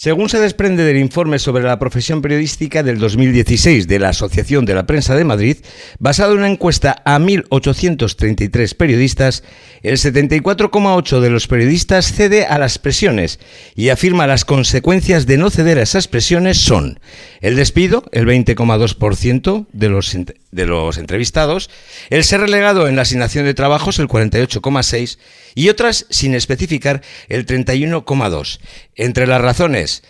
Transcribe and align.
Según 0.00 0.28
se 0.28 0.38
desprende 0.38 0.84
del 0.84 0.96
informe 0.96 1.40
sobre 1.40 1.64
la 1.64 1.80
profesión 1.80 2.22
periodística 2.22 2.84
del 2.84 3.00
2016 3.00 3.88
de 3.88 3.98
la 3.98 4.10
Asociación 4.10 4.64
de 4.64 4.76
la 4.76 4.86
Prensa 4.86 5.16
de 5.16 5.24
Madrid, 5.24 5.56
basado 5.98 6.34
en 6.34 6.38
una 6.38 6.48
encuesta 6.48 7.02
a 7.04 7.18
1.833 7.18 8.76
periodistas, 8.76 9.42
el 9.82 9.96
74,8% 9.96 11.18
de 11.18 11.30
los 11.30 11.48
periodistas 11.48 12.12
cede 12.12 12.46
a 12.46 12.60
las 12.60 12.78
presiones 12.78 13.40
y 13.74 13.88
afirma 13.88 14.28
las 14.28 14.44
consecuencias 14.44 15.26
de 15.26 15.36
no 15.36 15.50
ceder 15.50 15.78
a 15.78 15.82
esas 15.82 16.06
presiones 16.06 16.58
son 16.58 17.00
el 17.40 17.56
despido, 17.56 18.04
el 18.12 18.24
20,2% 18.24 19.66
de 19.72 19.88
los, 19.88 20.16
de 20.50 20.66
los 20.66 20.98
entrevistados, 20.98 21.70
el 22.10 22.24
ser 22.24 22.40
relegado 22.40 22.88
en 22.88 22.96
la 22.96 23.02
asignación 23.02 23.44
de 23.44 23.54
trabajos, 23.54 23.98
el 23.98 24.08
48,6%, 24.08 25.18
y 25.54 25.68
otras 25.68 26.06
sin 26.10 26.34
especificar, 26.34 27.02
el 27.28 27.46
31,2%. 27.46 28.58
Entre 28.94 29.26
las 29.26 29.40
razones 29.40 30.02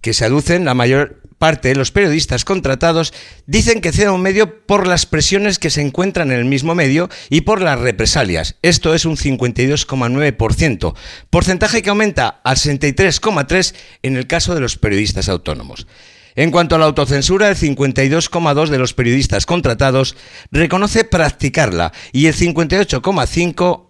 que 0.00 0.14
se 0.14 0.24
aducen, 0.24 0.64
la 0.64 0.74
mayor 0.74 1.22
parte 1.42 1.70
de 1.70 1.74
los 1.74 1.90
periodistas 1.90 2.44
contratados 2.44 3.12
dicen 3.46 3.80
que 3.80 3.90
ceden 3.90 4.10
un 4.10 4.22
medio 4.22 4.64
por 4.64 4.86
las 4.86 5.06
presiones 5.06 5.58
que 5.58 5.70
se 5.70 5.80
encuentran 5.80 6.30
en 6.30 6.38
el 6.38 6.44
mismo 6.44 6.76
medio 6.76 7.08
y 7.30 7.40
por 7.40 7.60
las 7.60 7.80
represalias. 7.80 8.54
Esto 8.62 8.94
es 8.94 9.04
un 9.04 9.16
52,9%, 9.16 10.94
porcentaje 11.30 11.82
que 11.82 11.90
aumenta 11.90 12.40
al 12.44 12.56
63,3% 12.56 13.74
en 14.04 14.16
el 14.16 14.28
caso 14.28 14.54
de 14.54 14.60
los 14.60 14.76
periodistas 14.76 15.28
autónomos. 15.28 15.88
En 16.34 16.50
cuanto 16.50 16.74
a 16.74 16.78
la 16.78 16.86
autocensura, 16.86 17.48
el 17.48 17.56
52,2% 17.56 18.68
de 18.68 18.78
los 18.78 18.94
periodistas 18.94 19.46
contratados 19.46 20.16
reconoce 20.50 21.04
practicarla 21.04 21.92
y 22.12 22.26
el 22.26 22.34
58,5% 22.34 23.86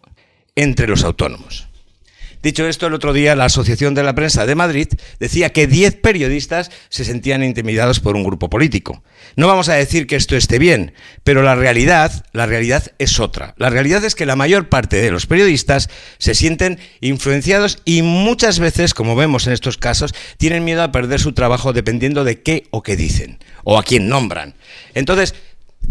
entre 0.54 0.86
los 0.86 1.04
autónomos. 1.04 1.71
Dicho 2.42 2.66
esto, 2.66 2.88
el 2.88 2.94
otro 2.94 3.12
día 3.12 3.36
la 3.36 3.44
Asociación 3.44 3.94
de 3.94 4.02
la 4.02 4.14
Prensa 4.14 4.46
de 4.46 4.56
Madrid 4.56 4.88
decía 5.20 5.50
que 5.50 5.68
10 5.68 5.96
periodistas 5.96 6.70
se 6.88 7.04
sentían 7.04 7.44
intimidados 7.44 8.00
por 8.00 8.16
un 8.16 8.24
grupo 8.24 8.50
político. 8.50 9.02
No 9.36 9.46
vamos 9.46 9.68
a 9.68 9.74
decir 9.74 10.08
que 10.08 10.16
esto 10.16 10.36
esté 10.36 10.58
bien, 10.58 10.92
pero 11.22 11.42
la 11.42 11.54
realidad, 11.54 12.26
la 12.32 12.46
realidad 12.46 12.92
es 12.98 13.20
otra. 13.20 13.54
La 13.58 13.70
realidad 13.70 14.04
es 14.04 14.16
que 14.16 14.26
la 14.26 14.34
mayor 14.34 14.68
parte 14.68 15.00
de 15.00 15.12
los 15.12 15.26
periodistas 15.26 15.88
se 16.18 16.34
sienten 16.34 16.80
influenciados 17.00 17.78
y 17.84 18.02
muchas 18.02 18.58
veces, 18.58 18.92
como 18.92 19.14
vemos 19.14 19.46
en 19.46 19.52
estos 19.52 19.78
casos, 19.78 20.12
tienen 20.36 20.64
miedo 20.64 20.82
a 20.82 20.90
perder 20.90 21.20
su 21.20 21.32
trabajo 21.32 21.72
dependiendo 21.72 22.24
de 22.24 22.42
qué 22.42 22.64
o 22.70 22.82
qué 22.82 22.96
dicen 22.96 23.38
o 23.64 23.78
a 23.78 23.84
quién 23.84 24.08
nombran. 24.08 24.54
Entonces, 24.94 25.34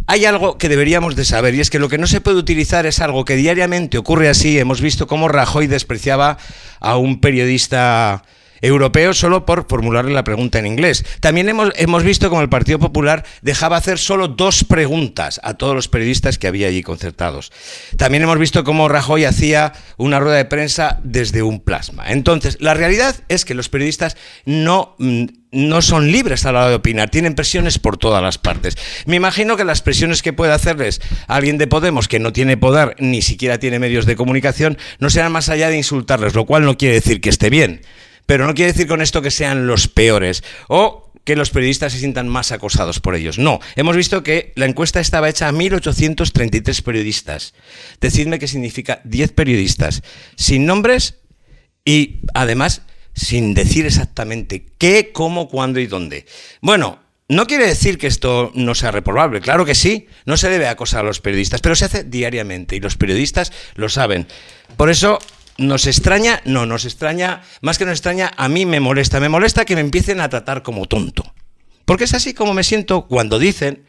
hay 0.08 0.26
algo 0.26 0.58
que 0.58 0.70
deberíamos 0.70 1.16
de 1.16 1.26
saber 1.26 1.56
y 1.56 1.62
es 1.62 1.70
que 1.70 1.80
lo 1.80 1.90
que 1.90 1.98
no 1.98 2.08
se 2.08 2.22
puede 2.22 2.38
utilizar 2.38 2.86
es 2.86 3.00
algo 3.00 3.26
que 3.26 3.36
diariamente 3.36 3.98
ocurre 3.98 4.30
así. 4.30 4.60
Hemos 4.60 4.82
visto 4.82 5.08
cómo 5.08 5.28
Rajoy 5.28 5.68
despreciaba 5.68 6.38
a 6.80 6.98
un 6.98 7.22
periodista 7.22 8.24
europeo 8.62 9.14
solo 9.14 9.46
por 9.46 9.68
formularle 9.68 10.14
la 10.14 10.24
pregunta 10.24 10.60
en 10.60 10.68
inglés. 10.68 11.04
También 11.20 11.50
hemos, 11.50 11.72
hemos 11.76 12.04
visto 12.04 12.30
cómo 12.30 12.42
el 12.42 12.50
Partido 12.50 12.80
Popular 12.80 13.26
dejaba 13.42 13.78
hacer 13.78 13.98
solo 13.98 14.28
dos 14.28 14.64
preguntas 14.64 15.40
a 15.44 15.56
todos 15.56 15.76
los 15.76 15.88
periodistas 15.88 16.38
que 16.38 16.48
había 16.48 16.68
allí 16.68 16.84
concertados. 16.84 17.52
También 17.98 18.24
hemos 18.24 18.38
visto 18.38 18.64
cómo 18.64 18.88
Rajoy 18.88 19.26
hacía 19.26 19.74
una 19.98 20.20
rueda 20.20 20.38
de 20.38 20.46
prensa 20.46 21.00
desde 21.04 21.42
un 21.42 21.60
plasma. 21.60 22.12
Entonces, 22.12 22.58
la 22.60 22.74
realidad 22.74 23.16
es 23.30 23.46
que 23.46 23.56
los 23.56 23.70
periodistas 23.70 24.16
no 24.46 24.96
mm, 25.00 25.26
no 25.52 25.82
son 25.82 26.12
libres 26.12 26.46
a 26.46 26.52
la 26.52 26.60
hora 26.62 26.70
de 26.70 26.76
opinar, 26.76 27.10
tienen 27.10 27.36
presiones 27.36 27.78
por 27.78 27.98
todas 27.98 28.24
las 28.24 28.38
partes. 28.38 28.78
Me 29.06 29.18
imagino 29.18 29.58
que 29.58 29.66
las 29.66 29.82
presiones 29.82 30.22
que 30.22 30.34
puede 30.34 30.54
hacerles 30.54 31.02
alguien 31.28 31.58
de 31.58 31.68
Podemos 31.68 32.08
que 32.08 32.20
no 32.20 32.34
tiene 32.34 32.58
poder, 32.58 32.96
ni 33.00 33.22
siquiera 33.22 33.60
tiene 33.60 33.80
medios 33.80 34.06
de 34.06 34.16
comunicación, 34.16 34.78
no 35.00 35.10
serán 35.10 35.32
más 35.32 35.50
allá 35.50 35.70
de 35.70 35.78
insultarles, 35.78 36.34
lo 36.34 36.46
cual 36.46 36.64
no 36.66 36.78
quiere 36.78 36.96
decir 36.96 37.22
que 37.22 37.30
esté 37.30 37.50
bien. 37.50 37.82
Pero 38.26 38.48
no 38.48 38.54
quiere 38.54 38.72
decir 38.72 38.88
con 38.88 39.02
esto 39.02 39.22
que 39.22 39.32
sean 39.32 39.68
los 39.68 39.88
peores. 39.88 40.44
O 40.68 41.12
que 41.24 41.36
los 41.36 41.52
periodistas 41.52 41.94
se 41.94 42.00
sientan 42.00 42.28
más 42.28 42.52
acosados 42.52 43.00
por 43.00 43.16
ellos. 43.16 43.38
No, 43.38 43.60
hemos 43.76 43.96
visto 43.96 44.24
que 44.24 44.54
la 44.56 44.66
encuesta 44.66 45.00
estaba 45.00 45.30
hecha 45.30 45.48
a 45.48 45.52
1.833 45.52 46.82
periodistas. 46.82 47.54
Decidme 48.00 48.40
qué 48.40 48.48
significa 48.48 49.02
10 49.04 49.32
periodistas, 49.34 50.02
sin 50.36 50.66
nombres 50.66 51.20
y 51.86 52.22
además 52.34 52.82
sin 53.14 53.54
decir 53.54 53.86
exactamente 53.86 54.66
qué, 54.78 55.12
cómo, 55.12 55.48
cuándo 55.48 55.80
y 55.80 55.88
dónde. 55.88 56.26
Bueno, 56.62 57.00
no 57.28 57.48
quiere 57.48 57.66
decir 57.66 57.98
que 57.98 58.08
esto 58.08 58.52
no 58.56 58.76
sea 58.76 58.92
reprobable, 58.92 59.40
claro 59.40 59.66
que 59.66 59.76
sí, 59.76 60.08
no 60.26 60.36
se 60.36 60.50
debe 60.50 60.68
acosar 60.68 61.02
a 61.02 61.08
los 61.08 61.22
periodistas, 61.22 61.62
pero 61.62 61.76
se 61.76 61.86
hace 61.86 62.04
diariamente 62.04 62.76
y 62.76 62.82
los 62.82 62.98
periodistas 62.98 63.54
lo 63.76 63.88
saben. 63.88 64.28
Por 64.76 64.90
eso 64.90 65.20
nos 65.58 65.88
extraña, 65.88 66.42
no, 66.44 66.66
nos 66.66 66.86
extraña, 66.86 67.42
más 67.62 67.78
que 67.78 67.86
nos 67.86 67.94
extraña, 67.94 68.32
a 68.36 68.50
mí 68.50 68.66
me 68.66 68.80
molesta, 68.80 69.20
me 69.20 69.30
molesta 69.30 69.64
que 69.64 69.76
me 69.76 69.82
empiecen 69.82 70.20
a 70.20 70.30
tratar 70.30 70.62
como 70.64 70.88
tonto. 70.88 71.24
Porque 71.86 72.04
es 72.04 72.14
así 72.14 72.34
como 72.34 72.54
me 72.54 72.64
siento 72.64 73.08
cuando 73.08 73.40
dicen 73.40 73.86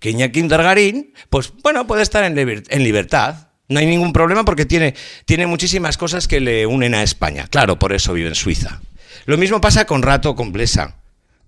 que 0.00 0.10
Iñaki 0.10 0.42
Dargarín, 0.42 1.12
pues 1.30 1.52
bueno, 1.62 1.86
puede 1.86 2.02
estar 2.02 2.24
en, 2.24 2.38
en 2.38 2.82
libertad, 2.82 3.48
no 3.68 3.80
hay 3.80 3.86
ningún 3.86 4.12
problema 4.12 4.44
porque 4.44 4.66
tiene, 4.66 4.94
tiene 5.24 5.46
muchísimas 5.46 5.96
cosas 5.96 6.28
que 6.28 6.40
le 6.40 6.66
unen 6.66 6.94
a 6.94 7.02
España. 7.02 7.46
Claro, 7.48 7.78
por 7.78 7.92
eso 7.92 8.12
vive 8.12 8.28
en 8.28 8.34
Suiza. 8.34 8.80
Lo 9.26 9.36
mismo 9.36 9.60
pasa 9.60 9.86
con 9.86 10.02
Rato 10.02 10.36
con 10.36 10.52
Blesa, 10.52 10.96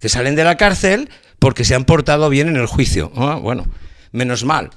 que 0.00 0.08
salen 0.08 0.34
de 0.34 0.44
la 0.44 0.56
cárcel 0.56 1.10
porque 1.38 1.64
se 1.64 1.74
han 1.74 1.84
portado 1.84 2.28
bien 2.28 2.48
en 2.48 2.56
el 2.56 2.66
juicio. 2.66 3.12
Ah, 3.16 3.36
bueno, 3.36 3.66
menos 4.12 4.44
mal. 4.44 4.70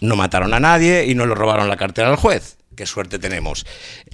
No 0.00 0.16
mataron 0.16 0.54
a 0.54 0.60
nadie 0.60 1.06
y 1.06 1.14
no 1.14 1.26
le 1.26 1.34
robaron 1.34 1.68
la 1.68 1.76
cartera 1.76 2.08
al 2.08 2.16
juez 2.16 2.57
qué 2.78 2.86
suerte 2.86 3.18
tenemos. 3.18 3.66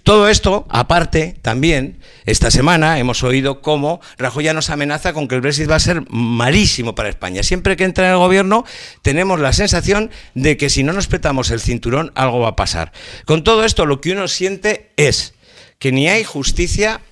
Todo 0.05 0.27
esto, 0.27 0.65
aparte, 0.71 1.37
también, 1.43 1.99
esta 2.25 2.51
semana 2.51 2.99
hemos 2.99 3.23
oído 3.23 3.61
cómo 3.61 4.01
Rajoy 4.17 4.45
ya 4.45 4.55
nos 4.55 4.71
amenaza 4.71 5.13
con 5.13 5.29
que 5.29 5.35
el 5.35 5.43
Brexit 5.43 5.71
va 5.71 5.75
a 5.75 5.81
ser 5.81 6.03
malísimo 6.09 6.95
para 6.95 7.11
España. 7.11 7.43
Siempre 7.43 7.77
que 7.77 7.85
entra 7.85 8.07
en 8.07 8.13
el 8.13 8.19
gobierno 8.19 8.65
tenemos 9.03 9.39
la 9.39 9.53
sensación 9.53 10.11
de 10.33 10.57
que 10.57 10.71
si 10.71 10.83
no 10.83 10.95
nos 10.95 11.09
petamos 11.09 11.51
el 11.51 11.61
cinturón 11.61 12.11
algo 12.15 12.41
va 12.41 12.49
a 12.49 12.57
pasar. 12.57 12.93
Con 13.27 13.45
todo 13.45 13.67
esto 13.67 13.85
lo 13.85 14.01
que 14.01 14.13
uno 14.13 14.29
siente 14.29 14.93
es 14.97 15.35
que 15.79 15.93
ni 15.93 16.09
hay 16.09 16.25
justicia 16.25 17.03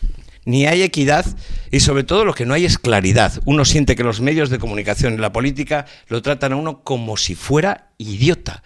ni 0.46 0.66
hay 0.66 0.80
equidad 0.82 1.26
y 1.70 1.80
sobre 1.80 2.02
todo 2.02 2.24
lo 2.24 2.32
que 2.32 2.46
no 2.46 2.54
hay 2.54 2.64
es 2.64 2.78
claridad. 2.78 3.42
Uno 3.44 3.66
siente 3.66 3.94
que 3.94 4.04
los 4.04 4.22
medios 4.22 4.48
de 4.48 4.58
comunicación 4.58 5.12
y 5.12 5.18
la 5.18 5.34
política 5.34 5.84
lo 6.08 6.22
tratan 6.22 6.54
a 6.54 6.56
uno 6.56 6.82
como 6.82 7.18
si 7.18 7.34
fuera 7.34 7.90
idiota. 7.98 8.62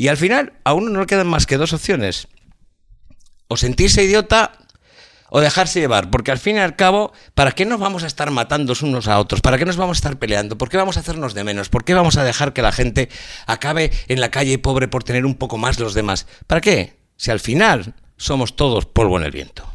Y 0.00 0.08
al 0.08 0.16
final 0.16 0.54
a 0.64 0.72
uno 0.72 0.88
no 0.88 1.00
le 1.00 1.06
quedan 1.06 1.26
más 1.26 1.44
que 1.44 1.58
dos 1.58 1.74
opciones. 1.74 2.26
O 3.48 3.58
sentirse 3.58 4.02
idiota 4.02 4.52
o 5.28 5.40
dejarse 5.40 5.78
llevar, 5.78 6.08
porque 6.08 6.30
al 6.30 6.38
fin 6.38 6.56
y 6.56 6.60
al 6.60 6.74
cabo, 6.74 7.12
¿para 7.34 7.52
qué 7.52 7.66
nos 7.66 7.78
vamos 7.78 8.02
a 8.02 8.06
estar 8.06 8.30
matando 8.30 8.72
unos 8.82 9.08
a 9.08 9.18
otros? 9.18 9.42
¿Para 9.42 9.58
qué 9.58 9.66
nos 9.66 9.76
vamos 9.76 9.98
a 9.98 10.00
estar 10.00 10.18
peleando? 10.18 10.56
¿Por 10.56 10.70
qué 10.70 10.78
vamos 10.78 10.96
a 10.96 11.00
hacernos 11.00 11.34
de 11.34 11.44
menos? 11.44 11.68
¿Por 11.68 11.84
qué 11.84 11.92
vamos 11.92 12.16
a 12.16 12.24
dejar 12.24 12.54
que 12.54 12.62
la 12.62 12.72
gente 12.72 13.10
acabe 13.44 13.92
en 14.08 14.22
la 14.22 14.30
calle 14.30 14.58
pobre 14.58 14.88
por 14.88 15.04
tener 15.04 15.26
un 15.26 15.34
poco 15.34 15.58
más 15.58 15.78
los 15.78 15.92
demás? 15.92 16.26
¿Para 16.46 16.62
qué? 16.62 16.96
Si 17.18 17.30
al 17.30 17.40
final 17.40 17.92
somos 18.16 18.56
todos 18.56 18.86
polvo 18.86 19.18
en 19.18 19.24
el 19.24 19.32
viento. 19.32 19.70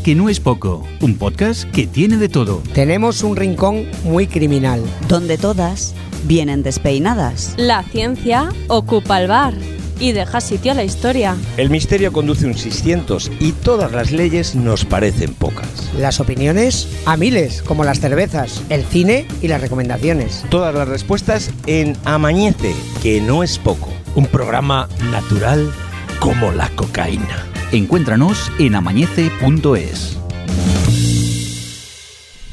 Que 0.00 0.14
no 0.14 0.30
es 0.30 0.40
poco, 0.40 0.86
un 1.02 1.18
podcast 1.18 1.64
que 1.70 1.86
tiene 1.86 2.16
de 2.16 2.30
todo. 2.30 2.62
Tenemos 2.72 3.22
un 3.22 3.36
rincón 3.36 3.86
muy 4.04 4.26
criminal. 4.26 4.82
donde 5.06 5.36
todas 5.36 5.94
vienen 6.24 6.62
despeinadas. 6.62 7.52
La 7.58 7.82
ciencia 7.82 8.48
ocupa 8.68 9.20
el 9.20 9.28
bar 9.28 9.52
y 10.00 10.12
deja 10.12 10.40
sitio 10.40 10.72
a 10.72 10.76
la 10.76 10.84
historia. 10.84 11.36
El 11.58 11.68
misterio 11.68 12.10
conduce 12.10 12.46
un 12.46 12.54
600 12.54 13.30
y 13.38 13.52
todas 13.52 13.92
las 13.92 14.12
leyes 14.12 14.54
nos 14.54 14.86
parecen 14.86 15.34
pocas. 15.34 15.90
Las 15.98 16.20
opiniones 16.20 16.88
a 17.04 17.18
miles, 17.18 17.60
como 17.60 17.84
las 17.84 18.00
cervezas, 18.00 18.62
el 18.70 18.84
cine 18.84 19.26
y 19.42 19.48
las 19.48 19.60
recomendaciones. 19.60 20.42
Todas 20.48 20.74
las 20.74 20.88
respuestas 20.88 21.50
en 21.66 21.98
Amañece, 22.06 22.74
que 23.02 23.20
no 23.20 23.42
es 23.42 23.58
poco. 23.58 23.90
Un 24.14 24.24
programa 24.24 24.88
natural 25.10 25.70
como 26.18 26.50
la 26.50 26.70
cocaína. 26.70 27.51
Encuéntranos 27.72 28.52
en 28.58 28.74
amañece.es. 28.74 30.18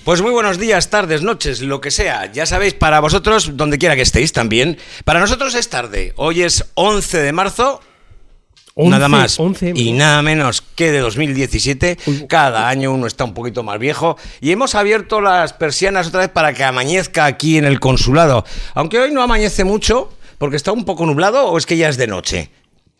Pues 0.06 0.21
muy 0.21 0.31
buenos 0.31 0.57
días, 0.57 0.89
tardes, 0.89 1.24
noches, 1.24 1.60
lo 1.60 1.81
que 1.81 1.92
sea. 1.92 2.31
Ya 2.31 2.45
sabéis, 2.45 2.74
para 2.74 3.01
vosotros, 3.01 3.57
donde 3.57 3.77
quiera 3.77 3.98
que 3.98 4.01
estéis 4.01 4.31
también. 4.31 4.77
Para 5.04 5.19
nosotros 5.19 5.56
es 5.56 5.69
tarde. 5.69 6.13
Hoy 6.16 6.44
es 6.44 6.63
11 6.75 7.18
de 7.18 7.33
marzo. 7.33 7.81
nada 8.77 9.07
11, 9.07 9.10
más 9.10 9.39
11. 9.42 9.74
y 9.75 9.92
nada 9.92 10.21
menos 10.21 10.62
que 10.62 10.94
de 10.94 11.00
2017. 11.00 11.98
Cada 12.30 12.69
año 12.69 12.94
uno 12.94 13.06
está 13.06 13.25
un 13.25 13.33
poquito 13.33 13.62
más 13.62 13.77
viejo. 13.77 14.16
Y 14.39 14.51
hemos 14.51 14.74
abierto 14.74 15.19
las 15.19 15.51
persianas 15.51 16.07
otra 16.07 16.21
vez 16.21 16.30
para 16.30 16.54
que 16.54 16.63
amanezca 16.63 17.25
aquí 17.25 17.57
en 17.57 17.66
el 17.66 17.81
consulado. 17.81 18.45
Aunque 18.74 19.00
hoy 19.00 19.12
no 19.12 19.21
amanece 19.21 19.66
mucho, 19.66 20.13
porque 20.38 20.56
está 20.56 20.71
un 20.71 20.86
poco 20.86 21.06
nublado 21.06 21.45
o 21.48 21.57
es 21.57 21.66
que 21.66 21.75
ya 21.75 21.89
es 21.89 21.98
de 21.98 22.07
noche. 22.07 22.51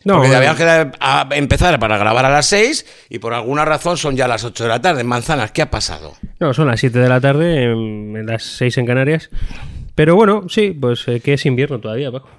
No, 0.04 0.14
Porque 0.14 0.28
bueno. 0.28 0.38
habíamos 0.50 0.58
que 0.58 0.96
a- 1.00 1.28
empezar 1.32 1.78
para 1.78 1.98
grabar 1.98 2.24
a 2.24 2.30
las 2.30 2.46
6 2.46 2.86
y 3.10 3.18
por 3.18 3.34
alguna 3.34 3.64
razón 3.66 3.98
son 3.98 4.16
ya 4.16 4.26
las 4.26 4.44
8 4.44 4.64
de 4.64 4.68
la 4.70 4.80
tarde. 4.80 5.04
Manzanas, 5.04 5.52
¿qué 5.52 5.60
ha 5.62 5.70
pasado? 5.70 6.14
No, 6.38 6.54
son 6.54 6.68
las 6.68 6.80
7 6.80 6.98
de 6.98 7.08
la 7.08 7.20
tarde, 7.20 7.64
en, 7.64 8.16
en 8.16 8.26
las 8.26 8.42
6 8.42 8.78
en 8.78 8.86
Canarias. 8.86 9.28
Pero 9.94 10.16
bueno, 10.16 10.44
sí, 10.48 10.70
pues 10.70 11.06
eh, 11.08 11.20
que 11.20 11.34
es 11.34 11.44
invierno 11.44 11.78
todavía, 11.80 12.10
Paco. 12.10 12.30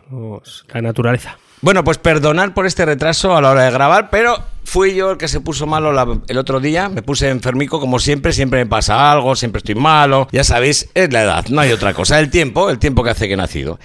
La 0.74 0.81
naturaleza. 0.81 1.38
Bueno, 1.62 1.84
pues 1.84 2.00
perdonar 2.00 2.56
por 2.56 2.66
este 2.66 2.84
retraso 2.86 3.38
a 3.38 3.42
la 3.42 3.52
hora 3.52 3.66
de 3.66 3.69
grabar, 3.72 4.10
pero 4.10 4.36
fui 4.64 4.96
yo 4.96 5.12
el 5.12 5.18
que 5.19 5.28
se 5.28 5.42
puso 5.42 5.68
malo 5.68 5.92
la- 5.94 6.19
el 6.28 6.38
otro 6.40 6.60
día. 6.60 6.90
Me 6.90 7.04
puse 7.04 7.30
enfermico, 7.30 7.80
como 7.80 8.00
siempre, 8.00 8.34
siempre 8.34 8.57
me 8.64 8.66
pasa 8.66 9.12
algo, 9.12 9.36
siempre 9.36 9.60
estoy 9.60 9.75
malo. 9.75 10.28
Ya 10.31 10.44
sabéis, 10.44 10.90
es 10.96 11.14
la 11.14 11.22
edad, 11.22 11.46
no 11.50 11.62
hay 11.62 11.72
otra 11.72 11.94
cosa. 11.94 12.19
El 12.19 12.31
tiempo, 12.31 12.72
el 12.72 12.80
tiempo 12.80 13.04
que 13.04 13.12
hace 13.12 13.28
que 13.28 13.36
he 13.36 13.38
nacido. 13.38 13.78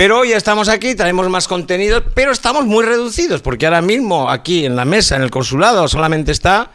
Pero 0.00 0.20
hoy 0.20 0.30
ya 0.30 0.38
estamos 0.38 0.70
aquí, 0.70 0.94
traemos 0.94 1.28
más 1.28 1.46
contenido, 1.46 2.02
pero 2.14 2.32
estamos 2.32 2.64
muy 2.64 2.86
reducidos, 2.86 3.42
porque 3.42 3.66
ahora 3.66 3.82
mismo 3.82 4.30
aquí 4.30 4.64
en 4.64 4.74
la 4.74 4.86
mesa, 4.86 5.14
en 5.16 5.20
el 5.20 5.30
consulado, 5.30 5.86
solamente 5.88 6.32
está 6.32 6.70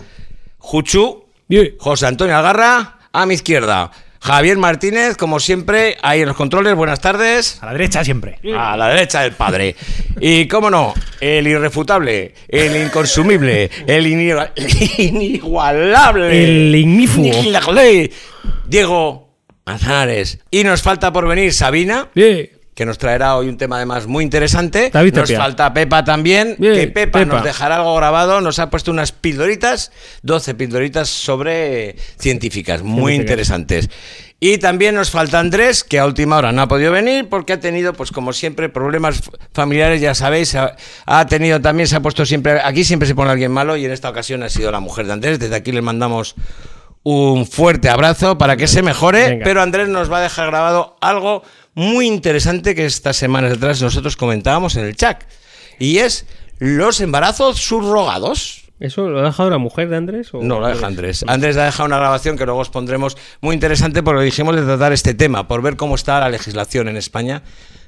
Juchu. 0.60 1.26
José 1.80 2.06
Antonio 2.06 2.38
Algarra, 2.38 3.00
a 3.12 3.26
mi 3.26 3.34
izquierda. 3.34 3.90
Javier 4.20 4.60
Martínez, 4.60 5.18
como 5.18 5.40
siempre, 5.40 5.98
ahí 6.04 6.22
en 6.22 6.28
los 6.28 6.38
controles. 6.38 6.76
Buenas 6.76 7.02
tardes. 7.02 7.58
A 7.64 7.66
la 7.66 7.72
derecha 7.72 8.04
siempre. 8.04 8.38
A 8.56 8.78
la 8.78 8.90
derecha 8.90 9.22
del 9.22 9.32
padre. 9.32 9.76
Y 10.22 10.48
cómo 10.48 10.70
no, 10.70 10.94
el 11.20 11.48
irrefutable, 11.48 12.36
el 12.48 12.76
inconsumible, 12.76 13.72
el 13.88 14.06
ini- 14.06 14.52
inigualable. 15.00 16.44
El 16.44 16.76
ignífugo. 16.76 17.28
Diego 18.68 19.34
Manzanares. 19.66 20.38
Y 20.52 20.64
nos 20.64 20.84
falta 20.84 21.12
por 21.12 21.28
venir 21.28 21.52
Sabina. 21.54 22.10
Que 22.76 22.86
nos 22.86 22.98
traerá 22.98 23.38
hoy 23.38 23.48
un 23.48 23.58
tema 23.58 23.78
además 23.78 24.06
muy 24.06 24.24
interesante. 24.24 24.90
David 24.94 25.14
nos 25.16 25.24
Tapia. 25.30 25.40
falta 25.40 25.74
Pepa 25.74 26.04
también. 26.04 26.56
Bien, 26.60 26.74
que 26.76 26.88
Pepa, 26.88 27.20
Pepa. 27.20 27.36
nos 27.36 27.44
dejará 27.44 27.78
algo 27.78 27.96
grabado. 27.96 28.42
Nos 28.42 28.60
ha 28.60 28.70
puesto 28.70 28.92
unas 28.92 29.14
pildoritas, 29.14 29.92
12 30.24 30.56
pildoritas 30.56 31.08
sobre 31.10 31.96
científicas, 32.20 32.84
muy 32.84 33.14
Científicas. 33.14 33.22
interesantes. 33.22 33.90
Y 34.42 34.58
también 34.58 34.94
nos 34.94 35.10
falta 35.10 35.40
Andrés, 35.40 35.86
que 35.86 35.98
a 36.00 36.06
última 36.06 36.36
hora 36.36 36.52
no 36.52 36.62
ha 36.64 36.68
podido 36.68 36.92
venir 36.92 37.30
porque 37.30 37.54
ha 37.54 37.60
tenido, 37.62 37.94
pues 37.94 38.12
como 38.12 38.34
siempre, 38.34 38.68
problemas 38.68 39.22
familiares, 39.54 40.02
ya 40.02 40.14
sabéis. 40.14 40.54
Ha, 40.56 40.76
ha 41.06 41.26
tenido 41.28 41.62
también, 41.62 41.88
se 41.88 41.96
ha 41.96 42.02
puesto 42.02 42.26
siempre, 42.26 42.60
aquí 42.62 42.84
siempre 42.84 43.08
se 43.08 43.16
pone 43.16 43.32
alguien 43.32 43.54
malo 43.54 43.78
y 43.78 43.86
en 43.86 43.92
esta 43.92 44.10
ocasión 44.10 44.44
ha 44.44 44.50
sido 44.50 44.70
la 44.72 44.82
mujer 44.82 45.08
de 45.08 45.14
Andrés. 45.14 45.40
Desde 45.40 45.56
aquí 45.56 45.72
le 45.72 45.82
mandamos 45.82 46.36
un 47.04 47.46
fuerte 47.48 47.88
abrazo 47.90 48.38
para 48.38 48.58
que 48.58 48.68
se 48.68 48.82
mejore, 48.82 49.30
Venga. 49.30 49.44
pero 49.46 49.62
Andrés 49.62 49.88
nos 49.88 50.12
va 50.12 50.18
a 50.18 50.22
dejar 50.22 50.48
grabado 50.48 50.98
algo 51.02 51.44
muy 51.76 52.08
interesante 52.08 52.74
que 52.74 52.86
estas 52.86 53.18
semanas 53.18 53.54
atrás 53.54 53.82
nosotros 53.82 54.18
comentábamos 54.18 54.76
en 54.78 54.86
el 54.86 54.96
chat. 54.96 55.24
Y 55.78 55.98
es 56.00 56.26
los 56.58 57.02
embarazos 57.02 57.60
subrogados. 57.60 58.64
¿Eso 58.80 59.10
lo 59.10 59.20
ha 59.20 59.24
dejado 59.24 59.50
la 59.50 59.58
mujer 59.58 59.90
de 59.90 59.98
Andrés? 59.98 60.34
o 60.34 60.42
No, 60.42 60.60
lo 60.60 60.68
deja 60.68 60.88
Andrés. 60.88 61.24
Andrés 61.28 61.56
ha 61.58 61.66
dejado 61.66 61.86
una 61.86 61.98
grabación 61.98 62.38
que 62.38 62.46
luego 62.46 62.60
os 62.60 62.70
pondremos 62.70 63.16
muy 63.42 63.54
interesante 63.54 64.04
porque 64.04 64.24
dijimos 64.24 64.56
de 64.56 64.64
tratar 64.64 64.92
este 64.92 65.14
tema, 65.14 65.48
por 65.48 65.62
ver 65.62 65.78
cómo 65.78 65.96
está 65.96 66.20
la 66.20 66.30
legislación 66.30 66.88
en 66.88 66.98
España 66.98 67.44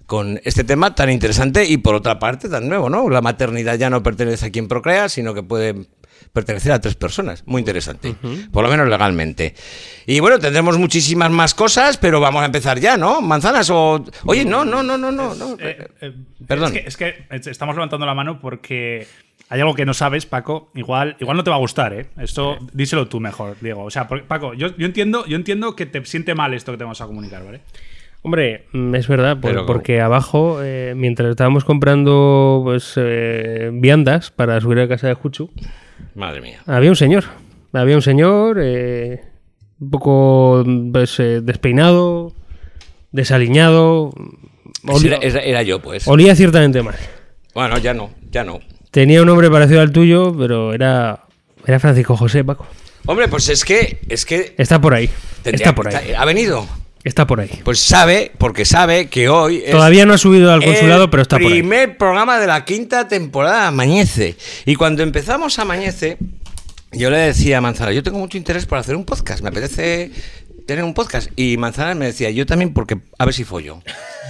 con 0.06 0.39
este 0.46 0.63
tema 0.63 0.96
tan 0.96 1.10
interesante 1.10 1.65
y 1.65 1.77
por 1.77 1.94
otra 1.94 2.17
parte 2.17 2.48
tan 2.48 2.70
nuevo, 2.70 2.89
¿no? 2.89 3.10
La 3.10 3.22
maternidad 3.22 3.75
ya 3.75 3.89
no 3.89 4.01
pertenece 4.03 4.46
a 4.46 4.51
quien 4.51 4.70
procrea, 4.70 5.10
sino 5.10 5.34
que 5.34 5.44
puede 5.44 5.88
pertenecer 6.38 6.72
a 6.72 6.79
tres 6.79 6.94
personas. 6.94 7.44
Muy 7.48 7.62
interesante, 7.62 8.13
por 8.51 8.63
lo 8.63 8.70
menos 8.70 8.88
legalmente. 8.88 9.56
Y 10.06 10.20
bueno, 10.20 10.38
tendremos 10.38 10.77
muchísimas 10.77 11.32
más 11.32 11.56
cosas, 11.56 11.98
pero 11.98 12.20
vamos 12.20 12.44
a 12.44 12.46
empezar 12.46 12.79
ya, 12.79 12.96
¿no? 12.96 13.22
Manzanas 13.22 13.70
o... 13.72 14.06
Oye, 14.25 14.46
no, 14.46 14.63
no, 14.63 14.84
no, 14.84 14.98
no, 15.00 15.12
no. 15.12 15.34
no. 15.34 15.58
Eh, 15.60 15.88
eh, 16.01 16.13
Perdón. 16.48 16.75
Es 16.86 16.96
que, 16.96 17.25
es 17.32 17.41
que 17.46 17.50
estamos 17.50 17.75
levantando 17.75 18.06
la 18.06 18.13
mano 18.13 18.39
porque 18.39 19.08
hay 19.50 19.60
algo 19.62 19.74
que 19.74 19.86
no 19.86 19.96
sabes, 19.96 20.27
Paco. 20.27 20.70
Igual, 20.75 21.17
igual 21.20 21.38
no 21.38 21.44
te 21.44 21.50
va 21.50 21.56
a 21.56 21.60
gustar, 21.60 21.91
¿eh? 21.94 22.06
Esto, 22.17 22.60
díselo 22.72 23.08
tú 23.08 23.20
mejor, 23.20 23.58
Diego. 23.60 23.84
O 23.84 23.89
sea, 23.89 24.08
por- 24.08 24.24
Paco, 24.25 24.53
yo, 24.53 24.77
yo 24.77 24.86
entiendo, 24.86 25.25
yo 25.25 25.36
entiendo 25.38 25.75
que 25.75 25.88
te 25.88 26.06
siente 26.06 26.36
mal 26.36 26.53
esto 26.53 26.72
que 26.72 26.77
te 26.77 26.84
vamos 26.84 27.01
a 27.01 27.08
comunicar, 27.08 27.44
¿vale? 27.44 27.62
Hombre, 28.24 28.65
mm, 28.74 28.95
es 28.95 29.07
verdad, 29.07 29.39
por- 29.39 29.65
porque 29.65 30.01
abajo, 30.01 30.59
eh, 30.62 30.93
mientras 30.95 31.29
estábamos 31.29 31.63
comprando 31.63 32.62
pues, 32.63 32.93
eh, 32.97 33.69
viandas 33.74 34.31
para 34.31 34.59
subir 34.59 34.79
a 34.79 34.88
casa 34.88 35.07
de 35.07 35.13
Juchu, 35.13 35.50
Madre 36.15 36.41
mía. 36.41 36.59
había 36.65 36.89
un 36.89 36.95
señor. 36.95 37.24
Había 37.74 37.95
un 37.95 38.01
señor 38.01 38.57
eh, 38.62 39.21
un 39.79 39.89
poco 39.91 40.63
pues, 40.91 41.19
eh, 41.19 41.41
despeinado, 41.41 42.33
desaliñado. 43.12 44.12
Era, 45.21 45.63
yo, 45.63 45.79
pues. 45.81 46.07
olía 46.07 46.36
ciertamente 46.36 46.81
mal. 46.81 46.95
Bueno, 47.53 47.77
ya 47.77 47.93
no, 47.93 48.09
ya 48.31 48.43
no. 48.43 48.59
Tenía 48.91 49.21
un 49.21 49.27
nombre 49.27 49.50
parecido 49.50 49.81
al 49.81 49.91
tuyo, 49.91 50.36
pero 50.38 50.74
era, 50.74 51.24
era 51.65 51.79
Francisco 51.79 52.15
José, 52.17 52.43
Paco. 52.43 52.65
Hombre, 53.05 53.27
pues 53.27 53.47
es 53.50 53.63
que, 53.63 54.00
es 54.09 54.25
que 54.25 54.53
Está 54.57 54.81
por 54.81 54.93
ahí. 54.93 55.09
tendría- 55.43 55.65
Está 55.65 55.75
por 55.75 55.88
ahí. 55.88 56.13
¿Ha 56.17 56.25
venido? 56.25 56.65
Está 57.03 57.25
por 57.25 57.39
ahí. 57.39 57.61
Pues 57.63 57.79
sabe, 57.79 58.31
porque 58.37 58.65
sabe 58.65 59.07
que 59.07 59.29
hoy 59.29 59.63
Todavía 59.71 60.05
no 60.05 60.13
ha 60.13 60.17
subido 60.17 60.51
al 60.51 60.63
consulado, 60.63 61.09
pero 61.09 61.21
está 61.21 61.37
por 61.37 61.45
ahí. 61.45 61.59
primer 61.59 61.97
programa 61.97 62.39
de 62.39 62.47
la 62.47 62.65
quinta 62.65 63.07
temporada 63.07 63.61
de 63.61 63.67
Amanece. 63.67 64.35
Y 64.65 64.75
cuando 64.75 65.03
empezamos 65.03 65.57
Amanece, 65.59 66.17
yo 66.91 67.09
le 67.09 67.17
decía 67.17 67.59
a 67.59 67.61
Manzana, 67.61 67.91
yo 67.91 68.03
tengo 68.03 68.17
mucho 68.19 68.37
interés 68.37 68.65
por 68.65 68.77
hacer 68.77 68.95
un 68.95 69.05
podcast, 69.05 69.41
me 69.41 69.49
apetece 69.49 70.11
tener 70.67 70.83
un 70.83 70.93
podcast. 70.93 71.31
Y 71.36 71.57
Manzana 71.57 71.95
me 71.95 72.05
decía, 72.05 72.29
yo 72.29 72.45
también 72.45 72.74
porque 72.74 73.00
a 73.17 73.25
ver 73.25 73.33
si 73.33 73.43
follo. 73.43 73.81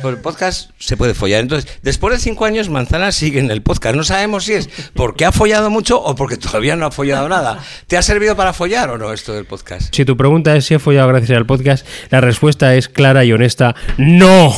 Por 0.01 0.13
el 0.13 0.22
podcast 0.22 0.70
se 0.77 0.96
puede 0.96 1.15
follar. 1.15 1.41
Entonces, 1.41 1.79
después 1.82 2.13
de 2.13 2.20
cinco 2.20 2.46
años, 2.46 2.70
Manzana 2.70 3.12
sigue 3.12 3.39
en 3.39 3.50
el 3.50 3.63
podcast. 3.63 3.96
No 3.96 4.03
sabemos 4.03 4.46
si 4.46 4.53
es 4.53 4.70
porque 4.94 5.25
ha 5.25 5.32
follado 5.32 5.72
mucho 5.72 6.00
o 6.01 6.15
porque 6.15 6.38
todavía 6.38 6.75
no 6.75 6.86
ha 6.86 6.91
follado 6.91 7.27
nada. 7.27 7.60
¿Te 7.88 7.98
ha 7.98 8.01
servido 8.03 8.36
para 8.36 8.53
follar 8.53 8.91
o 8.91 8.98
no 8.98 9.12
esto 9.12 9.34
del 9.34 9.46
podcast? 9.46 9.94
Si 9.94 10.06
tu 10.06 10.15
pregunta 10.15 10.56
es 10.56 10.65
si 10.65 10.75
he 10.75 10.79
follado 10.79 11.08
gracias 11.08 11.36
al 11.36 11.48
podcast, 11.48 11.86
la 12.12 12.22
respuesta 12.22 12.75
es 12.75 12.88
clara 12.88 13.25
y 13.25 13.34
honesta: 13.34 13.75
¡No! 13.98 14.53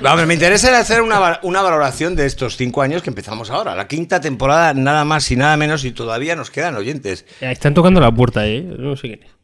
Vamos, 0.00 0.26
me 0.26 0.34
interesa 0.34 0.78
hacer 0.78 1.02
una, 1.02 1.40
una 1.42 1.62
valoración 1.62 2.14
de 2.14 2.26
estos 2.26 2.56
cinco 2.56 2.82
años 2.82 3.02
que 3.02 3.10
empezamos 3.10 3.50
ahora. 3.50 3.74
La 3.74 3.88
quinta 3.88 4.20
temporada, 4.20 4.72
nada 4.72 5.04
más 5.04 5.28
y 5.32 5.36
nada 5.36 5.56
menos, 5.56 5.84
y 5.84 5.90
todavía 5.90 6.36
nos 6.36 6.50
quedan 6.50 6.76
oyentes. 6.76 7.24
Están 7.40 7.74
tocando 7.74 8.00
la 8.00 8.14
puerta, 8.14 8.46
¿eh? 8.46 8.62
No 8.62 8.96
sé 8.96 9.08
quién 9.08 9.22
es. 9.24 9.35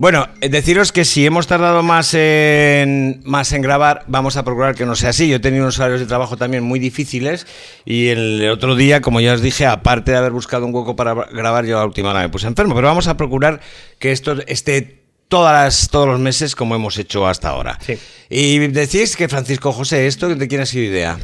Bueno, 0.00 0.28
eh, 0.40 0.48
deciros 0.48 0.92
que 0.92 1.04
si 1.04 1.26
hemos 1.26 1.48
tardado 1.48 1.82
más 1.82 2.14
en, 2.14 3.20
más 3.24 3.52
en 3.52 3.62
grabar, 3.62 4.04
vamos 4.06 4.36
a 4.36 4.44
procurar 4.44 4.76
que 4.76 4.86
no 4.86 4.94
sea 4.94 5.10
así. 5.10 5.28
Yo 5.28 5.36
he 5.36 5.40
tenido 5.40 5.64
unos 5.64 5.76
horarios 5.80 5.98
de 5.98 6.06
trabajo 6.06 6.36
también 6.36 6.62
muy 6.62 6.78
difíciles 6.78 7.48
y 7.84 8.06
el 8.06 8.48
otro 8.48 8.76
día, 8.76 9.00
como 9.00 9.20
ya 9.20 9.32
os 9.32 9.42
dije, 9.42 9.66
aparte 9.66 10.12
de 10.12 10.18
haber 10.18 10.30
buscado 10.30 10.64
un 10.66 10.72
hueco 10.72 10.94
para 10.94 11.14
grabar, 11.14 11.64
yo 11.66 11.80
a 11.80 11.84
última 11.84 12.10
hora 12.10 12.20
me 12.20 12.28
puse 12.28 12.46
enfermo. 12.46 12.76
Pero 12.76 12.86
vamos 12.86 13.08
a 13.08 13.16
procurar 13.16 13.60
que 13.98 14.12
esto 14.12 14.36
esté 14.46 15.00
todas 15.26 15.52
las, 15.52 15.88
todos 15.90 16.06
los 16.06 16.20
meses 16.20 16.54
como 16.54 16.76
hemos 16.76 16.96
hecho 16.96 17.26
hasta 17.26 17.48
ahora. 17.48 17.76
Sí. 17.84 17.98
Y 18.30 18.58
decís 18.68 19.16
que 19.16 19.28
Francisco 19.28 19.72
José, 19.72 20.06
¿esto 20.06 20.32
de 20.32 20.46
quién 20.46 20.60
ha 20.60 20.66
sido 20.66 20.84
idea? 20.84 21.18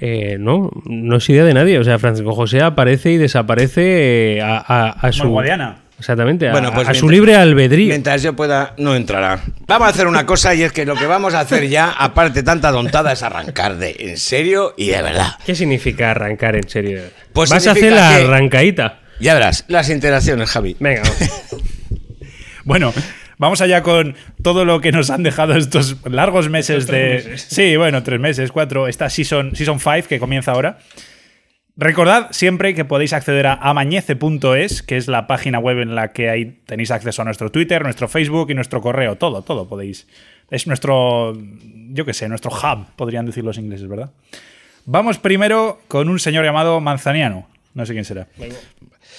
Eh, 0.00 0.38
no, 0.40 0.70
no 0.86 1.16
es 1.18 1.28
idea 1.28 1.44
de 1.44 1.52
nadie. 1.52 1.78
O 1.78 1.84
sea, 1.84 1.98
Francisco 1.98 2.32
José 2.34 2.62
aparece 2.62 3.12
y 3.12 3.18
desaparece 3.18 4.36
eh, 4.38 4.40
a, 4.40 4.56
a- 4.66 4.90
a 4.92 5.12
su. 5.12 5.24
Como 5.24 5.32
Guadiana. 5.34 5.82
Exactamente, 5.98 6.48
a, 6.48 6.52
Bueno, 6.52 6.72
pues 6.72 6.88
a 6.88 6.94
su 6.94 7.06
mientras- 7.06 7.10
libre 7.12 7.34
albedrío. 7.36 7.88
Mientras 7.88 8.22
yo 8.22 8.34
pueda, 8.36 8.74
no 8.78 8.94
entrará. 8.94 9.40
Vamos 9.66 9.88
a 9.88 9.90
hacer 9.90 10.06
una 10.06 10.24
cosa 10.26 10.54
y 10.54 10.62
es 10.62 10.72
que 10.72 10.84
lo 10.86 10.94
que 10.94 11.06
vamos 11.06 11.34
a 11.34 11.40
hacer 11.40 11.68
ya, 11.68 11.90
aparte 11.90 12.42
tanta 12.42 12.70
dontada, 12.70 13.12
es 13.12 13.22
arrancar 13.22 13.76
de 13.76 13.96
en 13.98 14.16
serio 14.16 14.74
y 14.76 14.88
de 14.90 15.02
verdad. 15.02 15.32
¿Qué 15.44 15.54
significa 15.54 16.12
arrancar 16.12 16.54
en 16.56 16.68
serio? 16.68 17.00
Pues 17.32 17.50
Vas 17.50 17.66
a 17.66 17.72
hacer 17.72 17.92
la 17.92 18.16
que- 18.16 18.24
arrancadita. 18.24 19.00
Ya 19.20 19.34
verás, 19.34 19.64
las 19.66 19.90
interacciones, 19.90 20.48
Javi. 20.50 20.76
Venga. 20.78 21.02
Bueno, 22.64 22.92
vamos 23.38 23.60
allá 23.60 23.82
con 23.82 24.14
todo 24.42 24.64
lo 24.64 24.80
que 24.80 24.92
nos 24.92 25.10
han 25.10 25.22
dejado 25.22 25.56
estos 25.56 25.96
largos 26.04 26.48
meses 26.50 26.86
de. 26.86 27.38
Sí, 27.38 27.76
bueno, 27.76 28.02
tres 28.02 28.20
meses, 28.20 28.52
cuatro. 28.52 28.88
Esta 28.88 29.08
Season 29.08 29.52
5 29.54 29.80
que 30.08 30.18
comienza 30.18 30.52
ahora. 30.52 30.78
Recordad 31.80 32.26
siempre 32.32 32.74
que 32.74 32.84
podéis 32.84 33.12
acceder 33.12 33.46
a 33.46 33.54
amañece.es, 33.54 34.82
que 34.82 34.96
es 34.96 35.06
la 35.06 35.28
página 35.28 35.60
web 35.60 35.78
en 35.78 35.94
la 35.94 36.12
que 36.12 36.56
tenéis 36.66 36.90
acceso 36.90 37.22
a 37.22 37.24
nuestro 37.24 37.52
Twitter, 37.52 37.84
nuestro 37.84 38.08
Facebook 38.08 38.50
y 38.50 38.54
nuestro 38.54 38.80
correo. 38.80 39.14
Todo, 39.14 39.42
todo 39.42 39.68
podéis. 39.68 40.08
Es 40.50 40.66
nuestro, 40.66 41.38
yo 41.92 42.04
qué 42.04 42.14
sé, 42.14 42.28
nuestro 42.28 42.50
hub, 42.50 42.86
podrían 42.96 43.26
decir 43.26 43.44
los 43.44 43.58
ingleses, 43.58 43.86
¿verdad? 43.86 44.10
Vamos 44.86 45.18
primero 45.18 45.80
con 45.86 46.08
un 46.08 46.18
señor 46.18 46.44
llamado 46.44 46.80
Manzaniano. 46.80 47.46
No 47.74 47.86
sé 47.86 47.92
quién 47.92 48.04
será. 48.04 48.26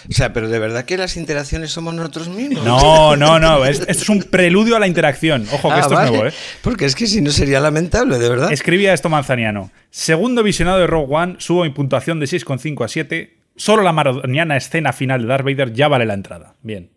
O 0.07 0.13
sea, 0.13 0.31
pero 0.33 0.47
de 0.47 0.59
verdad 0.59 0.85
que 0.85 0.97
las 0.97 1.17
interacciones 1.17 1.71
somos 1.71 1.93
nosotros 1.93 2.29
mismos. 2.29 2.63
No, 2.63 3.15
no, 3.15 3.39
no. 3.39 3.65
es- 3.65 3.79
Esto 3.81 4.03
es 4.03 4.09
un 4.09 4.23
preludio 4.23 4.75
a 4.75 4.79
la 4.79 4.87
interacción. 4.87 5.45
Ojo, 5.51 5.69
que 5.69 5.75
Ah, 5.75 5.79
esto 5.79 5.93
vale. 5.95 6.05
es 6.07 6.11
nuevo, 6.11 6.27
¿eh? 6.27 6.33
Porque 6.61 6.85
es 6.85 6.95
que 6.95 7.07
si 7.07 7.21
no 7.21 7.31
sería 7.31 7.59
lamentable, 7.59 8.17
de 8.19 8.29
verdad. 8.29 8.51
Escribía 8.51 8.93
esto 8.93 9.09
Manzaniano. 9.09 9.71
Segundo 9.89 10.43
visionado 10.43 10.79
de 10.79 10.87
Rogue 10.87 11.13
One, 11.15 11.35
subo 11.39 11.63
mi 11.63 11.71
puntuación 11.71 12.19
de 12.19 12.27
6,5 12.27 12.83
a 12.85 12.87
7. 12.87 13.37
Solo 13.55 13.83
la 13.83 13.91
mañana 13.91 14.55
escena 14.55 14.93
final 14.93 15.21
de 15.23 15.27
Darth 15.27 15.43
Vader 15.43 15.73
ya 15.73 15.87
vale 15.89 16.05
la 16.05 16.13
entrada. 16.13 16.55
Bien. 16.61 16.91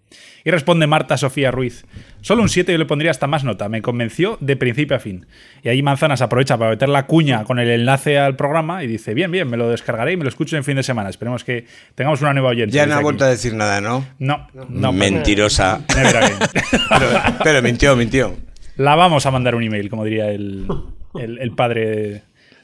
Y 0.44 0.50
responde 0.50 0.86
Marta 0.86 1.16
Sofía 1.16 1.50
Ruiz. 1.50 1.84
Solo 2.20 2.42
un 2.42 2.48
7 2.48 2.72
yo 2.72 2.78
le 2.78 2.84
pondría 2.86 3.10
hasta 3.10 3.26
más 3.26 3.44
nota. 3.44 3.68
Me 3.68 3.82
convenció 3.82 4.38
de 4.40 4.56
principio 4.56 4.96
a 4.96 5.00
fin. 5.00 5.26
Y 5.62 5.68
ahí 5.68 5.82
Manzanas 5.82 6.20
aprovecha 6.22 6.56
para 6.58 6.70
meter 6.70 6.88
la 6.88 7.06
cuña 7.06 7.44
con 7.44 7.58
el 7.58 7.68
enlace 7.70 8.18
al 8.18 8.36
programa 8.36 8.82
y 8.82 8.86
dice, 8.86 9.14
bien, 9.14 9.30
bien, 9.30 9.48
me 9.48 9.56
lo 9.56 9.68
descargaré 9.68 10.12
y 10.12 10.16
me 10.16 10.24
lo 10.24 10.28
escucho 10.28 10.56
en 10.56 10.64
fin 10.64 10.76
de 10.76 10.82
semana. 10.82 11.08
Esperemos 11.10 11.44
que 11.44 11.66
tengamos 11.94 12.20
una 12.22 12.32
nueva 12.32 12.48
oyente. 12.50 12.74
Ya 12.74 12.86
no 12.86 12.94
ha 12.94 13.00
vuelto 13.00 13.24
a 13.24 13.28
decir 13.28 13.54
nada, 13.54 13.80
¿no? 13.80 14.04
No, 14.18 14.48
no. 14.68 14.92
Mentirosa. 14.92 15.80
Pero, 15.88 17.08
pero 17.42 17.62
mintió, 17.62 17.96
mintió. 17.96 18.36
La 18.76 18.94
vamos 18.96 19.26
a 19.26 19.30
mandar 19.30 19.54
un 19.54 19.62
email, 19.62 19.88
como 19.90 20.04
diría 20.04 20.30
el, 20.30 20.66
el- 21.14 21.38
el 21.38 21.50
padre 21.52 22.22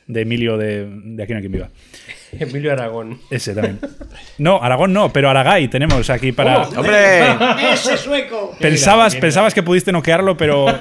de, 0.08 0.22
Emilio 0.22 0.56
de, 0.56 0.86
de 0.90 1.22
Aquí 1.22 1.32
no 1.32 1.36
hay 1.38 1.42
quien 1.42 1.52
viva. 1.52 1.68
Emilio 2.32 2.72
Aragón. 2.72 3.20
Ese 3.30 3.54
también. 3.54 3.78
No, 4.38 4.60
Aragón 4.62 4.92
no, 4.92 5.12
pero 5.12 5.30
Aragay 5.30 5.68
tenemos 5.68 6.10
aquí 6.10 6.32
para. 6.32 6.62
¡Hombre! 6.68 7.72
¡Ese 7.72 7.96
sueco! 7.96 8.54
Pensabas, 8.60 9.14
pensabas 9.16 9.54
que 9.54 9.62
pudiste 9.62 9.92
noquearlo, 9.92 10.36
pero. 10.36 10.66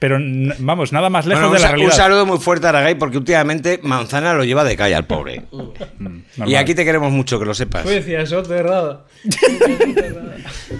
Pero 0.00 0.16
vamos, 0.60 0.92
nada 0.92 1.10
más 1.10 1.26
lejos 1.26 1.42
Bueno, 1.42 1.54
de 1.56 1.60
la 1.60 1.66
sa- 1.66 1.72
un 1.74 1.78
realidad. 1.80 1.96
saludo 1.96 2.24
muy 2.24 2.38
fuerte 2.38 2.66
a 2.66 2.68
Aragay 2.68 2.94
porque 2.94 3.18
últimamente 3.18 3.80
Manzana 3.82 4.32
lo 4.32 4.44
lleva 4.44 4.62
de 4.62 4.76
calle 4.76 4.94
al 4.94 5.08
pobre. 5.08 5.42
Normal. 5.98 6.24
Y 6.46 6.54
aquí 6.54 6.72
te 6.76 6.84
queremos 6.84 7.10
mucho, 7.10 7.40
que 7.40 7.44
lo 7.44 7.52
sepas. 7.52 7.84
decía 7.84 8.20
eso, 8.20 8.38
errada. 8.54 9.06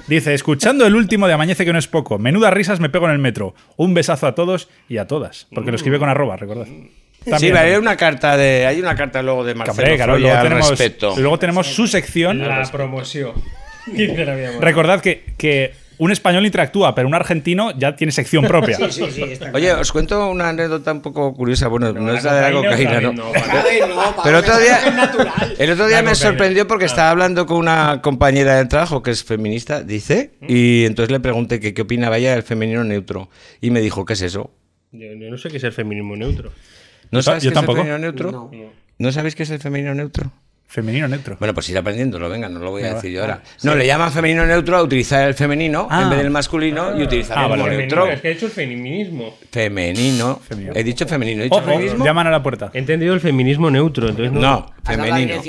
Dice, 0.07 0.35
escuchando 0.35 0.87
el 0.87 0.95
último 0.95 1.27
de 1.27 1.33
Amañece 1.33 1.65
que 1.65 1.73
no 1.73 1.81
es 1.81 1.88
poco. 1.88 2.19
Menudas 2.21 2.53
risas 2.55 2.79
me 2.79 2.91
pego 2.91 3.07
en 3.07 3.12
el 3.12 3.19
metro. 3.19 3.55
Un 3.77 3.93
besazo 3.93 4.29
a 4.29 4.37
todos 4.37 4.69
y 4.88 4.99
a 4.99 5.09
todas. 5.09 5.49
Porque 5.53 5.71
lo 5.73 5.77
escribe 5.77 5.99
con 5.99 6.09
arroba, 6.09 6.37
recordad. 6.37 6.67
Sí, 7.28 7.30
También- 7.30 7.54
vale, 7.54 7.70
hay 7.73 7.76
una 7.76 7.97
carta 7.97 8.37
de, 8.37 8.66
hay 8.66 8.80
una 8.80 8.94
carta 8.94 9.23
luego 9.23 9.44
de 9.44 9.54
Marcelo 9.54 9.82
hombre, 9.82 9.97
claro, 9.97 10.18
luego 10.18 10.42
tenemos, 10.42 10.68
respecto. 10.70 11.14
luego 11.18 11.38
tenemos 11.38 11.66
su 11.66 11.87
sección. 11.87 12.38
La 12.47 12.62
promoción. 12.70 13.32
Recordad 14.61 15.00
que, 15.00 15.25
que 15.37 15.73
un 15.99 16.12
español 16.12 16.47
interactúa, 16.47 16.94
pero 16.94 17.08
un 17.08 17.14
argentino 17.14 17.76
ya 17.76 17.97
tiene 17.97 18.12
sección 18.12 18.44
propia. 18.49 18.76
Sí, 18.90 19.04
sí, 19.11 19.23
está 19.23 19.50
Oye, 19.52 19.73
os 19.73 19.90
cuento 19.92 20.30
una 20.30 20.49
anécdota 20.50 20.92
un 20.92 21.02
poco 21.02 21.35
curiosa. 21.35 21.68
Bueno, 21.68 21.92
no, 21.92 22.14
es 22.14 22.23
la 22.25 22.35
de 22.35 22.40
la 22.42 22.52
cocaína, 22.52 23.00
¿no? 23.00 23.12
no, 23.12 23.32
Pero 24.23 24.38
otro 24.38 24.58
día, 24.58 24.78
el 25.58 25.70
otro 25.73 25.87
día 25.88 26.02
me 26.02 26.14
sorprendió 26.14 26.66
porque 26.66 26.85
estaba 26.85 27.11
hablando 27.11 27.47
con 27.47 27.56
una 27.58 28.00
compañera 28.02 28.56
de 28.56 28.66
trabajo 28.66 29.02
que 29.02 29.11
es 29.11 29.25
feminista, 29.25 29.82
dice, 29.82 30.32
y 30.47 30.85
entonces 30.85 31.11
le 31.11 31.20
pregunté 31.20 31.61
que 31.61 31.75
qué 31.75 31.82
opinaba 31.82 32.18
ella 32.18 32.32
del 32.32 32.42
femenino 32.42 32.85
neutro. 32.85 33.28
Y 33.61 33.70
me 33.70 33.80
dijo, 33.80 34.04
¿qué 34.04 34.12
es 34.12 34.23
eso? 34.23 34.50
Yo, 34.92 35.06
yo 35.18 35.30
no 35.30 35.37
sé 35.37 35.50
qué 35.50 35.56
es 35.58 35.64
el 35.64 35.73
feminismo 35.73 36.16
neutro. 36.16 36.52
¿No 37.11 37.23
sabes 37.23 37.43
yo 37.43 37.50
qué 37.50 37.55
tampoco. 37.55 37.79
es 37.79 37.87
el 37.87 37.93
femenino 37.93 38.07
neutro? 38.07 38.33
No. 38.99 39.12
sabéis 39.12 39.35
qué 39.35 39.43
es 39.45 39.50
el 39.50 39.61
femenino 39.61 39.95
neutro? 39.95 40.33
Femenino 40.71 41.09
neutro. 41.09 41.37
Bueno, 41.39 41.55
pues 41.55 41.67
ir 41.71 41.79
aprendiéndolo, 41.79 42.29
venga, 42.29 42.47
no 42.51 42.59
lo 42.61 42.71
voy 42.71 42.83
a 42.83 42.93
decir 42.95 43.11
yo 43.11 43.23
ahora. 43.23 43.41
No, 43.63 43.75
le 43.75 43.87
llaman 43.87 44.13
femenino 44.13 44.45
neutro 44.45 44.77
a 44.77 44.83
utilizar 44.83 45.27
el 45.27 45.33
femenino 45.33 45.89
Ah. 45.91 46.03
en 46.03 46.11
vez 46.11 46.19
del 46.19 46.29
masculino 46.31 46.95
y 46.99 47.03
utilizar 47.05 47.39
Ah, 47.39 47.49
el 47.55 47.79
neutro. 47.79 48.07
Es 48.11 48.21
que 48.21 48.29
he 48.29 48.33
hecho 48.33 48.47
el 48.47 48.53
feminismo. 48.53 49.35
Femenino. 49.51 50.39
Femenino. 50.47 50.73
He 50.77 50.85
dicho 50.85 51.07
femenino, 51.07 51.41
he 51.41 51.45
dicho 51.45 51.57
Ojo, 51.57 51.65
feminismo. 51.67 52.05
llaman 52.05 52.27
a 52.27 52.31
la 52.31 52.43
puerta. 52.43 52.71
He 52.75 52.79
entendido 52.81 53.15
el 53.15 53.21
feminismo 53.21 53.71
neutro. 53.71 54.11
Entonces 54.11 54.31
no, 54.33 54.71
femenino. 54.85 55.41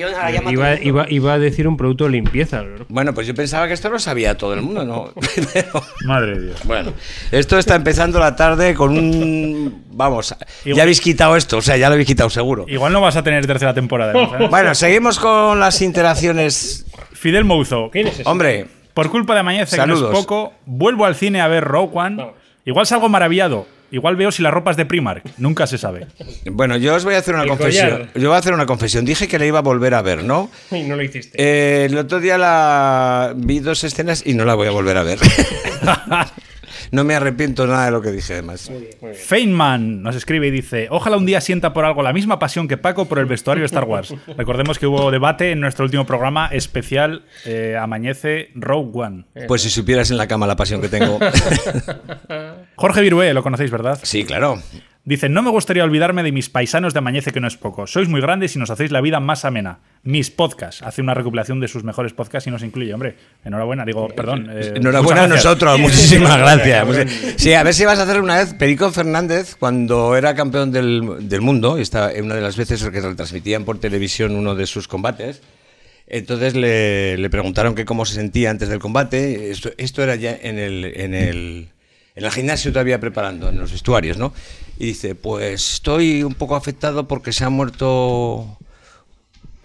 Iba, 1.09 1.33
a 1.33 1.39
decir 1.39 1.67
un 1.67 1.75
producto 1.75 2.05
de 2.05 2.11
limpieza. 2.11 2.63
¿no? 2.63 2.85
Bueno, 2.87 3.13
pues 3.13 3.27
yo 3.27 3.35
pensaba 3.35 3.67
que 3.67 3.73
esto 3.73 3.89
lo 3.89 3.99
sabía 3.99 4.37
todo 4.37 4.53
el 4.53 4.61
mundo, 4.61 4.85
¿no? 4.85 5.11
Pero, 5.53 5.83
Madre 6.05 6.39
de 6.39 6.45
Dios. 6.47 6.61
bueno, 6.63 6.93
esto 7.31 7.57
está 7.57 7.75
empezando 7.75 8.19
la 8.19 8.35
tarde 8.37 8.73
con 8.73 8.97
un... 8.97 9.83
Vamos, 9.91 10.33
Igual- 10.63 10.75
ya 10.77 10.83
habéis 10.83 11.01
quitado 11.01 11.35
esto, 11.35 11.57
o 11.57 11.61
sea, 11.61 11.75
ya 11.75 11.89
lo 11.89 11.93
habéis 11.93 12.07
quitado 12.07 12.29
seguro. 12.29 12.63
Igual 12.69 12.93
no 12.93 13.01
vas 13.01 13.17
a 13.17 13.23
tener 13.23 13.45
tercera 13.45 13.73
temporada. 13.73 14.13
Bueno, 14.49 14.73
seguimos 14.73 15.08
con 15.17 15.59
las 15.59 15.81
interacciones. 15.81 16.85
Fidel 17.13 17.45
Mouzo. 17.45 17.89
¿Quién 17.91 18.07
es 18.07 18.19
ese? 18.19 18.29
Hombre, 18.29 18.67
Por 18.93 19.09
culpa 19.09 19.33
de 19.33 19.39
Amañece, 19.39 19.77
que 19.77 19.87
no 19.87 19.95
Saludos. 19.95 20.13
es 20.13 20.19
poco, 20.19 20.53
vuelvo 20.65 21.05
al 21.05 21.15
cine 21.15 21.41
a 21.41 21.47
ver 21.47 21.63
Rogue 21.63 21.91
One. 21.97 22.15
Vamos. 22.17 22.33
Igual 22.65 22.85
salgo 22.85 23.09
maravillado. 23.09 23.65
Igual 23.91 24.15
veo 24.17 24.31
si 24.31 24.43
la 24.43 24.51
ropa 24.51 24.69
es 24.69 24.77
de 24.77 24.85
Primark. 24.85 25.23
Nunca 25.39 25.65
se 25.65 25.79
sabe. 25.79 26.05
Bueno, 26.45 26.77
yo 26.77 26.93
os 26.93 27.03
voy 27.03 27.15
a 27.15 27.17
hacer 27.17 27.33
una 27.33 27.43
El 27.43 27.49
confesión. 27.49 27.89
collar. 27.89 28.09
Yo 28.13 28.27
voy 28.29 28.35
a 28.35 28.39
hacer 28.39 28.53
una 28.53 28.67
confesión. 28.67 29.03
Dije 29.03 29.27
que 29.27 29.39
la 29.39 29.45
iba 29.47 29.57
a 29.59 29.61
volver 29.63 29.95
a 29.95 30.03
ver, 30.03 30.23
¿no? 30.23 30.51
Y 30.71 30.83
no 30.83 30.95
lo 30.95 31.01
hiciste. 31.01 31.35
Eh, 31.41 31.85
el 31.85 31.97
otro 31.97 32.19
día 32.19 32.37
la 32.37 33.33
vi 33.35 33.59
dos 33.59 33.83
escenas 33.83 34.21
y 34.27 34.35
no 34.35 34.45
la 34.45 34.53
voy 34.53 34.67
a 34.67 34.71
volver 34.71 34.97
a 34.97 35.03
ver. 35.03 35.17
no 36.91 37.03
me 37.03 37.15
arrepiento 37.15 37.67
nada 37.67 37.85
de 37.85 37.91
lo 37.91 38.01
que 38.01 38.11
dije, 38.11 38.33
además. 38.33 38.71
Feynman 39.13 40.01
nos 40.01 40.15
escribe 40.15 40.47
y 40.47 40.51
dice: 40.51 40.87
Ojalá 40.89 41.17
un 41.17 41.25
día 41.25 41.41
sienta 41.41 41.73
por 41.73 41.85
algo 41.85 42.01
la 42.03 42.13
misma 42.13 42.39
pasión 42.39 42.67
que 42.67 42.77
Paco 42.77 43.05
por 43.05 43.19
el 43.19 43.25
vestuario 43.25 43.61
de 43.61 43.67
Star 43.67 43.85
Wars. 43.85 44.13
Recordemos 44.37 44.79
que 44.79 44.87
hubo 44.87 45.11
debate 45.11 45.51
en 45.51 45.59
nuestro 45.59 45.85
último 45.85 46.05
programa 46.05 46.47
especial 46.51 47.23
eh, 47.45 47.77
Amañece 47.79 48.49
Rogue 48.55 48.91
One. 48.93 49.25
Pues 49.47 49.61
si 49.61 49.69
supieras 49.69 50.11
en 50.11 50.17
la 50.17 50.27
cama 50.27 50.47
la 50.47 50.55
pasión 50.55 50.81
que 50.81 50.89
tengo. 50.89 51.19
Jorge 52.75 53.01
Virué, 53.01 53.33
lo 53.33 53.43
conocéis, 53.43 53.71
¿verdad? 53.71 53.99
sí, 54.03 54.23
claro. 54.23 54.61
Dice, 55.09 55.27
no 55.27 55.41
me 55.41 55.49
gustaría 55.49 55.83
olvidarme 55.83 56.21
de 56.21 56.31
mis 56.31 56.49
paisanos 56.49 56.93
de 56.93 56.99
Amañece, 56.99 57.31
que 57.31 57.39
no 57.39 57.47
es 57.47 57.57
poco. 57.57 57.87
Sois 57.87 58.07
muy 58.07 58.21
grandes 58.21 58.55
y 58.55 58.59
nos 58.59 58.69
hacéis 58.69 58.91
la 58.91 59.01
vida 59.01 59.19
más 59.19 59.43
amena. 59.43 59.79
Mis 60.03 60.29
podcasts. 60.29 60.83
Hace 60.83 61.01
una 61.01 61.15
recopilación 61.15 61.59
de 61.59 61.67
sus 61.67 61.83
mejores 61.83 62.13
podcasts 62.13 62.45
y 62.45 62.51
nos 62.51 62.61
incluye. 62.61 62.93
Hombre, 62.93 63.15
enhorabuena. 63.43 63.85
Digo, 63.85 64.07
perdón. 64.09 64.47
eh, 64.51 64.73
Enhorabuena 64.75 65.23
a 65.23 65.27
nosotros, 65.27 65.79
muchísimas 65.79 66.37
gracias. 66.37 67.07
Sí, 67.37 67.53
a 67.55 67.63
ver 67.63 67.73
si 67.73 67.85
vas 67.85 67.97
a 67.97 68.03
hacer 68.03 68.21
una 68.21 68.37
vez. 68.37 68.53
Perico 68.53 68.91
Fernández, 68.91 69.55
cuando 69.55 70.15
era 70.15 70.35
campeón 70.35 70.71
del, 70.71 71.27
del 71.27 71.41
mundo, 71.41 71.79
y 71.79 71.81
estaba 71.81 72.11
una 72.21 72.35
de 72.35 72.41
las 72.41 72.55
veces 72.55 72.79
que 72.83 73.01
retransmitían 73.01 73.65
por 73.65 73.79
televisión 73.79 74.35
uno 74.35 74.53
de 74.53 74.67
sus 74.67 74.87
combates, 74.87 75.41
entonces 76.05 76.55
le, 76.55 77.17
le 77.17 77.29
preguntaron 77.31 77.73
que 77.73 77.83
cómo 77.83 78.05
se 78.05 78.13
sentía 78.13 78.51
antes 78.51 78.69
del 78.69 78.77
combate. 78.77 79.49
Esto, 79.49 79.71
esto 79.79 80.03
era 80.03 80.13
ya 80.15 80.37
en 80.39 80.59
el, 80.59 80.85
en, 80.85 81.15
el, 81.15 81.69
en 82.13 82.25
el 82.25 82.31
gimnasio 82.31 82.71
todavía 82.71 82.99
preparando, 82.99 83.49
en 83.49 83.57
los 83.57 83.71
vestuarios, 83.71 84.19
¿no? 84.19 84.33
Y 84.79 84.85
dice, 84.87 85.13
pues 85.13 85.73
estoy 85.73 86.23
un 86.23 86.33
poco 86.33 86.55
afectado 86.55 87.07
porque 87.07 87.33
se 87.33 87.43
ha 87.43 87.49
muerto 87.49 88.57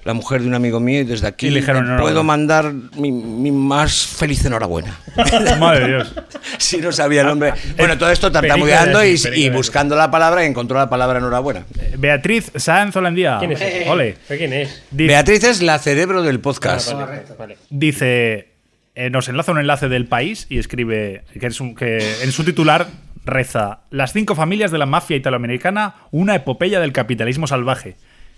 la 0.05 0.13
mujer 0.13 0.43
de 0.43 0.49
un 0.49 0.55
amigo 0.55 0.81
mío 0.81 1.01
y 1.01 1.05
desde 1.05 1.27
aquí 1.29 1.47
Y 1.47 1.51
le 1.51 1.61
dijeron, 1.61 1.97
le 1.97 2.03
puedo 2.03 2.23
mandar 2.25 2.75
mi, 2.99 3.11
mi 3.11 3.51
más 3.53 4.07
feliz 4.07 4.45
enhorabuena. 4.45 4.99
Madre 5.59 5.81
de 5.81 5.87
Dios. 5.89 6.13
Si 6.59 6.77
no 6.79 6.93
sabía 6.93 7.23
el 7.23 7.29
nombre. 7.29 7.51
Ah, 7.51 7.57
Bueno, 7.79 7.97
todo 7.97 8.11
esto 8.11 8.31
tartamudeando 8.31 8.99
Perico 9.01 9.29
y, 9.35 9.45
y 9.45 9.51
buscando 9.51 9.97
la 9.97 10.11
palabra 10.11 10.45
y 10.45 10.49
encontró 10.49 10.77
la 10.79 10.91
palabra 10.91 11.19
enhorabuena. 11.21 11.65
Eh, 11.81 11.95
Beatriz 11.97 12.51
Sáenz 12.57 12.95
Holandía. 12.97 13.37
¿Quién 13.39 13.53
es 13.53 13.61
ese? 13.63 13.89
Ole. 13.89 14.17
¿Pero 14.29 14.39
¿Quién 14.39 14.53
es? 14.53 14.83
Dice, 14.91 15.09
Beatriz 15.09 15.45
es 15.45 15.63
la 15.63 15.79
cerebro 15.79 16.23
del 16.23 16.41
podcast. 16.41 16.93
Vale. 17.39 17.57
dice, 17.71 18.49
eh, 18.95 19.11
nos 19.11 19.29
enlaza 19.29 19.53
un 19.53 19.59
enlace 19.59 19.89
del 19.89 20.07
país 20.07 20.47
y 20.51 20.59
escribe 20.59 21.25
que, 21.41 21.47
es 21.47 21.61
un- 21.61 21.75
que 21.75 22.23
en 22.23 22.31
su 22.31 22.45
titular 22.45 22.87
reza 23.25 23.81
Las 23.91 24.13
cinco 24.13 24.35
familias 24.35 24.71
de 24.71 24.79
la 24.79 24.87
mafia 24.87 25.17
italoamericana, 25.17 25.95
una 26.11 26.35
epopeya 26.35 26.81
del 26.81 26.93
capitalismo 26.93 27.47
salvaje. 27.47 27.97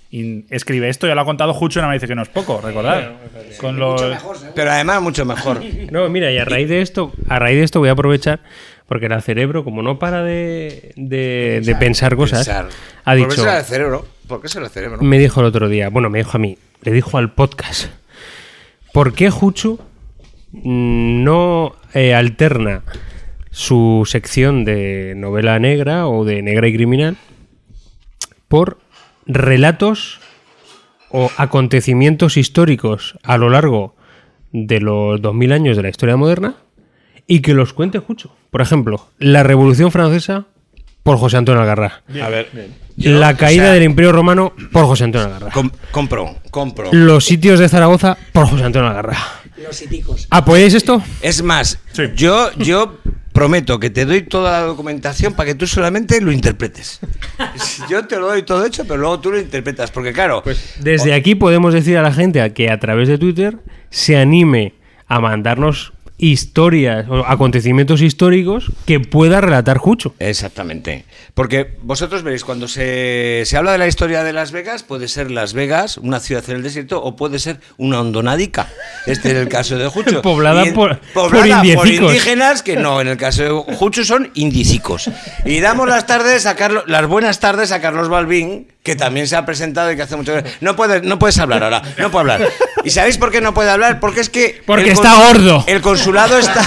Y 0.08 0.44
escribe 0.54 0.88
esto, 0.88 1.08
ya 1.08 1.16
lo 1.16 1.20
ha 1.22 1.24
contado 1.24 1.52
Jucho, 1.52 1.82
me 1.88 1.94
dice 1.94 2.06
que 2.06 2.14
no 2.14 2.22
es 2.22 2.28
poco, 2.28 2.60
recordad. 2.62 3.12
Con 3.60 3.76
los... 3.78 4.00
Pero 4.54 4.70
además 4.70 5.02
mucho 5.02 5.24
mejor. 5.24 5.60
No, 5.90 6.08
mira, 6.08 6.30
y 6.30 6.38
a 6.38 6.44
raíz 6.44 6.68
de 6.68 6.80
esto, 6.80 7.12
a 7.28 7.38
raíz 7.40 7.58
de 7.58 7.64
esto 7.64 7.80
voy 7.80 7.88
a 7.88 7.92
aprovechar, 7.92 8.38
porque 8.86 9.06
el 9.06 9.22
cerebro, 9.22 9.64
como 9.64 9.82
no 9.82 9.98
para 9.98 10.22
de, 10.22 10.92
de- 10.96 11.60
de 11.64 11.74
pensar 11.74 12.14
cosas, 12.14 12.46
Pensar. 12.46 12.68
ha 13.04 13.12
¿Por 13.12 13.22
qué 13.22 13.24
dicho, 13.30 13.42
será 13.42 13.58
el 13.58 13.64
cerebro? 13.64 14.06
¿Por 14.28 14.40
qué 14.40 14.48
será 14.48 14.66
el 14.66 14.70
cerebro? 14.70 15.02
me 15.02 15.18
dijo 15.18 15.40
el 15.40 15.46
otro 15.46 15.68
día, 15.68 15.88
bueno, 15.88 16.08
me 16.08 16.18
dijo 16.18 16.36
a 16.36 16.38
mí, 16.40 16.56
le 16.82 16.92
dijo 16.92 17.18
al 17.18 17.32
podcast, 17.32 17.86
¿por 18.92 19.12
qué 19.12 19.30
Juchu 19.30 19.80
mm, 20.52 21.24
no 21.24 21.74
eh, 21.94 22.14
alterna 22.14 22.82
su 23.60 24.02
sección 24.04 24.66
de 24.66 25.14
novela 25.16 25.58
negra 25.58 26.06
o 26.08 26.26
de 26.26 26.42
negra 26.42 26.68
y 26.68 26.74
criminal 26.74 27.16
por 28.48 28.76
relatos 29.24 30.20
o 31.10 31.30
acontecimientos 31.38 32.36
históricos 32.36 33.16
a 33.22 33.38
lo 33.38 33.48
largo 33.48 33.96
de 34.52 34.80
los 34.80 35.22
2000 35.22 35.52
años 35.52 35.76
de 35.78 35.84
la 35.84 35.88
historia 35.88 36.18
moderna 36.18 36.56
y 37.26 37.40
que 37.40 37.54
los 37.54 37.72
cuente 37.72 37.98
Jucho. 37.98 38.36
Por 38.50 38.60
ejemplo, 38.60 39.08
la 39.18 39.42
Revolución 39.42 39.90
Francesa 39.90 40.44
por 41.02 41.16
José 41.16 41.38
Antonio 41.38 41.62
Algarra. 41.62 42.02
A 42.22 42.28
ver. 42.28 42.50
la 42.98 43.38
caída 43.38 43.64
sea, 43.64 43.72
del 43.72 43.84
Imperio 43.84 44.12
Romano 44.12 44.52
por 44.70 44.84
José 44.84 45.04
Antonio 45.04 45.28
Algarra. 45.28 45.52
com- 45.52 45.70
compro, 45.92 46.36
compro. 46.50 46.90
Los 46.92 47.24
sitios 47.24 47.58
de 47.58 47.70
Zaragoza 47.70 48.18
por 48.32 48.46
José 48.48 48.64
Antonio 48.64 48.88
Algarra. 48.90 49.16
Los 49.56 49.80
hiticos. 49.80 50.26
¿Apoyáis 50.28 50.74
esto? 50.74 51.02
Es 51.22 51.42
más, 51.42 51.78
Sí. 51.92 52.02
yo, 52.16 52.52
yo 52.58 52.98
prometo 53.36 53.78
que 53.78 53.90
te 53.90 54.06
doy 54.06 54.22
toda 54.22 54.50
la 54.52 54.66
documentación 54.66 55.34
para 55.34 55.48
que 55.48 55.54
tú 55.54 55.66
solamente 55.66 56.22
lo 56.22 56.32
interpretes. 56.32 57.00
Yo 57.90 58.06
te 58.06 58.18
lo 58.18 58.28
doy 58.28 58.44
todo 58.44 58.64
hecho, 58.64 58.84
pero 58.84 58.96
luego 58.96 59.20
tú 59.20 59.30
lo 59.30 59.38
interpretas. 59.38 59.90
Porque 59.90 60.14
claro, 60.14 60.42
Desde 60.80 61.12
aquí 61.12 61.34
podemos 61.34 61.74
decir 61.74 61.98
a 61.98 62.02
la 62.02 62.12
gente 62.12 62.40
a 62.40 62.54
que 62.54 62.70
a 62.70 62.80
través 62.80 63.08
de 63.08 63.18
Twitter 63.18 63.58
se 63.90 64.16
anime 64.16 64.72
a 65.06 65.20
mandarnos 65.20 65.92
historias 66.18 67.06
o 67.08 67.26
acontecimientos 67.26 68.00
históricos 68.02 68.70
que 68.86 69.00
pueda 69.00 69.40
relatar 69.40 69.78
Jucho. 69.78 70.14
Exactamente. 70.18 71.04
Porque 71.34 71.76
vosotros 71.82 72.22
veréis, 72.22 72.44
cuando 72.44 72.68
se, 72.68 73.42
se 73.44 73.56
habla 73.56 73.72
de 73.72 73.78
la 73.78 73.86
historia 73.86 74.24
de 74.24 74.32
Las 74.32 74.52
Vegas, 74.52 74.82
puede 74.82 75.08
ser 75.08 75.30
Las 75.30 75.52
Vegas, 75.52 75.98
una 75.98 76.20
ciudad 76.20 76.42
en 76.48 76.56
el 76.56 76.62
desierto, 76.62 77.02
o 77.02 77.16
puede 77.16 77.38
ser 77.38 77.60
una 77.76 78.00
hondonadica. 78.00 78.68
Este 79.06 79.28
es 79.30 79.34
el 79.36 79.48
caso 79.48 79.76
de 79.76 79.86
Jucho. 79.88 80.22
Poblada 80.26 80.64
en- 80.64 80.74
por- 80.74 80.98
poblada 81.12 81.62
por 81.74 81.86
indígenas, 81.86 82.62
que 82.62 82.76
no, 82.76 83.00
en 83.00 83.08
el 83.08 83.16
caso 83.16 83.42
de 83.42 83.74
Jucho 83.76 84.04
son 84.04 84.30
indicicos. 84.34 85.10
Y 85.44 85.60
damos 85.60 85.86
las 85.88 86.06
tardes 86.06 86.46
a 86.46 86.56
Carlos, 86.56 86.84
las 86.86 87.06
buenas 87.06 87.40
tardes 87.40 87.72
a 87.72 87.80
Carlos 87.80 88.08
Balbín, 88.08 88.68
que 88.86 88.94
también 88.94 89.26
se 89.26 89.34
ha 89.34 89.44
presentado 89.44 89.90
y 89.90 89.96
que 89.96 90.02
hace 90.02 90.14
mucho 90.14 90.32
no 90.60 90.76
puedes 90.76 91.02
no 91.02 91.18
puedes 91.18 91.36
hablar 91.38 91.64
ahora, 91.64 91.82
no 91.98 92.08
puede 92.12 92.20
hablar. 92.32 92.48
¿Y 92.84 92.90
sabéis 92.90 93.18
por 93.18 93.32
qué 93.32 93.40
no 93.40 93.52
puede 93.52 93.68
hablar? 93.68 93.98
Porque 93.98 94.20
es 94.20 94.30
que 94.30 94.62
Porque 94.64 94.92
está 94.92 95.14
gordo. 95.26 95.64
El 95.66 95.80
consulado 95.80 96.38
está 96.38 96.62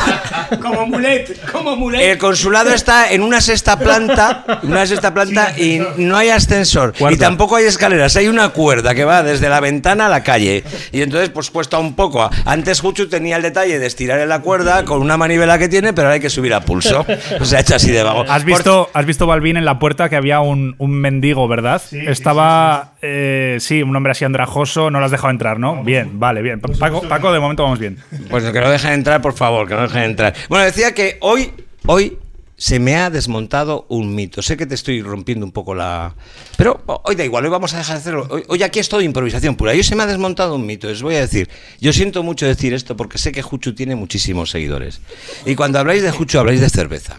Como 0.62 0.86
mulet, 0.88 1.40
como 1.52 1.76
mulet. 1.76 2.02
el 2.02 2.18
consulado 2.18 2.72
está 2.74 3.12
en 3.14 3.22
una 3.22 3.40
sexta 3.40 3.78
planta, 3.80 4.44
una 4.64 4.86
sexta 4.86 5.14
planta 5.14 5.54
y 5.58 5.80
no 5.98 6.18
hay 6.18 6.30
ascensor 6.30 6.94
Cuarta. 6.98 7.16
y 7.16 7.18
tampoco 7.20 7.56
hay 7.56 7.66
escaleras, 7.66 8.16
hay 8.18 8.28
una 8.28 8.50
cuerda 8.50 8.94
que 8.96 9.06
va 9.06 9.24
desde 9.24 9.48
la 9.48 9.60
ventana 9.60 10.08
a 10.08 10.10
la 10.10 10.24
calle 10.24 10.64
y 10.92 11.02
entonces 11.04 11.30
pues 11.30 11.50
cuesta 11.52 11.78
un 11.78 11.96
poco. 11.96 12.30
Antes 12.46 12.82
Juchu 12.82 13.08
tenía 13.08 13.38
el 13.38 13.44
detalle 13.44 13.80
de 13.80 13.86
estirar 13.86 14.20
en 14.20 14.28
la 14.28 14.42
cuerda 14.42 14.84
con 14.84 15.02
una 15.02 15.16
manivela 15.18 15.58
que 15.58 15.70
tiene, 15.70 15.94
pero 15.94 16.08
ahora 16.08 16.16
hay 16.16 16.20
que 16.20 16.30
subir 16.30 16.54
a 16.54 16.62
pulso. 16.62 17.06
O 17.40 17.46
sea, 17.46 17.60
hecho 17.62 17.76
así 17.76 17.92
de 17.92 18.04
vago. 18.04 18.26
¿Has 18.28 18.44
visto, 18.44 18.90
has 18.94 19.06
visto 19.06 19.26
Balvin 19.28 19.56
en 19.56 19.64
la 19.64 19.80
puerta 19.80 20.10
que 20.10 20.16
había 20.18 20.42
un, 20.42 20.76
un 20.78 20.92
mendigo, 20.92 21.48
¿verdad? 21.48 21.82
Estaba, 22.10 22.96
eh, 23.02 23.58
sí, 23.60 23.84
un 23.84 23.96
hombre 23.96 24.12
así 24.12 24.26
andrajoso, 24.26 24.90
no 24.90 25.00
lo 25.00 25.06
has 25.06 25.12
dejado 25.12 25.30
entrar, 25.30 25.60
¿no? 25.60 25.84
Bien, 25.84 26.20
vale, 26.20 26.42
bien. 26.42 26.60
Paco, 26.60 27.02
Paco, 27.08 27.32
de 27.32 27.40
momento 27.40 27.64
vamos 27.64 27.80
bien. 27.80 27.98
Pues 28.30 28.44
que 28.44 28.60
no 28.60 28.70
dejen 28.70 28.94
entrar, 28.94 29.22
por 29.22 29.34
favor, 29.34 29.68
que 29.68 29.76
no 29.76 29.84
dejen 29.84 30.04
entrar. 30.04 30.34
Bueno, 30.50 30.66
decía 30.66 30.94
que 30.94 31.18
hoy, 31.22 31.52
hoy 31.86 32.18
se 32.60 32.80
me 32.80 32.96
ha 32.96 33.10
desmontado 33.10 33.86
un 33.90 34.14
mito. 34.16 34.42
Sé 34.42 34.58
que 34.58 34.66
te 34.66 34.76
estoy 34.76 35.02
rompiendo 35.02 35.46
un 35.46 35.52
poco 35.52 35.74
la... 35.74 36.14
Pero 36.58 36.82
hoy 37.04 37.16
da 37.16 37.24
igual, 37.24 37.46
hoy 37.46 37.50
vamos 37.52 37.74
a 37.74 37.78
dejar 37.78 37.96
de 37.96 38.02
hacerlo. 38.02 38.28
Hoy, 38.30 38.44
hoy 38.48 38.64
aquí 38.64 38.80
es 38.80 38.90
todo 38.90 39.02
improvisación 39.02 39.56
pura. 39.56 39.72
Hoy 39.72 39.84
se 39.84 39.96
me 39.96 40.04
ha 40.04 40.08
desmontado 40.08 40.56
un 40.56 40.66
mito. 40.66 40.88
Les 40.88 41.02
voy 41.02 41.16
a 41.16 41.22
decir, 41.22 41.48
yo 41.80 41.94
siento 41.94 42.22
mucho 42.22 42.46
decir 42.46 42.74
esto 42.74 42.98
porque 42.98 43.18
sé 43.18 43.32
que 43.32 43.42
Juchu 43.42 43.74
tiene 43.76 43.96
muchísimos 43.96 44.50
seguidores. 44.50 45.00
Y 45.46 45.56
cuando 45.56 45.80
habláis 45.80 46.04
de 46.04 46.12
Juchu, 46.12 46.38
habláis 46.38 46.60
de 46.60 46.70
cerveza. 46.70 47.18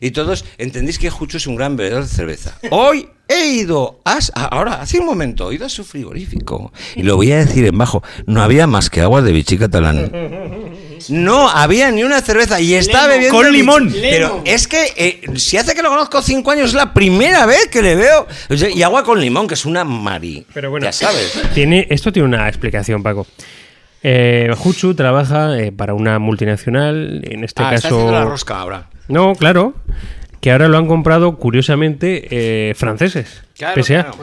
Y 0.00 0.10
todos 0.12 0.44
entendéis 0.58 0.98
que 0.98 1.10
Juchu 1.10 1.36
es 1.36 1.46
un 1.46 1.56
gran 1.56 1.76
bebedor 1.76 2.02
de 2.02 2.08
cerveza. 2.08 2.58
Hoy 2.70 3.08
he 3.28 3.46
ido, 3.46 4.00
a, 4.04 4.18
ahora, 4.50 4.80
hace 4.80 4.98
un 4.98 5.06
momento, 5.06 5.50
he 5.50 5.56
ido 5.56 5.66
a 5.66 5.68
su 5.68 5.84
frigorífico. 5.84 6.72
Y 6.96 7.02
lo 7.02 7.16
voy 7.16 7.32
a 7.32 7.38
decir 7.38 7.64
en 7.66 7.76
bajo, 7.76 8.02
no 8.26 8.42
había 8.42 8.66
más 8.66 8.90
que 8.90 9.00
agua 9.00 9.22
de 9.22 9.32
bichi 9.32 9.58
catalán. 9.58 10.10
No 11.08 11.48
había 11.48 11.90
ni 11.90 12.02
una 12.02 12.20
cerveza 12.20 12.60
y 12.60 12.74
está 12.74 13.06
bebiendo 13.06 13.36
Con 13.36 13.52
limón. 13.52 13.94
Pero 14.00 14.42
es 14.44 14.66
que 14.66 14.92
eh, 14.96 15.20
si 15.36 15.56
hace 15.56 15.74
que 15.74 15.82
lo 15.82 15.90
conozco 15.90 16.22
cinco 16.22 16.50
años 16.50 16.70
es 16.70 16.74
la 16.74 16.92
primera 16.92 17.46
vez 17.46 17.68
que 17.68 17.82
le 17.82 17.94
veo 17.94 18.26
y 18.74 18.82
agua 18.82 19.04
con 19.04 19.20
limón 19.20 19.46
que 19.46 19.54
es 19.54 19.64
una 19.64 19.84
mari. 19.84 20.44
Pero 20.52 20.70
bueno, 20.70 20.86
ya 20.86 20.92
sabes. 20.92 21.38
Tiene, 21.54 21.86
esto 21.90 22.12
tiene 22.12 22.26
una 22.28 22.48
explicación, 22.48 23.02
Paco. 23.02 23.26
Eh, 24.02 24.52
Juchu 24.56 24.94
trabaja 24.94 25.58
eh, 25.58 25.72
para 25.72 25.94
una 25.94 26.18
multinacional, 26.18 27.22
en 27.24 27.44
este 27.44 27.62
Ah, 27.62 27.74
está 27.74 27.88
haciendo 27.88 28.12
la 28.12 28.18
caso... 28.20 28.30
rosca 28.30 28.60
ahora. 28.60 28.86
No, 29.08 29.34
claro, 29.34 29.74
que 30.40 30.52
ahora 30.52 30.68
lo 30.68 30.78
han 30.78 30.86
comprado, 30.86 31.36
curiosamente, 31.36 32.28
eh, 32.30 32.74
franceses. 32.74 33.42
Claro, 33.56 33.82
PSA. 33.82 34.04
claro. 34.04 34.16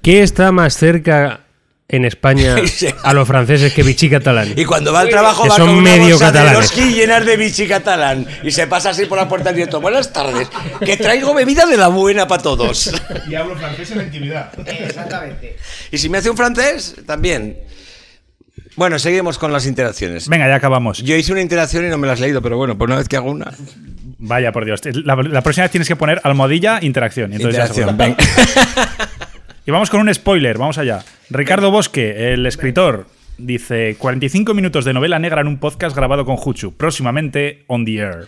¿Qué 0.00 0.22
está 0.22 0.50
más 0.52 0.76
cerca 0.76 1.40
en 1.88 2.06
España 2.06 2.56
a 3.02 3.12
los 3.12 3.28
franceses 3.28 3.74
que 3.74 3.82
Vichy 3.82 4.08
catalán? 4.08 4.54
Y 4.56 4.64
cuando 4.64 4.94
va 4.94 5.00
al 5.00 5.10
trabajo 5.10 5.42
Que 5.42 5.50
va 5.50 5.56
son 5.56 5.66
con 5.66 5.76
una 5.76 5.90
medio 5.90 6.10
bolsa 6.16 6.32
de 6.32 6.38
catalanes. 6.38 6.58
Eroski 6.72 6.94
llenas 6.94 7.26
de 7.26 7.36
bichi 7.36 7.66
catalán 7.68 8.26
y 8.42 8.50
se 8.50 8.66
pasa 8.66 8.90
así 8.90 9.04
por 9.04 9.18
la 9.18 9.28
puerta 9.28 9.50
del 9.50 9.56
nieto. 9.56 9.78
Buenas 9.82 10.10
tardes, 10.10 10.48
que 10.86 10.96
traigo 10.96 11.34
bebida 11.34 11.66
de 11.66 11.76
la 11.76 11.88
buena 11.88 12.26
para 12.26 12.42
todos. 12.42 12.90
Y 13.28 13.34
hablo 13.34 13.56
francés 13.56 13.90
en 13.90 13.98
la 13.98 14.04
intimidad. 14.04 14.50
Exactamente. 14.66 15.56
Y 15.90 15.98
si 15.98 16.08
me 16.08 16.16
hace 16.18 16.30
un 16.30 16.36
francés, 16.38 16.94
también. 17.04 17.58
Bueno, 18.76 18.98
seguimos 18.98 19.38
con 19.38 19.52
las 19.52 19.66
interacciones. 19.66 20.28
Venga, 20.28 20.48
ya 20.48 20.56
acabamos. 20.56 20.98
Yo 21.02 21.14
hice 21.16 21.32
una 21.32 21.42
interacción 21.42 21.84
y 21.84 21.88
no 21.88 21.98
me 21.98 22.06
la 22.06 22.14
has 22.14 22.20
leído, 22.20 22.40
pero 22.42 22.56
bueno, 22.56 22.78
por 22.78 22.88
una 22.88 22.96
vez 22.96 23.08
que 23.08 23.16
hago 23.16 23.30
una. 23.30 23.52
Vaya, 24.18 24.52
por 24.52 24.64
Dios. 24.64 24.80
La, 25.04 25.16
la 25.16 25.42
próxima 25.42 25.64
vez 25.64 25.70
tienes 25.72 25.88
que 25.88 25.96
poner 25.96 26.20
almohadilla 26.24 26.78
interacción. 26.82 27.32
y 27.32 27.36
entonces 27.36 27.58
ya 27.58 27.66
se 27.66 27.80
Interacción, 27.80 27.96
venga. 27.98 28.16
Y 29.64 29.70
vamos 29.70 29.90
con 29.90 30.00
un 30.00 30.12
spoiler, 30.12 30.58
vamos 30.58 30.76
allá. 30.78 31.04
Ricardo 31.30 31.70
Bosque, 31.70 32.32
el 32.32 32.44
escritor, 32.46 33.06
dice 33.38 33.94
45 33.96 34.54
minutos 34.54 34.84
de 34.84 34.92
novela 34.92 35.20
negra 35.20 35.40
en 35.40 35.46
un 35.46 35.58
podcast 35.58 35.94
grabado 35.94 36.24
con 36.24 36.36
Juchu, 36.36 36.74
próximamente 36.76 37.62
on 37.68 37.84
the 37.84 37.94
air. 37.98 38.26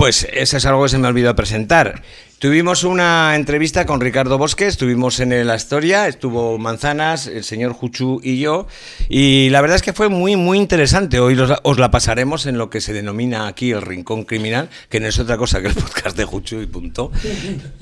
Pues 0.00 0.26
eso 0.32 0.56
es 0.56 0.64
algo 0.64 0.84
que 0.84 0.88
se 0.88 0.96
me 0.96 1.08
olvidó 1.08 1.36
presentar. 1.36 2.02
Tuvimos 2.38 2.84
una 2.84 3.36
entrevista 3.36 3.84
con 3.84 4.00
Ricardo 4.00 4.38
Bosque, 4.38 4.66
estuvimos 4.66 5.20
en 5.20 5.46
la 5.46 5.54
historia, 5.54 6.08
estuvo 6.08 6.56
Manzanas, 6.56 7.26
el 7.26 7.44
señor 7.44 7.74
Juchu 7.74 8.18
y 8.24 8.40
yo, 8.40 8.66
y 9.10 9.50
la 9.50 9.60
verdad 9.60 9.76
es 9.76 9.82
que 9.82 9.92
fue 9.92 10.08
muy, 10.08 10.36
muy 10.36 10.56
interesante. 10.56 11.20
Hoy 11.20 11.38
os 11.38 11.78
la 11.78 11.90
pasaremos 11.90 12.46
en 12.46 12.56
lo 12.56 12.70
que 12.70 12.80
se 12.80 12.94
denomina 12.94 13.46
aquí 13.46 13.72
el 13.72 13.82
Rincón 13.82 14.24
Criminal, 14.24 14.70
que 14.88 15.00
no 15.00 15.06
es 15.06 15.18
otra 15.18 15.36
cosa 15.36 15.60
que 15.60 15.68
el 15.68 15.74
podcast 15.74 16.16
de 16.16 16.24
Juchu 16.24 16.62
y 16.62 16.66
punto. 16.66 17.12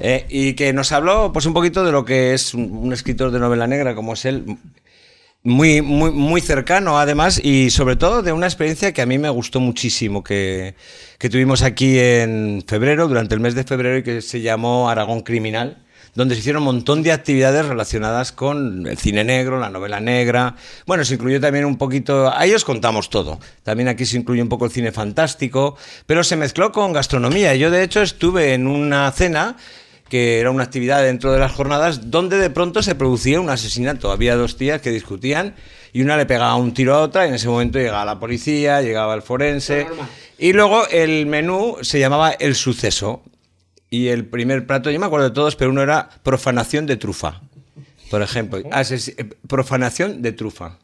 Eh, 0.01 0.27
y 0.29 0.55
que 0.55 0.73
nos 0.73 0.91
habló 0.91 1.33
pues 1.33 1.47
un 1.47 1.55
poquito 1.55 1.85
de 1.85 1.93
lo 1.93 2.05
que 2.05 2.35
es 2.35 2.53
un, 2.53 2.69
un 2.79 2.93
escritor 2.93 3.31
de 3.31 3.39
novela 3.39 3.69
negra 3.69 3.95
como 3.95 4.15
es 4.15 4.25
él, 4.25 4.59
muy, 5.43 5.83
muy, 5.83 6.11
muy 6.11 6.41
cercano 6.41 6.99
además 6.99 7.41
y 7.43 7.71
sobre 7.71 7.97
todo 7.97 8.23
de 8.23 8.33
una 8.33 8.47
experiencia 8.47 8.93
que 8.93 9.03
a 9.03 9.07
mí 9.07 9.19
me 9.19 9.31
gustó 9.31 9.61
muchísimo 9.61 10.23
que, 10.25 10.75
que 11.19 11.31
tuvimos 11.31 11.63
aquí 11.63 11.99
en 11.99 12.65
febrero, 12.67 13.09
durante 13.09 13.35
el 13.35 13.41
mes 13.41 13.55
de 13.55 13.65
febrero 13.65 13.99
y 13.99 14.03
que 14.03 14.21
se 14.23 14.41
llamó 14.41 14.91
Aragón 14.91 15.23
Criminal 15.23 15.85
donde 16.15 16.35
se 16.35 16.41
hicieron 16.41 16.63
un 16.63 16.75
montón 16.75 17.05
de 17.05 17.13
actividades 17.13 17.67
relacionadas 17.67 18.33
con 18.33 18.87
el 18.89 18.99
cine 18.99 19.23
negro, 19.23 19.61
la 19.61 19.71
novela 19.71 20.01
negra. 20.01 20.57
Bueno, 20.85 21.05
se 21.05 21.15
incluyó 21.15 21.41
también 21.41 21.65
un 21.65 21.79
poquito, 21.79 22.35
ahí 22.35 22.53
os 22.53 22.65
contamos 22.65 23.09
todo. 23.09 23.39
También 23.63 23.89
aquí 23.89 24.05
se 24.05 24.17
incluye 24.17 24.43
un 24.43 24.49
poco 24.49 24.65
el 24.65 24.73
cine 24.73 24.91
fantástico, 24.91 25.77
pero 26.07 26.25
se 26.25 26.35
mezcló 26.35 26.73
con 26.73 26.93
gastronomía. 26.93 27.55
Yo 27.55 27.71
de 27.71 27.85
hecho 27.85 28.03
estuve 28.03 28.55
en 28.55 28.67
una 28.67 29.13
cena 29.13 29.57
que 30.09 30.41
era 30.41 30.51
una 30.51 30.65
actividad 30.65 31.03
dentro 31.03 31.33
de 31.33 31.39
las 31.39 31.53
jornadas 31.53 32.11
donde 32.11 32.39
de 32.39 32.51
pronto 32.51 32.83
se 32.83 32.95
producía 32.95 33.41
un 33.41 33.51
asesinato. 33.51 34.11
Había 34.11 34.37
dos 34.37 34.57
tías 34.57 34.81
que 34.81 34.91
discutían 34.91 35.55
y 35.93 36.03
una 36.03 36.17
le 36.17 36.27
pegaba 36.27 36.55
un 36.57 36.75
tiro 36.75 36.95
a 36.95 37.01
otra 37.01 37.27
y 37.27 37.29
en 37.29 37.35
ese 37.35 37.49
momento 37.49 37.79
llegaba 37.79 38.05
la 38.05 38.19
policía, 38.19 38.83
llegaba 38.83 39.15
el 39.15 39.23
forense 39.23 39.87
y 40.39 40.53
luego 40.53 40.87
el 40.89 41.27
menú 41.27 41.77
se 41.83 41.99
llamaba 41.99 42.31
El 42.31 42.55
Suceso 42.55 43.23
y 43.91 44.09
el 44.09 44.27
primer 44.27 44.67
plato, 44.67 44.91
yo 44.91 45.01
me 45.01 45.07
acuerdo 45.07 45.29
de 45.29 45.35
todos, 45.35 45.57
pero 45.57 45.71
uno 45.71 45.83
era 45.83 46.11
profanación 46.23 46.87
de 46.87 46.97
trufa, 46.97 47.41
por 48.11 48.23
ejemplo. 48.23 48.59
Eh, 48.59 49.25
profanación 49.47 50.21
de 50.21 50.33
trufa. 50.33 50.79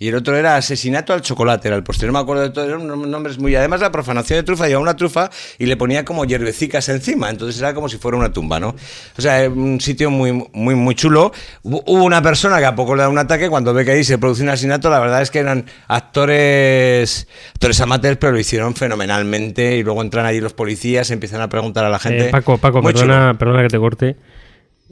Y 0.00 0.08
el 0.08 0.14
otro 0.14 0.36
era 0.36 0.56
asesinato 0.56 1.12
al 1.12 1.22
chocolate, 1.22 1.66
era 1.66 1.76
el 1.76 1.82
posterior, 1.82 2.12
no 2.12 2.20
me 2.20 2.22
acuerdo 2.22 2.42
de 2.44 2.50
todo, 2.50 2.64
eran 2.64 2.82
unos 2.82 3.08
nombres 3.08 3.38
muy... 3.38 3.56
Además 3.56 3.80
la 3.80 3.90
profanación 3.90 4.38
de 4.38 4.44
trufa 4.44 4.68
llevaba 4.68 4.82
una 4.82 4.94
trufa 4.94 5.28
y 5.58 5.66
le 5.66 5.76
ponía 5.76 6.04
como 6.04 6.24
hierbecicas 6.24 6.88
encima, 6.88 7.30
entonces 7.30 7.60
era 7.60 7.74
como 7.74 7.88
si 7.88 7.98
fuera 7.98 8.16
una 8.16 8.32
tumba, 8.32 8.60
¿no? 8.60 8.76
O 9.16 9.20
sea, 9.20 9.50
un 9.50 9.80
sitio 9.80 10.08
muy, 10.10 10.32
muy, 10.52 10.76
muy 10.76 10.94
chulo. 10.94 11.32
Hubo 11.64 11.82
hubo 11.84 12.04
una 12.04 12.22
persona 12.22 12.58
que 12.58 12.66
a 12.66 12.76
poco 12.76 12.94
le 12.94 13.02
da 13.02 13.08
un 13.08 13.18
ataque, 13.18 13.50
cuando 13.50 13.74
ve 13.74 13.84
que 13.84 13.90
ahí 13.90 14.04
se 14.04 14.18
produce 14.18 14.44
un 14.44 14.50
asesinato, 14.50 14.88
la 14.88 15.00
verdad 15.00 15.20
es 15.20 15.32
que 15.32 15.40
eran 15.40 15.64
actores, 15.88 17.26
actores 17.54 17.80
amateurs, 17.80 18.18
pero 18.18 18.32
lo 18.32 18.38
hicieron 18.38 18.74
fenomenalmente 18.76 19.78
y 19.78 19.82
luego 19.82 20.02
entran 20.02 20.26
allí 20.26 20.40
los 20.40 20.52
policías, 20.52 21.10
empiezan 21.10 21.40
a 21.40 21.48
preguntar 21.48 21.84
a 21.84 21.88
la 21.88 21.98
gente. 21.98 22.28
Eh, 22.28 22.30
Paco, 22.30 22.58
Paco, 22.58 22.82
Muy 22.82 22.92
perdona, 22.92 23.30
chulo. 23.30 23.38
perdona 23.38 23.62
que 23.62 23.68
te 23.68 23.78
corte. 23.78 24.16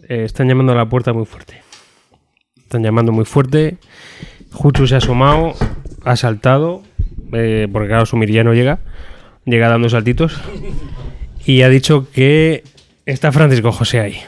Eh, 0.08 0.24
están 0.24 0.48
llamando 0.48 0.72
a 0.72 0.76
la 0.76 0.88
puerta 0.88 1.12
muy 1.12 1.26
fuerte. 1.26 1.62
Están 2.56 2.82
llamando 2.82 3.12
muy 3.12 3.24
fuerte. 3.24 3.78
Juchu 4.52 4.86
se 4.86 4.94
ha 4.94 4.98
asomado, 4.98 5.54
ha 6.04 6.16
saltado, 6.16 6.82
eh, 7.32 7.68
porque 7.72 7.88
claro, 7.88 8.06
su 8.06 8.16
ya 8.34 8.44
no 8.44 8.54
llega. 8.54 8.78
Llega 9.44 9.68
dando 9.68 9.88
saltitos. 9.88 10.40
Y 11.44 11.62
ha 11.62 11.68
dicho 11.68 12.08
que 12.12 12.64
está 13.04 13.30
Francisco 13.30 13.70
José 13.70 14.00
ahí. 14.00 14.22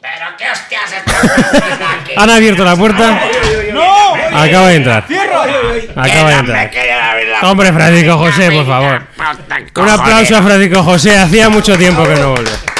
¿Pero 0.00 0.26
qué 0.38 0.44
hostias 0.50 0.92
estás 0.92 1.80
aquí? 2.00 2.12
Han 2.16 2.30
abierto 2.30 2.64
la 2.64 2.76
puerta. 2.76 3.20
Acaba 4.32 4.68
de 4.68 4.76
entrar. 4.76 5.04
Acaba 5.96 6.30
de 6.30 6.36
no 6.36 6.38
entrar. 6.38 6.70
Hombre, 7.42 7.72
Francisco 7.72 8.18
José, 8.18 8.50
por 8.50 8.66
favor. 8.66 9.02
puerta, 9.16 9.80
Un 9.82 9.88
aplauso 9.88 10.36
a 10.36 10.42
Francisco 10.42 10.82
José. 10.82 11.18
Hacía 11.18 11.48
mucho 11.50 11.76
tiempo 11.76 12.04
que 12.04 12.14
no 12.14 12.30
volvía. 12.30 12.73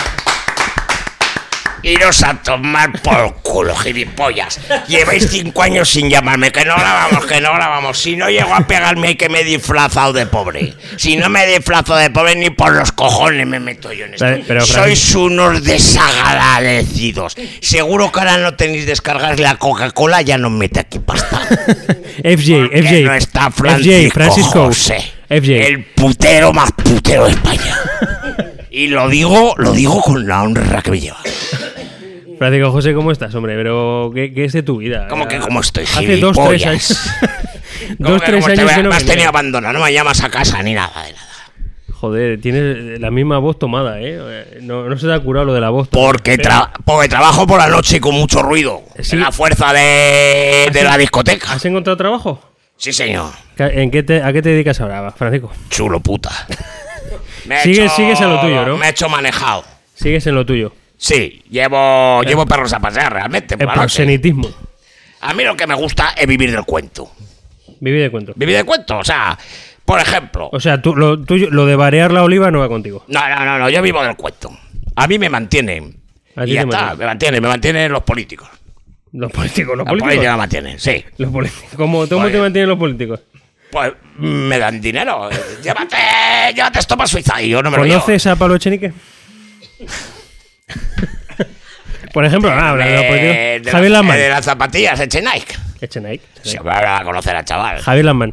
Iros 1.84 2.22
a 2.22 2.34
tomar 2.42 3.00
por 3.02 3.34
culo, 3.42 3.76
gilipollas. 3.76 4.58
Lleváis 4.88 5.28
cinco 5.30 5.62
años 5.62 5.88
sin 5.90 6.08
llamarme, 6.08 6.50
que 6.50 6.64
no 6.64 6.74
grabamos, 6.76 7.26
que 7.26 7.40
no 7.40 7.52
grabamos. 7.54 7.98
Si 7.98 8.16
no 8.16 8.28
llego 8.30 8.54
a 8.54 8.66
pegarme, 8.66 9.08
hay 9.08 9.14
que 9.16 9.28
me 9.28 9.40
he 9.40 9.44
disfrazado 9.44 10.12
de 10.14 10.24
pobre. 10.26 10.74
Si 10.96 11.16
no 11.16 11.28
me 11.28 11.46
disfrazo 11.46 11.94
de 11.96 12.10
pobre, 12.10 12.36
ni 12.36 12.50
por 12.50 12.72
los 12.72 12.90
cojones 12.92 13.46
me 13.46 13.60
meto 13.60 13.92
yo 13.92 14.06
en 14.06 14.14
esto. 14.14 14.24
Pero- 14.24 14.44
pero, 14.46 14.60
Fran- 14.66 14.84
Sois 14.84 15.14
unos 15.14 15.62
desagradecidos. 15.62 17.36
Seguro 17.60 18.10
que 18.10 18.18
ahora 18.20 18.38
no 18.38 18.54
tenéis 18.54 18.86
descargas 18.86 19.38
la 19.38 19.56
Coca-Cola, 19.56 20.22
ya 20.22 20.38
no 20.38 20.50
mete 20.50 20.80
aquí 20.80 20.98
pasta. 21.00 21.40
FJ, 22.24 22.24
Porque 22.24 22.82
FJ. 22.82 23.02
no 23.04 23.14
está 23.14 23.50
FJ, 23.50 23.52
Francisco, 23.58 24.10
Francisco. 24.14 24.64
José, 24.66 24.96
FJ. 25.28 25.66
el 25.66 25.84
putero 25.84 26.52
más 26.52 26.72
putero 26.72 27.26
de 27.26 27.32
España. 27.32 27.78
Y 28.76 28.88
lo 28.88 29.08
digo, 29.08 29.54
lo 29.56 29.70
digo 29.70 30.00
con 30.02 30.26
la 30.26 30.42
honra 30.42 30.82
que 30.82 30.90
me 30.90 30.98
lleva. 30.98 31.18
Francisco 32.38 32.70
José, 32.72 32.94
¿cómo 32.94 33.10
estás, 33.12 33.34
hombre? 33.34 33.54
Pero, 33.56 34.10
¿qué, 34.14 34.32
qué 34.32 34.44
es 34.44 34.52
de 34.52 34.62
tu 34.62 34.78
vida? 34.78 35.06
¿Cómo 35.08 35.26
que 35.28 35.38
cómo 35.38 35.60
estoy, 35.60 35.84
Hace 35.84 36.16
dos, 36.18 36.36
tres 36.48 36.66
años. 36.66 36.98
¿Cómo 37.98 38.10
dos, 38.10 38.22
tres 38.24 38.46
años 38.46 38.72
que 38.72 38.82
no 38.82 38.90
me 38.90 38.96
has 38.96 39.04
tenido 39.04 39.28
abandonado, 39.28 39.74
no 39.74 39.84
me 39.84 39.92
llamas 39.92 40.22
a 40.22 40.30
casa 40.30 40.62
ni 40.62 40.74
nada 40.74 41.04
de 41.04 41.12
nada. 41.12 41.24
Joder, 41.92 42.38
tienes 42.40 43.00
la 43.00 43.10
misma 43.10 43.38
voz 43.38 43.58
tomada, 43.58 43.98
¿eh? 44.00 44.58
No, 44.60 44.88
no 44.90 44.98
se 44.98 45.06
te 45.06 45.12
ha 45.14 45.20
curado 45.20 45.46
lo 45.46 45.54
de 45.54 45.60
la 45.62 45.70
voz. 45.70 45.88
Porque, 45.88 46.36
tra- 46.36 46.70
porque 46.84 47.08
trabajo 47.08 47.46
por 47.46 47.58
la 47.58 47.68
noche 47.68 47.98
con 48.00 48.14
mucho 48.14 48.42
ruido. 48.42 48.82
Sí. 49.00 49.16
En 49.16 49.22
la 49.22 49.32
fuerza 49.32 49.72
de, 49.72 50.68
de 50.70 50.80
¿Has- 50.80 50.84
la 50.84 50.98
discoteca. 50.98 51.52
¿Has 51.52 51.64
encontrado 51.64 51.96
trabajo? 51.96 52.40
Sí, 52.76 52.92
señor. 52.92 53.30
¿En 53.56 53.90
qué 53.90 54.02
te- 54.02 54.22
¿A 54.22 54.32
qué 54.34 54.42
te 54.42 54.50
dedicas 54.50 54.78
ahora, 54.82 55.12
Francisco? 55.12 55.50
Chulo 55.70 56.00
puta. 56.00 56.30
Sigues- 57.62 57.92
sigues 57.92 58.20
a 58.20 58.26
lo 58.26 58.40
tuyo, 58.40 58.66
¿no? 58.66 58.76
Me 58.76 58.86
he 58.86 58.90
hecho 58.90 59.08
manejado. 59.08 59.64
Sigues 59.94 60.26
en 60.26 60.34
lo 60.34 60.44
tuyo. 60.44 60.72
Sí, 60.96 61.42
llevo, 61.50 62.22
llevo 62.22 62.46
perros 62.46 62.72
a 62.72 62.80
pasear 62.80 63.12
realmente. 63.12 63.56
El 63.58 63.66
proxenitismo. 63.68 64.48
A 65.20 65.34
mí 65.34 65.44
lo 65.44 65.56
que 65.56 65.66
me 65.66 65.74
gusta 65.74 66.14
es 66.16 66.26
vivir 66.26 66.50
del 66.52 66.64
cuento. 66.64 67.10
Viví 67.80 67.98
de 67.98 68.10
cuento. 68.10 68.32
Vivir 68.36 68.56
del 68.56 68.64
cuento, 68.64 68.98
o 68.98 69.04
sea, 69.04 69.38
por 69.84 70.00
ejemplo. 70.00 70.48
O 70.52 70.60
sea, 70.60 70.80
tú, 70.80 70.94
lo, 70.94 71.18
tuyo- 71.18 71.50
lo 71.50 71.66
de 71.66 71.76
varear 71.76 72.12
la 72.12 72.22
oliva 72.22 72.50
no 72.50 72.60
va 72.60 72.68
contigo. 72.68 73.04
No, 73.08 73.28
no, 73.28 73.44
no, 73.44 73.58
no, 73.58 73.68
yo 73.70 73.82
vivo 73.82 74.02
del 74.02 74.16
cuento. 74.16 74.50
A 74.96 75.06
mí 75.06 75.18
me 75.18 75.28
mantienen. 75.28 75.96
Y 76.46 76.52
ya 76.52 76.62
está, 76.62 76.94
mantienen. 76.96 76.98
me 76.98 77.06
mantienen, 77.06 77.42
me 77.42 77.48
mantienen 77.48 77.92
los 77.92 78.02
políticos. 78.02 78.48
Los 79.12 79.30
políticos, 79.30 79.76
los 79.76 79.78
Los 79.78 79.86
políticos. 79.86 80.08
políticos 80.08 80.32
me 80.32 80.36
mantienen, 80.38 80.78
sí. 80.80 81.04
Los 81.18 81.30
políticos. 81.30 81.70
¿Cómo, 81.76 82.06
cómo 82.08 82.20
Pues- 82.22 82.32
te 82.32 82.38
mantienen 82.40 82.68
los 82.68 82.78
políticos? 82.78 83.20
Pues 83.70 83.92
me 84.18 84.58
dan 84.58 84.80
dinero. 84.80 85.28
Llévate, 85.62 85.96
llévate 86.54 86.78
esto 86.78 86.96
para 86.96 87.06
Suiza 87.08 87.42
y 87.42 87.48
yo 87.48 87.62
no 87.62 87.70
me 87.70 87.76
lo 87.78 87.84
llevo. 87.84 88.00
¿Conoces 88.00 88.26
a 88.28 88.36
Pablo 88.36 88.54
Echenique? 88.56 88.92
Por 92.12 92.24
ejemplo, 92.24 92.50
ah, 92.50 92.70
habla 92.70 92.86
de 92.86 92.92
los 92.92 93.02
Eh, 93.02 93.06
políticos. 93.08 93.64
de 93.64 93.70
Javier 93.72 93.90
las- 93.90 93.98
Lamán. 94.02 94.16
De 94.18 94.28
las 94.28 94.44
zapatillas, 94.44 95.00
eche 95.00 95.20
Nike. 95.20 95.54
Echenique. 95.80 96.24
Se 96.42 96.60
va 96.60 96.98
a 96.98 97.04
conocer 97.04 97.34
al 97.34 97.44
chaval. 97.44 97.80
Javier 97.80 98.04
Lamán. 98.04 98.32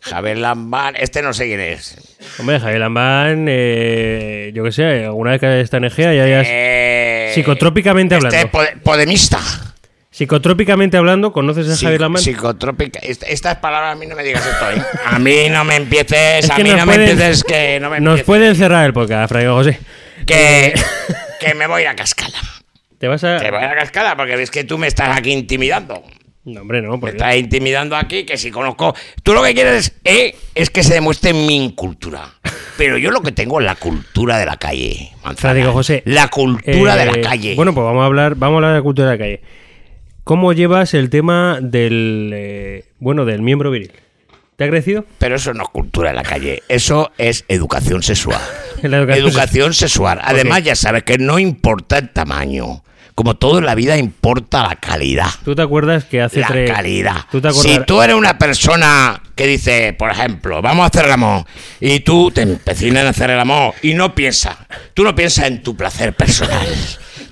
Javier 0.00 0.38
Lambán, 0.38 0.94
este 0.96 1.22
no 1.22 1.32
sé 1.32 1.46
quién 1.46 1.60
es. 1.60 1.96
Hombre, 2.38 2.60
Javier 2.60 2.80
Lambán, 2.80 3.46
eh, 3.48 4.52
yo 4.54 4.62
qué 4.62 4.72
sé, 4.72 5.04
alguna 5.06 5.32
vez 5.32 5.40
que 5.40 5.60
está 5.60 5.78
en 5.78 5.84
Egea 5.86 6.14
ya, 6.14 6.26
ya 6.26 6.40
es- 6.42 6.48
Eh, 6.50 7.30
Psicotrópicamente 7.34 8.14
este 8.14 8.26
hablando. 8.28 8.50
pode- 8.52 8.76
podemista. 8.82 9.38
Psicotrópicamente 10.10 10.96
hablando, 10.96 11.32
¿conoces 11.32 11.66
a 11.68 11.74
Psico- 11.74 11.86
Javier 11.86 12.00
Lambán? 12.02 12.22
Psicotrópica. 12.22 13.00
Est- 13.00 13.24
Estas 13.26 13.56
palabras 13.56 13.92
a 13.92 13.98
mí 13.98 14.06
no 14.06 14.14
me 14.14 14.22
digas 14.22 14.46
esto, 14.46 14.70
¿eh? 14.70 14.82
A 15.06 15.18
mí 15.18 15.48
no 15.50 15.64
me 15.64 15.76
empieces, 15.76 16.44
Es 16.44 16.50
a 16.50 16.58
mí 16.58 16.70
no 16.70 16.86
me 16.86 16.94
empieces 16.94 17.42
que 17.44 17.78
no 17.80 17.90
me 17.90 18.00
Nos 18.00 18.12
empieces. 18.20 18.26
pueden 18.26 18.54
cerrar 18.56 18.86
el 18.86 18.92
podcast, 18.92 19.28
Francisco 19.28 19.54
José. 19.54 19.78
Que, 20.26 20.74
que 21.38 21.54
me 21.54 21.66
voy 21.66 21.84
a 21.84 21.94
cascada. 21.96 22.38
¿Te 22.98 23.08
vas 23.08 23.22
a...? 23.24 23.38
Que 23.38 23.50
voy 23.50 23.60
a 23.60 23.66
ir 23.66 23.70
a 23.70 23.76
cascada 23.76 24.16
porque 24.16 24.36
ves 24.36 24.50
que 24.50 24.64
tú 24.64 24.78
me 24.78 24.86
estás 24.86 25.16
aquí 25.16 25.30
intimidando. 25.32 26.02
No, 26.44 26.62
hombre, 26.62 26.80
no. 26.80 26.96
Me 26.96 27.10
estás 27.10 27.36
intimidando 27.36 27.94
aquí, 27.94 28.24
que 28.24 28.38
si 28.38 28.50
conozco. 28.50 28.94
Tú 29.22 29.34
lo 29.34 29.42
que 29.42 29.54
quieres 29.54 29.92
eh, 30.04 30.34
es 30.54 30.70
que 30.70 30.82
se 30.82 30.94
demuestre 30.94 31.34
mi 31.34 31.56
incultura. 31.56 32.26
Pero 32.78 32.96
yo 32.96 33.10
lo 33.10 33.20
que 33.20 33.32
tengo 33.32 33.60
es 33.60 33.66
la 33.66 33.74
cultura 33.74 34.38
de 34.38 34.46
la 34.46 34.56
calle. 34.56 35.10
Manzana. 35.22 35.70
José. 35.70 36.02
La 36.06 36.28
cultura 36.28 36.96
de 36.96 37.02
Eh, 37.02 37.06
la 37.06 37.20
calle. 37.20 37.54
Bueno, 37.54 37.74
pues 37.74 37.84
vamos 37.84 38.02
a 38.02 38.06
hablar, 38.06 38.34
vamos 38.36 38.54
a 38.54 38.56
hablar 38.58 38.70
de 38.72 38.76
la 38.78 38.82
cultura 38.82 39.10
de 39.10 39.14
la 39.14 39.18
calle. 39.18 39.40
¿Cómo 40.24 40.52
llevas 40.52 40.94
el 40.94 41.10
tema 41.10 41.58
del, 41.60 42.30
eh, 42.34 42.84
bueno, 42.98 43.24
del 43.24 43.42
miembro 43.42 43.70
viril? 43.70 43.92
¿Te 44.58 44.64
ha 44.64 44.68
crecido? 44.70 45.04
Pero 45.18 45.36
eso 45.36 45.54
no 45.54 45.62
es 45.62 45.68
cultura 45.68 46.10
de 46.10 46.16
la 46.16 46.24
calle. 46.24 46.64
Eso 46.66 47.12
es 47.16 47.44
educación 47.46 48.02
sexual. 48.02 48.40
La 48.82 48.96
educación 48.96 49.28
educación 49.28 49.72
sexual. 49.74 50.18
Además, 50.20 50.64
ya 50.64 50.74
sabes 50.74 51.04
que 51.04 51.16
no 51.16 51.38
importa 51.38 51.96
el 51.98 52.10
tamaño. 52.10 52.82
Como 53.14 53.36
todo 53.36 53.58
en 53.58 53.66
la 53.66 53.76
vida, 53.76 53.96
importa 53.96 54.66
la 54.66 54.74
calidad. 54.74 55.28
¿Tú 55.44 55.54
te 55.54 55.62
acuerdas 55.62 56.06
que 56.06 56.22
hace 56.22 56.40
La 56.40 56.48
tres... 56.48 56.72
calidad. 56.72 57.26
¿Tú 57.30 57.40
te 57.40 57.48
acuerdas? 57.48 57.72
Si 57.72 57.84
tú 57.84 58.02
eres 58.02 58.16
una 58.16 58.36
persona 58.36 59.22
que 59.36 59.46
dice, 59.46 59.92
por 59.92 60.10
ejemplo, 60.10 60.60
vamos 60.60 60.82
a 60.82 60.86
hacer 60.88 61.04
el 61.04 61.12
amor, 61.12 61.44
y 61.78 62.00
tú 62.00 62.32
te 62.32 62.42
empecinas 62.42 63.02
en 63.02 63.08
hacer 63.10 63.30
el 63.30 63.38
amor, 63.38 63.74
y 63.82 63.94
no 63.94 64.12
piensas, 64.16 64.56
tú 64.92 65.04
no 65.04 65.14
piensas 65.14 65.46
en 65.46 65.62
tu 65.62 65.76
placer 65.76 66.14
personal. 66.14 66.66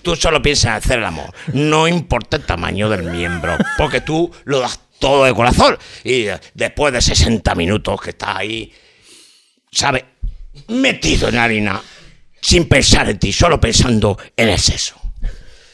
Tú 0.02 0.14
solo 0.14 0.40
piensas 0.40 0.66
en 0.66 0.72
hacer 0.74 0.98
el 1.00 1.04
amor. 1.04 1.32
No 1.52 1.88
importa 1.88 2.36
el 2.36 2.44
tamaño 2.44 2.88
del 2.88 3.02
miembro, 3.02 3.56
porque 3.76 4.00
tú 4.00 4.30
lo 4.44 4.60
das 4.60 4.78
todo 4.98 5.24
de 5.24 5.34
corazón. 5.34 5.76
Y 6.04 6.26
después 6.54 6.92
de 6.92 7.00
60 7.00 7.54
minutos 7.54 8.00
que 8.00 8.10
estás 8.10 8.36
ahí, 8.36 8.72
¿sabes? 9.70 10.04
Metido 10.68 11.28
en 11.28 11.36
harina, 11.36 11.80
sin 12.40 12.68
pensar 12.68 13.08
en 13.10 13.18
ti, 13.18 13.32
solo 13.32 13.60
pensando 13.60 14.18
en 14.36 14.48
el 14.48 14.58
sexo. 14.58 14.96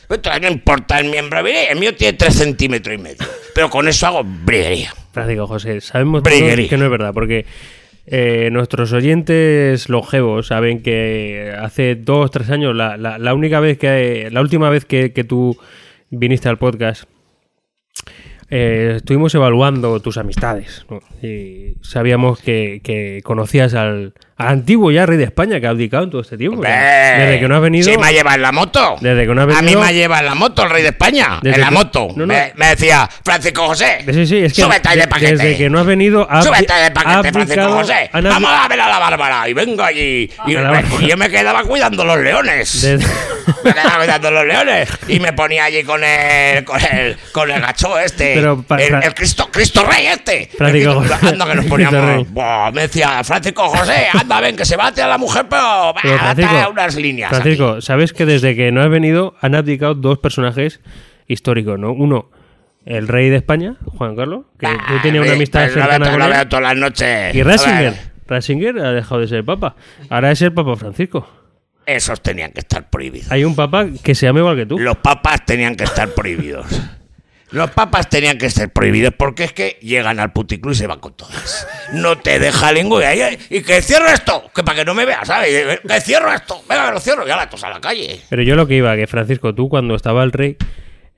Entonces 0.08 0.42
no 0.42 0.48
importa 0.48 0.98
el 0.98 1.08
miembro 1.08 1.38
el 1.46 1.78
mío 1.78 1.94
tiene 1.94 2.18
3 2.18 2.34
centímetros 2.34 2.94
y 2.94 2.98
medio. 2.98 3.26
Pero 3.54 3.70
con 3.70 3.88
eso 3.88 4.06
hago 4.06 4.22
briguería. 4.24 4.92
Francisco 5.12 5.46
José, 5.46 5.80
sabemos 5.80 6.22
que 6.68 6.76
no 6.76 6.84
es 6.84 6.90
verdad, 6.90 7.12
porque 7.14 7.46
eh, 8.06 8.48
nuestros 8.52 8.92
oyentes 8.92 9.88
longevos 9.88 10.48
saben 10.48 10.82
que 10.82 11.54
hace 11.58 11.94
dos, 11.94 12.30
tres 12.30 12.50
años, 12.50 12.74
la, 12.74 12.96
la- 12.96 13.18
la 13.18 13.32
única 13.34 13.60
vez 13.60 13.78
que, 13.78 14.28
la 14.30 14.40
última 14.40 14.68
vez 14.70 14.84
que, 14.84 15.12
que 15.12 15.24
tú 15.24 15.56
viniste 16.10 16.48
al 16.48 16.58
podcast, 16.58 17.04
eh, 18.54 18.92
estuvimos 18.96 19.34
evaluando 19.34 19.98
tus 20.00 20.18
amistades 20.18 20.84
¿no? 20.90 21.00
y 21.26 21.76
sabíamos 21.80 22.38
que, 22.38 22.82
que 22.84 23.22
conocías 23.24 23.72
al, 23.72 24.12
al 24.36 24.48
antiguo 24.48 24.90
ya 24.90 25.06
rey 25.06 25.18
de 25.18 25.24
España 25.24 25.60
que 25.60 25.66
ha 25.66 25.70
abdicado 25.70 26.04
en 26.04 26.10
todo 26.10 26.20
este 26.22 26.36
tiempo. 26.36 26.62
Desde 26.62 27.38
que 27.40 27.46
no 27.48 27.56
has 27.56 27.62
venido. 27.62 27.84
Sí, 27.90 27.96
me 27.98 28.06
ha 28.08 28.12
llevado 28.12 28.36
en 28.36 28.42
la 28.42 28.52
moto. 28.52 28.96
Desde 29.00 29.26
que 29.26 29.34
no 29.34 29.42
has 29.42 29.48
A 29.48 29.60
mí 29.60 29.66
venido- 29.66 29.80
me 29.80 29.86
ha 29.86 29.92
llevado 29.92 30.20
en 30.22 30.26
la 30.26 30.34
moto 30.34 30.62
el 30.64 30.70
rey 30.70 30.82
de 30.82 30.88
España. 30.88 31.38
Desde 31.42 31.56
en 31.56 31.60
la 31.60 31.68
que- 31.68 31.74
moto. 31.74 32.08
No, 32.16 32.26
no. 32.26 32.26
Me, 32.26 32.52
me 32.56 32.66
decía, 32.68 33.08
Francisco 33.24 33.66
José. 33.68 33.98
Sí, 34.12 34.26
sí, 34.26 34.38
es 34.38 34.52
que 34.52 34.62
súbete 34.62 34.88
ahí 34.88 34.98
de 34.98 35.08
paquete. 35.08 35.32
desde 35.36 35.56
que 35.56 35.70
no 35.70 35.78
has 35.78 35.86
venido. 35.86 36.26
ha 36.30 36.42
Súbete 36.42 36.72
de 36.74 36.86
ha 36.86 36.92
paquete, 36.94 37.32
Francisco 37.32 37.68
José. 37.70 38.10
Vamos 38.12 38.50
a 38.52 38.68
ver 38.68 38.80
a 38.80 38.88
la 38.88 38.98
Bárbara. 38.98 39.48
Y 39.48 39.52
vengo 39.54 39.82
allí. 39.82 40.30
Y, 40.46 40.52
yo 41.06 41.16
me 41.16 41.28
quedaba 41.30 41.62
cuidando 41.64 42.04
los 42.04 42.18
leones. 42.18 42.82
Desde- 42.82 43.06
Me 43.64 43.72
quedaba 43.74 43.96
cuidando 43.98 44.30
los 44.30 44.46
leones. 44.46 44.88
Y 45.08 45.18
me 45.20 45.32
ponía 45.32 45.64
allí 45.64 45.82
con 45.82 46.02
el, 46.04 46.64
con 46.64 46.80
el, 46.80 47.16
con 47.32 47.50
el 47.50 47.60
gacho 47.60 47.98
este. 47.98 48.34
Pero 48.34 48.64
el, 48.78 49.14
Cristo, 49.14 49.48
Cristo 49.52 49.84
Rey 49.84 50.06
este. 50.06 50.48
Francisco 50.56 50.94
José. 50.94 51.14
Anda 51.28 51.46
que 51.46 51.54
nos 51.56 51.66
poníamos. 51.72 52.30
Buah, 52.30 52.70
me 52.72 52.82
decía, 52.82 53.22
Francisco 53.24 53.68
José, 53.68 54.06
anda, 54.22 54.40
ven, 54.40 54.56
que 54.56 54.64
se 54.64 54.76
bate 54.76 55.02
a 55.02 55.06
la 55.08 55.18
mujer, 55.18 55.46
pero, 55.48 55.94
Pero, 56.02 56.18
Francisco, 56.18 56.70
unas 56.70 56.96
líneas. 56.96 57.32
aquí". 57.32 57.42
Francisco, 57.42 57.80
sabes 57.80 58.12
que 58.12 58.24
desde 58.26 58.56
que 58.56 58.72
no 58.72 58.82
has 58.82 58.88
venido 58.90 59.34
han 59.40 59.54
abdicado 59.54 59.94
dos 59.94 60.18
personajes 60.18 60.80
históricos, 61.28 61.78
¿no? 61.78 61.92
Uno, 61.92 62.30
el 62.84 63.06
rey 63.08 63.30
de 63.30 63.36
España, 63.36 63.76
Juan 63.84 64.16
Carlos, 64.16 64.46
que 64.58 64.66
tú 64.66 64.94
tenías 65.02 65.22
una 65.22 65.32
Ah, 65.32 65.36
amistad 65.36 65.66
lo 65.68 65.72
cercana 65.74 66.10
con 66.10 66.22
él. 66.22 66.48
todas 66.48 66.62
las 66.62 66.76
noches. 66.76 67.34
Y 67.34 67.42
Ratzinger. 67.42 67.94
Ratzinger 68.26 68.78
ha 68.78 68.92
dejado 68.92 69.20
de 69.20 69.28
ser 69.28 69.44
papa. 69.44 69.76
Ahora 70.10 70.30
es 70.32 70.42
el 70.42 70.52
papa 70.52 70.74
Francisco. 70.76 71.28
Esos 71.86 72.20
tenían 72.22 72.52
que 72.52 72.60
estar 72.60 72.88
prohibidos. 72.88 73.30
Hay 73.30 73.44
un 73.44 73.54
papa 73.56 73.86
que 74.02 74.14
se 74.14 74.26
llama 74.26 74.38
igual 74.40 74.56
que 74.56 74.66
tú. 74.66 74.78
Los 74.78 74.96
papas 74.98 75.44
tenían 75.44 75.74
que 75.76 75.84
estar 75.84 76.08
prohibidos. 76.10 76.66
Los 77.52 77.70
papas 77.70 78.08
tenían 78.08 78.38
que 78.38 78.50
ser 78.50 78.70
prohibidos 78.72 79.14
porque 79.16 79.44
es 79.44 79.52
que 79.52 79.78
llegan 79.82 80.18
al 80.20 80.32
puticlub 80.32 80.72
y 80.72 80.76
se 80.76 80.86
van 80.86 81.00
con 81.00 81.14
todas. 81.14 81.66
No 81.92 82.18
te 82.18 82.38
deja 82.38 82.72
lengua 82.72 83.14
y, 83.14 83.20
ahí- 83.20 83.38
y 83.50 83.62
que 83.62 83.80
cierro 83.82 84.08
esto, 84.08 84.50
que 84.54 84.62
para 84.64 84.78
que 84.78 84.84
no 84.84 84.94
me 84.94 85.04
veas, 85.04 85.26
¿sabes? 85.28 85.78
Que 85.86 86.00
cierro 86.00 86.32
esto, 86.32 86.62
venga, 86.68 86.86
que 86.86 86.92
lo 86.92 87.00
cierro 87.00 87.26
y 87.26 87.30
ahora 87.30 87.46
todos 87.48 87.64
a 87.64 87.70
la 87.70 87.80
calle. 87.80 88.20
Pero 88.30 88.42
yo 88.42 88.56
lo 88.56 88.66
que 88.66 88.76
iba, 88.76 88.96
que 88.96 89.06
Francisco, 89.06 89.54
tú 89.54 89.68
cuando 89.68 89.94
estaba 89.94 90.24
el 90.24 90.32
rey, 90.32 90.56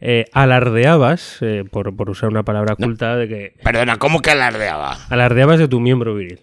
eh, 0.01 0.25
alardeabas, 0.33 1.39
eh, 1.41 1.65
por, 1.71 1.95
por 1.97 2.11
usar 2.11 2.29
una 2.29 2.43
palabra 2.43 2.75
culta, 2.77 3.17
de 3.17 3.29
que 3.29 3.55
Perdona, 3.63 3.97
¿cómo 3.99 4.21
que 4.21 4.31
alardeaba? 4.33 4.99
alardeabas 5.11 5.59
de 5.59 5.69
tu 5.69 5.81
miembro 5.81 6.15
viril. 6.15 6.41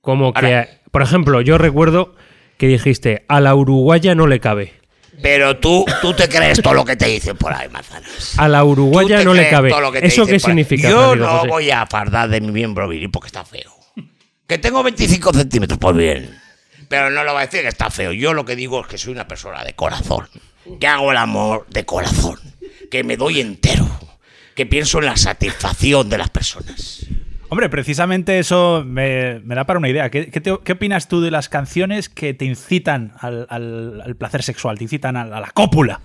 Como 0.00 0.32
que, 0.32 0.68
por 0.90 1.02
ejemplo, 1.02 1.40
yo 1.42 1.58
recuerdo 1.58 2.14
que 2.58 2.66
dijiste, 2.66 3.24
a 3.28 3.40
la 3.40 3.54
uruguaya 3.54 4.14
no 4.14 4.26
le 4.26 4.40
cabe. 4.40 4.72
Pero 5.20 5.58
tú, 5.58 5.84
tú 6.00 6.14
te 6.14 6.28
crees 6.28 6.62
todo 6.62 6.74
lo 6.74 6.84
que 6.84 6.96
te 6.96 7.06
dicen 7.06 7.36
por 7.36 7.52
ahí, 7.52 7.68
manzanas. 7.68 8.38
A 8.38 8.48
la 8.48 8.64
uruguaya 8.64 9.22
no 9.22 9.34
le 9.34 9.48
cabe. 9.50 9.70
que 9.92 10.06
¿Eso 10.06 10.24
qué 10.26 10.34
ahí. 10.34 10.40
significa? 10.40 10.88
Yo 10.88 11.14
no 11.14 11.28
José? 11.38 11.48
voy 11.48 11.70
a 11.70 11.86
fardar 11.86 12.28
de 12.30 12.40
mi 12.40 12.50
miembro 12.50 12.88
viril 12.88 13.10
porque 13.10 13.26
está 13.26 13.44
feo. 13.44 13.72
Que 14.46 14.58
tengo 14.58 14.82
25 14.82 15.32
centímetros, 15.32 15.78
pues 15.78 15.96
bien. 15.96 16.38
Pero 16.88 17.10
no 17.10 17.24
lo 17.24 17.32
voy 17.32 17.42
a 17.42 17.46
decir 17.46 17.62
que 17.62 17.68
está 17.68 17.90
feo. 17.90 18.12
Yo 18.12 18.32
lo 18.34 18.44
que 18.44 18.56
digo 18.56 18.80
es 18.80 18.86
que 18.86 18.98
soy 18.98 19.12
una 19.12 19.28
persona 19.28 19.64
de 19.64 19.74
corazón. 19.74 20.28
Que 20.80 20.86
hago 20.86 21.10
el 21.10 21.16
amor 21.16 21.66
de 21.70 21.84
corazón. 21.84 22.38
Que 22.90 23.04
me 23.04 23.16
doy 23.16 23.40
entero. 23.40 23.88
Que 24.54 24.66
pienso 24.66 24.98
en 24.98 25.06
la 25.06 25.16
satisfacción 25.16 26.08
de 26.08 26.18
las 26.18 26.30
personas. 26.30 27.06
Hombre, 27.52 27.68
precisamente 27.68 28.38
eso 28.38 28.82
me, 28.86 29.40
me 29.40 29.54
da 29.54 29.64
para 29.64 29.78
una 29.78 29.90
idea. 29.90 30.08
¿Qué, 30.08 30.30
qué 30.30 30.40
te- 30.40 30.58
qué 30.64 30.72
opinas 30.72 31.06
tú 31.06 31.20
de 31.20 31.30
las 31.30 31.50
canciones 31.50 32.08
que 32.08 32.32
te 32.32 32.46
incitan 32.46 33.12
al, 33.20 33.46
al- 33.50 34.00
al 34.02 34.16
placer 34.16 34.42
sexual, 34.42 34.78
te 34.78 34.84
incitan 34.84 35.18
a, 35.18 35.26
la- 35.26 35.36
a 35.36 35.40
la 35.40 35.50
cópula? 35.50 36.00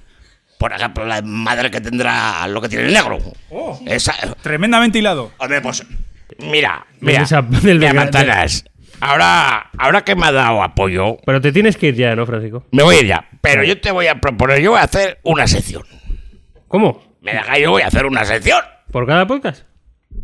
Por 0.59 0.73
ejemplo, 0.73 1.05
la 1.05 1.21
madre 1.21 1.71
que 1.71 1.79
tendrá 1.79 2.45
lo 2.49 2.59
que 2.59 2.67
tiene 2.67 2.87
el 2.87 2.93
negro. 2.93 3.17
Esa, 3.85 4.13
Tremendamente 4.41 4.99
hilado. 4.99 5.31
Hombre, 5.37 5.61
pues. 5.61 5.85
Mira, 6.39 6.85
mira. 6.99 7.21
desa- 7.21 7.41
del 7.61 7.79
mira. 7.79 8.09
Ahora, 8.99 9.69
ahora 9.77 10.03
que 10.03 10.15
me 10.15 10.25
ha 10.25 10.31
dado 10.33 10.61
apoyo, 10.63 11.15
Pero 11.25 11.39
te 11.39 11.51
tienes 11.53 11.77
que 11.77 11.87
ir 11.89 11.95
ya, 11.95 12.13
¿no, 12.15 12.25
Francisco? 12.25 12.65
me 12.71 12.81
voy 12.83 12.95
a 12.95 12.99
ir 12.99 13.05
ya. 13.05 13.25
Pero 13.41 13.63
yo 13.63 13.79
te 13.79 13.91
voy 13.91 14.07
a 14.07 14.19
proponer, 14.19 14.59
yo 14.59 14.71
voy 14.71 14.79
a 14.81 14.83
hacer 14.83 15.19
una 15.23 15.47
sección. 15.47 15.83
¿Cómo? 16.67 17.15
Me 17.21 17.31
deja, 17.31 17.57
yo 17.59 17.69
voy 17.71 17.83
a 17.83 17.87
hacer 17.87 18.05
una 18.05 18.25
sección. 18.25 18.59
¿Por 18.91 19.05
cada 19.05 19.27
podcast? 19.27 19.63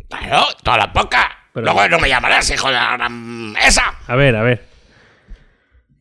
Claro, 0.08 0.46
toda 0.62 0.76
la 0.78 0.92
poca. 0.92 1.30
Pero- 1.52 1.64
Luego 1.66 1.88
no 1.88 1.98
me 2.00 2.08
llamarás, 2.08 2.50
hijo 2.50 2.68
de 2.68 2.74
la 2.74 2.96
gran... 2.96 3.54
Esa. 3.64 3.94
A 4.06 4.16
ver, 4.16 4.34
a 4.36 4.42
ver. 4.42 4.66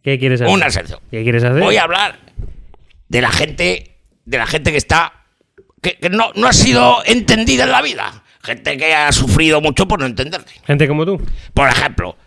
¿Qué 0.04 0.20
quieres 0.20 0.42
hacer? 0.42 0.54
Una 0.54 0.70
sección. 0.70 1.00
¿Qué 1.12 1.24
quieres 1.24 1.44
hacer? 1.44 1.62
Voy 1.62 1.78
a 1.78 1.84
hablar 1.84 2.20
de 3.08 3.22
la 3.22 3.32
gente, 3.32 3.98
de 4.26 4.38
la 4.38 4.46
gente 4.48 4.72
que 4.72 4.78
está, 4.78 5.14
que, 5.82 5.98
que 5.98 6.10
no, 6.10 6.32
no 6.36 6.48
ha 6.48 6.54
sido 6.54 7.04
entendida 7.06 7.64
en 7.64 7.72
la 7.72 7.82
vida. 7.82 8.24
Gente 8.42 8.78
que 8.78 8.94
ha 8.94 9.12
sufrido 9.14 9.62
mucho 9.62 9.88
por 9.88 10.00
no 10.00 10.06
entenderte. 10.06 10.52
Gente 10.66 10.88
como 10.88 11.06
tú. 11.06 11.22
Por 11.54 11.70
ejemplo, 11.70 12.18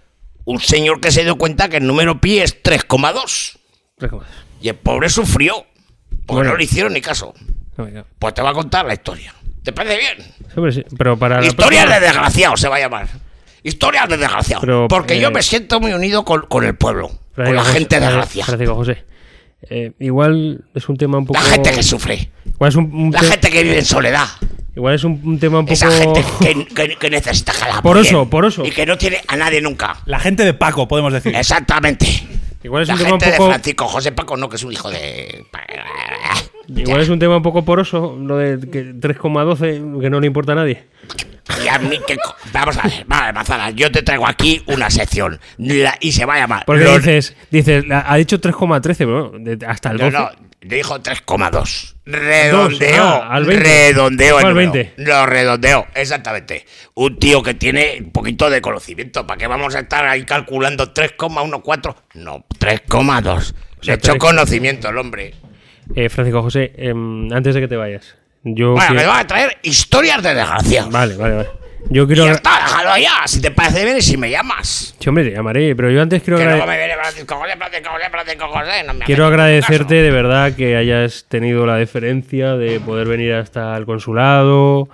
un 0.45 0.61
señor 0.61 1.01
que 1.01 1.11
se 1.11 1.25
dio 1.25 1.37
cuenta 1.37 1.69
que 1.69 1.77
el 1.79 1.87
número 1.87 2.19
pi 2.21 2.39
es 2.39 2.63
3,2. 2.63 3.59
Tres 3.99 4.11
cosas. 4.11 4.31
Y 4.63 4.69
el 4.71 4.77
pobre 4.77 5.11
sufrió. 5.11 5.67
Porque 6.09 6.27
Bueno. 6.41 6.51
no 6.53 6.57
le 6.57 6.65
hicieron 6.65 6.93
ni 6.95 7.01
caso. 7.03 7.35
Pues 8.19 8.33
te 8.35 8.41
va 8.41 8.51
a 8.51 8.55
contar 8.55 8.87
la 8.87 8.95
historia. 8.95 9.35
¿Te 9.67 9.73
parece 9.73 9.99
bien? 9.99 10.15
Sí, 10.21 10.53
hombre, 10.55 10.71
sí, 10.73 10.85
Pero 10.97 11.19
para 11.19 11.41
la 11.41 11.47
Historias 11.47 11.85
próxima- 11.87 12.01
de 12.01 12.07
desgraciados 12.07 12.61
se 12.61 12.69
va 12.69 12.77
a 12.77 12.79
llamar. 12.79 13.09
Historias 13.65 14.09
de 14.09 14.17
desgraciados. 14.17 14.61
Pero, 14.65 14.87
Porque 14.89 15.15
eh, 15.15 15.21
yo 15.21 15.33
me 15.33 15.43
siento 15.43 15.81
muy 15.81 15.93
unido 15.93 16.25
con, 16.25 16.43
con 16.43 16.65
el 16.65 16.77
pueblo. 16.77 17.11
Con 17.35 17.53
la 17.55 17.63
José- 17.63 17.73
gente 17.81 17.97
Fra- 17.97 18.07
desgraciada. 18.07 18.47
Francisco 18.47 18.75
José. 18.77 19.05
Eh, 19.69 19.91
igual 19.99 20.65
es 20.73 20.89
un 20.89 20.97
tema 20.97 21.19
un 21.19 21.27
poco. 21.27 21.41
La 21.41 21.47
gente 21.47 21.73
que 21.73 21.83
sufre. 21.83 22.31
Igual 22.47 22.69
es 22.69 22.77
un, 22.77 22.95
un 22.95 23.11
La 23.11 23.19
te- 23.21 23.27
gente 23.27 23.51
que 23.51 23.63
vive 23.65 23.79
en 23.81 23.85
soledad. 23.85 24.27
Igual 24.77 24.95
es 24.95 25.03
un, 25.03 25.21
un 25.25 25.39
tema 25.41 25.59
un 25.59 25.67
poco. 25.67 25.75
Esa 25.75 25.91
gente 25.91 26.25
que, 26.41 26.65
que- 26.75 26.97
que 26.97 27.11
necesita 27.11 27.53
que 27.53 27.59
la 27.69 27.83
Poroso, 27.83 28.09
apoyen. 28.21 28.31
poroso. 28.31 28.65
Y 28.65 28.71
que 28.71 28.87
no 28.87 28.97
tiene 28.97 29.21
a 29.27 29.37
nadie 29.37 29.61
nunca. 29.61 29.97
La 30.07 30.21
gente 30.21 30.45
de 30.45 30.55
Paco, 30.55 30.87
podemos 30.87 31.13
decir. 31.13 31.35
Exactamente. 31.35 32.07
Igual 32.67 32.83
es 32.83 32.89
La 32.89 32.95
un 32.95 32.99
tema 32.99 33.15
un 33.15 33.21
gente 33.21 33.31
de 33.31 33.37
poco. 33.37 33.51
Francisco 33.51 33.87
José 33.87 34.11
Paco, 34.11 34.37
no, 34.37 34.49
que 34.49 34.57
es 34.57 34.65
un 34.65 34.73
hijo 34.73 34.91
de. 34.91 35.47
Igual 36.67 37.01
es 37.01 37.09
un 37.09 37.21
tema 37.21 37.37
un 37.37 37.43
poco 37.45 37.65
poroso, 37.65 38.17
lo 38.21 38.39
de 38.39 38.59
que 38.69 38.93
3,12, 38.93 40.01
que 40.01 40.11
no 40.11 40.19
le 40.19 40.27
importa 40.27 40.51
a 40.51 40.57
nadie. 40.57 40.85
Y 41.65 41.69
a 41.69 41.79
mí, 41.79 41.99
que 42.07 42.17
Vamos 42.53 42.77
a 42.79 42.83
ver, 42.89 43.05
vale, 43.07 43.33
manzana, 43.33 43.71
yo 43.71 43.91
te 43.93 44.03
traigo 44.03 44.27
aquí 44.27 44.63
una 44.67 44.89
sección. 44.91 45.39
la- 45.59 45.97
y 46.01 46.13
se 46.13 46.25
va 46.25 46.35
a 46.35 46.39
llamar. 46.39 46.65
Porque 46.67 46.85
Los- 46.85 46.99
dices, 47.05 47.37
dices, 47.51 47.85
ha 47.91 48.17
dicho 48.17 48.41
3,13, 48.41 49.05
pero 49.07 49.31
bueno, 49.31 49.45
de- 49.57 49.67
hasta 49.67 49.91
el 49.91 49.99
No, 49.99 50.05
12. 50.05 50.19
no, 50.19 50.31
dijo 50.63 51.01
3,2. 51.01 51.95
Redondeo. 52.07 53.05
Ah, 53.05 53.29
al 53.35 53.45
20. 53.45 53.65
Redondeo. 53.65 54.37
el 54.37 54.41
Fue 54.41 54.49
al 54.51 54.55
número. 54.57 54.73
20. 54.73 54.93
Lo 55.03 55.27
redondeo, 55.27 55.87
exactamente. 55.95 56.65
Un 56.95 57.19
tío 57.19 57.43
que 57.43 57.55
tiene 57.55 57.99
un 58.01 58.11
poquito 58.13 58.49
de 58.51 58.61
conocimiento. 58.61 59.27
¿Para 59.27 59.39
qué 59.39 59.47
vamos 59.47 59.75
a 59.75 59.81
estar 59.81 60.07
ahí 60.07 60.25
calculando 60.25 60.93
3,14? 60.93 61.95
No, 62.15 62.45
3,2. 62.59 63.55
sea, 63.81 63.95
Le 63.95 63.99
echó 63.99 64.17
conocimiento 64.19 64.89
el 64.89 64.99
hombre. 64.99 65.35
Eh, 65.95 66.09
Francisco 66.09 66.43
José, 66.43 66.73
em, 66.77 67.33
antes 67.33 67.55
de 67.55 67.61
que 67.61 67.69
te 67.69 67.77
vayas, 67.77 68.17
yo. 68.55 68.73
Bueno, 68.73 68.87
quiero- 68.89 69.03
me 69.03 69.07
va 69.09 69.19
a 69.21 69.27
traer 69.27 69.59
historias 69.63 70.23
de 70.23 70.35
desgracia. 70.35 70.87
Vale, 70.91 71.17
vale, 71.17 71.35
vale. 71.35 71.49
Yo 71.89 72.03
Y 72.03 72.07
quiero. 72.07 72.25
ya 72.27 72.33
está, 72.33 72.51
déjalo 72.65 72.91
allá. 72.91 73.13
Si 73.27 73.41
te 73.41 73.51
parece 73.53 73.85
bien 73.85 73.97
y 73.99 74.03
si 74.03 74.17
me 74.17 74.29
llamas. 74.29 74.95
Sí, 74.99 75.09
hombre, 75.09 75.25
te 75.25 75.31
llamaré, 75.33 75.77
pero 75.77 75.89
yo 75.91 76.03
antes 76.03 76.21
quiero, 76.23 76.37
Que 76.39 76.45
agrade- 76.45 76.67
me 76.67 76.77
viene. 76.79 76.95
No 78.87 78.95
me 78.95 79.05
quiero 79.05 79.27
agradecerte 79.27 79.95
de 79.95 80.11
verdad 80.11 80.53
que 80.55 80.77
hayas 80.77 81.27
tenido 81.29 81.67
la 81.67 81.77
deferencia 81.77 82.55
de 82.57 82.81
poder 82.81 83.07
venir 83.07 83.35
hasta 83.35 83.77
el 83.77 83.87
consulado, 83.87 84.89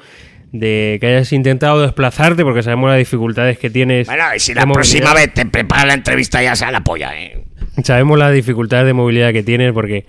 de 0.52 0.98
que 1.00 1.06
hayas 1.06 1.32
intentado 1.32 1.80
desplazarte, 1.80 2.42
porque 2.44 2.62
sabemos 2.62 2.90
las 2.90 2.98
dificultades 2.98 3.58
que 3.58 3.70
tienes. 3.70 4.06
Bueno, 4.06 4.24
y 4.34 4.40
si 4.40 4.52
la 4.54 4.66
próxima 4.66 5.14
vez 5.14 5.32
te 5.32 5.46
preparas 5.46 5.86
la 5.86 5.94
entrevista 5.94 6.42
ya 6.42 6.54
sea 6.54 6.70
la 6.70 6.80
polla, 6.84 7.18
¿eh? 7.18 7.44
Sabemos 7.84 8.18
las 8.18 8.32
dificultades 8.34 8.84
de 8.86 8.92
movilidad 8.92 9.32
que 9.32 9.42
tienes 9.42 9.72
porque 9.72 10.04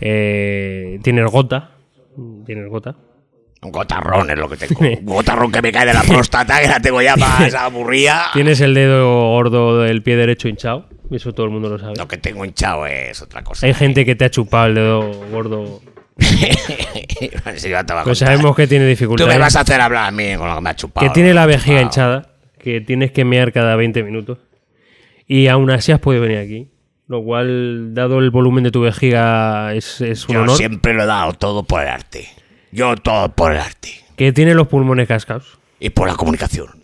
eh, 0.00 0.98
tienes 1.02 1.24
gota. 1.30 1.70
Tienes 2.46 2.68
gota. 2.68 2.94
Un 3.62 3.72
gotarrón 3.72 4.30
es 4.30 4.38
lo 4.38 4.48
que 4.48 4.56
tengo. 4.56 4.80
Un 4.80 5.04
gotarrón 5.06 5.50
que 5.50 5.60
me 5.62 5.72
cae 5.72 5.86
de 5.86 5.94
la 5.94 6.02
próstata, 6.08 6.60
que 6.60 6.68
la 6.68 6.80
tengo 6.80 7.02
ya 7.02 7.16
más 7.16 7.52
aburrida. 7.58 8.26
Tienes 8.32 8.60
el 8.60 8.74
dedo 8.74 9.30
gordo 9.30 9.80
del 9.82 10.02
pie 10.02 10.16
derecho 10.16 10.48
hinchado. 10.48 10.88
Eso 11.10 11.32
todo 11.32 11.46
el 11.46 11.52
mundo 11.52 11.68
lo 11.68 11.78
sabe. 11.78 11.94
Lo 11.96 12.08
que 12.08 12.16
tengo 12.18 12.44
hinchado 12.44 12.86
es 12.86 13.20
otra 13.22 13.42
cosa. 13.42 13.66
Hay 13.66 13.74
gente 13.74 14.04
que 14.04 14.14
te 14.16 14.24
ha 14.24 14.30
chupado 14.30 14.66
el 14.66 14.74
dedo 14.74 15.10
gordo. 15.30 15.80
A 17.44 18.04
Pues 18.04 18.18
sabemos 18.18 18.56
que 18.56 18.66
tiene 18.66 18.84
Tú 18.86 18.88
dificultades. 18.88 19.34
me 19.34 19.38
vas 19.38 19.54
a 19.56 19.60
hacer 19.60 19.80
hablar 19.80 20.08
a 20.08 20.10
mí 20.10 20.34
con 20.36 20.48
lo 20.48 20.54
que 20.56 20.60
me 20.62 20.70
ha 20.70 20.76
chupado. 20.76 21.06
que 21.06 21.12
tiene 21.12 21.34
la 21.34 21.46
vejiga 21.46 21.80
hinchada, 21.82 22.30
que 22.58 22.80
tienes 22.80 23.12
que 23.12 23.24
mear 23.24 23.52
cada 23.52 23.76
20 23.76 24.02
minutos. 24.02 24.38
Y 25.26 25.48
aún 25.48 25.70
así 25.70 25.92
has 25.92 26.00
podido 26.00 26.22
venir 26.22 26.38
aquí. 26.38 26.70
Lo 27.08 27.22
cual, 27.22 27.94
dado 27.94 28.18
el 28.18 28.30
volumen 28.30 28.64
de 28.64 28.70
tu 28.72 28.80
vejiga, 28.80 29.72
es, 29.74 30.00
es 30.00 30.28
un 30.28 30.34
Yo 30.34 30.42
honor. 30.42 30.56
siempre 30.56 30.92
lo 30.92 31.04
he 31.04 31.06
dado 31.06 31.32
todo 31.34 31.62
por 31.62 31.82
el 31.82 31.88
arte. 31.88 32.28
Yo 32.72 32.96
todo 32.96 33.28
por 33.32 33.52
el 33.52 33.58
arte. 33.58 33.90
Que 34.16 34.32
tiene 34.32 34.54
los 34.54 34.66
pulmones 34.66 35.06
cascados. 35.06 35.58
Y 35.78 35.90
por 35.90 36.08
la 36.08 36.14
comunicación. 36.14 36.82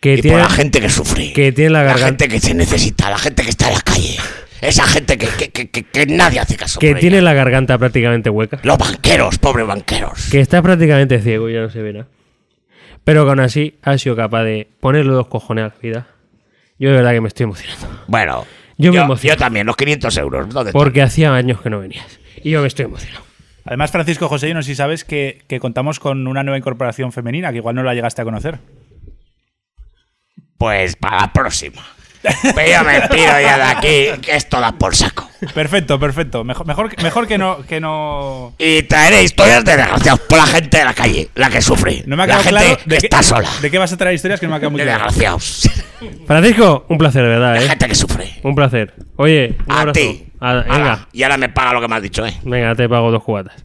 Que 0.00 0.14
y 0.14 0.22
tiene, 0.22 0.38
por 0.38 0.48
la 0.48 0.50
gente 0.50 0.80
que 0.80 0.88
sufre. 0.90 1.32
que 1.32 1.52
tiene 1.52 1.70
la 1.70 1.80
la 1.80 1.84
garganta. 1.84 2.24
gente 2.24 2.28
que 2.28 2.40
se 2.40 2.54
necesita, 2.54 3.08
la 3.08 3.18
gente 3.18 3.44
que 3.44 3.50
está 3.50 3.68
en 3.68 3.74
la 3.74 3.80
calle. 3.82 4.16
Esa 4.60 4.84
gente 4.86 5.16
que, 5.18 5.28
que, 5.52 5.68
que, 5.70 5.82
que- 5.84 6.06
nadie 6.06 6.40
hace 6.40 6.56
caso. 6.56 6.80
que 6.80 6.90
por 6.92 7.00
tiene 7.00 7.18
ella. 7.18 7.24
la 7.26 7.34
garganta 7.34 7.78
prácticamente 7.78 8.30
hueca. 8.30 8.58
Los 8.64 8.78
banqueros, 8.78 9.38
pobres 9.38 9.66
banqueros. 9.66 10.28
Que 10.30 10.40
está 10.40 10.60
prácticamente 10.62 11.20
ciego 11.20 11.48
y 11.48 11.54
ya 11.54 11.60
no 11.60 11.70
se 11.70 11.82
ve 11.82 11.92
nada. 11.92 12.06
Pero 13.04 13.24
que 13.24 13.30
aún 13.30 13.40
así 13.40 13.78
ha 13.82 13.96
sido 13.98 14.16
capaz 14.16 14.42
de 14.44 14.68
ponerle 14.80 15.12
dos 15.12 15.26
cojones 15.28 15.64
a 15.64 15.68
la 15.68 15.74
vida. 15.80 16.06
Yo 16.78 16.90
de 16.90 16.96
verdad 16.96 17.12
que 17.12 17.20
me 17.20 17.28
estoy 17.28 17.44
emocionando. 17.44 17.86
Bueno, 18.08 18.44
Yo 18.82 18.92
me 18.92 19.00
emociono. 19.00 19.34
yo 19.34 19.38
también, 19.38 19.66
los 19.66 19.76
500 19.76 20.16
euros. 20.18 20.48
¿dónde 20.48 20.70
están? 20.70 20.72
Porque 20.72 21.02
hacía 21.02 21.34
años 21.34 21.60
que 21.60 21.70
no 21.70 21.80
venías. 21.80 22.18
Y 22.42 22.50
yo 22.50 22.60
me 22.60 22.68
estoy 22.68 22.86
emocionado. 22.86 23.24
Además, 23.64 23.92
Francisco 23.92 24.28
José, 24.28 24.48
yo 24.48 24.54
no 24.54 24.62
sé 24.62 24.70
si 24.70 24.74
sabes 24.74 25.04
que, 25.04 25.42
que 25.46 25.60
contamos 25.60 26.00
con 26.00 26.26
una 26.26 26.42
nueva 26.42 26.58
incorporación 26.58 27.12
femenina, 27.12 27.50
que 27.52 27.58
igual 27.58 27.76
no 27.76 27.82
la 27.82 27.94
llegaste 27.94 28.20
a 28.20 28.24
conocer. 28.24 28.58
Pues 30.58 30.96
para 30.96 31.20
la 31.20 31.32
próxima. 31.32 31.82
Pero 32.22 32.70
yo 32.70 32.84
me 32.84 33.00
pido 33.08 33.26
ya 33.40 33.56
de 33.56 33.62
aquí, 33.64 34.20
que 34.22 34.36
esto 34.36 34.60
da 34.60 34.72
por 34.72 34.94
saco. 34.94 35.28
Perfecto, 35.54 35.98
perfecto. 35.98 36.44
Mejor, 36.44 36.66
mejor, 36.66 36.88
que- 36.88 37.02
mejor 37.02 37.26
que 37.26 37.36
no. 37.38 37.58
Que 37.66 37.80
no... 37.80 38.54
Y 38.58 38.82
traeré 38.84 39.22
historias 39.24 39.64
de 39.64 39.76
desgraciados 39.76 40.20
por 40.20 40.38
la 40.38 40.46
gente 40.46 40.78
de 40.78 40.84
la 40.84 40.94
calle, 40.94 41.28
la 41.34 41.50
que 41.50 41.60
sufre. 41.60 42.04
No 42.06 42.16
me 42.16 42.22
ha 42.22 42.26
la 42.26 42.32
quedado 42.38 42.44
gente 42.44 42.60
claro 42.64 42.78
que 42.84 42.90
de 42.90 42.98
qué, 42.98 43.06
está 43.06 43.22
sola. 43.22 43.48
de 43.60 43.70
qué 43.70 43.78
vas 43.78 43.92
a 43.92 43.96
traer 43.96 44.14
historias 44.14 44.38
que 44.38 44.46
no 44.46 44.50
me 44.50 44.56
ha 44.56 44.60
quedado 44.60 44.70
muy 44.70 44.80
De 44.80 44.86
claro. 44.86 45.04
desgraciados. 45.06 45.68
Francisco, 46.26 46.86
un 46.88 46.98
placer, 46.98 47.22
de 47.22 47.28
verdad, 47.28 47.54
La 47.56 47.62
¿eh? 47.64 47.68
gente 47.68 47.88
que 47.88 47.94
sufre. 47.94 48.32
Un 48.42 48.54
placer. 48.54 48.94
Oye, 49.16 49.56
un 49.66 49.72
A 49.72 49.80
abrazo. 49.80 50.00
ti. 50.00 50.24
A- 50.40 50.50
Ala, 50.50 50.62
venga, 50.62 51.08
y 51.12 51.22
ahora 51.24 51.36
me 51.36 51.48
paga 51.48 51.72
lo 51.72 51.80
que 51.80 51.88
me 51.88 51.96
has 51.96 52.02
dicho, 52.02 52.26
¿eh? 52.26 52.34
venga, 52.44 52.74
te 52.74 52.88
pago 52.88 53.10
dos 53.10 53.22
cubatas. 53.22 53.64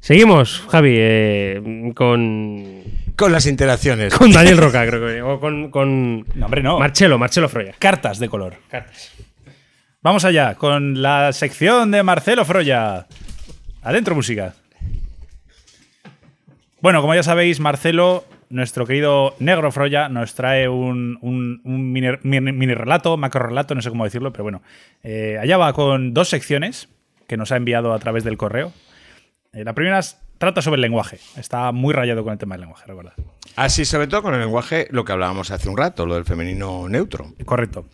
Seguimos, 0.00 0.64
Javi, 0.70 0.94
eh, 0.96 1.92
con, 1.94 2.82
Con 3.18 3.32
las 3.32 3.46
interacciones. 3.46 4.14
con 4.14 4.30
Daniel 4.32 4.56
Roca, 4.58 4.86
creo 4.86 5.06
que. 5.06 5.20
O 5.22 5.40
con, 5.40 5.70
con 5.70 6.20
No, 6.34 6.44
hombre, 6.46 6.62
no. 6.62 6.78
Marcelo, 6.78 7.18
Marcelo 7.18 7.48
Froya. 7.48 7.74
Cartas 7.78 8.18
de 8.20 8.28
color. 8.28 8.54
Vamos 10.00 10.24
allá 10.24 10.54
con 10.54 11.02
la 11.02 11.32
sección 11.32 11.90
de 11.90 12.02
Marcelo 12.04 12.44
Froya. 12.44 13.06
Adentro 13.82 14.14
música. 14.14 14.54
Bueno, 16.80 17.00
como 17.00 17.14
ya 17.14 17.22
sabéis, 17.24 17.58
Marcelo, 17.58 18.24
nuestro 18.50 18.86
querido 18.86 19.34
negro 19.40 19.72
Froya, 19.72 20.08
nos 20.08 20.34
trae 20.34 20.68
un, 20.68 21.18
un- 21.20 21.60
un 21.64 21.92
mini, 21.92 22.08
mini- 22.22 22.52
mini 22.52 22.74
relato, 22.74 23.16
macro 23.16 23.48
relato, 23.48 23.74
no 23.74 23.82
sé 23.82 23.88
cómo 23.90 24.04
decirlo, 24.04 24.32
pero 24.32 24.44
bueno. 24.44 24.62
Eh, 25.02 25.38
allá 25.40 25.56
va 25.56 25.72
con 25.72 26.14
dos 26.14 26.28
secciones 26.28 26.88
que 27.26 27.36
nos 27.36 27.50
ha 27.50 27.56
enviado 27.56 27.92
a 27.92 27.98
través 27.98 28.22
del 28.22 28.36
correo. 28.36 28.72
Eh, 29.52 29.64
la 29.64 29.72
primera 29.74 29.98
es- 29.98 30.18
trata 30.38 30.62
sobre 30.62 30.76
el 30.76 30.82
lenguaje. 30.82 31.18
Está 31.36 31.70
muy 31.72 31.92
rayado 31.92 32.24
con 32.24 32.32
el 32.32 32.38
tema 32.38 32.54
del 32.54 32.62
lenguaje, 32.62 32.86
recuerda. 32.86 33.14
Así, 33.56 33.84
sobre 33.84 34.06
todo 34.06 34.22
con 34.22 34.34
el 34.34 34.40
lenguaje, 34.40 34.88
lo 34.90 35.04
que 35.04 35.12
hablábamos 35.12 35.50
hace 35.50 35.68
un 35.68 35.76
rato, 35.76 36.06
lo 36.06 36.14
del 36.14 36.24
femenino 36.24 36.88
neutro. 36.88 37.32
Correcto. 37.44 37.86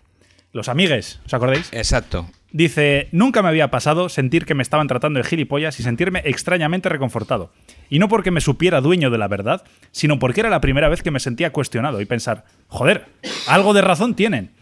Los 0.52 0.68
amigues, 0.68 1.20
¿os 1.26 1.34
acordáis? 1.34 1.72
Exacto. 1.72 2.30
Dice, 2.52 3.08
nunca 3.10 3.42
me 3.42 3.48
había 3.48 3.72
pasado 3.72 4.08
sentir 4.08 4.46
que 4.46 4.54
me 4.54 4.62
estaban 4.62 4.86
tratando 4.86 5.18
de 5.18 5.24
gilipollas 5.24 5.80
y 5.80 5.82
sentirme 5.82 6.22
extrañamente 6.24 6.88
reconfortado. 6.88 7.52
Y 7.90 7.98
no 7.98 8.08
porque 8.08 8.30
me 8.30 8.40
supiera 8.40 8.80
dueño 8.80 9.10
de 9.10 9.18
la 9.18 9.26
verdad, 9.26 9.64
sino 9.90 10.20
porque 10.20 10.38
era 10.38 10.50
la 10.50 10.60
primera 10.60 10.88
vez 10.88 11.02
que 11.02 11.10
me 11.10 11.18
sentía 11.18 11.50
cuestionado 11.50 12.00
y 12.00 12.06
pensar, 12.06 12.44
joder, 12.68 13.06
algo 13.48 13.74
de 13.74 13.82
razón 13.82 14.14
tienen. 14.14 14.52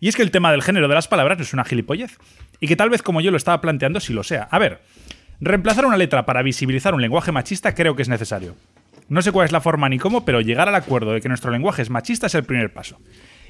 Y 0.00 0.08
es 0.08 0.16
que 0.16 0.22
el 0.22 0.30
tema 0.30 0.50
del 0.50 0.62
género 0.62 0.88
de 0.88 0.94
las 0.94 1.08
palabras 1.08 1.36
no 1.36 1.44
es 1.44 1.52
una 1.52 1.64
gilipollez. 1.64 2.16
Y 2.60 2.68
que 2.68 2.76
tal 2.76 2.88
vez 2.88 3.02
como 3.02 3.20
yo 3.20 3.30
lo 3.30 3.36
estaba 3.36 3.60
planteando 3.60 4.00
sí 4.00 4.14
lo 4.14 4.22
sea. 4.22 4.48
A 4.50 4.58
ver, 4.58 4.80
reemplazar 5.40 5.84
una 5.86 5.96
letra 5.96 6.24
para 6.26 6.42
visibilizar 6.42 6.94
un 6.94 7.02
lenguaje 7.02 7.32
machista 7.32 7.74
creo 7.74 7.96
que 7.96 8.02
es 8.02 8.08
necesario. 8.08 8.54
No 9.08 9.22
sé 9.22 9.30
cuál 9.32 9.44
es 9.46 9.52
la 9.52 9.60
forma 9.60 9.88
ni 9.88 9.98
cómo, 9.98 10.24
pero 10.24 10.40
llegar 10.40 10.68
al 10.68 10.74
acuerdo 10.74 11.12
de 11.12 11.20
que 11.20 11.28
nuestro 11.28 11.50
lenguaje 11.50 11.82
es 11.82 11.90
machista 11.90 12.26
es 12.26 12.34
el 12.34 12.44
primer 12.44 12.72
paso. 12.72 12.98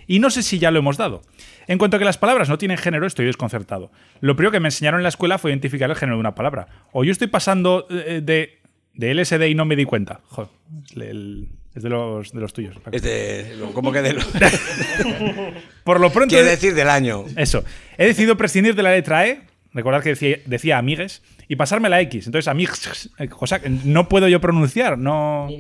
Y 0.07 0.19
no 0.21 0.31
sé 0.31 0.43
si 0.43 0.59
ya 0.59 0.71
lo 0.71 0.79
hemos 0.79 0.97
dado. 0.99 1.23
En 1.67 1.79
cuanto 1.79 1.97
a 1.97 1.99
que 1.99 2.05
las 2.05 2.19
palabras 2.19 2.49
no 2.49 2.59
tienen 2.59 2.79
género, 2.79 3.07
estoy 3.07 3.27
desconcertado. 3.27 3.91
Lo 4.21 4.37
primero 4.37 4.53
que 4.53 4.61
me 4.61 4.69
enseñaron 4.69 5.01
en 5.01 5.03
la 5.03 5.09
escuela 5.09 5.39
fue 5.39 5.51
identificar 5.51 5.91
el 5.91 5.97
género 5.97 6.17
de 6.17 6.21
una 6.21 6.35
palabra. 6.35 6.69
O 6.93 7.03
yo 7.05 7.11
estoy 7.11 7.27
pasando 7.29 7.87
eh, 7.91 8.21
de, 8.23 8.61
de 8.95 9.15
LSD 9.15 9.43
y 9.49 9.55
no 9.55 9.65
me 9.65 9.75
di 9.75 9.85
cuenta. 9.85 10.21
Joder, 10.29 10.51
es, 10.91 10.97
el- 10.97 11.49
es 11.75 11.83
de, 11.83 11.89
los, 11.91 12.33
de 12.33 12.41
los 12.41 12.53
tuyos. 12.53 12.77
Es 12.93 13.03
de, 13.03 13.57
¿Cómo 13.75 13.91
que 13.93 14.01
de 14.03 14.13
lo- 14.13 14.23
Por 15.85 16.01
lo 16.01 16.11
pronto... 16.11 16.35
Quiere 16.35 16.51
decir 16.51 16.75
del 16.75 16.89
año. 16.89 17.25
Eso. 17.37 17.65
He 17.99 18.07
decidido 18.07 18.37
prescindir 18.37 18.75
de 18.75 18.83
la 18.83 18.93
letra 18.93 19.27
E. 19.27 19.43
Recordad 19.73 20.03
que 20.03 20.11
decía, 20.11 20.39
decía 20.47 20.79
amigues. 20.79 21.23
Y 21.49 21.57
pasarme 21.57 21.89
la 21.89 22.01
X. 22.03 22.27
Entonces, 22.27 22.49
amigues. 22.49 23.11
eh, 23.19 23.29
Cosa 23.29 23.61
que 23.61 23.69
no 23.69 24.09
puedo 24.09 24.29
yo 24.29 24.41
pronunciar. 24.41 24.99
No. 24.99 25.49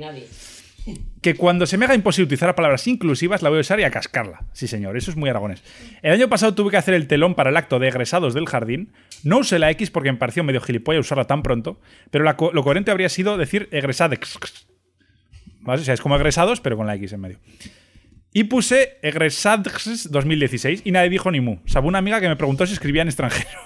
Que 1.20 1.34
cuando 1.34 1.66
se 1.66 1.76
me 1.76 1.84
haga 1.84 1.96
imposible 1.96 2.26
utilizar 2.26 2.54
palabras 2.54 2.86
inclusivas, 2.86 3.42
la 3.42 3.48
voy 3.48 3.58
a 3.58 3.62
usar 3.62 3.80
y 3.80 3.82
a 3.82 3.90
cascarla. 3.90 4.44
Sí, 4.52 4.68
señor. 4.68 4.96
Eso 4.96 5.10
es 5.10 5.16
muy 5.16 5.28
aragonés. 5.28 5.64
El 6.00 6.12
año 6.12 6.28
pasado 6.28 6.54
tuve 6.54 6.70
que 6.70 6.76
hacer 6.76 6.94
el 6.94 7.08
telón 7.08 7.34
para 7.34 7.50
el 7.50 7.56
acto 7.56 7.80
de 7.80 7.88
egresados 7.88 8.34
del 8.34 8.46
jardín. 8.46 8.92
No 9.24 9.38
usé 9.38 9.58
la 9.58 9.68
X 9.72 9.90
porque 9.90 10.12
me 10.12 10.18
pareció 10.18 10.44
medio 10.44 10.60
gilipollas 10.60 11.00
usarla 11.00 11.24
tan 11.24 11.42
pronto. 11.42 11.80
Pero 12.12 12.22
la 12.22 12.36
lo 12.52 12.62
coherente 12.62 12.92
habría 12.92 13.08
sido 13.08 13.36
decir 13.36 13.68
egresadex. 13.72 14.38
¿Vale? 15.62 15.82
O 15.82 15.84
sea, 15.84 15.94
es 15.94 16.00
como 16.00 16.14
egresados, 16.14 16.60
pero 16.60 16.76
con 16.76 16.86
la 16.86 16.94
X 16.94 17.12
en 17.14 17.20
medio. 17.20 17.38
Y 18.36 18.44
puse 18.44 18.98
Egresads 19.00 20.10
2016 20.10 20.82
y 20.84 20.90
nadie 20.92 21.08
dijo 21.08 21.30
ni 21.30 21.40
mu. 21.40 21.56
Salvo 21.64 21.88
una 21.88 22.00
amiga 22.00 22.20
que 22.20 22.28
me 22.28 22.36
preguntó 22.36 22.66
si 22.66 22.74
escribía 22.74 23.00
en 23.00 23.08
extranjero. 23.08 23.58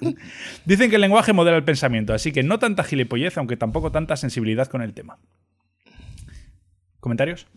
Dicen 0.64 0.90
que 0.90 0.94
el 0.94 1.00
lenguaje 1.00 1.32
modela 1.32 1.56
el 1.56 1.64
pensamiento, 1.64 2.14
así 2.14 2.30
que 2.30 2.44
no 2.44 2.60
tanta 2.60 2.84
gilipollez, 2.84 3.36
aunque 3.36 3.56
tampoco 3.56 3.90
tanta 3.90 4.16
sensibilidad 4.16 4.68
con 4.68 4.80
el 4.80 4.94
tema. 4.94 5.18
¿Comentarios? 7.00 7.48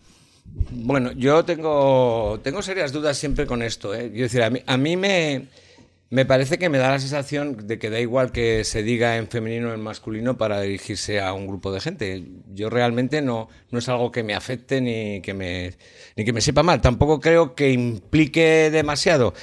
Bueno, 0.72 1.12
yo 1.12 1.44
tengo, 1.44 2.40
tengo 2.42 2.60
serias 2.62 2.90
dudas 2.92 3.16
siempre 3.16 3.46
con 3.46 3.62
esto. 3.62 3.94
¿eh? 3.94 4.10
Quiero 4.10 4.24
decir, 4.24 4.42
a 4.42 4.50
mí, 4.50 4.60
a 4.66 4.76
mí 4.76 4.96
me, 4.96 5.46
me 6.08 6.24
parece 6.24 6.58
que 6.58 6.68
me 6.68 6.78
da 6.78 6.90
la 6.90 7.00
sensación 7.00 7.66
de 7.66 7.78
que 7.78 7.90
da 7.90 7.98
igual 7.98 8.30
que 8.30 8.62
se 8.64 8.82
diga 8.82 9.16
en 9.16 9.28
femenino 9.28 9.70
o 9.70 9.74
en 9.74 9.80
masculino 9.80 10.38
para 10.38 10.60
dirigirse 10.60 11.20
a 11.20 11.32
un 11.32 11.46
grupo 11.48 11.72
de 11.72 11.80
gente. 11.80 12.24
Yo 12.54 12.70
realmente 12.70 13.22
no, 13.22 13.48
no 13.70 13.78
es 13.80 13.88
algo 13.88 14.12
que 14.12 14.22
me 14.22 14.34
afecte 14.34 14.80
ni 14.80 15.20
que 15.20 15.34
me, 15.34 15.74
ni 16.14 16.24
que 16.24 16.32
me 16.32 16.40
sepa 16.40 16.62
mal. 16.62 16.80
Tampoco 16.80 17.20
creo 17.20 17.54
que 17.56 17.72
implique 17.72 18.70
demasiado. 18.70 19.34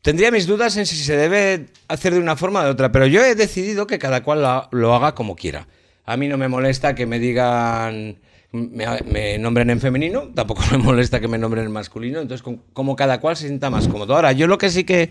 Tendría 0.00 0.30
mis 0.30 0.46
dudas 0.46 0.76
en 0.78 0.86
si 0.86 0.96
se 0.96 1.16
debe 1.16 1.66
hacer 1.88 2.14
de 2.14 2.20
una 2.20 2.36
forma 2.36 2.60
o 2.60 2.64
de 2.64 2.70
otra, 2.70 2.90
pero 2.90 3.06
yo 3.06 3.22
he 3.22 3.34
decidido 3.34 3.86
que 3.86 3.98
cada 3.98 4.22
cual 4.22 4.42
lo, 4.42 4.68
lo 4.72 4.94
haga 4.94 5.14
como 5.14 5.36
quiera. 5.36 5.68
A 6.04 6.16
mí 6.16 6.26
no 6.26 6.38
me 6.38 6.48
molesta 6.48 6.94
que 6.94 7.06
me 7.06 7.18
digan, 7.18 8.18
me, 8.52 9.38
nombren 9.38 9.70
en 9.70 9.80
femenino, 9.80 10.28
tampoco 10.34 10.62
me 10.70 10.78
molesta 10.78 11.20
que 11.20 11.28
me 11.28 11.38
nombren 11.38 11.64
en 11.64 11.72
masculino, 11.72 12.20
entonces 12.20 12.42
com- 12.42 12.58
como 12.72 12.96
cada 12.96 13.20
cual 13.20 13.36
se 13.36 13.46
sienta 13.48 13.70
más 13.70 13.88
cómodo. 13.88 14.14
Ahora, 14.14 14.32
yo 14.32 14.46
lo 14.46 14.58
que 14.58 14.70
sí 14.70 14.84
que, 14.84 15.10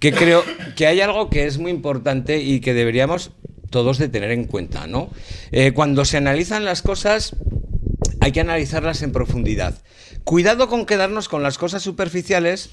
que 0.00 0.12
creo 0.12 0.42
que 0.76 0.86
hay 0.86 1.00
algo 1.00 1.30
que 1.30 1.46
es 1.46 1.58
muy 1.58 1.70
importante 1.70 2.40
y 2.40 2.60
que 2.60 2.74
deberíamos 2.74 3.30
todos 3.70 3.98
de 3.98 4.08
tener 4.08 4.32
en 4.32 4.44
cuenta, 4.44 4.86
¿no? 4.86 5.10
Eh, 5.50 5.72
cuando 5.72 6.04
se 6.04 6.16
analizan 6.16 6.64
las 6.64 6.82
cosas, 6.82 7.36
hay 8.20 8.32
que 8.32 8.40
analizarlas 8.40 9.02
en 9.02 9.12
profundidad. 9.12 9.82
Cuidado 10.24 10.68
con 10.68 10.84
quedarnos 10.84 11.28
con 11.28 11.42
las 11.42 11.58
cosas 11.58 11.82
superficiales 11.82 12.70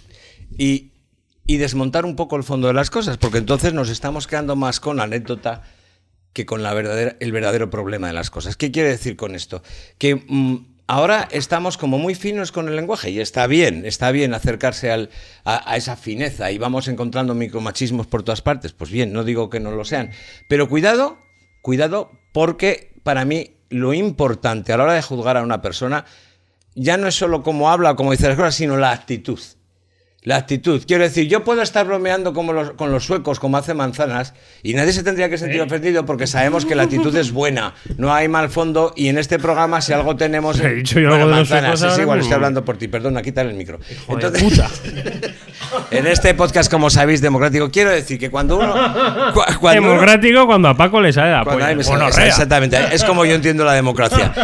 y, 0.57 0.91
y 1.45 1.57
desmontar 1.57 2.05
un 2.05 2.15
poco 2.15 2.35
el 2.35 2.43
fondo 2.43 2.67
de 2.67 2.73
las 2.73 2.89
cosas, 2.89 3.17
porque 3.17 3.37
entonces 3.37 3.73
nos 3.73 3.89
estamos 3.89 4.27
quedando 4.27 4.55
más 4.55 4.79
con 4.79 4.99
anécdota 4.99 5.63
que 6.33 6.45
con 6.45 6.63
la 6.63 6.73
verdadera, 6.73 7.15
el 7.19 7.31
verdadero 7.31 7.69
problema 7.69 8.07
de 8.07 8.13
las 8.13 8.29
cosas. 8.29 8.55
¿Qué 8.55 8.71
quiere 8.71 8.89
decir 8.89 9.15
con 9.15 9.35
esto? 9.35 9.63
Que 9.97 10.15
mm, 10.15 10.57
ahora 10.87 11.27
estamos 11.31 11.77
como 11.77 11.97
muy 11.97 12.15
finos 12.15 12.51
con 12.51 12.67
el 12.69 12.75
lenguaje 12.75 13.09
y 13.09 13.19
está 13.19 13.47
bien, 13.47 13.85
está 13.85 14.11
bien 14.11 14.33
acercarse 14.33 14.91
al- 14.91 15.09
a, 15.43 15.71
a 15.71 15.75
esa 15.77 15.95
fineza 15.95 16.51
y 16.51 16.57
vamos 16.57 16.87
encontrando 16.87 17.33
micromachismos 17.35 18.07
por 18.07 18.23
todas 18.23 18.41
partes. 18.41 18.73
Pues 18.73 18.91
bien, 18.91 19.11
no 19.13 19.23
digo 19.23 19.49
que 19.49 19.59
no 19.59 19.71
lo 19.71 19.85
sean, 19.85 20.11
pero 20.47 20.69
cuidado, 20.69 21.17
cuidado, 21.61 22.11
porque 22.31 22.93
para 23.03 23.25
mí 23.25 23.51
lo 23.69 23.93
importante 23.93 24.73
a 24.73 24.77
la 24.77 24.83
hora 24.85 24.93
de 24.93 25.01
juzgar 25.01 25.37
a 25.37 25.43
una 25.43 25.61
persona 25.61 26.05
ya 26.75 26.97
no 26.97 27.07
es 27.07 27.15
solo 27.15 27.43
cómo 27.43 27.69
habla 27.71 27.91
o 27.91 27.95
cómo 27.95 28.11
dice 28.11 28.27
las 28.27 28.35
cosas, 28.37 28.55
sino 28.55 28.77
la 28.77 28.91
actitud. 28.91 29.39
La 30.23 30.35
actitud. 30.35 30.83
Quiero 30.85 31.03
decir, 31.03 31.29
yo 31.29 31.45
puedo 31.45 31.61
estar 31.61 31.85
bromeando 31.87 32.33
como 32.33 32.51
los- 32.51 32.71
con 32.71 32.91
los 32.91 33.05
suecos, 33.05 33.39
como 33.39 33.55
hace 33.55 33.73
Manzanas, 33.73 34.33
y 34.63 34.73
nadie 34.73 34.91
se 34.91 35.01
tendría 35.01 35.29
que 35.29 35.37
sentir 35.37 35.61
ofendido 35.61 36.05
porque 36.05 36.27
sabemos 36.27 36.65
que 36.65 36.75
la 36.75 36.83
actitud 36.83 37.15
es 37.15 37.31
buena. 37.31 37.73
No 37.97 38.13
hay 38.13 38.27
mal 38.27 38.49
fondo, 38.49 38.93
y 38.97 39.07
en 39.07 39.17
este 39.17 39.39
programa, 39.39 39.79
si 39.79 39.93
algo 39.93 40.17
tenemos. 40.17 40.59
He 40.59 40.73
dicho 40.75 40.99
yo 40.99 41.07
algo 41.13 41.19
de 41.29 41.35
los 41.37 41.49
Manzanas, 41.49 41.79
suecos 41.79 41.97
es 41.97 42.01
igual, 42.03 42.19
estoy 42.19 42.33
hablando 42.33 42.65
por 42.65 42.77
ti. 42.77 42.89
Perdona, 42.89 43.21
quítale 43.21 43.51
el 43.51 43.55
micro. 43.55 43.79
Joder, 44.07 44.25
Entonces- 44.25 44.43
puta. 44.43 44.69
en 45.91 46.05
este 46.05 46.33
podcast, 46.33 46.69
como 46.69 46.89
sabéis, 46.89 47.21
democrático, 47.21 47.71
quiero 47.71 47.89
decir 47.91 48.19
que 48.19 48.29
cuando 48.29 48.57
uno. 48.57 48.73
cu- 49.33 49.41
cuando 49.61 49.81
uno- 49.83 49.91
Democrático 49.91 50.45
cuando 50.45 50.67
a 50.67 50.75
Paco 50.75 50.99
le 50.99 51.13
sale 51.13 51.31
la 51.31 51.43
Gonorrea. 51.45 52.27
exactamente, 52.27 52.77
es 52.91 53.05
como 53.05 53.23
yo 53.23 53.35
entiendo 53.35 53.63
la 53.63 53.73
democracia. 53.73 54.33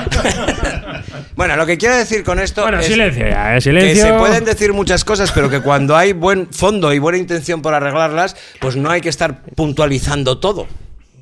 bueno, 1.35 1.55
lo 1.55 1.65
que 1.65 1.77
quiero 1.77 1.95
decir 1.95 2.23
con 2.23 2.39
esto 2.39 2.61
Bueno, 2.63 2.79
es 2.79 2.85
silencio 2.85 3.27
ya, 3.27 3.51
eh, 3.51 3.55
que 3.55 3.61
silencio. 3.61 4.05
se 4.05 4.13
pueden 4.13 4.45
decir 4.45 4.73
muchas 4.73 5.03
cosas, 5.03 5.31
pero 5.31 5.49
que 5.49 5.59
cuando 5.61 5.95
hay 5.95 6.13
buen 6.13 6.47
fondo 6.51 6.93
y 6.93 6.99
buena 6.99 7.17
intención 7.17 7.61
por 7.61 7.73
arreglarlas, 7.73 8.35
pues 8.61 8.75
no 8.75 8.89
hay 8.89 9.01
que 9.01 9.09
estar 9.09 9.41
puntualizando 9.55 10.37
todo. 10.39 10.67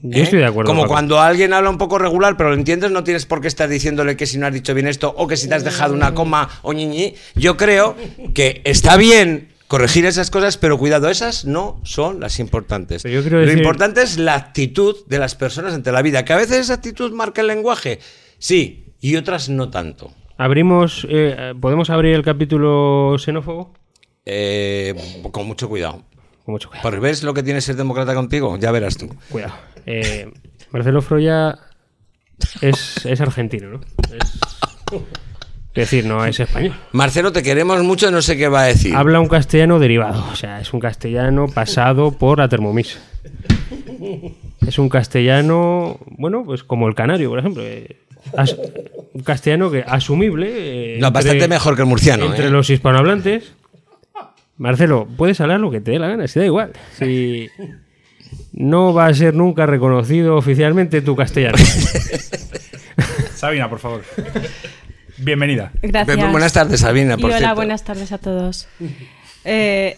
Yo 0.05 0.20
¿eh? 0.20 0.24
estoy 0.24 0.39
de 0.39 0.45
acuerdo, 0.45 0.70
Como 0.70 0.82
Paco. 0.82 0.93
cuando 0.93 1.22
alguien 1.22 1.53
habla 1.53 1.70
un 1.70 1.78
poco 1.78 1.97
regular, 1.97 2.36
pero 2.36 2.49
lo 2.49 2.55
entiendes, 2.55 2.91
no 2.91 3.03
tienes 3.05 3.26
por 3.26 3.39
qué 3.41 3.47
estar 3.47 3.70
diciéndole 3.70 4.18
que 4.18 4.26
si 4.26 4.38
no 4.38 4.45
has 4.45 4.53
dicho 4.53 4.74
bien 4.74 4.88
esto 4.88 5.14
o 5.18 5.28
que 5.28 5.38
si 5.38 5.47
te 5.47 5.55
has 5.55 5.64
dejado 5.64 5.93
una 5.93 6.14
coma 6.14 6.49
o 6.61 6.74
ñiñi. 6.74 7.16
Yo 7.36 7.55
creo 7.57 7.95
que 8.34 8.61
está 8.66 8.97
bien 8.97 9.49
corregir 9.70 10.05
esas 10.05 10.30
cosas, 10.30 10.57
pero 10.57 10.78
cuidado, 10.78 11.09
esas 11.09 11.45
no 11.45 11.80
son 11.84 12.20
las 12.20 12.39
importantes. 12.39 13.03
Yo 13.03 13.22
quiero 13.22 13.39
Lo 13.39 13.45
decir- 13.45 13.57
importante 13.59 14.01
es 14.03 14.18
la 14.20 14.36
actitud 14.36 14.97
de 15.07 15.18
las 15.20 15.36
personas 15.36 15.74
ante 15.74 15.91
la 15.93 16.01
vida, 16.01 16.26
que 16.26 16.34
a 16.34 16.38
veces 16.38 16.57
esa 16.57 16.74
actitud 16.76 17.11
marca 17.14 17.39
el 17.41 17.47
lenguaje, 17.47 17.99
sí, 18.38 18.82
y 19.04 19.18
otras 19.18 19.49
no 19.49 19.70
tanto. 19.70 20.12
Abrimos. 20.38 21.06
eh, 21.10 21.54
¿Podemos 21.60 21.89
abrir 21.89 22.16
el 22.16 22.24
capítulo 22.24 23.18
xenófobo? 23.20 23.74
Eh, 24.26 24.95
con 25.32 25.45
mucho 25.45 25.68
cuidado. 25.68 26.04
Con 26.45 26.54
mucho 26.54 26.70
cuidado. 26.70 26.84
Porque 26.84 26.99
ves 27.01 27.22
lo 27.22 27.34
que 27.34 27.43
tiene 27.43 27.60
ser 27.60 27.76
demócrata 27.76 28.16
contigo, 28.16 28.58
ya 28.58 28.72
verás 28.72 28.97
tú. 28.97 29.10
Cuidado. 29.30 29.54
Eh, 29.86 30.32
Marcelo 30.72 31.01
Froya 31.01 31.60
es, 32.62 33.06
es 33.06 33.20
argentino, 33.20 33.72
¿no? 33.72 33.82
Es, 34.16 34.39
es 34.93 35.74
decir, 35.74 36.06
no 36.06 36.26
es 36.26 36.39
español. 36.39 36.74
Marcelo, 36.93 37.34
te 37.34 37.43
queremos 37.43 37.84
mucho, 37.84 38.10
no 38.10 38.22
sé 38.22 38.38
qué 38.38 38.47
va 38.47 38.62
a 38.62 38.66
decir. 38.68 38.95
Habla 38.95 39.20
un 39.20 39.28
castellano 39.28 39.80
derivado, 39.80 40.26
o 40.32 40.36
sea, 40.38 40.62
es 40.62 40.72
un 40.74 40.80
castellano 40.80 41.47
pasado 41.47 42.12
por 42.18 42.39
la 42.39 42.47
Thermomix. 42.47 42.99
Es 44.66 44.80
un 44.80 44.88
castellano, 44.88 45.99
bueno, 46.06 46.43
pues 46.45 46.64
como 46.64 46.88
el 46.88 46.95
canario, 46.95 47.30
por 47.30 47.39
ejemplo. 47.39 47.64
As- 48.38 48.55
un 49.13 49.21
castellano 49.24 49.69
que 49.71 49.84
asumible. 49.86 50.95
eh, 50.95 50.97
No, 50.99 51.11
bastante 51.11 51.47
mejor 51.47 51.76
que 51.76 51.82
el 51.84 51.88
murciano, 51.88 52.26
Entre 52.26 52.47
¿eh? 52.47 52.49
los 52.49 52.69
hispanohablantes. 52.69 53.53
Marcelo, 54.57 55.07
puedes 55.17 55.41
hablar 55.41 55.59
lo 55.59 55.71
que 55.71 55.82
te 55.82 55.91
dé 55.91 55.99
la 55.99 56.07
gana, 56.07 56.28
si 56.28 56.39
da 56.39 56.45
igual. 56.45 56.74
Si 56.97 57.49
no 58.53 58.93
va 58.93 59.07
a 59.07 59.13
ser 59.13 59.34
nunca 59.34 59.65
reconocido 59.65 60.36
oficialmente 60.38 61.01
tu 61.01 61.15
castellano. 61.15 61.57
Sabina, 63.36 63.69
por 63.69 63.80
favor. 63.80 64.03
Bienvenida. 65.17 65.71
Gracias. 65.82 66.32
Buenas 66.32 66.53
tardes, 66.53 66.80
Sabina, 66.80 67.15
Y 67.17 67.24
hola, 67.24 67.38
cierto. 67.38 67.55
buenas 67.55 67.84
tardes 67.84 68.11
a 68.11 68.17
todos. 68.17 68.67
Eh, 69.43 69.97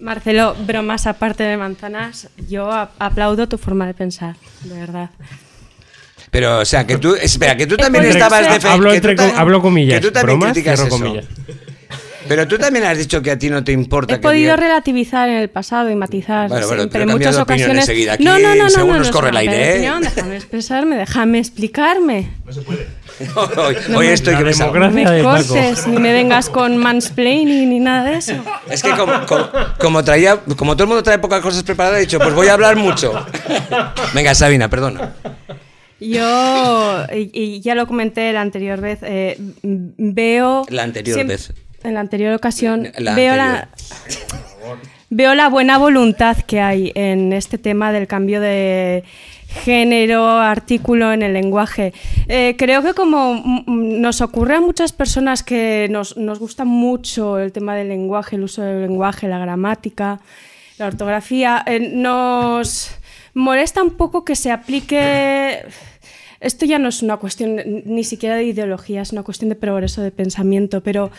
Marcelo, 0.00 0.54
bromas 0.66 1.06
aparte 1.06 1.44
de 1.44 1.56
manzanas, 1.56 2.28
yo 2.48 2.70
aplaudo 2.98 3.48
tu 3.48 3.56
forma 3.58 3.86
de 3.86 3.94
pensar, 3.94 4.36
de 4.64 4.74
verdad. 4.74 5.10
Pero, 6.32 6.58
o 6.60 6.64
sea, 6.64 6.84
que 6.86 6.96
tú, 6.96 7.14
espera, 7.14 7.56
que 7.56 7.66
tú 7.66 7.76
también 7.76 8.04
Entre- 8.06 8.18
estabas 8.18 8.40
Hablo 8.40 8.54
defendiendo. 8.54 8.72
hablo, 8.88 8.94
entre 8.94 9.16
com- 9.16 9.32
hablo 9.38 9.62
comillas. 9.62 10.00
Que 10.00 10.06
tú 10.06 10.12
también 10.12 10.38
bromas, 10.38 10.52
criticas 10.54 10.80
eso. 10.80 10.88
comillas. 10.88 11.26
Pero 12.26 12.48
tú 12.48 12.56
también 12.56 12.84
has 12.86 12.96
dicho 12.96 13.20
que 13.20 13.32
a 13.32 13.38
ti 13.38 13.50
no 13.50 13.62
te 13.64 13.72
importa 13.72 14.14
He 14.14 14.16
que 14.16 14.22
podido 14.22 14.54
diga- 14.54 14.60
relativizar 14.60 15.28
en 15.28 15.36
el 15.36 15.50
pasado 15.50 15.90
y 15.90 15.94
matizar 15.94 16.48
Bueno, 16.48 16.66
bueno, 16.68 16.82
siempre 16.84 17.00
pero 17.00 17.10
en 17.12 17.18
muchas 17.18 17.36
de 17.36 17.42
ocasiones. 17.42 17.78
enseguida. 17.80 18.12
Aquí, 18.14 18.24
no, 18.24 18.38
no, 18.38 18.54
no, 18.54 18.62
no, 18.64 18.70
según 18.70 18.92
no, 18.92 18.98
nos 19.00 19.08
no, 19.08 19.12
corre 19.12 19.28
el 19.30 19.36
aire, 19.36 19.66
¿eh? 19.68 19.72
opinión, 19.72 20.02
déjame 20.02 20.36
expresarme, 20.36 20.96
déjame 20.96 21.38
explicarme. 21.38 22.30
hoy, 23.56 23.76
hoy 23.94 24.06
estoy 24.06 24.32
La 24.32 24.38
que 24.38 24.44
me 24.46 24.52
salgo. 24.54 24.72
democracia 24.74 25.04
me 25.10 25.16
de 25.16 25.22
Paco. 25.22 25.36
cortes, 25.48 25.86
ni 25.86 25.98
me 25.98 26.12
vengas 26.14 26.48
con 26.48 26.76
mansplaining 26.78 27.68
ni 27.68 27.80
nada 27.80 28.08
de 28.10 28.16
eso. 28.16 28.34
Es 28.70 28.82
que 28.82 28.90
como, 28.92 29.26
como, 29.26 29.48
como 29.78 30.04
traía, 30.04 30.38
como 30.56 30.74
todo 30.74 30.84
el 30.84 30.88
mundo 30.88 31.02
trae 31.02 31.18
pocas 31.18 31.40
cosas 31.42 31.62
preparadas, 31.64 31.98
he 31.98 32.02
dicho, 32.02 32.18
pues 32.18 32.32
voy 32.32 32.46
a 32.48 32.54
hablar 32.54 32.76
mucho. 32.76 33.12
Venga, 34.14 34.34
Sabina, 34.34 34.68
perdona. 34.70 35.12
Yo, 36.08 37.04
y, 37.14 37.30
y 37.32 37.60
ya 37.60 37.74
lo 37.74 37.86
comenté 37.86 38.32
la 38.32 38.40
anterior 38.40 38.80
vez, 38.80 39.00
eh, 39.02 39.36
veo... 39.62 40.64
La 40.68 40.82
anterior 40.82 41.26
vez. 41.26 41.52
En 41.84 41.94
la 41.94 42.00
anterior 42.00 42.34
ocasión, 42.34 42.88
La 42.98 43.14
veo, 43.14 43.32
anterior. 43.32 43.68
La, 44.68 44.76
veo 45.10 45.34
la 45.34 45.48
buena 45.48 45.78
voluntad 45.78 46.36
que 46.38 46.60
hay 46.60 46.92
en 46.94 47.32
este 47.32 47.58
tema 47.58 47.92
del 47.92 48.06
cambio 48.06 48.40
de 48.40 49.04
género, 49.52 50.26
artículo 50.26 51.12
en 51.12 51.22
el 51.22 51.32
lenguaje. 51.34 51.92
Eh, 52.28 52.56
creo 52.58 52.82
que 52.82 52.94
como 52.94 53.64
nos 53.66 54.20
ocurre 54.20 54.56
a 54.56 54.60
muchas 54.60 54.92
personas 54.92 55.42
que 55.42 55.88
nos, 55.90 56.16
nos 56.16 56.38
gusta 56.38 56.64
mucho 56.64 57.38
el 57.38 57.52
tema 57.52 57.76
del 57.76 57.88
lenguaje, 57.88 58.36
el 58.36 58.44
uso 58.44 58.62
del 58.62 58.82
lenguaje, 58.82 59.28
la 59.28 59.38
gramática, 59.38 60.20
la 60.78 60.86
ortografía, 60.86 61.62
eh, 61.66 61.80
nos 61.92 62.90
molesta 63.34 63.82
un 63.82 63.90
poco 63.90 64.24
que 64.24 64.36
se 64.36 64.50
aplique... 64.50 65.64
Esto 66.42 66.66
ya 66.66 66.78
no 66.78 66.88
es 66.88 67.02
una 67.02 67.16
cuestión 67.16 67.60
ni 67.84 68.04
siquiera 68.04 68.36
de 68.36 68.44
ideología, 68.44 69.02
es 69.02 69.12
una 69.12 69.22
cuestión 69.22 69.48
de 69.48 69.54
progreso 69.54 70.02
de 70.02 70.10
pensamiento, 70.10 70.82
pero, 70.82 71.10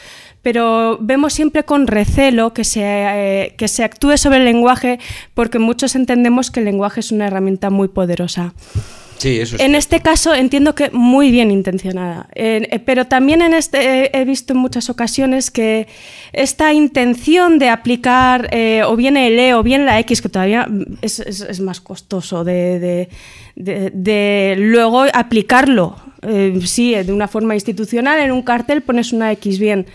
pero 0.41 0.97
vemos 0.99 1.34
siempre 1.34 1.63
con 1.63 1.88
recelo 1.88 2.53
que 2.53 2.63
se, 2.63 2.82
eh, 2.84 3.55
que 3.57 3.67
se 3.67 3.84
actúe 3.84 4.17
sobre 4.17 4.39
el 4.39 4.45
lenguaje 4.45 4.99
porque 5.34 5.59
muchos 5.59 5.95
entendemos 5.95 6.51
que 6.51 6.59
el 6.59 6.65
lenguaje 6.65 6.99
es 6.99 7.11
una 7.11 7.28
herramienta 7.28 7.69
muy 7.69 7.88
poderosa. 7.88 8.53
Sí, 9.18 9.39
eso 9.39 9.55
es. 9.55 9.61
En 9.61 9.76
este 9.76 10.01
caso 10.01 10.34
entiendo 10.34 10.76
que 10.76 10.89
muy 10.91 11.32
bien 11.32 11.49
intencionada, 11.51 12.28
Eh, 12.36 12.80
pero 12.86 13.05
también 13.05 13.41
en 13.41 13.53
este, 13.53 14.05
eh, 14.05 14.11
he 14.14 14.26
visto 14.26 14.53
en 14.53 14.59
muchas 14.59 14.89
ocasiones 14.89 15.49
que 15.51 15.88
esta 16.34 16.74
intención 16.74 17.59
de 17.59 17.70
aplicar 17.70 18.49
eh, 18.51 18.82
o 18.86 18.95
bien 18.95 19.16
el 19.18 19.39
E 19.39 19.53
o 19.53 19.64
bien 19.64 19.86
la 19.86 19.99
X, 19.99 20.22
que 20.22 20.30
todavía 20.30 20.68
es, 21.01 21.20
es- 21.20 21.41
es 21.41 21.59
más 21.61 21.80
costoso 21.80 22.43
de, 22.43 22.80
de- 22.80 23.09
de- 23.55 23.91
de 23.93 24.55
luego 24.57 25.05
aplicarlo, 25.14 25.95
eh, 26.22 26.59
sí, 26.66 26.93
de 26.95 27.14
una 27.14 27.28
forma 27.28 27.53
institucional, 27.53 28.20
en 28.20 28.32
un 28.32 28.41
cartel 28.41 28.82
pones 28.82 29.14
una 29.14 29.32
X 29.34 29.59
bien. 29.59 29.86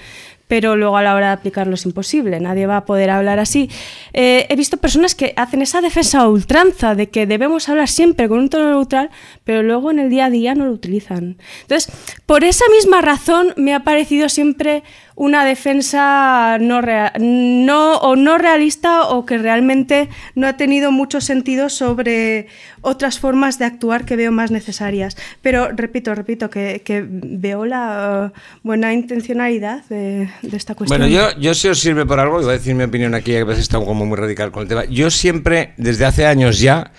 Pero 0.48 0.76
luego 0.76 0.96
a 0.96 1.02
la 1.02 1.14
hora 1.14 1.28
de 1.28 1.32
aplicarlo 1.34 1.74
es 1.74 1.84
imposible, 1.84 2.40
nadie 2.40 2.66
va 2.66 2.78
a 2.78 2.84
poder 2.84 3.10
hablar 3.10 3.38
así. 3.38 3.70
Eh, 4.12 4.46
he 4.48 4.56
visto 4.56 4.78
personas 4.78 5.14
que 5.14 5.34
hacen 5.36 5.62
esa 5.62 5.80
defensa 5.80 6.26
ultranza 6.26 6.94
de 6.94 7.08
que 7.08 7.26
debemos 7.26 7.68
hablar 7.68 7.88
siempre 7.88 8.28
con 8.28 8.38
un 8.38 8.48
tono 8.48 8.68
neutral, 8.70 9.10
pero 9.44 9.62
luego 9.62 9.90
en 9.90 9.98
el 9.98 10.10
día 10.10 10.26
a 10.26 10.30
día 10.30 10.54
no 10.54 10.66
lo 10.66 10.72
utilizan. 10.72 11.36
Entonces, 11.62 11.92
por 12.26 12.44
esa 12.44 12.64
misma 12.70 13.00
razón 13.00 13.52
me 13.56 13.74
ha 13.74 13.84
parecido 13.84 14.28
siempre 14.28 14.82
una 15.20 15.44
defensa 15.44 16.58
no, 16.60 16.80
rea- 16.80 17.12
no, 17.18 17.96
o 17.96 18.14
no 18.14 18.38
realista 18.38 19.02
o 19.08 19.26
que 19.26 19.36
realmente 19.36 20.08
no 20.36 20.46
ha 20.46 20.56
tenido 20.56 20.92
mucho 20.92 21.20
sentido 21.20 21.70
sobre 21.70 22.46
otras 22.82 23.18
formas 23.18 23.58
de 23.58 23.64
actuar 23.64 24.04
que 24.04 24.14
veo 24.14 24.30
más 24.30 24.52
necesarias. 24.52 25.16
Pero 25.42 25.72
repito, 25.72 26.14
repito, 26.14 26.50
que, 26.50 26.82
que 26.84 27.04
veo 27.08 27.66
la 27.66 28.30
eh, 28.32 28.40
buena 28.62 28.94
intencionalidad 28.94 29.84
de, 29.86 30.28
de 30.42 30.56
esta 30.56 30.76
cuestión. 30.76 31.00
Bueno, 31.00 31.12
yo, 31.12 31.36
yo 31.40 31.52
si 31.52 31.66
os 31.66 31.80
sirve 31.80 32.06
por 32.06 32.20
algo, 32.20 32.40
y 32.40 32.44
voy 32.44 32.54
a 32.54 32.58
decir 32.58 32.76
mi 32.76 32.84
opinión 32.84 33.14
aquí, 33.16 33.32
que 33.32 33.38
a 33.40 33.44
veces 33.44 33.62
está 33.62 33.78
como 33.78 34.04
muy 34.06 34.16
radical 34.16 34.52
con 34.52 34.62
el 34.62 34.68
tema. 34.68 34.84
Yo 34.84 35.10
siempre, 35.10 35.74
desde 35.78 36.04
hace 36.04 36.26
años 36.26 36.60
ya, 36.60 36.92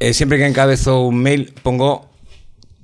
eh, 0.00 0.12
siempre 0.12 0.38
que 0.38 0.46
encabezo 0.46 1.02
un 1.06 1.22
mail, 1.22 1.54
pongo 1.62 2.10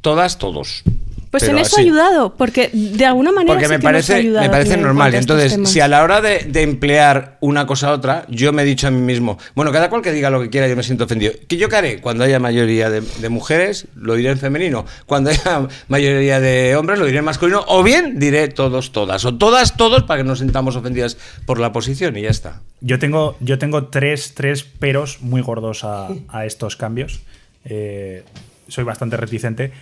todas, 0.01 0.39
todos. 0.39 0.85
Pues 1.31 1.45
Pero 1.45 1.57
en 1.57 1.63
eso 1.63 1.77
ha 1.77 1.81
ayudado, 1.81 2.35
porque 2.35 2.71
de 2.73 3.07
alguna 3.07 3.31
manera 3.31 3.55
Porque 3.55 3.67
sí 3.67 3.71
me 3.73 3.79
que 3.79 3.83
nos 3.85 3.89
ha 3.89 3.93
parece, 3.93 4.15
ayudado 4.15 4.47
me 4.47 4.51
parece 4.51 4.77
normal. 4.77 5.15
Entonces, 5.15 5.53
temas. 5.53 5.71
si 5.71 5.79
a 5.79 5.87
la 5.87 6.03
hora 6.03 6.21
de, 6.21 6.41
de 6.41 6.63
emplear 6.63 7.37
una 7.41 7.67
cosa 7.67 7.89
a 7.89 7.93
otra, 7.93 8.25
yo 8.29 8.53
me 8.53 8.63
he 8.63 8.65
dicho 8.65 8.89
a 8.89 8.91
mí 8.91 9.01
mismo, 9.01 9.39
bueno, 9.55 9.71
cada 9.71 9.91
cual 9.91 10.03
que 10.03 10.11
diga 10.11 10.29
lo 10.31 10.43
que 10.43 10.51
quiera, 10.51 10.67
yo 10.67 10.75
me 10.75 10.83
siento 10.83 11.05
ofendido. 11.05 11.33
¿Qué 11.47 11.57
yo 11.57 11.69
qué 11.69 11.77
haré? 11.77 12.01
Cuando 12.01 12.25
haya 12.25 12.41
mayoría 12.41 12.91
de, 12.91 13.01
de 13.01 13.29
mujeres, 13.29 13.87
lo 13.95 14.15
diré 14.15 14.31
en 14.31 14.39
femenino. 14.39 14.87
Cuando 15.07 15.31
haya 15.31 15.69
mayoría 15.89 16.41
de 16.41 16.75
hombres, 16.75 16.99
lo 16.99 17.07
diré 17.07 17.19
en 17.19 17.25
masculino. 17.25 17.65
O 17.69 17.85
bien 17.85 18.19
diré 18.19 18.49
todos, 18.49 18.91
todas. 18.91 19.25
O 19.25 19.37
todas, 19.37 19.77
todos, 19.77 20.03
para 20.03 20.19
que 20.19 20.25
no 20.25 20.31
nos 20.31 20.41
sintamos 20.41 20.75
ofendidas 20.75 21.17
por 21.47 21.61
la 21.61 21.73
posición 21.73 22.17
y 22.17 22.23
ya 22.23 22.31
está. 22.31 22.61
Yo 22.81 22.99
tengo, 22.99 23.37
yo 23.39 23.57
tengo 23.59 23.87
tres, 23.87 24.35
tres 24.35 24.65
peros 24.65 25.19
muy 25.21 25.43
gordos 25.43 25.85
a, 25.85 26.09
a 26.29 26.45
estos 26.45 26.75
cambios. 26.75 27.21
Eh, 27.65 28.25
soy 28.67 28.85
bastante 28.85 29.17
reticente. 29.17 29.73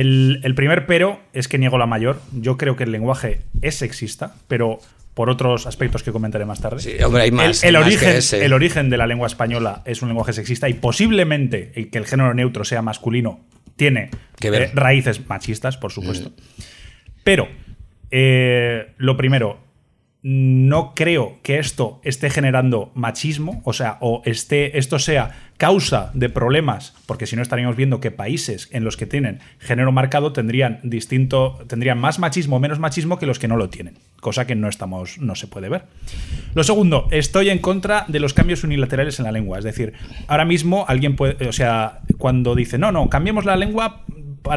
El, 0.00 0.40
el 0.42 0.54
primer 0.54 0.86
pero 0.86 1.20
es 1.32 1.48
que 1.48 1.58
niego 1.58 1.78
la 1.78 1.86
mayor. 1.86 2.20
Yo 2.32 2.56
creo 2.56 2.76
que 2.76 2.84
el 2.84 2.92
lenguaje 2.92 3.40
es 3.62 3.76
sexista, 3.76 4.34
pero 4.48 4.78
por 5.14 5.30
otros 5.30 5.66
aspectos 5.66 6.02
que 6.02 6.12
comentaré 6.12 6.44
más 6.44 6.60
tarde. 6.60 6.80
Sí, 6.80 7.02
hombre, 7.02 7.22
hay 7.22 7.30
más, 7.30 7.62
El, 7.64 7.70
el 7.70 7.76
hay 7.76 7.80
más 7.82 7.86
origen, 7.92 8.12
que 8.12 8.18
ese. 8.18 8.44
el 8.44 8.52
origen 8.52 8.90
de 8.90 8.98
la 8.98 9.06
lengua 9.06 9.26
española 9.26 9.82
es 9.86 10.02
un 10.02 10.08
lenguaje 10.08 10.34
sexista 10.34 10.68
y 10.68 10.74
posiblemente 10.74 11.72
el 11.76 11.88
que 11.90 11.96
el 11.98 12.04
género 12.06 12.34
neutro 12.34 12.64
sea 12.64 12.82
masculino 12.82 13.40
tiene 13.76 14.10
Que 14.38 14.50
ver. 14.50 14.62
eh, 14.62 14.70
raíces 14.74 15.26
machistas, 15.28 15.78
por 15.78 15.90
supuesto. 15.92 16.32
Pero, 17.24 17.48
eh, 18.10 18.92
lo 18.98 19.16
primero, 19.16 19.58
no 20.28 20.92
creo 20.96 21.36
que 21.44 21.60
esto 21.60 22.00
esté 22.02 22.30
generando 22.30 22.90
machismo, 22.96 23.62
o 23.62 23.72
sea, 23.72 23.96
o 24.00 24.22
esté, 24.24 24.76
esto 24.76 24.98
sea 24.98 25.52
causa 25.56 26.10
de 26.14 26.28
problemas, 26.28 26.96
porque 27.06 27.28
si 27.28 27.36
no 27.36 27.42
estaríamos 27.42 27.76
viendo 27.76 28.00
que 28.00 28.10
países 28.10 28.68
en 28.72 28.82
los 28.82 28.96
que 28.96 29.06
tienen 29.06 29.38
género 29.60 29.92
marcado 29.92 30.32
tendrían 30.32 30.80
distinto, 30.82 31.60
tendrían 31.68 31.98
más 31.98 32.18
machismo 32.18 32.56
o 32.56 32.58
menos 32.58 32.80
machismo 32.80 33.20
que 33.20 33.26
los 33.26 33.38
que 33.38 33.46
no 33.46 33.56
lo 33.56 33.70
tienen, 33.70 33.98
cosa 34.20 34.48
que 34.48 34.56
no 34.56 34.68
estamos, 34.68 35.18
no 35.18 35.36
se 35.36 35.46
puede 35.46 35.68
ver. 35.68 35.84
Lo 36.54 36.64
segundo, 36.64 37.06
estoy 37.12 37.50
en 37.50 37.60
contra 37.60 38.04
de 38.08 38.18
los 38.18 38.34
cambios 38.34 38.64
unilaterales 38.64 39.20
en 39.20 39.26
la 39.26 39.32
lengua, 39.32 39.58
es 39.58 39.64
decir, 39.64 39.92
ahora 40.26 40.44
mismo 40.44 40.86
alguien 40.88 41.14
puede, 41.14 41.46
o 41.46 41.52
sea, 41.52 42.00
cuando 42.18 42.56
dice, 42.56 42.78
no, 42.78 42.90
no, 42.90 43.08
cambiemos 43.08 43.44
la 43.44 43.54
lengua 43.54 44.02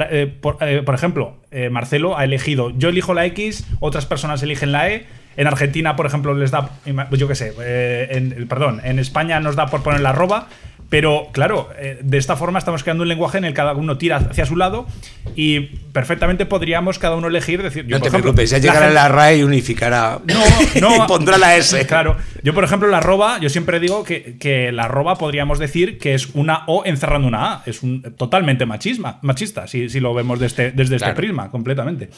eh, 0.10 0.28
por, 0.42 0.58
eh, 0.62 0.82
por 0.84 0.96
ejemplo, 0.96 1.38
eh, 1.52 1.70
Marcelo 1.70 2.18
ha 2.18 2.24
elegido, 2.24 2.72
yo 2.72 2.90
elijo 2.90 3.14
la 3.14 3.26
X, 3.28 3.66
otras 3.80 4.06
personas 4.06 4.42
eligen 4.44 4.72
la 4.72 4.90
E. 4.90 5.06
En 5.40 5.48
Argentina, 5.48 5.96
por 5.96 6.06
ejemplo, 6.06 6.34
les 6.34 6.52
da, 6.52 6.70
yo 7.12 7.28
qué 7.30 7.36
sé, 7.36 7.54
eh, 7.62 8.08
en- 8.12 8.48
perdón, 8.48 8.82
en 8.84 9.00
España 9.00 9.40
nos 9.40 9.56
da 9.56 9.68
por 9.68 9.82
poner 9.84 10.02
la 10.02 10.10
arroba, 10.10 10.48
pero 10.90 11.28
claro, 11.32 11.70
eh, 11.78 12.00
de 12.02 12.18
esta 12.18 12.36
forma 12.36 12.58
estamos 12.60 12.82
creando 12.84 13.04
un 13.04 13.08
lenguaje 13.10 13.38
en 13.38 13.46
el 13.46 13.52
que 13.52 13.58
cada 13.58 13.74
uno 13.74 13.98
tira 14.00 14.18
hacia 14.18 14.46
su 14.48 14.56
lado 14.58 14.88
y 15.36 15.60
perfectamente 15.94 16.48
podríamos 16.48 16.98
cada 16.98 17.16
uno 17.16 17.28
elegir, 17.28 17.62
decir, 17.62 17.86
yo, 17.86 17.98
No 17.98 18.00
por 18.00 18.02
te 18.02 18.08
ejemplo, 18.10 18.34
preocupes, 18.34 18.50
ya 18.50 18.58
la 18.58 18.62
llegará 18.64 18.80
gente- 18.88 18.96
la 18.96 19.08
RAE 19.08 19.38
y 19.38 19.44
unificará. 19.44 20.20
no, 20.26 20.80
no. 20.82 21.06
y 21.06 21.08
pondrá 21.08 21.38
la 21.38 21.56
S. 21.56 21.86
Claro. 21.86 22.18
Yo, 22.44 22.54
por 22.56 22.64
ejemplo, 22.64 22.90
la 22.90 22.98
arroba, 22.98 23.38
yo 23.40 23.50
siempre 23.50 23.80
digo 23.80 24.04
que, 24.04 24.36
que 24.40 24.72
la 24.72 24.86
arroba 24.86 25.16
podríamos 25.16 25.60
decir 25.60 26.00
que 26.00 26.16
es 26.16 26.30
una 26.34 26.64
O 26.68 26.82
encerrando 26.86 27.28
una 27.28 27.54
A. 27.54 27.64
Es 27.68 27.84
un, 27.84 28.02
totalmente 28.18 28.66
machisma, 28.66 29.20
machista, 29.22 29.68
si, 29.68 29.90
si 29.90 30.00
lo 30.00 30.14
vemos 30.16 30.40
desde, 30.40 30.72
desde 30.72 30.96
este 30.98 31.14
prisma, 31.14 31.52
completamente. 31.52 32.10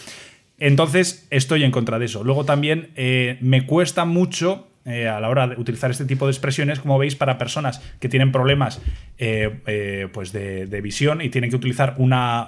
Entonces, 0.61 1.27
estoy 1.31 1.63
en 1.63 1.71
contra 1.71 1.97
de 1.99 2.05
eso. 2.05 2.23
Luego 2.23 2.45
también 2.45 2.91
eh, 2.95 3.37
me 3.41 3.65
cuesta 3.65 4.05
mucho. 4.05 4.67
eh, 4.83 5.07
a 5.07 5.19
la 5.19 5.29
hora 5.29 5.45
de 5.47 5.55
utilizar 5.61 5.91
este 5.91 6.05
tipo 6.05 6.25
de 6.25 6.31
expresiones, 6.31 6.79
como 6.79 6.97
veis, 6.97 7.15
para 7.15 7.37
personas 7.37 7.81
que 7.99 8.09
tienen 8.09 8.31
problemas 8.31 8.81
eh, 9.19 9.59
eh, 9.67 10.07
pues 10.11 10.31
de, 10.31 10.65
de 10.65 10.81
visión 10.81 11.21
y 11.21 11.29
tienen 11.29 11.51
que 11.51 11.55
utilizar 11.55 11.93
una, 11.99 12.47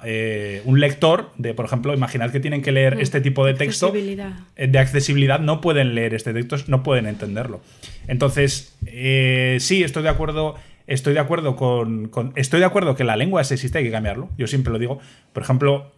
un 0.66 0.80
lector, 0.80 1.30
de 1.38 1.54
por 1.54 1.66
ejemplo, 1.66 1.94
imaginad 1.94 2.32
que 2.32 2.40
tienen 2.40 2.64
que 2.64 2.72
leer 2.72 2.98
este 3.00 3.22
tipo 3.22 3.46
de 3.46 3.54
texto 3.54 3.88
Accesibilidad. 3.88 4.34
de 4.58 4.80
accesibilidad 4.80 5.40
no 5.42 5.62
pueden 5.62 5.94
leer 5.94 6.16
este 6.16 6.34
texto, 6.34 6.56
no 6.68 6.82
pueden 6.82 7.06
entenderlo. 7.06 7.62
Entonces, 8.08 8.76
sí, 8.84 9.84
estoy 9.84 10.02
de 10.04 10.10
acuerdo. 10.10 10.56
Estoy 10.88 11.14
de 11.14 11.20
acuerdo 11.20 11.56
con, 11.56 12.10
con- 12.10 12.34
Estoy 12.36 12.60
de 12.62 12.66
acuerdo 12.66 12.96
que 12.96 13.04
la 13.04 13.16
lengua 13.16 13.42
existe, 13.42 13.78
hay 13.78 13.84
que 13.86 13.92
cambiarlo. 13.92 14.30
Yo 14.40 14.48
siempre 14.48 14.74
lo 14.74 14.80
digo. 14.80 15.00
Por 15.34 15.44
ejemplo, 15.44 15.94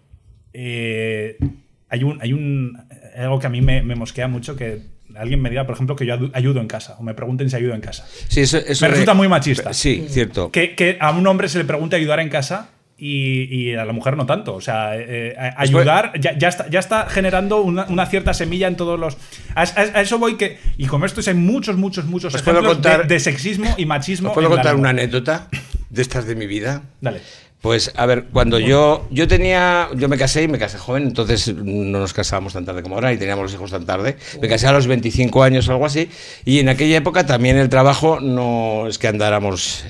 hay 1.89 2.03
un. 2.03 2.21
Hay 2.21 2.33
un. 2.33 2.77
algo 3.17 3.39
que 3.39 3.47
a 3.47 3.49
mí 3.49 3.61
me, 3.61 3.81
me 3.81 3.95
mosquea 3.95 4.27
mucho 4.27 4.55
que 4.55 4.81
alguien 5.15 5.41
me 5.41 5.49
diga, 5.49 5.65
por 5.65 5.75
ejemplo, 5.75 5.95
que 5.95 6.05
yo 6.05 6.15
ayudo 6.33 6.59
en 6.59 6.67
casa. 6.67 6.95
O 6.99 7.03
me 7.03 7.13
pregunten 7.13 7.49
si 7.49 7.55
ayudo 7.55 7.73
en 7.73 7.81
casa. 7.81 8.05
Sí, 8.27 8.41
eso, 8.41 8.57
eso 8.57 8.83
me 8.85 8.89
de- 8.89 8.91
resulta 8.93 9.13
muy 9.13 9.27
machista. 9.27 9.73
Sí, 9.73 10.05
cierto. 10.09 10.51
Que, 10.51 10.75
que 10.75 10.97
a 10.99 11.11
un 11.11 11.25
hombre 11.27 11.47
se 11.47 11.57
le 11.57 11.65
pregunte 11.65 11.95
ayudar 11.95 12.19
en 12.19 12.29
casa 12.29 12.69
y, 12.97 13.43
y 13.53 13.75
a 13.75 13.85
la 13.85 13.93
mujer 13.93 14.17
no 14.17 14.25
tanto. 14.25 14.55
O 14.55 14.61
sea, 14.61 14.97
eh, 14.97 15.35
eh, 15.37 15.51
ayudar 15.57 16.13
ya, 16.19 16.37
ya 16.37 16.47
está, 16.49 16.69
ya 16.69 16.79
está 16.79 17.07
generando 17.07 17.61
una, 17.61 17.85
una 17.87 18.05
cierta 18.07 18.33
semilla 18.33 18.67
en 18.67 18.75
todos 18.75 18.99
los. 18.99 19.15
A, 19.53 19.61
a- 19.61 19.97
a 19.97 20.01
eso 20.01 20.17
voy 20.19 20.35
que. 20.35 20.57
Y 20.77 20.87
con 20.87 21.03
esto 21.05 21.21
hay 21.25 21.33
muchos, 21.35 21.77
muchos, 21.77 22.05
muchos 22.05 22.33
¿Os 22.35 22.41
puedo 22.41 22.59
ejemplos 22.59 22.81
de- 22.81 22.89
contar- 22.89 23.07
de, 23.07 23.19
sexismo 23.19 23.73
y 23.77 23.85
machismo. 23.85 24.29
¿Os 24.29 24.33
puedo 24.33 24.49
contar 24.49 24.75
una 24.75 24.89
anécdota 24.89 25.47
de 25.89 26.01
estas 26.01 26.25
de 26.25 26.35
mi 26.35 26.47
vida? 26.47 26.81
Dale. 26.99 27.21
Pues 27.65 27.91
a 27.95 28.05
ver, 28.05 28.25
cuando 28.25 28.59
yo 28.59 29.07
yo 29.09 29.27
tenía 29.27 29.89
yo 29.95 30.07
me 30.07 30.19
casé 30.19 30.43
y 30.43 30.47
me 30.47 30.59
casé 30.59 30.77
joven, 30.77 31.01
entonces 31.01 31.51
no 31.51 31.97
nos 31.97 32.13
casábamos 32.13 32.53
tan 32.53 32.63
tarde 32.63 32.83
como 32.83 32.93
ahora 32.93 33.11
y 33.11 33.17
teníamos 33.17 33.41
los 33.41 33.53
hijos 33.55 33.71
tan 33.71 33.87
tarde. 33.87 34.17
Me 34.39 34.47
casé 34.47 34.67
a 34.67 34.71
los 34.71 34.85
25 34.85 35.41
años 35.41 35.67
o 35.67 35.71
algo 35.71 35.87
así 35.87 36.07
y 36.45 36.59
en 36.59 36.69
aquella 36.69 36.97
época 36.97 37.25
también 37.25 37.57
el 37.57 37.69
trabajo 37.69 38.19
no 38.19 38.85
es 38.87 38.99
que 38.99 39.07
andáramos 39.07 39.83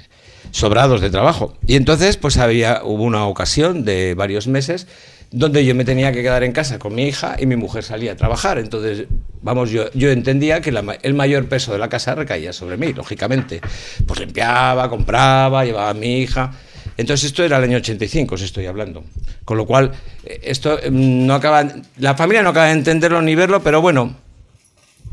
sobrados 0.51 1.01
de 1.01 1.09
trabajo. 1.09 1.57
Y 1.67 1.75
entonces 1.75 2.15
pues 2.15 2.37
había 2.37 2.79
hubo 2.81 3.03
una 3.03 3.25
ocasión 3.25 3.83
de 3.83 4.13
varios 4.13 4.47
meses 4.47 4.87
donde 5.31 5.65
yo 5.65 5.75
me 5.75 5.83
tenía 5.83 6.13
que 6.13 6.21
quedar 6.21 6.45
en 6.45 6.53
casa 6.53 6.79
con 6.79 6.95
mi 6.95 7.03
hija 7.07 7.35
y 7.37 7.45
mi 7.45 7.57
mujer 7.57 7.83
salía 7.83 8.13
a 8.13 8.15
trabajar. 8.15 8.57
Entonces, 8.57 9.07
vamos, 9.41 9.69
yo, 9.69 9.91
yo 9.93 10.11
entendía 10.11 10.61
que 10.61 10.71
la 10.71 10.97
el 11.01 11.13
mayor 11.13 11.49
peso 11.49 11.73
de 11.73 11.79
la 11.79 11.89
casa 11.89 12.15
recaía 12.15 12.53
sobre 12.53 12.77
mí, 12.77 12.93
lógicamente. 12.93 13.59
Pues 14.07 14.21
limpiaba, 14.21 14.89
compraba, 14.89 15.65
llevaba 15.65 15.89
a 15.89 15.93
mi 15.93 16.19
hija. 16.19 16.53
Entonces 16.97 17.25
esto 17.25 17.43
era 17.43 17.57
el 17.57 17.63
año 17.63 17.77
85, 17.77 18.35
os 18.35 18.41
estoy 18.41 18.65
hablando. 18.65 19.03
Con 19.43 19.57
lo 19.57 19.65
cual, 19.65 19.91
eh, 20.23 20.39
esto 20.43 20.77
mm, 20.77 21.25
no 21.25 21.33
acaba, 21.33 21.67
la 21.97 22.15
familia 22.15 22.43
no 22.43 22.49
acaba 22.49 22.67
de 22.67 22.73
entenderlo 22.73 23.21
ni 23.21 23.35
verlo, 23.35 23.61
pero 23.61 23.81
bueno, 23.81 24.15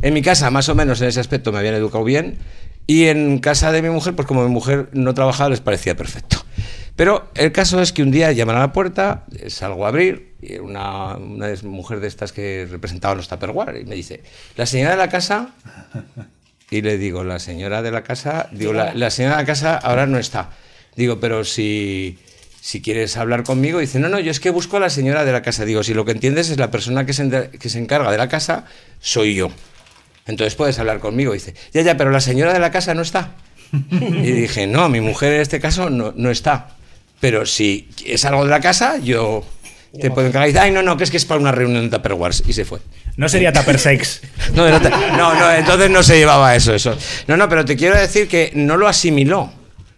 en 0.01 0.15
mi 0.15 0.23
casa 0.23 0.51
más 0.51 0.69
o 0.69 0.75
menos 0.75 1.01
en 1.01 1.09
ese 1.09 1.21
aspecto 1.21 1.53
me 1.53 1.59
habían 1.59 1.75
educado 1.75 2.05
bien 2.05 2.39
y 2.87 3.05
en 3.05 3.39
casa 3.39 3.73
de 3.73 3.83
mi 3.83 3.91
mujer, 3.91 4.15
pues 4.15 4.27
como 4.27 4.45
mi 4.45 4.51
mujer 4.51 4.89
no 4.93 5.15
trabajaba, 5.15 5.51
les 5.51 5.61
parecía 5.61 5.97
perfecto. 5.97 6.45
Pero 6.97 7.31
el 7.35 7.53
caso 7.53 7.81
es 7.81 7.93
que 7.93 8.03
un 8.03 8.11
día 8.11 8.33
llaman 8.33 8.57
a 8.57 8.61
la 8.61 8.73
puerta, 8.73 9.25
eh, 9.39 9.49
salgo 9.51 9.87
a 9.87 9.89
abrir, 9.89 10.35
y 10.43 10.59
una, 10.59 11.17
una 11.17 11.49
mujer 11.63 12.01
de 12.01 12.09
estas 12.09 12.33
que 12.33 12.67
representaban 12.71 13.17
los 13.17 13.29
Tupperware 13.29 13.81
y 13.81 13.85
me 13.85 13.95
dice, 13.95 14.23
la 14.57 14.67
señora 14.67 14.93
de 14.93 14.97
la 14.97 15.09
casa... 15.09 15.51
Y 16.71 16.81
le 16.81 16.97
digo, 16.97 17.23
la 17.23 17.39
señora 17.39 17.83
de 17.83 17.91
la 17.91 18.03
casa, 18.03 18.49
digo, 18.51 18.73
la, 18.73 18.95
la 18.95 19.11
señora 19.11 19.37
de 19.37 19.43
la 19.43 19.47
casa 19.47 19.77
ahora 19.77 20.07
no 20.07 20.19
está. 20.19 20.49
Digo, 20.97 21.21
pero 21.21 21.45
si, 21.45 22.19
si 22.61 22.83
quieres 22.83 23.17
hablar 23.17 23.45
conmigo, 23.45 23.79
dice, 23.79 23.99
no, 23.99 24.09
no, 24.09 24.21
yo 24.21 24.31
es 24.31 24.41
que 24.41 24.51
busco 24.51 24.77
a 24.77 24.81
la 24.81 24.91
señora 24.91 25.25
de 25.25 25.33
la 25.33 25.43
casa. 25.43 25.65
Digo, 25.65 25.83
si 25.83 25.95
lo 25.95 26.05
que 26.05 26.13
entiendes 26.13 26.51
es 26.51 26.59
la 26.59 26.71
persona 26.71 27.07
que 27.07 27.13
se, 27.13 27.51
que 27.51 27.69
se 27.69 27.79
encarga 27.79 28.11
de 28.11 28.19
la 28.19 28.29
casa, 28.29 28.67
soy 29.01 29.35
yo. 29.35 29.51
Entonces 30.27 30.55
puedes 30.55 30.79
hablar 30.79 31.01
conmigo. 31.01 31.33
Dice, 31.33 31.55
ya, 31.73 31.83
ya, 31.83 31.97
pero 31.97 32.11
la 32.11 32.21
señora 32.21 32.53
de 32.53 32.61
la 32.61 32.71
casa 32.71 32.95
no 32.95 33.03
está. 33.03 33.35
Y 33.91 34.33
dije, 34.33 34.67
no, 34.67 34.89
mi 34.89 35.01
mujer 35.01 35.33
en 35.33 35.41
este 35.41 35.59
caso 35.59 35.91
no, 35.91 36.13
no 36.15 36.31
está. 36.31 36.77
Pero 37.21 37.47
si 37.47 37.89
es 38.05 38.25
algo 38.25 38.45
de 38.45 38.51
la 38.51 38.61
casa, 38.61 38.99
yo 38.99 39.45
te 39.99 40.11
puedo 40.11 40.27
encargar. 40.27 40.49
Y 40.49 40.53
dice, 40.53 40.61
ay, 40.61 40.73
no, 40.73 40.83
no, 40.83 40.97
que 40.97 41.05
es 41.05 41.11
que 41.11 41.17
es 41.17 41.25
para 41.25 41.41
una 41.41 41.53
reunión 41.53 41.89
de 41.89 41.97
Tupperwares. 41.97 42.43
Y 42.47 42.53
se 42.53 42.65
fue. 42.65 42.81
No 43.17 43.29
sería 43.29 43.53
tupper 43.53 43.79
sex. 43.79 44.21
No, 44.55 44.69
no, 44.69 45.35
no, 45.35 45.53
entonces 45.53 45.91
no 45.91 46.03
se 46.03 46.19
llevaba 46.19 46.55
eso, 46.55 46.75
eso. 46.75 46.97
No, 47.27 47.37
no, 47.37 47.49
pero 47.49 47.65
te 47.65 47.77
quiero 47.77 47.99
decir 47.99 48.29
que 48.29 48.53
no 48.55 48.77
lo 48.77 48.89
asimiló. 48.89 49.53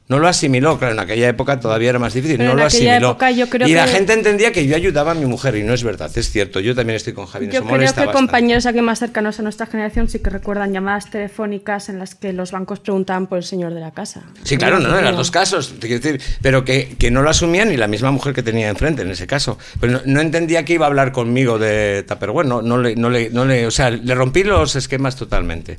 No 0.07 0.19
lo 0.19 0.29
asimiló, 0.29 0.79
claro, 0.79 0.93
en 0.93 1.01
aquella 1.01 1.29
época 1.31 1.59
todavía 1.61 1.89
era 1.89 1.99
más 1.99 2.13
difícil, 2.13 2.37
Pero 2.37 2.49
no 2.49 2.53
en 2.53 2.59
lo 2.59 2.65
aquella 2.67 2.91
asimiló. 2.97 3.11
época 3.13 3.31
yo 3.31 3.49
creo 3.49 3.67
y 3.67 3.73
la 3.73 3.87
que- 3.87 3.93
gente 3.93 4.13
entendía 4.13 4.53
que 4.53 4.67
yo 4.67 4.77
ayudaba 4.77 5.13
a 5.13 5.15
mi 5.15 5.25
mujer, 5.25 5.57
y 5.57 5.63
no 5.63 5.73
es 5.73 5.83
verdad, 5.83 6.11
es 6.15 6.31
cierto, 6.31 6.61
yo 6.61 6.75
también 6.75 6.97
estoy 6.97 7.15
con 7.15 7.25
Javi, 7.25 7.47
en 7.47 7.53
Yo 7.53 7.65
creo 7.65 7.79
que 7.79 7.85
bastante. 7.87 8.13
compañeros 8.13 8.67
aquí 8.67 8.83
más 8.83 8.99
cercanos 8.99 9.39
a 9.41 9.43
nuestra 9.43 9.65
generación 9.65 10.11
sí 10.11 10.19
que 10.19 10.29
recuerdan 10.29 10.75
llamadas 10.75 11.09
telefónicas 11.11 11.89
en 11.89 11.99
las 11.99 12.15
que 12.15 12.35
los 12.35 12.53
bancos 12.53 12.81
preguntaban 12.81 13.27
por 13.29 13.39
el 13.39 13.45
señor 13.45 13.73
de 13.73 13.81
la 13.81 13.93
casa. 13.93 14.25
Sí, 14.43 14.59
claro, 14.59 14.79
no, 14.79 14.99
en 14.99 15.05
los 15.07 15.17
dos 15.17 15.31
casos, 15.31 15.73
te 15.81 15.87
quiero 15.89 16.03
decir, 16.03 16.21
pero 16.43 16.67
que, 16.67 16.97
que 16.99 17.11
no 17.11 17.23
lo 17.23 17.31
asumía 17.31 17.65
ni 17.65 17.79
la 17.79 17.87
misma 17.87 18.11
mujer 18.11 18.35
que 18.35 18.43
tenía 18.43 18.69
enfrente 18.69 19.01
en 19.01 19.11
ese 19.11 19.27
caso. 19.27 19.59
Pero 19.81 19.95
no, 19.95 20.01
no 20.05 20.21
entendía 20.21 20.67
que 20.67 20.75
iba 20.75 20.85
a 20.85 20.89
hablar 20.89 21.13
conmigo 21.13 21.59
de 21.59 22.05
Tupperware, 22.07 22.47
no, 22.47 22.61
no, 22.61 22.77
le, 22.77 22.95
no, 22.95 23.09
le, 23.09 23.31
no 23.31 23.47
le, 23.47 23.67
o 23.67 23.71
sea, 23.71 23.89
le 23.89 24.15
rompí 24.15 24.45
los 24.45 24.77
esquemas 24.77 25.17
totalmente. 25.17 25.79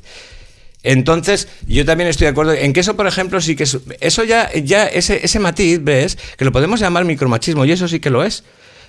Entonces, 0.82 1.48
yo 1.66 1.84
también 1.84 2.08
estoy 2.08 2.26
de 2.26 2.30
acuerdo 2.30 2.52
en 2.52 2.72
que 2.72 2.80
eso, 2.80 2.96
por 2.96 3.06
ejemplo, 3.06 3.40
sí 3.40 3.56
que 3.56 3.64
es, 3.64 3.78
eso 4.00 4.22
ya, 4.24 4.52
ya 4.54 4.86
ese, 4.86 5.24
ese 5.24 5.38
matiz, 5.40 5.80
ves, 5.82 6.16
que 6.36 6.44
lo 6.44 6.52
podemos 6.52 6.78
llamar 6.80 7.04
micromachismo, 7.04 7.64
y 7.64 7.72
eso 7.72 7.88
sí 7.88 7.98
que 8.00 8.10
lo 8.10 8.22
es. 8.24 8.44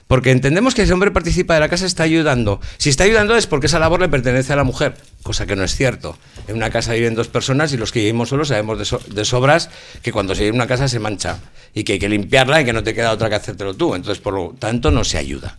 Porque 0.08 0.32
entendemos 0.32 0.74
que 0.74 0.84
ese 0.84 0.94
hombre 0.94 1.12
participa 1.12 1.54
de 1.56 1.60
la 1.60 1.68
casa, 1.68 1.86
está 1.86 2.04
ayudando. 2.04 2.62
Si 2.78 2.90
está 2.90 3.04
ayudando 3.04 3.36
es 3.36 3.46
porque 3.46 3.68
esa 3.68 3.78
labor 3.78 4.00
le 4.00 4.08
pertenece 4.08 4.54
a 4.54 4.56
la 4.56 4.64
mujer, 4.64 4.96
cosa 5.22 5.46
que 5.46 5.58
no 5.58 5.66
es 5.66 5.76
cierto. 5.76 6.18
En 6.48 6.56
una 6.56 6.70
casa 6.70 6.94
viven 6.94 7.14
dos 7.14 7.28
personas 7.28 7.74
y 7.74 7.78
los 7.78 7.92
que 7.92 8.00
vivimos 8.00 8.30
solos 8.30 8.48
sabemos 8.48 8.80
de, 8.80 8.86
so- 8.86 9.02
de 9.06 9.26
sobras 9.26 9.70
que 10.02 10.14
cuando 10.14 10.34
se 10.34 10.44
vive 10.46 10.56
una 10.56 10.66
casa 10.66 10.88
se 10.88 11.00
mancha 11.00 11.40
y 11.74 11.84
que 11.84 11.94
hay 11.94 12.00
que 12.00 12.08
limpiarla 12.08 12.62
y 12.62 12.66
que 12.66 12.72
no 12.72 12.84
te 12.84 12.94
queda 12.94 13.12
otra 13.12 13.28
que 13.28 13.36
hacértelo 13.36 13.74
tú. 13.74 13.96
Entonces, 13.96 14.22
por 14.24 14.34
lo 14.34 14.56
tanto, 14.58 14.92
no 14.92 15.04
se 15.04 15.18
ayuda. 15.18 15.58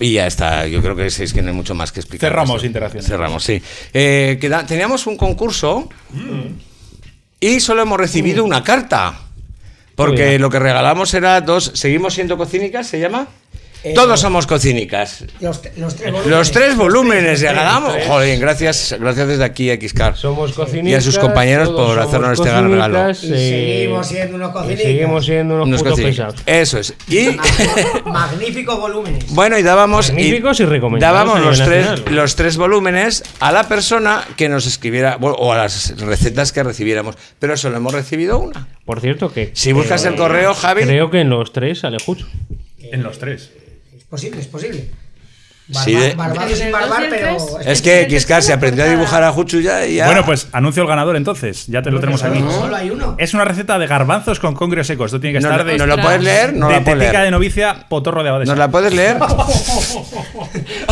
Y 0.00 0.14
ya 0.14 0.26
está, 0.26 0.66
yo 0.66 0.80
creo 0.82 0.96
que 0.96 1.06
es, 1.06 1.32
que 1.32 1.42
no 1.42 1.48
hay 1.50 1.54
mucho 1.54 1.74
más 1.74 1.92
que 1.92 2.00
explicar. 2.00 2.30
Cerramos 2.30 2.64
interacciones. 2.64 3.06
Cerramos, 3.06 3.44
sí. 3.44 3.62
Eh, 3.92 4.38
queda- 4.40 4.64
teníamos 4.66 5.06
un 5.06 5.16
concurso 5.16 5.88
y 7.38 7.60
solo 7.60 7.82
hemos 7.82 7.98
recibido 7.98 8.42
una 8.44 8.64
carta. 8.64 9.20
Porque 9.94 10.38
lo 10.38 10.48
que 10.48 10.58
regalamos 10.58 11.12
era 11.12 11.40
dos. 11.42 11.72
¿Seguimos 11.74 12.14
siendo 12.14 12.38
cocínicas? 12.38 12.86
¿Se 12.86 12.98
llama? 12.98 13.28
Eh, 13.82 13.94
Todos 13.94 14.20
somos 14.20 14.46
cocínicas. 14.46 15.24
Los, 15.40 15.62
tres 15.62 15.74
volúmenes. 15.76 16.26
Los 16.26 16.50
tres 16.52 16.76
volúmenes. 16.76 17.44
Joder, 18.06 18.38
gracias, 18.38 18.94
gracias 19.00 19.26
desde 19.28 19.44
aquí 19.44 19.70
a 19.70 19.76
Xcar. 19.76 20.16
Somos 20.16 20.52
cocinicas. 20.52 20.90
Y 20.90 20.94
a 20.94 21.00
sus 21.00 21.18
compañeros 21.18 21.70
por 21.70 21.98
hacernos 21.98 22.38
este 22.38 22.50
gran 22.50 22.70
regalo. 22.70 23.08
Y 23.08 23.10
eh, 23.10 23.14
seguimos 23.14 24.06
siendo 24.08 24.36
unos 24.36 24.50
y 24.50 24.52
cocinicas. 24.52 24.82
seguimos 24.84 25.24
siendo 25.24 25.54
unos, 25.54 25.66
Unos 25.68 25.80
putos 25.82 25.92
cocínicas. 25.92 26.34
pesados. 26.34 26.42
Eso 26.46 26.78
es. 26.78 26.94
Y. 27.08 27.38
Magníficos 28.08 28.78
volúmenes. 28.78 29.32
Bueno, 29.34 29.58
y 29.58 29.62
dábamos. 29.62 30.08
Magníficos 30.12 30.60
y 30.60 30.64
recomendados 30.66 31.16
Dábamos 31.18 31.40
los 31.46 31.58
tres, 31.66 31.86
nacional. 31.86 32.14
los 32.14 32.36
tres 32.36 32.56
volúmenes 32.58 33.22
a 33.40 33.50
la 33.52 33.64
persona 33.66 34.24
que 34.36 34.48
nos 34.48 34.66
escribiera, 34.66 35.16
bueno, 35.16 35.36
o 35.38 35.52
a 35.52 35.56
las 35.56 35.96
recetas 35.98 36.52
que 36.52 36.62
recibiéramos. 36.62 37.16
Pero 37.38 37.56
solo 37.56 37.78
hemos 37.78 37.94
recibido 37.94 38.38
una. 38.38 38.68
Por 38.84 39.00
cierto 39.00 39.32
que... 39.32 39.50
Si 39.54 39.72
buscas 39.72 40.04
el 40.04 40.16
correo, 40.16 40.52
Javi. 40.54 40.82
Creo 40.82 41.10
que 41.10 41.20
en 41.20 41.30
los 41.30 41.52
tres 41.52 41.80
sale 41.80 41.96
Jucho. 42.04 42.26
En 42.92 43.02
los 43.02 43.18
tres. 43.18 43.52
Es 44.10 44.18
posible, 44.22 44.40
es 44.40 44.46
posible. 44.48 44.90
Sí, 45.84 45.94
de- 45.94 46.10
sin 46.56 46.66
¿El 46.66 46.72
barbar, 46.72 47.06
pero. 47.08 47.36
Es 47.64 47.80
que 47.80 48.08
Kiskar 48.08 48.42
se 48.42 48.52
aprendió 48.52 48.82
a 48.82 48.88
dibujar 48.88 49.22
a 49.22 49.30
Juchu 49.30 49.60
ya 49.60 49.86
y 49.86 49.94
ya. 49.96 50.06
Bueno, 50.06 50.24
pues 50.24 50.48
anuncio 50.50 50.82
el 50.82 50.88
ganador 50.88 51.14
entonces. 51.14 51.68
Ya 51.68 51.80
te 51.80 51.92
lo 51.92 52.00
tenemos 52.00 52.24
aquí. 52.24 52.40
Solo 52.40 52.74
hay 52.74 52.90
uno. 52.90 53.14
Es 53.18 53.34
una 53.34 53.44
receta 53.44 53.78
de 53.78 53.86
garbanzos 53.86 54.40
con 54.40 54.54
congrio 54.56 54.82
seco. 54.82 55.04
Esto 55.04 55.20
tiene 55.20 55.38
que 55.38 55.42
¿No, 55.44 55.48
estar 55.50 55.64
de, 55.64 55.78
¿no 55.78 55.86
lo 55.86 55.96
puedes 56.00 56.24
leer? 56.24 56.54
No 56.54 56.66
de 56.66 56.72
la 56.74 56.80
puedes 56.82 56.98
tetica 56.98 57.18
de 57.18 57.24
leer. 57.26 57.32
novicia, 57.32 57.86
potorro 57.88 58.24
de 58.24 58.30
abadesa. 58.30 58.50
¿Nos 58.50 58.58
la 58.58 58.68
puedes 58.68 58.92
leer? 58.92 59.16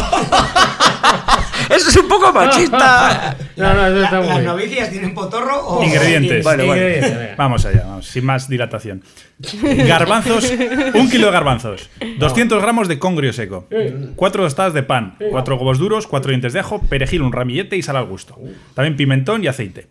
Eso 1.68 1.88
es 1.90 1.96
un 1.96 2.08
poco 2.08 2.32
machista. 2.32 3.36
No, 3.58 3.74
no, 3.74 3.86
eso 3.88 4.04
está 4.04 4.18
¿Las 4.20 4.24
muy 4.26 4.34
bien. 4.36 4.44
novicias 4.44 4.90
tienen 4.90 5.14
potorro 5.14 5.66
o.? 5.66 5.82
Ingredientes. 5.84 6.46
Ingredientes, 6.46 7.18
venga. 7.18 7.34
Vamos 7.36 7.64
allá, 7.66 7.82
vamos, 7.86 8.06
sin 8.06 8.24
más 8.24 8.48
dilatación. 8.48 9.02
Garbanzos, 9.62 10.52
un 10.94 11.10
kilo 11.10 11.26
de 11.26 11.32
garbanzos, 11.32 11.90
200 12.18 12.62
gramos 12.62 12.86
de 12.86 12.98
congrio 13.00 13.32
seco, 13.32 13.66
cuatro 14.14 14.44
tostadas 14.44 14.74
de 14.74 14.82
pan, 14.84 15.16
cuatro 15.30 15.56
huevos 15.56 15.78
duros, 15.78 16.06
cuatro 16.06 16.30
dientes 16.30 16.52
de 16.52 16.60
ajo, 16.60 16.80
perejil, 16.82 17.22
un 17.22 17.32
ramillete 17.32 17.76
y 17.76 17.82
sal 17.82 17.96
al 17.96 18.06
gusto. 18.06 18.38
También 18.74 18.96
pimentón 18.96 19.42
y 19.42 19.48
aceite. 19.48 19.88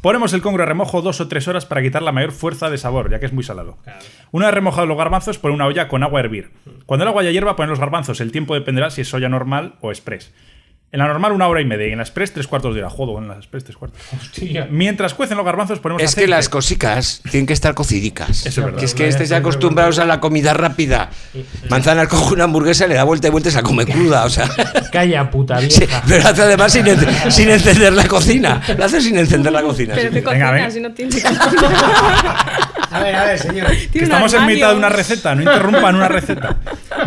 Ponemos 0.00 0.32
el 0.32 0.40
congrio 0.40 0.62
a 0.64 0.66
remojo 0.66 1.02
dos 1.02 1.20
o 1.20 1.28
tres 1.28 1.46
horas 1.46 1.66
para 1.66 1.82
quitar 1.82 2.00
la 2.00 2.12
mayor 2.12 2.32
fuerza 2.32 2.70
de 2.70 2.78
sabor, 2.78 3.10
ya 3.10 3.20
que 3.20 3.26
es 3.26 3.34
muy 3.34 3.44
salado. 3.44 3.76
Una 4.30 4.46
vez 4.46 4.54
remojados 4.54 4.88
los 4.88 4.96
garbanzos, 4.96 5.38
pon 5.38 5.52
una 5.52 5.66
olla 5.66 5.88
con 5.88 6.02
agua 6.02 6.20
a 6.20 6.24
hervir. 6.24 6.52
Cuando 6.86 7.04
el 7.04 7.08
agua 7.08 7.22
ya 7.22 7.30
hierva, 7.30 7.54
poner 7.54 7.68
los 7.68 7.80
garbanzos. 7.80 8.22
El 8.22 8.32
tiempo 8.32 8.54
dependerá 8.54 8.88
si 8.90 9.02
es 9.02 9.08
soya 9.08 9.28
normal 9.28 9.74
o 9.82 9.90
express. 9.90 10.32
En 10.92 10.98
la 10.98 11.06
normal, 11.06 11.30
una 11.30 11.46
hora 11.46 11.60
y 11.60 11.64
media. 11.64 11.86
Y 11.86 11.92
en 11.92 11.98
la 11.98 12.02
express, 12.02 12.32
tres 12.32 12.48
cuartos 12.48 12.74
de 12.74 12.80
hora. 12.80 12.90
Jodo, 12.90 13.16
en 13.18 13.28
la 13.28 13.34
express, 13.36 13.62
tres 13.62 13.76
cuartos. 13.76 14.00
Mientras 14.70 15.14
cuecen 15.14 15.36
los 15.36 15.46
garbanzos, 15.46 15.78
ponemos 15.78 16.02
Es 16.02 16.16
que 16.16 16.26
las 16.26 16.48
cosicas 16.48 17.22
tienen 17.30 17.46
que 17.46 17.52
estar 17.52 17.74
cocidicas. 17.74 18.44
Eso 18.44 18.48
es 18.60 18.64
verdad. 18.64 18.78
Que 18.80 18.86
es 18.86 18.94
que 18.94 19.06
estéis 19.06 19.30
acostumbrados 19.30 20.00
a 20.00 20.04
la 20.04 20.18
comida 20.18 20.52
rápida. 20.52 21.10
Manzanas 21.68 22.08
coge 22.08 22.34
una 22.34 22.44
hamburguesa, 22.44 22.88
le 22.88 22.96
da 22.96 23.04
vuelta 23.04 23.28
y 23.28 23.30
vuelta 23.30 23.50
y 23.50 23.52
se 23.52 23.58
la 23.58 23.62
come 23.62 23.86
cruda. 23.86 24.24
O 24.24 24.30
sea. 24.30 24.48
Calla, 24.90 25.30
puta 25.30 25.60
Sí, 25.60 25.78
vieja. 25.78 26.02
pero 26.08 26.26
hace 26.28 26.42
además 26.42 26.72
sin, 26.72 26.86
en- 26.88 27.30
sin 27.30 27.50
encender 27.50 27.92
la 27.92 28.08
cocina. 28.08 28.60
Lo 28.76 28.84
hace 28.84 29.00
sin 29.00 29.16
encender 29.16 29.52
la 29.52 29.62
cocina. 29.62 29.94
Pero 29.94 30.08
sí. 30.08 30.14
Venga, 30.16 30.24
cocina, 30.30 30.50
venga. 30.50 30.70
si 30.72 30.80
no 30.80 30.92
tiene 30.92 31.12
A 32.90 33.00
ver, 33.00 33.14
a 33.14 33.24
ver, 33.24 33.38
señor. 33.38 33.68
Que 33.92 34.00
estamos 34.04 34.32
en 34.34 34.46
mitad 34.46 34.70
de 34.70 34.76
una 34.76 34.88
receta, 34.88 35.34
no 35.34 35.42
interrumpan 35.42 35.94
una 35.96 36.08
receta. 36.08 36.56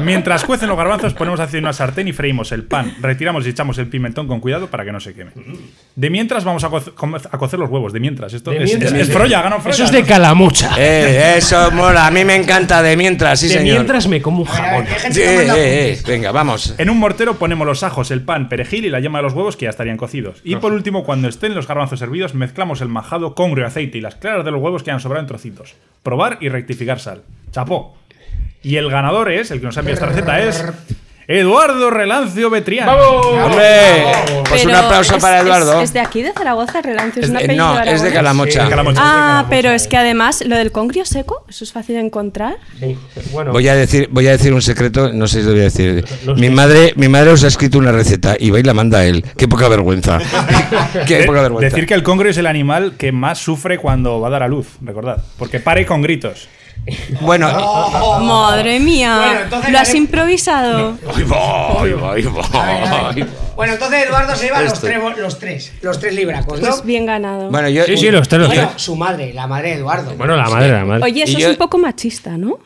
Mientras 0.01 0.43
cuecen 0.43 0.69
los 0.69 0.77
garbanzos, 0.77 1.13
ponemos 1.13 1.39
aceite 1.39 1.57
en 1.59 1.65
una 1.65 1.73
sartén 1.73 2.07
y 2.07 2.13
freímos 2.13 2.51
el 2.51 2.63
pan. 2.63 2.95
Retiramos 3.01 3.45
y 3.45 3.49
echamos 3.49 3.77
el 3.77 3.87
pimentón 3.87 4.27
con 4.27 4.39
cuidado 4.39 4.67
para 4.67 4.83
que 4.85 4.91
no 4.91 4.99
se 4.99 5.13
queme. 5.13 5.31
De 5.95 6.09
mientras 6.09 6.43
vamos 6.43 6.63
a, 6.63 6.67
a 6.67 7.37
cocer 7.37 7.59
los 7.59 7.69
huevos. 7.69 7.93
De 7.93 7.99
mientras. 7.99 8.33
Esto 8.33 8.51
De 8.51 8.57
es, 8.57 8.65
mientras. 8.65 8.91
es, 8.93 9.07
es 9.07 9.13
Froya, 9.13 9.41
gana 9.41 9.59
Froya. 9.59 9.75
Eso 9.75 9.83
es 9.85 9.91
de 9.91 10.03
calamucha. 10.03 10.71
Eh, 10.77 11.35
eso 11.37 11.71
mola. 11.71 12.07
A 12.07 12.11
mí 12.11 12.25
me 12.25 12.35
encanta 12.35 12.81
de 12.81 12.97
mientras, 12.97 13.39
sí, 13.39 13.47
de 13.47 13.53
señor. 13.55 13.75
mientras 13.75 14.07
me 14.07 14.21
como 14.21 14.39
un 14.39 14.45
jamón. 14.45 14.85
¿qué 14.85 14.93
gente 14.95 15.13
Sí, 15.13 15.21
te 15.21 15.37
manda 15.37 15.57
eh, 15.59 15.91
eh, 15.93 15.99
venga, 16.07 16.31
vamos. 16.31 16.75
En 16.77 16.89
un 16.89 16.97
mortero 16.97 17.35
ponemos 17.35 17.67
los 17.67 17.83
ajos, 17.83 18.11
el 18.11 18.21
pan, 18.21 18.49
perejil 18.49 18.85
y 18.85 18.89
la 18.89 18.99
yema 18.99 19.19
de 19.19 19.23
los 19.23 19.33
huevos 19.33 19.55
que 19.57 19.65
ya 19.65 19.69
estarían 19.69 19.97
cocidos. 19.97 20.39
Y 20.43 20.55
por 20.55 20.73
último, 20.73 21.03
cuando 21.03 21.27
estén 21.27 21.53
los 21.55 21.67
garbanzos 21.67 22.01
hervidos, 22.01 22.33
mezclamos 22.33 22.81
el 22.81 22.87
majado, 22.89 23.35
congrio, 23.35 23.65
aceite 23.67 23.97
y 23.97 24.01
las 24.01 24.15
claras 24.15 24.45
de 24.45 24.51
los 24.51 24.61
huevos 24.61 24.83
que 24.83 24.91
han 24.91 24.99
sobrado 24.99 25.21
en 25.21 25.27
trocitos. 25.27 25.72
Probar 26.03 26.37
y 26.41 26.49
rectificar 26.49 26.99
sal. 26.99 27.23
Chapó. 27.51 27.97
Y 28.61 28.77
el 28.77 28.89
ganador 28.89 29.31
es, 29.31 29.51
el 29.51 29.59
que 29.59 29.65
nos 29.65 29.77
ha 29.77 29.81
enviado 29.81 29.95
esta 29.95 30.07
receta 30.07 30.41
es 30.41 30.65
Eduardo 31.27 31.89
Relancio 31.89 32.49
Betrián. 32.49 32.89
Hombre, 32.89 34.05
pues 34.49 34.65
un 34.65 34.71
aplauso 34.75 35.15
es- 35.15 35.21
para 35.21 35.39
Eduardo. 35.39 35.77
Es, 35.79 35.85
es 35.89 35.93
de 35.93 35.99
aquí, 35.99 36.21
de 36.21 36.33
Zaragoza, 36.33 36.81
Relancio. 36.81 37.21
Es, 37.21 37.29
Es 37.29 37.47
de- 37.47 37.55
no, 37.55 37.79
es 37.81 38.01
de. 38.01 38.11
Calamocha. 38.11 38.63
Sí, 38.63 38.69
Calamocha. 38.69 38.99
Ah, 39.03 39.45
pero 39.49 39.71
es 39.71 39.87
que 39.87 39.97
además 39.97 40.43
lo 40.45 40.57
del 40.57 40.71
congrio 40.71 41.05
seco, 41.05 41.45
eso 41.47 41.63
es 41.63 41.71
fácil 41.71 41.95
de 41.95 42.01
encontrar. 42.01 42.55
Sí, 42.79 42.97
bueno, 43.31 43.51
Voy 43.51 43.67
a 43.67 43.75
decir, 43.75 44.09
voy 44.11 44.27
a 44.27 44.31
decir 44.31 44.53
un 44.53 44.61
secreto, 44.61 45.11
no 45.13 45.27
sé 45.27 45.39
si 45.41 45.45
lo 45.47 45.51
voy 45.51 45.61
a 45.61 45.65
decir. 45.65 46.05
Mi 46.35 46.49
madre, 46.49 46.93
mi 46.95 47.07
madre 47.07 47.31
os 47.31 47.43
ha 47.43 47.47
escrito 47.47 47.77
una 47.77 47.91
receta 47.91 48.35
y 48.39 48.49
va 48.51 48.59
y 48.59 48.63
la 48.63 48.73
manda 48.73 48.99
a 48.99 49.05
él. 49.05 49.23
Qué 49.37 49.47
poca 49.47 49.67
vergüenza. 49.69 50.19
Qué 51.07 51.23
poca 51.25 51.41
vergüenza. 51.41 51.69
decir 51.75 51.87
que 51.87 51.93
el 51.93 52.03
congrio 52.03 52.31
es 52.31 52.37
el 52.37 52.47
animal 52.47 52.93
que 52.97 53.11
más 53.11 53.39
sufre 53.39 53.77
cuando 53.77 54.19
va 54.19 54.27
a 54.27 54.31
dar 54.31 54.43
a 54.43 54.47
luz, 54.47 54.67
recordad. 54.81 55.23
Porque 55.37 55.59
pare 55.59 55.85
con 55.85 56.01
gritos. 56.01 56.47
Bueno, 57.21 57.47
Madre 58.21 58.79
mía, 58.79 59.17
Bueno, 59.17 59.39
entonces 59.43 59.71
lo 59.71 59.79
has 59.79 59.93
improvisado. 59.95 60.97
Bueno, 63.55 63.73
entonces 63.73 64.05
Eduardo 64.05 64.35
se 64.35 64.45
lleva 64.45 64.61
los 64.61 64.79
tres, 64.81 64.99
los 65.17 65.39
tres, 65.39 65.73
los 65.81 65.99
tres 65.99 66.15
libracos, 66.15 66.59
¿no? 66.59 66.67
Pues 66.67 66.83
bien 66.83 67.05
ganado. 67.05 67.49
Bueno, 67.49 67.69
yo, 67.69 67.83
sí, 67.85 67.97
sí, 67.97 68.09
los 68.09 68.27
tres, 68.27 68.41
los 68.41 68.49
Bueno, 68.49 68.69
tres. 68.69 68.81
su 68.81 68.95
madre, 68.95 69.33
la 69.33 69.47
madre 69.47 69.69
de 69.69 69.75
Eduardo. 69.75 70.13
Bueno, 70.17 70.35
la 70.35 70.49
madre, 70.49 70.71
la 70.71 70.85
madre. 70.85 71.03
Oye, 71.03 71.23
eso 71.23 71.37
es 71.37 71.47
un 71.47 71.55
poco 71.55 71.77
machista, 71.77 72.37
¿no? 72.37 72.59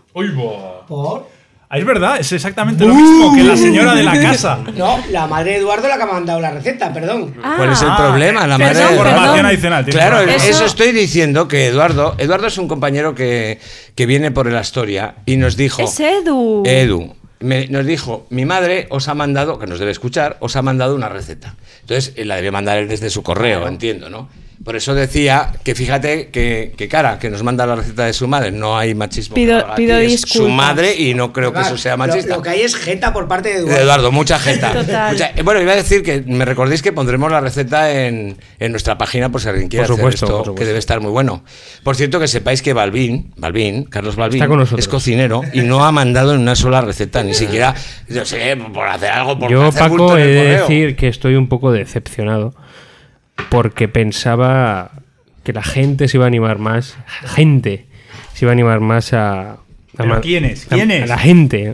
¿Por? 0.88 1.37
Ah, 1.70 1.78
es 1.78 1.86
verdad, 1.86 2.18
es 2.18 2.32
exactamente 2.32 2.86
lo 2.86 2.94
mismo 2.96 3.36
que 3.36 3.44
la 3.44 3.58
señora 3.58 3.94
de 3.94 4.04
la 4.04 4.14
casa. 4.22 4.60
No, 4.78 5.00
la 5.12 5.28
madre 5.28 5.52
de 5.52 5.58
Eduardo 5.58 5.90
la 5.90 5.98
que 5.98 6.04
ha 6.04 6.06
mandado 6.06 6.40
la 6.40 6.52
receta, 6.52 6.94
perdón. 6.94 7.36
¿Cuál 7.42 7.74
es 7.74 7.82
el 7.82 7.90
Ah, 7.90 7.98
problema? 7.98 8.48
La 8.48 8.58
madre 8.58 8.74
perdón, 8.76 8.88
de 8.88 8.94
Eduardo. 9.12 9.48
Adicional. 9.48 9.86
Claro. 9.86 10.20
Eso- 10.22 10.64
estoy 10.66 10.94
diciendo 10.94 11.48
que 11.50 11.68
Eduardo, 11.68 12.16
Eduardo 12.20 12.48
es 12.48 12.58
un 12.58 12.70
compañero 12.70 13.14
que, 13.16 13.60
que 13.96 14.06
viene 14.06 14.32
por 14.32 14.48
el 14.48 14.56
Astoria 14.56 15.16
y 15.26 15.36
nos 15.36 15.58
dijo, 15.58 15.82
Es 15.82 16.00
Edu. 16.00 16.64
Edu, 16.66 17.16
me- 17.42 17.68
nos 17.68 17.86
dijo, 17.86 18.28
mi 18.30 18.46
madre 18.46 18.88
os 18.90 19.10
ha 19.10 19.14
mandado, 19.14 19.60
que 19.60 19.68
nos 19.68 19.80
debe 19.80 19.92
escuchar, 19.92 20.38
os 20.40 20.56
ha 20.56 20.62
mandado 20.62 20.96
una 20.96 21.10
receta. 21.10 21.56
Entonces, 21.82 22.14
eh, 22.16 22.24
la 22.24 22.38
debe 22.38 22.52
mandar 22.52 22.78
él 22.78 22.88
desde 22.88 23.10
su 23.10 23.24
correo, 23.24 23.68
entiendo, 23.68 24.10
¿no? 24.10 24.30
Por 24.68 24.76
eso 24.76 24.94
decía 24.94 25.54
que 25.64 25.76
fíjate 25.76 26.28
que, 26.28 26.74
que 26.76 26.90
cara, 26.90 27.20
que 27.20 27.30
nos 27.30 27.42
manda 27.42 27.66
la 27.66 27.78
receta 27.78 28.04
de 28.04 28.12
su 28.12 28.28
madre, 28.28 28.52
no 28.52 28.78
hay 28.78 28.94
machismo. 28.96 29.34
Pido- 29.34 29.66
pido 29.78 29.98
disculpas. 29.98 30.30
Su 30.34 30.50
madre 30.50 30.94
y 30.94 31.14
no 31.14 31.32
creo 31.32 31.54
que 31.54 31.60
Claro, 31.60 31.68
eso 31.76 31.82
sea 31.82 31.96
machista. 31.96 32.36
Lo, 32.36 32.42
que 32.42 32.50
hay 32.50 32.62
es 32.64 32.76
jeta 32.76 33.14
por 33.14 33.30
parte 33.30 33.48
de 33.48 33.56
De 33.56 33.62
Eduardo. 33.62 33.82
Eduardo, 33.84 34.12
mucha. 34.12 34.38
Total. 34.38 35.14
Mucha- 35.14 35.32
eh, 35.38 35.42
bueno, 35.42 35.62
iba 35.62 35.72
a 35.72 35.76
decir 35.78 36.04
que 36.04 36.22
me 36.28 36.44
recordéis 36.44 36.82
que 36.82 36.92
pondremos 36.92 37.32
la 37.32 37.40
receta 37.40 37.90
en, 37.94 38.36
en 38.60 38.72
nuestra 38.72 38.98
página 38.98 39.30
por 39.32 39.40
si 39.40 39.48
alguien 39.48 39.70
quiere 39.70 39.88
Por 39.88 39.96
supuesto, 39.96 40.26
hacer 40.26 40.26
esto, 40.26 40.38
por 40.40 40.46
supuesto. 40.48 40.60
que 40.60 40.66
debe 40.66 40.80
estar 40.80 41.00
muy 41.00 41.12
bueno. 41.12 41.46
Por 41.84 41.96
cierto, 41.96 42.20
que 42.20 42.28
sepáis 42.28 42.62
que 42.62 42.74
Balvin, 42.74 43.32
Balvin, 43.38 43.86
Carlos 43.86 44.18
Balvin, 44.18 44.42
Está 44.42 44.50
con 44.50 44.60
nosotros. 44.60 44.82
es 44.82 44.90
cocinero 44.90 45.44
y 45.54 45.62
no 45.62 45.86
ha 45.86 45.94
mandado 45.94 46.34
en 46.34 46.42
una 46.42 46.58
sola 46.58 46.82
receta, 46.82 47.24
ni 47.24 47.34
siquiera, 47.34 47.74
no 48.10 48.26
sé, 48.26 48.58
por 48.74 48.86
hacer 48.86 49.12
algo, 49.12 49.40
por 49.40 49.50
Yo, 49.50 49.64
hacer 49.64 49.80
Paco, 49.80 50.18
he 50.18 50.24
el 50.24 50.28
de 50.28 50.44
decir 50.60 50.96
que 50.98 51.08
estoy 51.08 51.36
un 51.36 51.48
poco 51.48 51.72
decepcionado 51.72 52.54
porque 53.50 53.88
pensaba 53.88 54.92
que 55.44 55.54
la 55.54 55.64
gente 55.64 56.08
se 56.08 56.18
iba 56.18 56.26
a 56.26 56.28
animar 56.28 56.58
más. 56.60 56.98
Gente 57.26 57.86
se 58.34 58.46
iba 58.46 58.52
a 58.52 58.54
animar 58.54 58.80
más 58.80 59.14
a. 59.14 59.52
a 59.54 59.58
¿Pero 59.98 60.10
ma- 60.10 60.22
quiénes? 60.22 60.66
a- 60.72 60.76
¿Quiénes? 60.76 61.04
A 61.04 61.06
la 61.08 61.18
gente. 61.18 61.74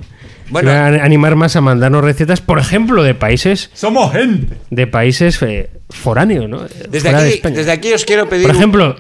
Bueno. 0.49 0.69
se 0.69 0.75
iba 0.75 0.85
a 1.01 1.05
animar 1.05 1.35
más 1.35 1.55
a 1.55 1.61
mandarnos 1.61 2.03
recetas, 2.03 2.41
por 2.41 2.59
ejemplo, 2.59 3.01
de 3.01 3.15
países 3.15 3.71
Somos 3.73 4.11
gente. 4.11 4.55
de 4.69 4.87
países 4.87 5.41
eh, 5.41 5.69
foráneos, 5.89 6.47
¿no? 6.49 6.61
Desde 6.89 7.11
de 7.11 7.17
aquí, 7.17 7.39
desde 7.53 7.71
aquí 7.71 7.93
os 7.93 8.05
quiero 8.05 8.27
pedir. 8.29 8.43
Por 8.45 8.51
un- 8.51 8.57
ejemplo, 8.57 8.95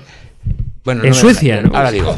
bueno, 0.85 1.03
en 1.03 1.13
Suecia. 1.13 1.61
¿no? 1.61 1.75
Ahora 1.75 1.91
digo. 1.91 2.17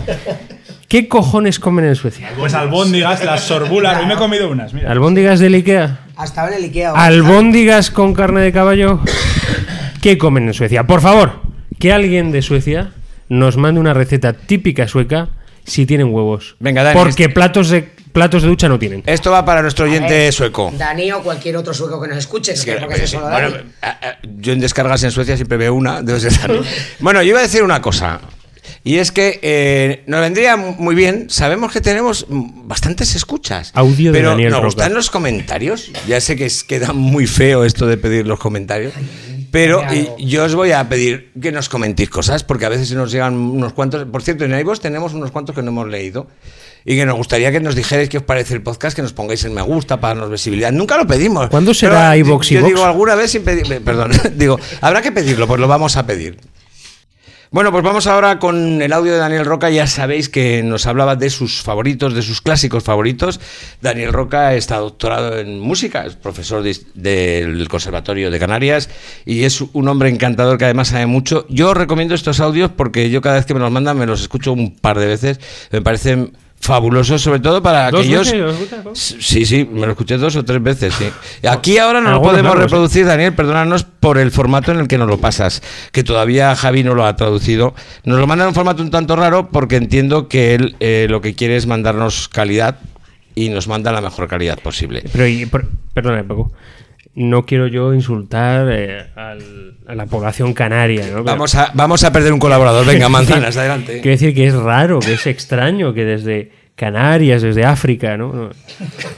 ¿qué 0.87 1.07
cojones 1.09 1.59
comen 1.59 1.85
en 1.85 1.95
Suecia? 1.95 2.29
Pues 2.37 2.53
albóndigas, 2.53 3.25
las 3.25 3.41
sorbulas. 3.41 3.99
Hoy 3.99 4.05
me 4.05 4.13
he 4.13 4.17
comido 4.17 4.49
unas, 4.49 4.73
mira. 4.73 4.91
¿Albóndigas 4.91 5.39
del 5.39 5.55
Ikea? 5.55 5.99
Hasta 6.15 6.41
ahora 6.43 6.55
el 6.57 6.63
Ikea. 6.65 6.91
¿Albóndigas 6.91 7.91
con 7.91 8.13
carne 8.13 8.41
de 8.41 8.51
caballo? 8.53 9.01
¿Qué 10.05 10.19
comen 10.19 10.45
en 10.47 10.53
Suecia? 10.53 10.85
Por 10.85 11.01
favor, 11.01 11.41
que 11.79 11.91
alguien 11.91 12.31
de 12.31 12.43
Suecia 12.43 12.91
nos 13.27 13.57
mande 13.57 13.79
una 13.79 13.91
receta 13.91 14.33
típica 14.33 14.87
sueca 14.87 15.29
si 15.63 15.87
tienen 15.87 16.13
huevos. 16.13 16.57
Venga, 16.59 16.83
Dani, 16.83 16.95
Porque 16.95 17.27
platos 17.27 17.69
de 17.69 17.89
platos 18.13 18.43
de 18.43 18.49
ducha 18.49 18.69
no 18.69 18.77
tienen. 18.77 19.01
Esto 19.07 19.31
va 19.31 19.43
para 19.43 19.63
nuestro 19.63 19.85
oyente 19.85 20.13
ver, 20.13 20.31
sueco. 20.31 20.71
Dani 20.77 21.11
o 21.11 21.23
cualquier 21.23 21.57
otro 21.57 21.73
sueco 21.73 21.99
que 21.99 22.07
nos 22.07 22.19
escuche. 22.19 22.51
Es 22.53 22.63
que, 22.63 22.77
sí, 23.07 23.17
bueno, 23.17 23.49
Dani. 23.49 23.55
a- 23.81 23.89
a- 23.89 24.17
yo 24.37 24.53
en 24.53 24.59
descargas 24.59 25.01
en 25.01 25.09
Suecia 25.09 25.35
siempre 25.37 25.57
veo 25.57 25.73
una, 25.73 26.03
Dani. 26.03 26.21
Bueno, 26.99 27.23
yo 27.23 27.29
iba 27.29 27.39
a 27.39 27.41
decir 27.41 27.63
una 27.63 27.81
cosa. 27.81 28.19
Y 28.83 28.97
es 28.97 29.11
que 29.11 29.39
eh, 29.41 30.03
nos 30.05 30.21
vendría 30.21 30.55
muy 30.55 30.93
bien, 30.93 31.31
sabemos 31.31 31.71
que 31.73 31.81
tenemos 31.81 32.27
bastantes 32.29 33.15
escuchas. 33.15 33.71
Audio 33.73 34.11
de 34.11 34.19
pero 34.19 34.29
Daniel 34.29 34.51
nos 34.51 34.57
Roca. 34.59 34.65
gustan 34.67 34.93
los 34.93 35.09
comentarios. 35.09 35.91
Ya 36.07 36.21
sé 36.21 36.35
que 36.35 36.45
es- 36.45 36.63
queda 36.63 36.93
muy 36.93 37.25
feo 37.25 37.65
esto 37.65 37.87
de 37.87 37.97
pedir 37.97 38.27
los 38.27 38.37
comentarios. 38.37 38.93
Pero 39.51 39.81
y- 39.93 40.09
yo 40.25 40.43
os 40.45 40.55
voy 40.55 40.71
a 40.71 40.87
pedir 40.89 41.31
que 41.41 41.51
nos 41.51 41.69
comentéis 41.69 42.09
cosas, 42.09 42.43
porque 42.43 42.65
a 42.65 42.69
veces 42.69 42.91
nos 42.93 43.11
llegan 43.11 43.35
unos 43.35 43.73
cuantos. 43.73 44.05
Por 44.05 44.21
cierto, 44.21 44.45
en 44.45 44.57
iVoox 44.59 44.79
tenemos 44.79 45.13
unos 45.13 45.31
cuantos 45.31 45.55
que 45.55 45.61
no 45.61 45.69
hemos 45.71 45.87
leído. 45.87 46.27
Y 46.87 46.95
que 46.95 47.05
nos 47.07 47.15
gustaría 47.15 47.51
que 47.51 47.59
nos 47.59 47.73
dijerais 47.73 48.09
qué 48.09 48.17
os 48.17 48.23
parece 48.23 48.53
el 48.53 48.61
podcast, 48.61 48.95
que 48.95 49.01
nos 49.01 49.11
pongáis 49.11 49.43
en 49.43 49.55
me 49.55 49.61
gusta 49.63 49.99
para 49.99 50.13
darnos 50.13 50.29
visibilidad. 50.29 50.71
Nunca 50.71 50.97
lo 50.97 51.07
pedimos. 51.07 51.49
¿Cuándo 51.49 51.73
será 51.73 52.15
iVoox, 52.17 52.49
Yo 52.49 52.59
iVoox? 52.59 52.73
digo 52.73 52.85
alguna 52.85 53.15
vez 53.15 53.31
sin 53.31 53.43
pedir. 53.43 53.81
Perdón, 53.83 54.11
digo, 54.35 54.59
habrá 54.81 55.01
que 55.01 55.11
pedirlo, 55.11 55.47
pues 55.47 55.59
lo 55.59 55.67
vamos 55.67 55.97
a 55.97 56.05
pedir. 56.05 56.37
Bueno, 57.55 57.71
pues 57.71 57.85
vamos 57.85 58.05
ahora 58.07 58.37
con 58.37 58.81
el 58.81 58.91
audio 58.91 59.13
de 59.13 59.17
Daniel 59.19 59.45
Roca. 59.45 59.69
Ya 59.69 59.87
sabéis 59.87 60.27
que 60.27 60.61
nos 60.61 60.87
hablaba 60.87 61.15
de 61.15 61.29
sus 61.29 61.61
favoritos, 61.61 62.13
de 62.13 62.21
sus 62.21 62.41
clásicos 62.41 62.83
favoritos. 62.83 63.39
Daniel 63.81 64.11
Roca 64.11 64.53
está 64.55 64.75
doctorado 64.79 65.39
en 65.39 65.61
música, 65.61 66.05
es 66.05 66.17
profesor 66.17 66.63
de- 66.63 66.77
del 66.95 67.69
Conservatorio 67.69 68.29
de 68.29 68.39
Canarias 68.39 68.89
y 69.25 69.45
es 69.45 69.61
un 69.71 69.87
hombre 69.87 70.09
encantador 70.09 70.57
que 70.57 70.65
además 70.65 70.89
sabe 70.89 71.05
mucho. 71.05 71.45
Yo 71.47 71.73
recomiendo 71.73 72.13
estos 72.13 72.41
audios 72.41 72.71
porque 72.75 73.09
yo 73.09 73.21
cada 73.21 73.35
vez 73.35 73.45
que 73.45 73.53
me 73.53 73.61
los 73.61 73.71
mandan 73.71 73.97
me 73.97 74.05
los 74.05 74.19
escucho 74.19 74.51
un 74.51 74.75
par 74.75 74.99
de 74.99 75.05
veces. 75.05 75.39
Me 75.71 75.81
parecen 75.81 76.33
fabuloso, 76.59 77.19
sobre 77.19 77.39
todo 77.39 77.61
para 77.61 77.91
¿Dos 77.91 77.99
aquellos. 78.01 78.31
veces? 78.31 79.15
Sí, 79.19 79.45
sí, 79.45 79.69
me 79.71 79.85
lo 79.85 79.91
escuché 79.91 80.17
dos 80.17 80.35
o 80.35 80.43
tres 80.43 80.61
veces, 80.63 80.93
sí. 80.95 81.05
Aquí 81.47 81.77
ahora 81.77 82.01
no 82.01 82.11
lo 82.11 82.21
podemos 82.21 82.55
¿eh? 82.55 82.59
reproducir, 82.59 83.05
Daniel, 83.05 83.33
perdónanos 83.35 83.83
por 83.83 84.17
el 84.17 84.31
formato 84.31 84.71
en 84.71 84.79
el 84.79 84.87
que 84.87 84.97
nos 84.97 85.07
lo 85.07 85.19
pasas, 85.19 85.61
que 85.91 86.03
todavía 86.03 86.55
Javi 86.55 86.83
no 86.83 86.95
lo 86.95 87.05
ha 87.05 87.15
traducido. 87.15 87.75
Nos 88.03 88.19
lo 88.19 88.25
manda 88.25 88.45
en 88.45 88.49
un 88.49 88.55
formato 88.55 88.81
un 88.81 88.89
tanto 88.89 89.15
raro 89.15 89.49
porque 89.51 89.75
entiendo 89.75 90.27
que 90.27 90.55
él 90.55 90.75
eh, 90.79 91.05
lo 91.09 91.21
que 91.21 91.35
quiere 91.35 91.55
es 91.55 91.67
mandarnos 91.67 92.27
calidad 92.29 92.77
y 93.35 93.49
nos 93.49 93.67
manda 93.67 93.91
la 93.91 94.01
mejor 94.01 94.27
calidad 94.27 94.57
posible. 94.59 95.03
Pero, 95.11 95.27
y, 95.27 95.45
por- 95.45 95.67
perdona, 95.93 96.23
Paco. 96.23 96.51
No 97.15 97.45
quiero 97.45 97.67
yo 97.67 97.93
insultar 97.93 98.67
eh, 98.71 99.05
al- 99.15 99.77
a 99.87 99.95
la 99.95 100.05
población 100.05 100.53
canaria, 100.53 101.03
¿no? 101.07 101.11
Pero- 101.11 101.23
Vamos 101.23 101.55
a, 101.55 101.71
vamos 101.73 102.03
a 102.03 102.11
perder 102.11 102.33
un 102.33 102.39
colaborador. 102.39 102.85
Venga, 102.85 103.07
manzanas, 103.09 103.55
adelante. 103.57 104.01
Quiero 104.01 104.11
decir 104.17 104.35
que 104.35 104.47
es 104.47 104.53
raro, 104.55 104.99
que 104.99 105.13
es 105.13 105.25
extraño 105.25 105.93
que 105.93 106.03
desde 106.05 106.51
Canarias, 106.75 107.41
desde 107.41 107.63
África, 107.63 108.17
¿no? 108.17 108.49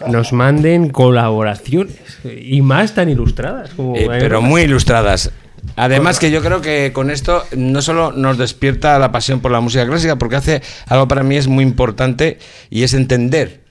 nos 0.08 0.32
manden 0.32 0.90
colaboraciones 0.90 1.96
y 2.40 2.62
más 2.62 2.94
tan 2.94 3.10
ilustradas. 3.10 3.72
Como 3.72 3.96
Eh, 3.96 4.06
pero 4.20 4.42
muy 4.44 4.62
ilustradas. 4.62 5.32
Además 5.76 6.20
que 6.20 6.30
yo 6.32 6.42
creo 6.44 6.62
que 6.62 6.92
con 6.94 7.10
esto 7.10 7.44
no 7.56 7.82
solo 7.82 8.12
nos 8.12 8.38
despierta 8.38 8.98
la 9.00 9.12
pasión 9.12 9.40
por 9.42 9.52
la 9.52 9.60
música 9.60 9.86
clásica, 9.88 10.18
porque 10.18 10.36
hace 10.36 10.62
algo 10.88 11.08
para 11.08 11.24
mí 11.24 11.36
es 11.36 11.48
muy 11.48 11.64
importante 11.64 12.38
y 12.70 12.84
es 12.84 12.94
entender, 12.94 13.62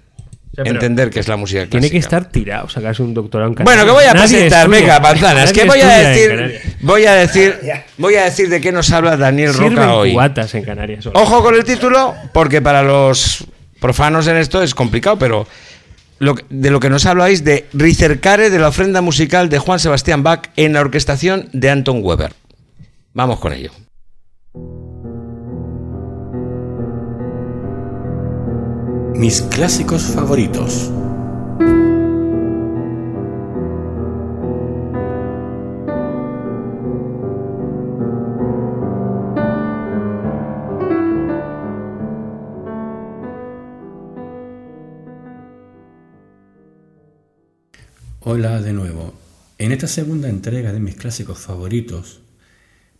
entender 0.56 1.10
qué 1.10 1.20
es 1.20 1.28
la 1.28 1.36
música 1.36 1.60
clásica. 1.60 1.70
Tiene 1.80 1.90
que 1.90 1.98
estar 1.98 2.24
tirado, 2.30 2.68
sacarse 2.68 3.02
un 3.02 3.12
doctorado 3.14 3.50
en 3.50 3.54
Bueno, 3.56 3.66
Canarias. 3.66 3.84
que 3.86 3.92
voy 3.92 4.04
a 4.04 4.14
Nadie 4.14 4.28
presentar, 4.34 4.60
estudia- 4.66 4.80
venga, 4.80 5.00
manzanas, 5.00 5.52
que 5.52 5.64
voy 5.64 5.80
a 5.80 5.96
decir, 5.98 6.60
voy 6.80 7.04
a 7.06 7.12
decir, 7.14 7.54
voy 7.98 8.14
a 8.14 8.24
decir 8.24 8.48
de 8.48 8.60
qué 8.60 8.72
nos 8.72 8.90
habla 8.92 9.16
Daniel 9.16 9.52
Sirven 9.52 9.76
Roca 9.76 9.94
hoy. 9.94 10.12
cubatas 10.12 10.54
en 10.54 10.64
Canarias. 10.64 11.04
solo. 11.04 11.20
Ojo 11.20 11.42
con 11.42 11.54
el 11.54 11.64
título, 11.64 12.14
porque 12.32 12.62
para 12.62 12.82
los 12.82 13.44
profanos 13.80 14.26
en 14.28 14.36
esto 14.36 14.62
es 14.62 14.74
complicado, 14.74 15.18
pero 15.18 15.46
lo 16.18 16.34
que- 16.34 16.44
de 16.48 16.70
lo 16.70 16.80
que 16.80 16.88
nos 16.88 17.04
habláis 17.04 17.44
de 17.44 17.66
Ricercare 17.74 18.48
de 18.48 18.58
la 18.58 18.68
ofrenda 18.68 19.02
musical 19.02 19.48
de 19.50 19.58
Juan 19.58 19.78
Sebastián 19.78 20.22
Bach 20.22 20.48
en 20.56 20.72
la 20.72 20.80
orquestación 20.80 21.50
de 21.52 21.68
Anton 21.70 22.00
Weber. 22.02 22.32
Vamos 23.12 23.38
con 23.40 23.52
ello. 23.52 23.70
Mis 29.18 29.40
clásicos 29.40 30.02
favoritos. 30.02 30.90
Hola 48.20 48.60
de 48.60 48.74
nuevo. 48.74 49.14
En 49.56 49.72
esta 49.72 49.86
segunda 49.86 50.28
entrega 50.28 50.74
de 50.74 50.80
mis 50.80 50.94
clásicos 50.94 51.38
favoritos, 51.38 52.20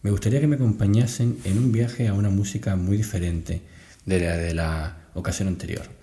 me 0.00 0.10
gustaría 0.10 0.40
que 0.40 0.46
me 0.46 0.56
acompañasen 0.56 1.36
en 1.44 1.58
un 1.58 1.72
viaje 1.72 2.08
a 2.08 2.14
una 2.14 2.30
música 2.30 2.74
muy 2.74 2.96
diferente 2.96 3.60
de 4.06 4.20
la 4.20 4.36
de 4.38 4.54
la 4.54 4.96
ocasión 5.12 5.48
anterior. 5.48 5.95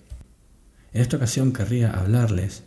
En 0.94 1.02
esta 1.02 1.16
ocasión 1.16 1.52
querría 1.52 1.90
hablarles 1.90 2.62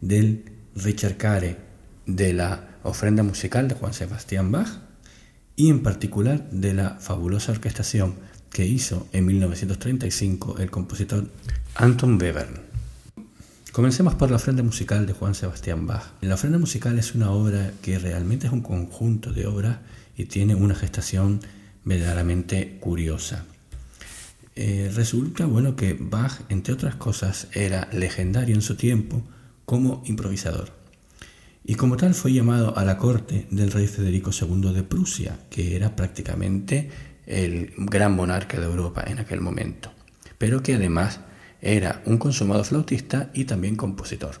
del 0.00 0.46
Ricercare 0.74 1.58
de 2.06 2.32
la 2.32 2.78
ofrenda 2.82 3.22
musical 3.22 3.68
de 3.68 3.74
Juan 3.74 3.92
Sebastián 3.92 4.50
Bach 4.50 4.68
y 5.56 5.68
en 5.68 5.82
particular 5.82 6.48
de 6.50 6.72
la 6.72 6.96
fabulosa 7.00 7.52
orquestación 7.52 8.14
que 8.48 8.64
hizo 8.64 9.06
en 9.12 9.26
1935 9.26 10.56
el 10.58 10.70
compositor 10.70 11.28
Anton 11.74 12.18
Webern. 12.18 12.62
Comencemos 13.72 14.14
por 14.14 14.30
la 14.30 14.36
ofrenda 14.36 14.62
musical 14.62 15.06
de 15.06 15.12
Juan 15.12 15.34
Sebastián 15.34 15.86
Bach. 15.86 16.14
La 16.22 16.36
ofrenda 16.36 16.58
musical 16.58 16.98
es 16.98 17.14
una 17.14 17.30
obra 17.30 17.72
que 17.82 17.98
realmente 17.98 18.46
es 18.46 18.54
un 18.54 18.62
conjunto 18.62 19.34
de 19.34 19.46
obras 19.46 19.80
y 20.16 20.24
tiene 20.24 20.54
una 20.54 20.74
gestación 20.74 21.40
verdaderamente 21.84 22.78
curiosa. 22.80 23.44
Eh, 24.58 24.90
resulta 24.94 25.44
bueno 25.44 25.76
que 25.76 25.94
Bach, 26.00 26.40
entre 26.48 26.72
otras 26.72 26.94
cosas, 26.94 27.48
era 27.52 27.90
legendario 27.92 28.54
en 28.54 28.62
su 28.62 28.74
tiempo 28.74 29.22
como 29.66 30.02
improvisador. 30.06 30.72
Y 31.62 31.74
como 31.74 31.98
tal 31.98 32.14
fue 32.14 32.32
llamado 32.32 32.76
a 32.78 32.84
la 32.84 32.96
corte 32.96 33.46
del 33.50 33.70
rey 33.70 33.86
Federico 33.86 34.30
II 34.32 34.72
de 34.72 34.82
Prusia, 34.82 35.40
que 35.50 35.76
era 35.76 35.94
prácticamente 35.94 36.90
el 37.26 37.74
gran 37.76 38.16
monarca 38.16 38.58
de 38.58 38.64
Europa 38.64 39.04
en 39.06 39.18
aquel 39.18 39.42
momento, 39.42 39.92
pero 40.38 40.62
que 40.62 40.74
además 40.74 41.20
era 41.60 42.00
un 42.06 42.16
consumado 42.16 42.64
flautista 42.64 43.30
y 43.34 43.44
también 43.44 43.76
compositor. 43.76 44.40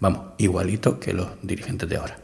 Vamos, 0.00 0.32
igualito 0.38 0.98
que 0.98 1.12
los 1.12 1.28
dirigentes 1.42 1.88
de 1.88 1.98
ahora. 1.98 2.18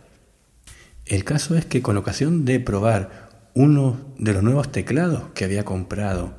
El 1.06 1.22
caso 1.22 1.56
es 1.56 1.66
que 1.66 1.82
con 1.82 1.96
ocasión 1.98 2.44
de 2.44 2.58
probar 2.58 3.50
uno 3.54 3.96
de 4.18 4.32
los 4.32 4.42
nuevos 4.42 4.72
teclados 4.72 5.24
que 5.34 5.44
había 5.44 5.64
comprado 5.64 6.37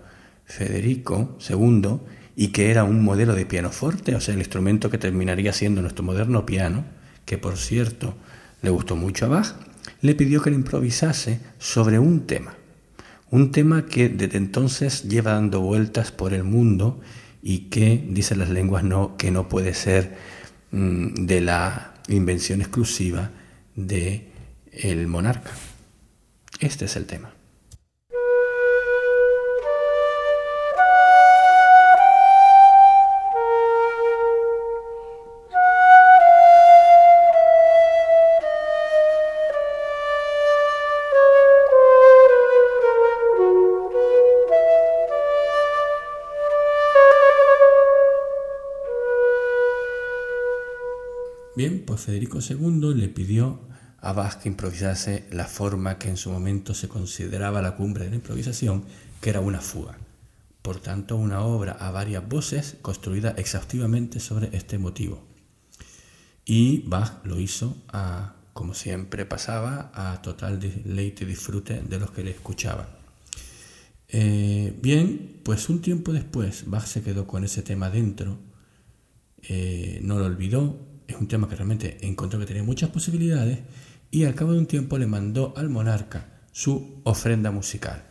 Federico 0.49 1.37
II 1.47 1.99
y 2.35 2.47
que 2.47 2.71
era 2.71 2.83
un 2.83 3.03
modelo 3.03 3.35
de 3.35 3.45
pianoforte, 3.45 4.15
o 4.15 4.19
sea, 4.19 4.33
el 4.33 4.39
instrumento 4.39 4.89
que 4.89 4.97
terminaría 4.97 5.53
siendo 5.53 5.81
nuestro 5.81 6.03
moderno 6.03 6.45
piano, 6.45 6.85
que 7.25 7.37
por 7.37 7.57
cierto 7.57 8.15
le 8.61 8.71
gustó 8.71 8.95
mucho 8.95 9.25
a 9.25 9.29
Bach, 9.29 9.55
le 10.01 10.15
pidió 10.15 10.41
que 10.41 10.49
le 10.49 10.55
improvisase 10.55 11.39
sobre 11.59 11.99
un 11.99 12.25
tema. 12.25 12.55
Un 13.29 13.51
tema 13.51 13.85
que 13.85 14.09
desde 14.09 14.37
entonces 14.37 15.03
lleva 15.03 15.33
dando 15.33 15.61
vueltas 15.61 16.11
por 16.11 16.33
el 16.33 16.43
mundo 16.43 16.99
y 17.43 17.69
que, 17.69 18.03
dicen 18.09 18.39
las 18.39 18.49
lenguas, 18.49 18.83
no, 18.83 19.17
que 19.17 19.29
no 19.31 19.47
puede 19.47 19.73
ser 19.75 20.17
mm, 20.71 21.25
de 21.25 21.41
la 21.41 21.93
invención 22.07 22.61
exclusiva 22.61 23.29
de 23.75 24.31
el 24.71 25.07
monarca. 25.07 25.51
Este 26.59 26.85
es 26.85 26.95
el 26.95 27.05
tema. 27.05 27.33
Federico 51.99 52.39
II 52.41 52.95
le 52.95 53.09
pidió 53.09 53.59
a 54.01 54.13
Bach 54.13 54.41
que 54.41 54.49
improvisase 54.49 55.25
la 55.31 55.45
forma 55.45 55.97
que 55.97 56.09
en 56.09 56.17
su 56.17 56.31
momento 56.31 56.73
se 56.73 56.87
consideraba 56.87 57.61
la 57.61 57.75
cumbre 57.75 58.05
de 58.05 58.11
la 58.11 58.15
improvisación, 58.15 58.85
que 59.21 59.29
era 59.29 59.41
una 59.41 59.59
fuga. 59.59 59.97
Por 60.61 60.79
tanto, 60.79 61.15
una 61.15 61.41
obra 61.41 61.73
a 61.73 61.91
varias 61.91 62.27
voces 62.27 62.77
construida 62.81 63.31
exhaustivamente 63.37 64.19
sobre 64.19 64.55
este 64.55 64.77
motivo. 64.77 65.23
Y 66.45 66.83
Bach 66.87 67.23
lo 67.25 67.39
hizo, 67.39 67.77
a, 67.89 68.35
como 68.53 68.73
siempre 68.73 69.25
pasaba, 69.25 69.91
a 69.93 70.21
total 70.21 70.59
deleite 70.59 71.23
y 71.23 71.27
disfrute 71.27 71.81
de 71.81 71.99
los 71.99 72.11
que 72.11 72.23
le 72.23 72.31
escuchaban. 72.31 72.87
Eh, 74.07 74.77
bien, 74.81 75.41
pues 75.43 75.69
un 75.69 75.81
tiempo 75.81 76.11
después 76.11 76.67
Bach 76.67 76.85
se 76.85 77.03
quedó 77.03 77.27
con 77.27 77.43
ese 77.43 77.61
tema 77.61 77.89
dentro, 77.91 78.39
eh, 79.43 79.99
no 80.03 80.17
lo 80.17 80.25
olvidó, 80.25 80.88
es 81.09 81.19
un 81.19 81.27
tema 81.27 81.49
que 81.49 81.55
realmente 81.55 81.97
encontró 82.01 82.39
que 82.39 82.45
tenía 82.45 82.63
muchas 82.63 82.89
posibilidades 82.89 83.59
y 84.11 84.25
al 84.25 84.35
cabo 84.35 84.53
de 84.53 84.59
un 84.59 84.67
tiempo 84.67 84.97
le 84.97 85.07
mandó 85.07 85.53
al 85.57 85.69
monarca 85.69 86.25
su 86.51 87.01
ofrenda 87.03 87.51
musical. 87.51 88.03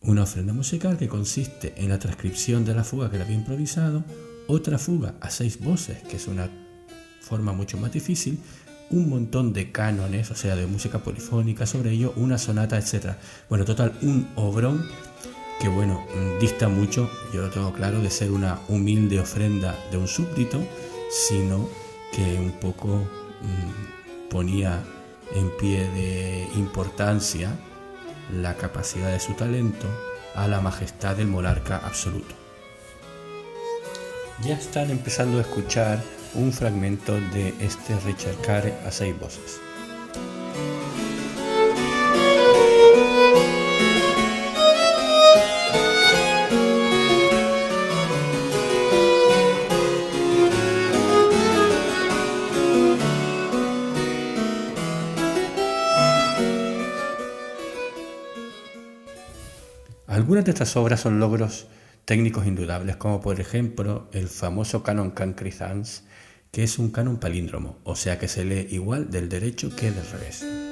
Una 0.00 0.22
ofrenda 0.22 0.52
musical 0.52 0.96
que 0.96 1.08
consiste 1.08 1.74
en 1.76 1.88
la 1.88 1.98
transcripción 1.98 2.64
de 2.64 2.74
la 2.74 2.84
fuga 2.84 3.10
que 3.10 3.18
le 3.18 3.24
había 3.24 3.36
improvisado, 3.36 4.04
otra 4.46 4.78
fuga 4.78 5.14
a 5.20 5.30
seis 5.30 5.60
voces, 5.60 6.02
que 6.02 6.16
es 6.16 6.26
una 6.26 6.50
forma 7.20 7.52
mucho 7.52 7.76
más 7.76 7.92
difícil, 7.92 8.40
un 8.90 9.08
montón 9.08 9.52
de 9.52 9.70
cánones, 9.70 10.30
o 10.30 10.34
sea, 10.34 10.56
de 10.56 10.66
música 10.66 10.98
polifónica 11.00 11.66
sobre 11.66 11.92
ello, 11.92 12.12
una 12.16 12.38
sonata, 12.38 12.76
etc. 12.76 13.14
Bueno, 13.48 13.64
total, 13.64 13.96
un 14.02 14.28
obrón 14.34 14.84
que, 15.60 15.68
bueno, 15.68 16.04
dista 16.40 16.68
mucho, 16.68 17.08
yo 17.32 17.42
lo 17.42 17.50
tengo 17.50 17.72
claro, 17.72 18.00
de 18.00 18.10
ser 18.10 18.32
una 18.32 18.58
humilde 18.68 19.20
ofrenda 19.20 19.76
de 19.92 19.98
un 19.98 20.08
súbdito, 20.08 20.60
sino 21.10 21.68
que 22.20 22.38
un 22.38 22.52
poco 22.52 22.88
mmm, 23.40 24.28
ponía 24.28 24.82
en 25.34 25.50
pie 25.56 25.88
de 25.90 26.46
importancia 26.54 27.50
la 28.30 28.56
capacidad 28.56 29.10
de 29.10 29.20
su 29.20 29.32
talento 29.32 29.86
a 30.34 30.46
la 30.46 30.60
majestad 30.60 31.16
del 31.16 31.28
monarca 31.28 31.78
absoluto. 31.78 32.34
Ya 34.42 34.54
están 34.54 34.90
empezando 34.90 35.38
a 35.38 35.42
escuchar 35.42 36.02
un 36.34 36.52
fragmento 36.52 37.14
de 37.14 37.54
este 37.60 37.98
Richard 38.00 38.74
a 38.86 38.90
seis 38.90 39.18
voces. 39.18 39.58
Algunas 60.30 60.44
de 60.44 60.52
estas 60.52 60.76
obras 60.76 61.00
son 61.00 61.18
logros 61.18 61.66
técnicos 62.04 62.46
indudables, 62.46 62.94
como 62.94 63.20
por 63.20 63.40
ejemplo 63.40 64.08
el 64.12 64.28
famoso 64.28 64.84
canon 64.84 65.10
Cancrisans, 65.10 66.04
que 66.52 66.62
es 66.62 66.78
un 66.78 66.92
canon 66.92 67.18
palíndromo, 67.18 67.78
o 67.82 67.96
sea 67.96 68.16
que 68.20 68.28
se 68.28 68.44
lee 68.44 68.68
igual 68.70 69.10
del 69.10 69.28
derecho 69.28 69.74
que 69.74 69.90
del 69.90 70.06
revés. 70.06 70.69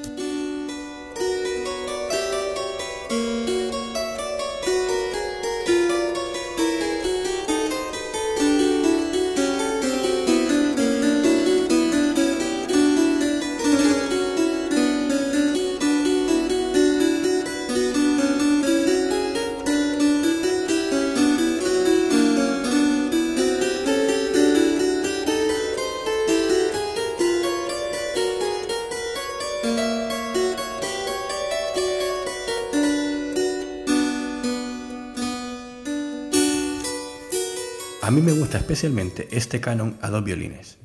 Especialmente 38.69 39.29
este 39.31 39.63
canon 39.63 39.97
a 40.03 40.11
dos 40.11 40.23
violines. 40.23 40.77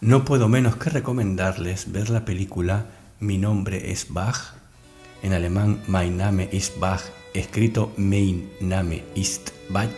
No 0.00 0.24
puedo 0.24 0.48
menos 0.48 0.76
que 0.76 0.90
recomendarles 0.90 1.90
ver 1.90 2.10
la 2.10 2.24
película 2.24 2.86
Mi 3.20 3.38
nombre 3.38 3.92
es 3.92 4.06
Bach, 4.12 4.54
en 5.22 5.32
alemán 5.32 5.80
Mein 5.86 6.16
Name 6.16 6.48
ist 6.50 6.80
Bach, 6.80 7.00
escrito 7.32 7.92
Mein 7.96 8.50
Name 8.60 9.04
ist 9.14 9.52
Bach, 9.70 9.88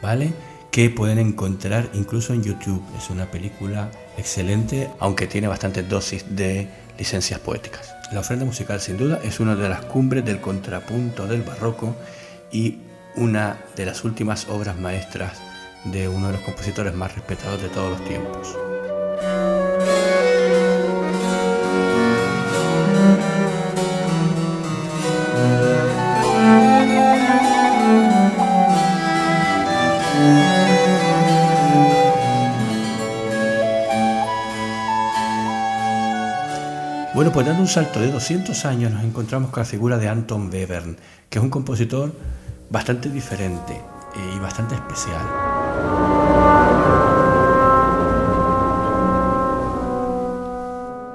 ¿vale? 0.00 0.32
Que 0.70 0.88
pueden 0.88 1.18
encontrar 1.18 1.90
incluso 1.94 2.32
en 2.32 2.44
YouTube. 2.44 2.82
Es 2.96 3.10
una 3.10 3.28
película 3.30 3.90
excelente, 4.16 4.88
aunque 5.00 5.26
tiene 5.26 5.48
bastante 5.48 5.82
dosis 5.82 6.24
de 6.36 6.68
licencias 6.96 7.40
poéticas. 7.40 7.92
La 8.12 8.20
ofrenda 8.20 8.44
musical 8.44 8.80
sin 8.80 8.98
duda 8.98 9.20
es 9.24 9.40
una 9.40 9.56
de 9.56 9.68
las 9.68 9.84
cumbres 9.86 10.24
del 10.24 10.40
contrapunto 10.40 11.26
del 11.26 11.42
barroco 11.42 11.96
y 12.52 12.78
una 13.16 13.58
de 13.74 13.84
las 13.84 14.04
últimas 14.04 14.48
obras 14.48 14.78
maestras 14.78 15.38
de 15.84 16.08
uno 16.08 16.28
de 16.28 16.34
los 16.34 16.42
compositores 16.42 16.94
más 16.94 17.14
respetados 17.16 17.60
de 17.60 17.68
todos 17.68 17.98
los 17.98 18.08
tiempos. 18.08 18.65
Bueno, 37.16 37.32
pues 37.32 37.46
dando 37.46 37.62
un 37.62 37.66
salto 37.66 37.98
de 37.98 38.12
200 38.12 38.66
años 38.66 38.92
nos 38.92 39.02
encontramos 39.02 39.50
con 39.50 39.62
la 39.62 39.64
figura 39.64 39.96
de 39.96 40.06
Anton 40.06 40.50
Webern, 40.52 40.98
que 41.30 41.38
es 41.38 41.42
un 41.42 41.48
compositor 41.48 42.12
bastante 42.68 43.08
diferente 43.08 43.72
eh, 43.72 44.34
y 44.36 44.38
bastante 44.38 44.74
especial. 44.74 45.22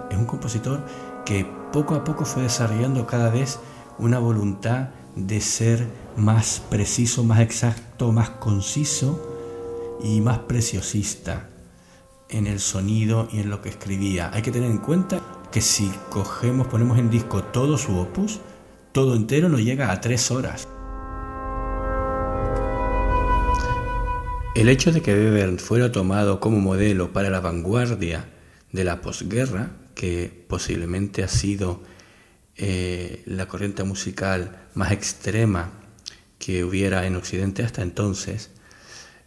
Es 0.10 0.18
un 0.18 0.26
compositor 0.26 0.84
que 1.24 1.46
poco 1.72 1.94
a 1.94 2.04
poco 2.04 2.26
fue 2.26 2.42
desarrollando 2.42 3.06
cada 3.06 3.30
vez 3.30 3.60
una 4.00 4.18
voluntad 4.18 4.90
de 5.16 5.40
ser 5.40 5.88
más 6.18 6.64
preciso, 6.68 7.24
más 7.24 7.42
exacto, 7.42 8.12
más 8.12 8.32
conciso 8.32 10.00
y 10.02 10.20
más 10.22 10.40
preciosista 10.40 11.48
en 12.30 12.48
el 12.48 12.60
sonido 12.60 13.28
y 13.32 13.42
en 13.42 13.52
lo 13.52 13.62
que 13.62 13.70
escribía. 13.70 14.32
Hay 14.34 14.42
que 14.42 14.52
tener 14.52 14.72
en 14.72 14.80
cuenta 14.80 15.22
que 15.52 15.62
si 15.62 15.92
cogemos, 16.10 16.68
ponemos 16.68 16.98
en 16.98 17.10
disco 17.10 17.44
todo 17.44 17.78
su 17.78 17.98
opus, 17.98 18.40
todo 18.92 19.16
entero 19.16 19.50
nos 19.50 19.62
llega 19.62 19.92
a 19.92 20.00
tres 20.02 20.32
horas. 20.32 20.68
El 24.56 24.70
hecho 24.70 24.92
de 24.92 25.02
que 25.02 25.14
Webern 25.14 25.60
fuera 25.60 25.92
tomado 25.92 26.40
como 26.40 26.60
modelo 26.60 27.14
para 27.14 27.30
la 27.30 27.40
vanguardia 27.40 28.30
de 28.72 28.84
la 28.84 29.02
posguerra, 29.02 29.72
que 29.96 30.46
posiblemente 30.48 31.24
ha 31.24 31.28
sido 31.28 31.82
eh, 32.58 33.24
la 33.26 33.48
corriente 33.48 33.84
musical 33.84 34.68
más 34.74 34.92
extrema 34.92 35.72
que 36.38 36.64
hubiera 36.64 37.06
en 37.06 37.16
Occidente 37.16 37.64
hasta 37.64 37.82
entonces, 37.82 38.52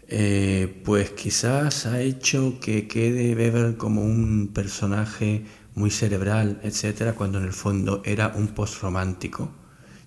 eh, 0.09 0.83
pues 0.85 1.11
quizás 1.11 1.87
ha 1.87 2.01
hecho 2.01 2.59
que 2.61 2.87
quede 2.87 3.35
Weber 3.35 3.77
como 3.77 4.03
un 4.03 4.51
personaje 4.53 5.45
muy 5.75 5.91
cerebral, 5.91 6.61
etcétera, 6.63 7.15
cuando 7.15 7.39
en 7.39 7.45
el 7.45 7.53
fondo 7.53 8.03
era 8.05 8.29
un 8.37 8.49
postromántico 8.49 9.51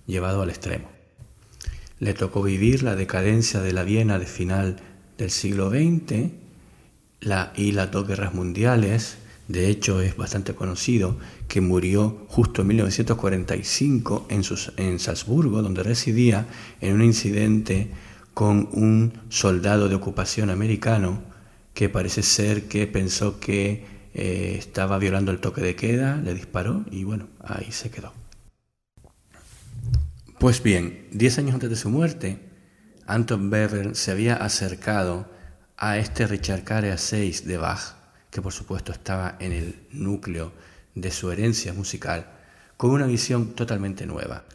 llevado 0.06 0.42
al 0.42 0.50
extremo. 0.50 0.88
Le 1.98 2.14
tocó 2.14 2.42
vivir 2.42 2.82
la 2.82 2.96
decadencia 2.96 3.60
de 3.60 3.72
la 3.72 3.82
Viena 3.82 4.18
de 4.18 4.26
final 4.26 4.76
del 5.18 5.30
siglo 5.30 5.70
XX 5.70 6.30
la, 7.20 7.52
y 7.56 7.72
las 7.72 7.90
dos 7.90 8.06
guerras 8.06 8.34
mundiales. 8.34 9.18
De 9.48 9.68
hecho, 9.68 10.00
es 10.00 10.16
bastante 10.16 10.54
conocido 10.54 11.18
que 11.48 11.60
murió 11.60 12.24
justo 12.28 12.62
en 12.62 12.68
1945 12.68 14.26
en, 14.30 14.44
sus, 14.44 14.72
en 14.76 14.98
Salzburgo, 14.98 15.62
donde 15.62 15.82
residía, 15.82 16.46
en 16.80 16.94
un 16.94 17.02
incidente 17.02 17.90
con 18.34 18.68
un 18.72 19.14
soldado 19.30 19.88
de 19.88 19.96
ocupación 19.96 20.50
americano 20.50 21.20
que 21.74 21.88
parece 21.88 22.22
ser 22.22 22.68
que 22.68 22.86
pensó 22.86 23.40
que 23.40 23.97
eh, 24.20 24.56
estaba 24.58 24.98
violando 24.98 25.30
el 25.30 25.38
toque 25.38 25.60
de 25.60 25.76
queda, 25.76 26.16
le 26.16 26.34
disparó 26.34 26.84
y 26.90 27.04
bueno, 27.04 27.28
ahí 27.40 27.70
se 27.70 27.88
quedó. 27.88 28.12
Pues 30.40 30.60
bien, 30.60 31.06
diez 31.12 31.38
años 31.38 31.54
antes 31.54 31.70
de 31.70 31.76
su 31.76 31.88
muerte, 31.88 32.40
Anton 33.06 33.52
Webern 33.52 33.94
se 33.94 34.10
había 34.10 34.34
acercado 34.34 35.30
a 35.76 35.98
este 35.98 36.26
Richard 36.26 36.64
Carey 36.64 36.92
6 36.96 37.46
de 37.46 37.58
Bach, 37.58 37.94
que 38.32 38.42
por 38.42 38.52
supuesto 38.52 38.90
estaba 38.90 39.36
en 39.38 39.52
el 39.52 39.86
núcleo 39.92 40.52
de 40.96 41.12
su 41.12 41.30
herencia 41.30 41.72
musical, 41.72 42.26
con 42.76 42.90
una 42.90 43.06
visión 43.06 43.54
totalmente 43.54 44.04
nueva. 44.04 44.46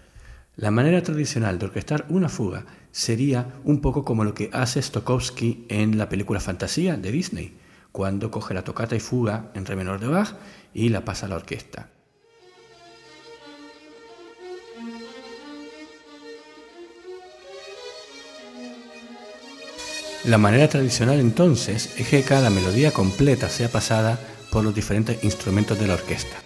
La 0.58 0.72
manera 0.72 1.02
tradicional 1.02 1.58
de 1.58 1.68
orquestar 1.68 2.06
una 2.10 2.28
fuga 2.28 2.66
sería 2.92 3.48
un 3.64 3.80
poco 3.80 4.04
como 4.04 4.26
lo 4.26 4.34
que 4.34 4.50
hace 4.52 4.82
Stokowski 4.82 5.66
en 5.70 5.98
la 5.98 6.10
película 6.10 6.42
Fantasía 6.42 6.98
de 6.98 7.12
Disney, 7.14 7.63
cuando 7.94 8.32
coge 8.32 8.56
la 8.56 8.64
tocata 8.64 8.96
y 8.96 9.00
fuga 9.00 9.52
en 9.54 9.66
re 9.66 9.78
menor 9.78 10.00
de 10.02 10.08
Bach 10.08 10.36
y 10.74 10.90
la 10.90 11.06
pasa 11.06 11.28
a 11.28 11.30
la 11.30 11.36
orquesta. 11.36 11.90
La 20.26 20.38
manera 20.38 20.68
tradicional 20.70 21.20
entonces 21.20 21.94
es 21.98 22.08
que 22.08 22.24
cada 22.24 22.50
melodía 22.50 22.92
completa 22.92 23.48
sea 23.48 23.70
pasada 23.70 24.20
por 24.52 24.64
los 24.64 24.74
diferentes 24.74 25.24
instrumentos 25.24 25.80
de 25.80 25.88
la 25.88 25.94
orquesta. 25.94 26.38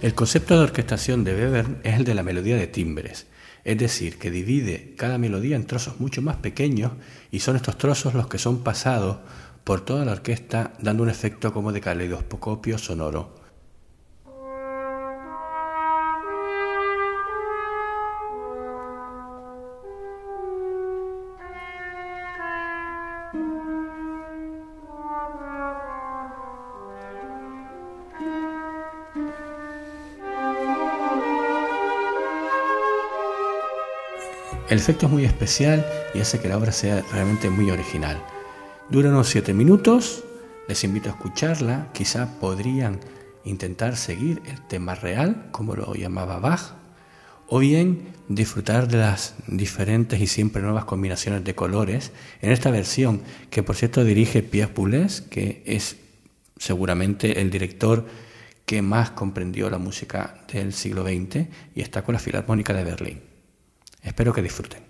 El 0.00 0.14
concepto 0.14 0.56
de 0.56 0.64
orquestación 0.64 1.24
de 1.24 1.34
Webern 1.34 1.80
es 1.82 1.96
el 1.96 2.04
de 2.04 2.14
la 2.14 2.22
melodía 2.22 2.56
de 2.56 2.66
timbres, 2.66 3.26
es 3.64 3.78
decir, 3.78 4.18
que 4.18 4.30
divide 4.30 4.94
cada 4.96 5.18
melodía 5.18 5.56
en 5.56 5.66
trozos 5.66 6.00
mucho 6.00 6.22
más 6.22 6.36
pequeños 6.36 6.92
y 7.30 7.40
son 7.40 7.56
estos 7.56 7.78
trozos 7.78 8.14
los 8.14 8.28
que 8.28 8.38
son 8.38 8.62
pasados 8.62 9.18
por 9.64 9.84
toda 9.84 10.04
la 10.04 10.12
orquesta 10.12 10.72
dando 10.80 11.02
un 11.02 11.10
efecto 11.10 11.52
como 11.52 11.72
de 11.72 11.80
caleidoscopio 11.80 12.78
sonoro. 12.78 13.39
El 34.70 34.78
efecto 34.78 35.06
es 35.06 35.12
muy 35.12 35.24
especial 35.24 35.84
y 36.14 36.20
hace 36.20 36.38
que 36.38 36.48
la 36.48 36.56
obra 36.56 36.70
sea 36.70 37.02
realmente 37.10 37.50
muy 37.50 37.72
original. 37.72 38.22
Dura 38.88 39.08
unos 39.08 39.28
7 39.28 39.52
minutos, 39.52 40.22
les 40.68 40.84
invito 40.84 41.08
a 41.08 41.12
escucharla, 41.12 41.88
quizá 41.92 42.38
podrían 42.38 43.00
intentar 43.44 43.96
seguir 43.96 44.40
el 44.46 44.64
tema 44.68 44.94
real, 44.94 45.48
como 45.50 45.74
lo 45.74 45.92
llamaba 45.94 46.38
Bach, 46.38 46.74
o 47.48 47.58
bien 47.58 48.12
disfrutar 48.28 48.86
de 48.86 48.98
las 48.98 49.34
diferentes 49.48 50.20
y 50.20 50.28
siempre 50.28 50.62
nuevas 50.62 50.84
combinaciones 50.84 51.42
de 51.42 51.56
colores 51.56 52.12
en 52.40 52.52
esta 52.52 52.70
versión 52.70 53.22
que 53.50 53.64
por 53.64 53.74
cierto 53.74 54.04
dirige 54.04 54.44
Pierre 54.44 54.72
Boulez, 54.72 55.20
que 55.20 55.64
es 55.66 55.96
seguramente 56.58 57.40
el 57.40 57.50
director 57.50 58.06
que 58.66 58.82
más 58.82 59.10
comprendió 59.10 59.68
la 59.68 59.78
música 59.78 60.44
del 60.52 60.72
siglo 60.72 61.02
XX 61.02 61.48
y 61.74 61.80
está 61.80 62.02
con 62.02 62.12
la 62.12 62.20
Filarmónica 62.20 62.72
de 62.72 62.84
Berlín. 62.84 63.29
Espero 64.02 64.32
que 64.32 64.42
disfruten. 64.42 64.89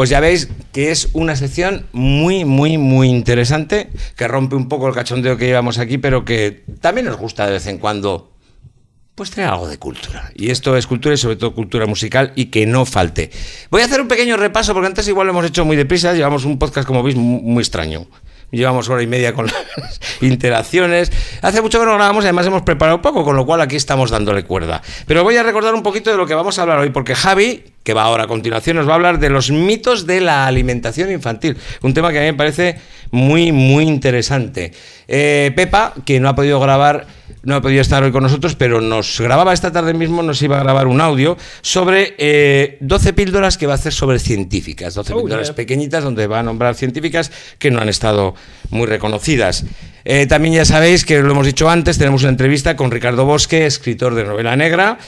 Pues 0.00 0.08
ya 0.08 0.18
veis 0.20 0.48
que 0.72 0.90
es 0.90 1.10
una 1.12 1.36
sección 1.36 1.84
muy, 1.92 2.46
muy, 2.46 2.78
muy 2.78 3.10
interesante, 3.10 3.90
que 4.16 4.26
rompe 4.28 4.56
un 4.56 4.66
poco 4.66 4.88
el 4.88 4.94
cachondeo 4.94 5.36
que 5.36 5.44
llevamos 5.44 5.76
aquí, 5.76 5.98
pero 5.98 6.24
que 6.24 6.64
también 6.80 7.04
nos 7.06 7.18
gusta 7.18 7.44
de 7.44 7.52
vez 7.52 7.66
en 7.66 7.76
cuando, 7.76 8.32
pues 9.14 9.30
traer 9.30 9.50
algo 9.50 9.68
de 9.68 9.76
cultura. 9.76 10.30
Y 10.34 10.48
esto 10.48 10.74
es 10.78 10.86
cultura 10.86 11.14
y 11.14 11.18
sobre 11.18 11.36
todo 11.36 11.54
cultura 11.54 11.84
musical 11.84 12.32
y 12.34 12.46
que 12.46 12.64
no 12.64 12.86
falte. 12.86 13.30
Voy 13.70 13.82
a 13.82 13.84
hacer 13.84 14.00
un 14.00 14.08
pequeño 14.08 14.38
repaso, 14.38 14.72
porque 14.72 14.86
antes 14.86 15.06
igual 15.06 15.26
lo 15.26 15.32
hemos 15.34 15.44
hecho 15.44 15.66
muy 15.66 15.76
deprisa, 15.76 16.14
llevamos 16.14 16.46
un 16.46 16.58
podcast, 16.58 16.86
como 16.88 17.02
veis, 17.02 17.16
mu- 17.16 17.42
muy 17.42 17.60
extraño. 17.60 18.06
Llevamos 18.52 18.88
hora 18.88 19.02
y 19.02 19.06
media 19.06 19.34
con 19.34 19.46
las 19.76 20.00
interacciones. 20.22 21.12
Hace 21.42 21.60
mucho 21.60 21.78
que 21.78 21.84
no 21.84 21.92
grabamos 21.94 22.24
además 22.24 22.46
hemos 22.46 22.62
preparado 22.62 23.02
poco, 23.02 23.22
con 23.22 23.36
lo 23.36 23.44
cual 23.44 23.60
aquí 23.60 23.76
estamos 23.76 24.10
dándole 24.10 24.44
cuerda. 24.44 24.80
Pero 25.06 25.22
voy 25.24 25.36
a 25.36 25.42
recordar 25.42 25.74
un 25.74 25.82
poquito 25.82 26.10
de 26.10 26.16
lo 26.16 26.26
que 26.26 26.34
vamos 26.34 26.58
a 26.58 26.62
hablar 26.62 26.78
hoy, 26.78 26.88
porque 26.90 27.14
Javi, 27.14 27.64
que 27.82 27.94
va 27.94 28.04
ahora 28.04 28.24
a 28.24 28.26
continuación, 28.26 28.76
nos 28.76 28.86
va 28.86 28.92
a 28.92 28.94
hablar 28.96 29.18
de 29.18 29.30
los 29.30 29.50
mitos 29.50 30.06
de 30.06 30.20
la 30.20 30.46
alimentación 30.46 31.10
infantil. 31.10 31.56
Un 31.82 31.94
tema 31.94 32.12
que 32.12 32.18
a 32.18 32.22
mí 32.22 32.26
me 32.26 32.34
parece 32.34 32.76
muy, 33.10 33.52
muy 33.52 33.84
interesante. 33.84 34.72
Eh, 35.08 35.52
Pepa, 35.56 35.94
que 36.04 36.20
no 36.20 36.28
ha 36.28 36.34
podido 36.34 36.60
grabar, 36.60 37.06
no 37.42 37.56
ha 37.56 37.62
podido 37.62 37.80
estar 37.80 38.02
hoy 38.02 38.12
con 38.12 38.22
nosotros, 38.22 38.54
pero 38.54 38.80
nos 38.80 39.20
grababa 39.20 39.52
esta 39.52 39.72
tarde 39.72 39.94
mismo, 39.94 40.22
nos 40.22 40.42
iba 40.42 40.58
a 40.58 40.62
grabar 40.62 40.86
un 40.86 41.00
audio 41.00 41.36
sobre 41.62 42.14
eh, 42.18 42.76
12 42.80 43.12
píldoras 43.14 43.56
que 43.56 43.66
va 43.66 43.72
a 43.72 43.76
hacer 43.76 43.92
sobre 43.92 44.18
científicas. 44.18 44.94
12 44.94 45.14
Oh, 45.14 45.22
píldoras 45.22 45.48
yeah. 45.48 45.56
pequeñitas 45.56 46.04
donde 46.04 46.26
va 46.26 46.40
a 46.40 46.42
nombrar 46.42 46.74
científicas 46.74 47.32
que 47.58 47.70
no 47.70 47.80
han 47.80 47.88
estado 47.88 48.34
muy 48.68 48.86
reconocidas. 48.86 49.64
Eh, 50.04 50.26
también 50.26 50.54
ya 50.54 50.64
sabéis 50.64 51.04
que 51.04 51.20
lo 51.20 51.32
hemos 51.32 51.46
dicho 51.46 51.68
antes, 51.68 51.98
tenemos 51.98 52.22
una 52.22 52.30
entrevista 52.30 52.76
con 52.76 52.90
Ricardo 52.90 53.24
Bosque, 53.24 53.66
escritor 53.66 54.14
de 54.14 54.24
novela 54.24 54.54
negra. 54.54 54.98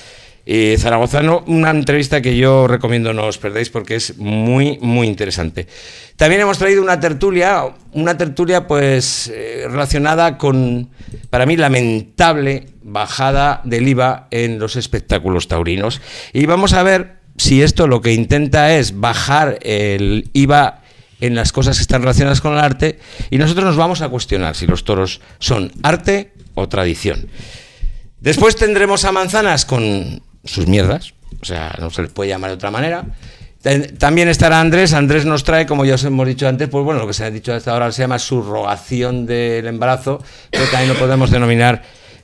Y 0.44 0.76
zaragozano, 0.76 1.44
una 1.46 1.70
entrevista 1.70 2.20
que 2.20 2.36
yo 2.36 2.66
recomiendo 2.66 3.12
no 3.12 3.26
os 3.26 3.38
perdáis 3.38 3.70
porque 3.70 3.94
es 3.94 4.18
muy, 4.18 4.78
muy 4.80 5.06
interesante. 5.06 5.68
También 6.16 6.40
hemos 6.40 6.58
traído 6.58 6.82
una 6.82 6.98
tertulia, 6.98 7.64
una 7.92 8.18
tertulia 8.18 8.66
pues 8.66 9.30
eh, 9.32 9.66
relacionada 9.68 10.38
con, 10.38 10.90
para 11.30 11.46
mí, 11.46 11.56
lamentable 11.56 12.66
bajada 12.82 13.60
del 13.64 13.86
IVA 13.86 14.26
en 14.32 14.58
los 14.58 14.74
espectáculos 14.74 15.46
taurinos. 15.46 16.00
Y 16.32 16.46
vamos 16.46 16.72
a 16.72 16.82
ver 16.82 17.18
si 17.36 17.62
esto 17.62 17.86
lo 17.86 18.00
que 18.00 18.12
intenta 18.12 18.74
es 18.76 18.98
bajar 18.98 19.58
el 19.62 20.28
IVA 20.32 20.82
en 21.20 21.36
las 21.36 21.52
cosas 21.52 21.76
que 21.76 21.82
están 21.82 22.02
relacionadas 22.02 22.40
con 22.40 22.54
el 22.54 22.58
arte 22.58 22.98
y 23.30 23.38
nosotros 23.38 23.64
nos 23.64 23.76
vamos 23.76 24.02
a 24.02 24.08
cuestionar 24.08 24.56
si 24.56 24.66
los 24.66 24.82
toros 24.82 25.20
son 25.38 25.70
arte 25.84 26.32
o 26.54 26.68
tradición. 26.68 27.28
Después 28.20 28.56
tendremos 28.56 29.04
a 29.04 29.12
Manzanas 29.12 29.64
con 29.64 30.22
sus 30.44 30.66
mierdas, 30.66 31.14
o 31.40 31.44
sea, 31.44 31.74
no 31.78 31.90
se 31.90 32.02
les 32.02 32.10
puede 32.10 32.30
llamar 32.30 32.50
de 32.50 32.54
otra 32.54 32.70
manera. 32.70 33.04
También 33.98 34.28
estará 34.28 34.60
Andrés. 34.60 34.92
Andrés 34.92 35.24
nos 35.24 35.44
trae, 35.44 35.66
como 35.66 35.84
ya 35.84 35.94
os 35.94 36.04
hemos 36.04 36.26
dicho 36.26 36.48
antes, 36.48 36.68
pues 36.68 36.84
bueno, 36.84 37.00
lo 37.00 37.06
que 37.06 37.12
se 37.12 37.24
ha 37.24 37.30
dicho 37.30 37.54
hasta 37.54 37.72
ahora 37.72 37.92
se 37.92 38.02
llama 38.02 38.18
subrogación 38.18 39.24
del 39.24 39.66
embarazo, 39.68 40.20
pero 40.50 40.64
también 40.66 40.88
lo 40.88 40.98
podemos 40.98 41.30
denominar 41.30 41.82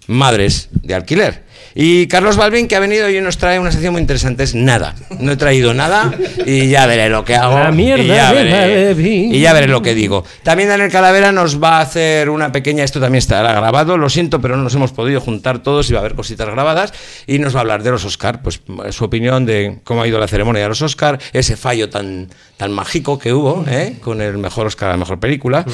madres 0.09 0.69
de 0.73 0.95
alquiler. 0.95 1.45
Y 1.80 2.09
Carlos 2.09 2.36
Balvin, 2.36 2.66
que 2.66 2.74
ha 2.74 2.80
venido 2.80 3.09
y 3.09 3.20
nos 3.20 3.38
trae 3.38 3.56
una 3.60 3.70
sección 3.70 3.92
muy 3.92 4.00
interesante, 4.00 4.42
es 4.42 4.52
nada. 4.52 4.96
No 5.20 5.30
he 5.30 5.36
traído 5.36 5.72
nada 5.74 6.12
y 6.44 6.68
ya 6.68 6.86
veré 6.86 7.09
lo 7.09 7.24
que 7.24 7.36
hago. 7.36 7.56
La 7.56 7.70
mierda 7.70 8.02
y, 8.02 8.09
ya 8.09 8.32
veré, 8.32 8.96
y 9.00 9.38
ya 9.38 9.52
veré 9.52 9.68
lo 9.68 9.80
que 9.80 9.94
digo. 9.94 10.24
También 10.42 10.68
Daniel 10.68 10.90
Calavera 10.90 11.30
nos 11.30 11.62
va 11.62 11.78
a 11.78 11.82
hacer 11.82 12.30
una 12.30 12.50
pequeña, 12.50 12.82
esto 12.82 12.98
también 12.98 13.18
estará 13.18 13.52
grabado, 13.52 13.96
lo 13.96 14.10
siento, 14.10 14.40
pero 14.40 14.56
no 14.56 14.64
nos 14.64 14.74
hemos 14.74 14.90
podido 14.90 15.20
juntar 15.20 15.62
todos 15.62 15.88
y 15.88 15.92
va 15.92 16.00
a 16.00 16.02
haber 16.02 16.16
cositas 16.16 16.48
grabadas 16.48 16.92
y 17.28 17.38
nos 17.38 17.55
va 17.55 17.59
a 17.59 17.62
hablar 17.62 17.84
de 17.84 17.92
los 17.92 18.05
Oscar, 18.05 18.42
pues 18.42 18.60
su 18.90 19.05
opinión 19.05 19.46
de 19.46 19.78
cómo 19.84 20.02
ha 20.02 20.09
ido 20.09 20.18
la 20.18 20.26
ceremonia 20.26 20.62
de 20.62 20.70
los 20.70 20.82
Oscar, 20.82 21.20
ese 21.32 21.56
fallo 21.56 21.88
tan, 21.88 22.26
tan 22.56 22.72
mágico 22.72 23.20
que 23.20 23.32
hubo, 23.32 23.64
¿eh? 23.68 23.98
con 24.00 24.20
el 24.20 24.36
mejor 24.38 24.66
Oscar 24.66 24.88
a 24.88 24.92
la 24.94 24.98
mejor 24.98 25.20
película. 25.20 25.64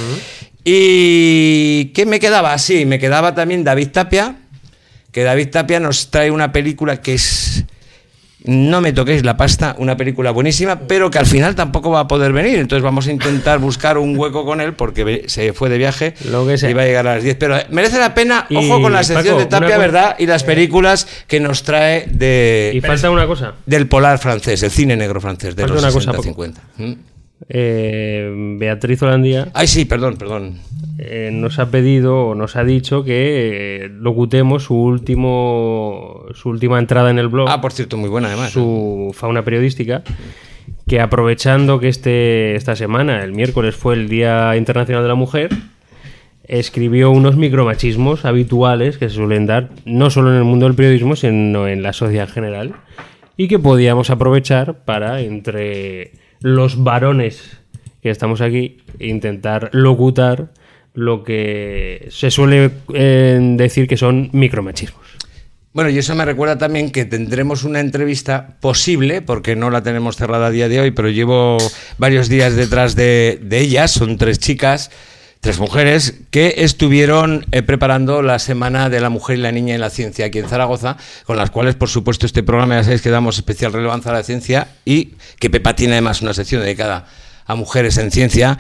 ¿Y 0.64 1.86
qué 1.94 2.05
me 2.05 2.20
quedaba? 2.20 2.59
Sí, 2.59 2.85
me 2.85 2.98
quedaba 2.98 3.35
también 3.35 3.64
David 3.64 3.89
Tapia, 3.89 4.36
que 5.15 5.23
David 5.23 5.51
Tapia 5.51 5.78
nos 5.78 6.11
trae 6.11 6.32
una 6.32 6.51
película 6.51 7.01
que 7.01 7.15
es 7.15 7.65
no 8.43 8.81
me 8.81 8.93
toquéis 8.93 9.24
la 9.24 9.36
pasta, 9.36 9.77
una 9.78 9.97
película 9.97 10.32
buenísima, 10.32 10.81
pero 10.81 11.09
que 11.09 11.19
al 11.19 11.24
final 11.24 11.55
tampoco 11.55 11.91
va 11.93 12.01
a 12.01 12.09
poder 12.09 12.32
venir. 12.32 12.59
Entonces 12.59 12.82
vamos 12.82 13.07
a 13.07 13.12
intentar 13.12 13.61
buscar 13.61 13.97
un 13.97 14.19
hueco 14.19 14.45
con 14.45 14.61
él 14.61 14.74
porque 14.74 15.23
se 15.28 15.53
fue 15.55 15.70
de 15.70 15.78
viaje 15.78 16.15
Lo 16.31 16.45
que 16.47 16.59
sea. 16.59 16.69
y 16.69 16.74
va 16.74 16.82
a 16.82 16.85
llegar 16.85 17.07
a 17.07 17.15
las 17.15 17.23
10. 17.23 17.36
Pero 17.36 17.57
eh, 17.57 17.66
merece 17.70 17.99
la 17.99 18.12
pena, 18.12 18.45
Y, 18.51 18.57
ojo 18.57 18.82
con 18.82 18.93
la 18.93 19.05
sección 19.05 19.36
Paco, 19.36 19.39
de 19.39 19.47
Tapia, 19.47 19.78
¿verdad? 19.78 20.16
Y 20.19 20.27
las 20.27 20.43
películas 20.43 21.07
que 21.28 21.39
nos 21.39 21.62
trae 21.62 22.07
de, 22.11 22.73
Y 22.74 22.81
falta 22.81 23.09
una 23.09 23.27
cosa. 23.27 23.55
del 23.65 23.86
polar 23.86 24.19
francés, 24.19 24.62
el 24.65 24.73
cine 24.73 24.97
negro 24.97 25.20
francés 25.20 25.55
de 25.57 25.62
Falta 25.62 25.74
los 25.81 25.85
una 25.85 26.12
cosa, 26.12 26.12
60-50. 26.12 26.55
¿Mm? 26.77 26.93
Eh, 27.49 28.57
Beatriz 28.59 29.03
Holandía 29.03 29.49
Ay, 29.55 29.66
sí, 29.66 29.85
perdón, 29.85 30.16
perdón. 30.16 30.61
eh, 30.99 31.31
nos 31.33 31.59
ha 31.59 31.71
pedido 31.71 32.29
o 32.29 32.35
nos 32.35 32.57
ha 32.57 32.65
dicho 32.65 33.05
que 33.05 33.85
eh, 33.85 33.89
locutemos 33.91 34.62
su 34.65 34.75
último 34.77 36.25
su 36.35 36.49
última 36.49 36.79
entrada 36.79 37.11
en 37.11 37.19
el 37.19 37.29
blog, 37.29 37.49
Ah, 37.51 37.61
por 37.61 37.73
cierto, 37.73 37.97
muy 37.99 38.09
buena 38.09 38.29
además. 38.29 38.51
su 38.51 39.11
fauna 39.15 39.45
periodística, 39.45 40.03
que 40.89 41.01
aprovechando 41.01 41.81
que 41.81 41.89
este 41.89 42.55
esta 42.57 42.77
semana, 42.77 43.23
el 43.23 43.33
miércoles 43.33 43.75
fue 43.77 43.95
el 43.95 44.09
Día 44.09 44.57
Internacional 44.57 45.03
de 45.03 45.09
la 45.09 45.15
Mujer, 45.15 45.51
escribió 46.47 47.11
unos 47.11 47.37
micromachismos 47.37 48.25
habituales 48.25 48.97
que 48.99 49.09
se 49.09 49.16
suelen 49.16 49.47
dar 49.47 49.69
no 49.85 50.11
solo 50.11 50.31
en 50.31 50.37
el 50.39 50.45
mundo 50.45 50.66
del 50.66 50.75
periodismo, 50.75 51.15
sino 51.16 51.69
en 51.69 51.83
la 51.83 51.93
sociedad 51.93 52.27
en 52.29 52.33
general, 52.35 52.75
y 53.37 53.49
que 53.49 53.59
podíamos 53.59 54.09
aprovechar 54.11 54.85
para 54.85 55.21
entre 55.21 56.12
los 56.45 56.85
varones 56.85 57.57
que 58.03 58.11
estamos 58.11 58.43
aquí 58.43 58.77
intentar 59.01 59.71
locutar 59.73 60.53
lo 60.93 61.25
que 61.25 62.09
se 62.11 62.31
suele 62.31 62.71
eh, 62.93 63.39
decir 63.57 63.89
que 63.89 63.97
son 63.97 64.29
micromachismos. 64.35 65.07
Bueno, 65.73 65.89
y 65.89 65.97
eso 65.97 66.15
me 66.15 66.27
recuerda 66.27 66.59
también 66.59 66.93
que 66.93 67.07
tendremos 67.07 67.65
una 67.65 67.81
entrevista 67.81 68.59
posible, 68.61 69.23
porque 69.23 69.57
no 69.57 69.71
la 69.71 69.83
tenemos 69.83 70.16
cerrada 70.16 70.49
a 70.49 70.51
día 70.51 70.69
de 70.69 70.81
hoy, 70.81 70.91
pero 70.91 71.09
llevo 71.09 71.57
varios 71.97 72.29
días 72.29 72.55
detrás 72.57 72.95
de, 72.95 73.41
de 73.43 73.61
ellas, 73.61 73.93
son 73.93 74.19
tres 74.19 74.39
chicas, 74.39 74.91
tres 75.45 75.59
mujeres, 75.59 76.23
que 76.31 76.55
estuvieron 76.57 77.45
eh, 77.53 77.61
preparando 77.61 78.23
la 78.23 78.39
Semana 78.39 78.89
de 78.89 78.99
la 78.99 79.11
Mujer 79.11 79.37
y 79.37 79.43
la 79.43 79.53
Niña 79.53 79.75
en 79.75 79.81
la 79.83 79.91
Ciencia 79.91 80.25
aquí 80.25 80.39
en 80.39 80.49
Zaragoza, 80.49 80.97
con 81.27 81.37
las 81.37 81.51
cuales, 81.51 81.75
por 81.75 81.91
supuesto, 81.91 82.25
este 82.25 82.43
programa 82.43 82.77
ya 82.77 82.85
sabéis 82.85 83.03
que 83.03 83.11
damos 83.11 83.37
especial 83.37 83.75
relevancia 83.75 84.11
a 84.11 84.15
la 84.15 84.23
ciencia 84.23 84.69
y 84.87 85.12
que 85.39 85.51
Pepa 85.51 85.77
tiene 85.77 85.93
además 85.93 86.23
una 86.23 86.33
sección 86.33 86.62
dedicada 86.62 87.05
a 87.45 87.55
mujeres 87.57 87.99
en 87.99 88.11
ciencia. 88.11 88.57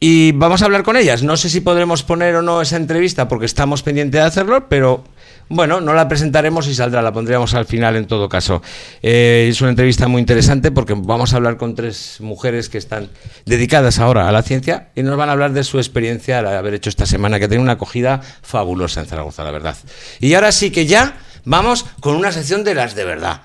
Y 0.00 0.32
vamos 0.32 0.62
a 0.62 0.64
hablar 0.64 0.84
con 0.84 0.96
ellas. 0.96 1.22
No 1.22 1.36
sé 1.36 1.50
si 1.50 1.60
podremos 1.60 2.02
poner 2.02 2.34
o 2.36 2.40
no 2.40 2.62
esa 2.62 2.76
entrevista 2.76 3.28
porque 3.28 3.44
estamos 3.44 3.82
pendientes 3.82 4.18
de 4.18 4.26
hacerlo, 4.26 4.70
pero 4.70 5.04
bueno, 5.48 5.80
no 5.80 5.94
la 5.94 6.08
presentaremos 6.08 6.66
y 6.66 6.74
saldrá, 6.74 7.02
la 7.02 7.12
pondríamos 7.12 7.54
al 7.54 7.66
final 7.66 7.96
en 7.96 8.06
todo 8.06 8.28
caso. 8.28 8.62
Eh, 9.02 9.46
es 9.48 9.60
una 9.60 9.70
entrevista 9.70 10.08
muy 10.08 10.20
interesante 10.20 10.72
porque 10.72 10.94
vamos 10.96 11.32
a 11.32 11.36
hablar 11.36 11.56
con 11.56 11.74
tres 11.74 12.16
mujeres 12.20 12.68
que 12.68 12.78
están 12.78 13.10
dedicadas 13.44 13.98
ahora 13.98 14.28
a 14.28 14.32
la 14.32 14.42
ciencia 14.42 14.88
y 14.96 15.02
nos 15.02 15.16
van 15.16 15.28
a 15.28 15.32
hablar 15.32 15.52
de 15.52 15.62
su 15.62 15.78
experiencia 15.78 16.40
al 16.40 16.48
haber 16.48 16.74
hecho 16.74 16.90
esta 16.90 17.06
semana, 17.06 17.38
que 17.38 17.48
tiene 17.48 17.62
una 17.62 17.72
acogida 17.72 18.20
fabulosa 18.42 19.00
en 19.00 19.06
Zaragoza, 19.06 19.44
la 19.44 19.52
verdad. 19.52 19.76
Y 20.20 20.34
ahora 20.34 20.50
sí 20.50 20.70
que 20.70 20.86
ya 20.86 21.18
vamos 21.44 21.86
con 22.00 22.16
una 22.16 22.32
sección 22.32 22.64
de 22.64 22.74
las 22.74 22.94
de 22.94 23.04
verdad. 23.04 23.42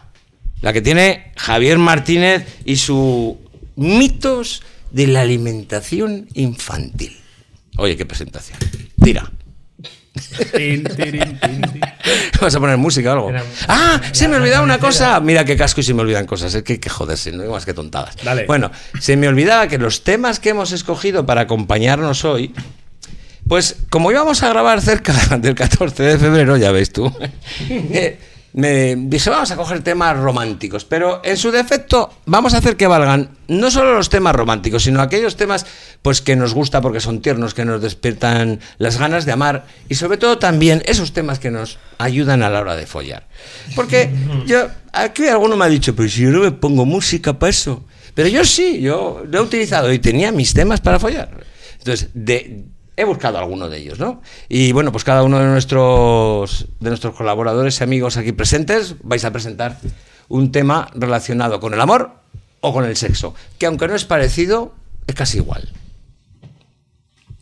La 0.62 0.74
que 0.74 0.82
tiene 0.82 1.32
Javier 1.38 1.78
Martínez 1.78 2.46
y 2.66 2.78
su 2.78 3.40
mitos 3.76 4.64
de 4.92 5.08
la 5.08 5.22
alimentación 5.22 6.28
infantil. 6.34 7.18
Oye, 7.78 7.96
qué 7.96 8.06
presentación. 8.06 8.60
Tira. 9.02 9.32
¿Vas 12.42 12.56
a 12.56 12.60
poner 12.60 12.78
música 12.78 13.10
o 13.10 13.14
algo? 13.14 13.32
ah, 13.68 14.02
se 14.12 14.28
me 14.28 14.36
olvidaba 14.36 14.64
una 14.64 14.78
cosa. 14.80 15.20
Mira 15.20 15.46
qué 15.46 15.56
casco 15.56 15.82
y 15.82 15.84
se 15.84 15.94
me 15.94 16.02
olvidan 16.02 16.26
cosas. 16.26 16.54
Es 16.54 16.64
que, 16.64 16.80
que 16.80 16.90
joderse, 16.90 17.32
no 17.32 17.50
más 17.50 17.66
que 17.66 17.74
tontadas. 17.74 18.16
Dale. 18.24 18.46
Bueno, 18.46 18.72
se 19.00 19.16
me 19.16 19.28
olvidaba 19.28 19.68
que 19.68 19.78
los 19.78 20.04
temas 20.04 20.40
que 20.40 20.50
hemos 20.50 20.72
escogido 20.72 21.26
para 21.26 21.42
acompañarnos 21.42 22.26
hoy, 22.26 22.54
pues 23.48 23.78
como 23.90 24.12
íbamos 24.12 24.44
a 24.44 24.50
grabar 24.50 24.82
cerca 24.82 25.14
del 25.38 25.56
14 25.56 26.04
de 26.04 26.18
febrero, 26.18 26.58
ya 26.58 26.72
ves 26.72 26.92
tú, 26.92 27.12
eh, 27.70 28.20
me 28.54 28.96
dije, 28.96 29.30
vamos 29.30 29.52
a 29.52 29.56
coger 29.56 29.82
temas 29.82 30.18
románticos, 30.18 30.84
pero 30.84 31.22
en 31.24 31.38
su 31.38 31.52
defecto 31.52 32.12
vamos 32.26 32.54
a 32.54 32.58
hacer 32.58 32.76
que 32.76 32.88
valgan 32.88 33.30
no 33.48 33.72
solo 33.72 33.94
los 33.94 34.10
temas 34.10 34.36
románticos, 34.36 34.84
sino 34.84 35.02
aquellos 35.02 35.38
temas 35.38 35.66
pues 36.02 36.22
que 36.22 36.36
nos 36.36 36.54
gusta 36.54 36.82
porque 36.82 37.00
son 37.00 37.22
tiernos, 37.22 37.54
que 37.54 37.66
nos 37.66 37.82
despiertan 37.82 38.60
las 38.78 38.98
ganas 38.98 39.26
de 39.26 39.32
amar 39.32 39.66
y 39.88 39.96
sobre 39.96 40.18
todo 40.18 40.38
también 40.38 40.84
esos 40.86 41.14
temas 41.14 41.40
que 41.40 41.52
nos 41.52 41.80
ayudan 41.98 42.44
a 42.44 42.50
la 42.50 42.60
hora 42.60 42.76
de 42.76 42.86
follar. 42.86 43.28
Porque 43.76 44.10
yo, 44.46 44.68
aquí 44.92 45.28
alguno 45.28 45.56
me 45.56 45.66
ha 45.66 45.70
dicho, 45.70 45.96
pero 45.96 46.10
si 46.10 46.24
yo 46.24 46.32
no 46.32 46.42
me 46.42 46.52
pongo 46.52 46.86
música 46.86 47.38
para 47.40 47.50
eso. 47.50 47.86
Pero 48.14 48.28
yo 48.28 48.44
sí, 48.44 48.82
yo 48.82 49.24
lo 49.26 49.40
he 49.40 49.42
utilizado 49.42 49.92
y 49.94 50.00
tenía 50.00 50.34
mis 50.34 50.54
temas 50.54 50.82
para 50.82 51.00
follar. 51.00 51.30
Entonces, 51.80 52.10
de, 52.14 52.66
he 53.02 53.06
buscado 53.06 53.38
alguno 53.38 53.68
de 53.68 53.80
ellos, 53.80 54.00
¿no? 54.00 54.22
Y 54.48 54.72
bueno, 54.72 54.92
pues 54.92 55.04
cada 55.04 55.24
uno 55.24 55.40
de 55.40 55.46
nuestros, 55.46 56.68
de 56.80 56.90
nuestros 56.90 57.16
colaboradores 57.16 57.80
y 57.80 57.84
amigos 57.84 58.18
aquí 58.18 58.32
presentes 58.32 58.96
vais 59.04 59.26
a 59.26 59.32
presentar 59.32 59.78
un 60.30 60.52
tema 60.52 60.90
relacionado 60.94 61.60
con 61.60 61.74
el 61.74 61.82
amor 61.82 62.12
o 62.62 62.72
con 62.74 62.86
el 62.86 62.96
sexo, 62.96 63.34
que 63.58 63.66
aunque 63.66 63.88
no 63.88 63.96
es 63.96 64.06
parecido, 64.06 64.74
es 65.08 65.16
casi 65.16 65.38
igual. 65.38 65.70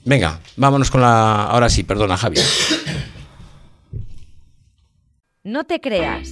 Venga, 0.06 0.40
vámonos 0.56 0.90
con 0.90 1.02
la... 1.02 1.44
Ahora 1.44 1.70
sí, 1.70 1.84
perdona, 1.84 2.18
Javier. 2.18 2.46
No 5.44 5.66
te 5.66 5.82
creas. 5.82 6.32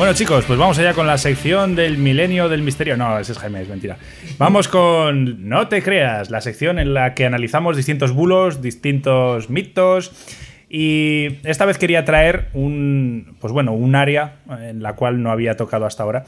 Bueno, 0.00 0.14
chicos, 0.14 0.46
pues 0.46 0.58
vamos 0.58 0.78
allá 0.78 0.94
con 0.94 1.06
la 1.06 1.18
sección 1.18 1.76
del 1.76 1.98
milenio 1.98 2.48
del 2.48 2.62
misterio. 2.62 2.96
No, 2.96 3.18
ese 3.18 3.32
es 3.32 3.38
Jaime, 3.38 3.60
es 3.60 3.68
mentira. 3.68 3.98
Vamos 4.38 4.66
con 4.66 5.46
No 5.46 5.68
te 5.68 5.82
creas, 5.82 6.30
la 6.30 6.40
sección 6.40 6.78
en 6.78 6.94
la 6.94 7.12
que 7.12 7.26
analizamos 7.26 7.76
distintos 7.76 8.12
bulos, 8.12 8.62
distintos 8.62 9.50
mitos. 9.50 10.10
Y 10.70 11.40
esta 11.44 11.66
vez 11.66 11.76
quería 11.76 12.06
traer 12.06 12.48
un, 12.54 13.36
pues 13.42 13.52
bueno, 13.52 13.74
un 13.74 13.94
área 13.94 14.36
en 14.62 14.82
la 14.82 14.94
cual 14.94 15.22
no 15.22 15.30
había 15.32 15.58
tocado 15.58 15.84
hasta 15.84 16.02
ahora 16.02 16.24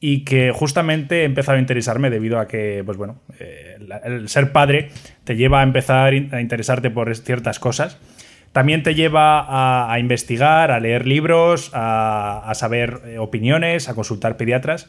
y 0.00 0.24
que 0.24 0.50
justamente 0.50 1.20
he 1.20 1.24
empezado 1.24 1.58
a 1.58 1.60
interesarme 1.60 2.10
debido 2.10 2.40
a 2.40 2.48
que, 2.48 2.82
pues 2.84 2.98
bueno, 2.98 3.20
eh, 3.38 3.78
el 4.02 4.28
ser 4.28 4.50
padre 4.50 4.90
te 5.22 5.36
lleva 5.36 5.60
a 5.60 5.62
empezar 5.62 6.12
a 6.12 6.40
interesarte 6.40 6.90
por 6.90 7.14
ciertas 7.14 7.60
cosas. 7.60 7.98
También 8.52 8.82
te 8.82 8.94
lleva 8.94 9.92
a, 9.92 9.98
investigar, 9.98 10.70
a 10.70 10.78
leer 10.78 11.06
libros, 11.06 11.70
a, 11.72 12.42
a 12.44 12.54
saber 12.54 13.00
eh, 13.06 13.18
opiniones, 13.18 13.88
a 13.88 13.94
consultar 13.94 14.36
pediatras. 14.36 14.88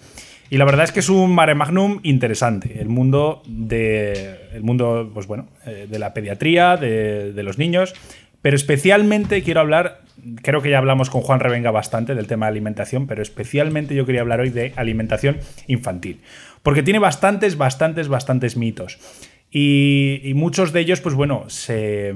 Y 0.49 0.57
la 0.57 0.65
verdad 0.65 0.83
es 0.83 0.91
que 0.91 0.99
es 0.99 1.09
un 1.09 1.33
mare 1.33 1.55
magnum 1.55 1.99
interesante. 2.03 2.79
El 2.79 2.89
mundo 2.89 3.41
de, 3.47 4.49
el 4.53 4.63
mundo, 4.63 5.09
pues 5.13 5.27
bueno, 5.27 5.47
eh, 5.65 5.87
de 5.89 5.97
la 5.97 6.13
pediatría, 6.13 6.75
de, 6.75 7.31
de 7.31 7.43
los 7.43 7.57
niños. 7.57 7.93
Pero 8.41 8.57
especialmente 8.57 9.41
quiero 9.43 9.61
hablar, 9.61 10.01
creo 10.41 10.61
que 10.61 10.69
ya 10.69 10.77
hablamos 10.77 11.09
con 11.09 11.21
Juan 11.21 11.39
Revenga 11.39 11.71
bastante 11.71 12.13
del 12.13 12.27
tema 12.27 12.47
de 12.47 12.51
alimentación, 12.51 13.07
pero 13.07 13.21
especialmente 13.21 13.95
yo 13.95 14.05
quería 14.05 14.19
hablar 14.19 14.41
hoy 14.41 14.49
de 14.49 14.73
alimentación 14.75 15.37
infantil. 15.67 16.19
Porque 16.61 16.83
tiene 16.83 16.99
bastantes, 16.99 17.57
bastantes, 17.57 18.09
bastantes 18.09 18.57
mitos. 18.57 18.99
Y, 19.49 20.19
y 20.23 20.33
muchos 20.33 20.73
de 20.73 20.81
ellos, 20.81 20.99
pues 20.99 21.15
bueno, 21.15 21.45
se, 21.47 22.13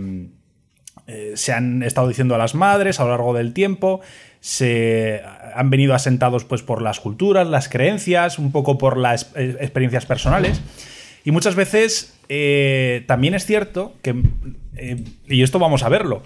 eh, 1.08 1.34
se 1.36 1.54
han 1.54 1.84
estado 1.84 2.08
diciendo 2.08 2.36
a 2.36 2.38
las 2.38 2.56
madres 2.56 3.00
a 3.00 3.04
lo 3.04 3.12
largo 3.12 3.34
del 3.34 3.54
tiempo, 3.54 4.02
se 4.40 5.22
han 5.56 5.70
venido 5.70 5.94
asentados 5.94 6.46
pues 6.46 6.62
por 6.62 6.82
las 6.82 7.00
culturas, 7.00 7.48
las 7.48 7.70
creencias, 7.70 8.40
un 8.40 8.52
poco 8.52 8.78
por 8.78 8.98
las 8.98 9.32
eh, 9.36 9.58
experiencias 9.60 10.06
personales. 10.06 10.62
Y 11.26 11.32
muchas 11.32 11.56
veces 11.56 12.18
eh, 12.30 13.04
también 13.08 13.34
es 13.34 13.46
cierto 13.46 13.94
que, 14.02 14.16
eh, 14.76 15.04
y 15.28 15.44
esto 15.44 15.60
vamos 15.60 15.84
a 15.84 15.90
verlo, 15.90 16.24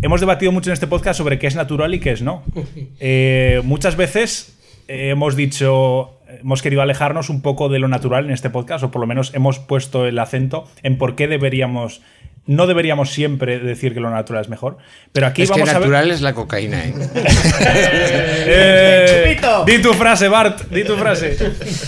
hemos 0.00 0.20
debatido 0.20 0.52
mucho 0.52 0.70
en 0.70 0.74
este 0.74 0.86
podcast 0.86 1.18
sobre 1.18 1.38
qué 1.38 1.46
es 1.46 1.56
natural 1.56 1.94
y 1.94 2.00
qué 2.00 2.12
es 2.12 2.22
no. 2.22 2.42
Muchas 3.64 3.96
veces 3.96 4.58
hemos 4.88 5.36
dicho, 5.36 6.18
hemos 6.40 6.62
querido 6.62 6.82
alejarnos 6.82 7.28
un 7.28 7.42
poco 7.42 7.68
de 7.68 7.78
lo 7.78 7.88
natural 7.88 8.26
en 8.26 8.30
este 8.30 8.50
podcast, 8.50 8.84
o 8.84 8.90
por 8.90 9.00
lo 9.00 9.06
menos 9.06 9.34
hemos 9.34 9.58
puesto 9.58 10.06
el 10.06 10.18
acento 10.18 10.64
en 10.82 10.96
por 10.96 11.16
qué 11.16 11.28
deberíamos, 11.28 12.00
no 12.46 12.66
deberíamos 12.66 13.10
siempre 13.12 13.58
decir 13.60 13.94
que 13.94 14.00
lo 14.00 14.10
natural 14.10 14.42
es 14.42 14.48
mejor. 14.48 14.78
Pero 15.12 15.26
aquí 15.28 15.42
es 15.42 15.50
que 15.50 15.60
vamos 15.60 15.68
a 15.70 15.78
ver. 15.78 15.88
natural 15.88 16.10
es 16.10 16.20
la 16.22 16.34
cocaína, 16.34 16.84
¿eh? 16.84 16.94
Eh, 18.44 19.40
di 19.66 19.78
tu 19.80 19.92
frase, 19.94 20.28
Bart, 20.28 20.68
di 20.70 20.84
tu 20.84 20.96
frase. 20.96 21.36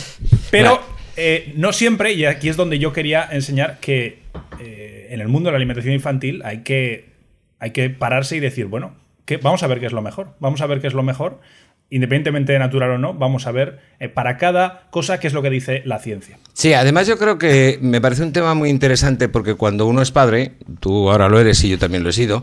Pero 0.50 0.80
eh, 1.16 1.52
no 1.56 1.72
siempre, 1.72 2.12
y 2.12 2.24
aquí 2.24 2.48
es 2.48 2.56
donde 2.56 2.78
yo 2.78 2.92
quería 2.92 3.28
enseñar 3.30 3.78
que 3.80 4.20
eh, 4.60 5.08
en 5.10 5.20
el 5.20 5.28
mundo 5.28 5.48
de 5.48 5.52
la 5.52 5.56
alimentación 5.56 5.94
infantil 5.94 6.42
hay 6.44 6.58
que, 6.62 7.10
hay 7.58 7.70
que 7.72 7.90
pararse 7.90 8.36
y 8.36 8.40
decir, 8.40 8.66
bueno, 8.66 8.94
¿qué- 9.24 9.38
vamos 9.38 9.62
a 9.62 9.66
ver 9.66 9.80
qué 9.80 9.86
es 9.86 9.92
lo 9.92 10.02
mejor. 10.02 10.34
Vamos 10.38 10.60
a 10.60 10.66
ver 10.66 10.80
qué 10.80 10.86
es 10.86 10.94
lo 10.94 11.02
mejor. 11.02 11.40
Independientemente 11.90 12.52
de 12.52 12.58
natural 12.58 12.90
o 12.92 12.98
no, 12.98 13.14
vamos 13.14 13.46
a 13.46 13.52
ver 13.52 13.78
eh, 14.00 14.08
para 14.08 14.36
cada 14.36 14.88
cosa 14.90 15.20
qué 15.20 15.28
es 15.28 15.32
lo 15.32 15.42
que 15.42 15.50
dice 15.50 15.82
la 15.84 15.98
ciencia. 15.98 16.38
Sí, 16.52 16.72
además 16.72 17.06
yo 17.06 17.18
creo 17.18 17.38
que 17.38 17.78
me 17.80 18.00
parece 18.00 18.22
un 18.22 18.32
tema 18.32 18.54
muy 18.54 18.70
interesante 18.70 19.28
porque 19.28 19.54
cuando 19.54 19.86
uno 19.86 20.02
es 20.02 20.10
padre, 20.10 20.52
tú 20.80 21.10
ahora 21.10 21.28
lo 21.28 21.38
eres 21.38 21.62
y 21.64 21.68
yo 21.68 21.78
también 21.78 22.02
lo 22.02 22.10
he 22.10 22.12
sido, 22.12 22.42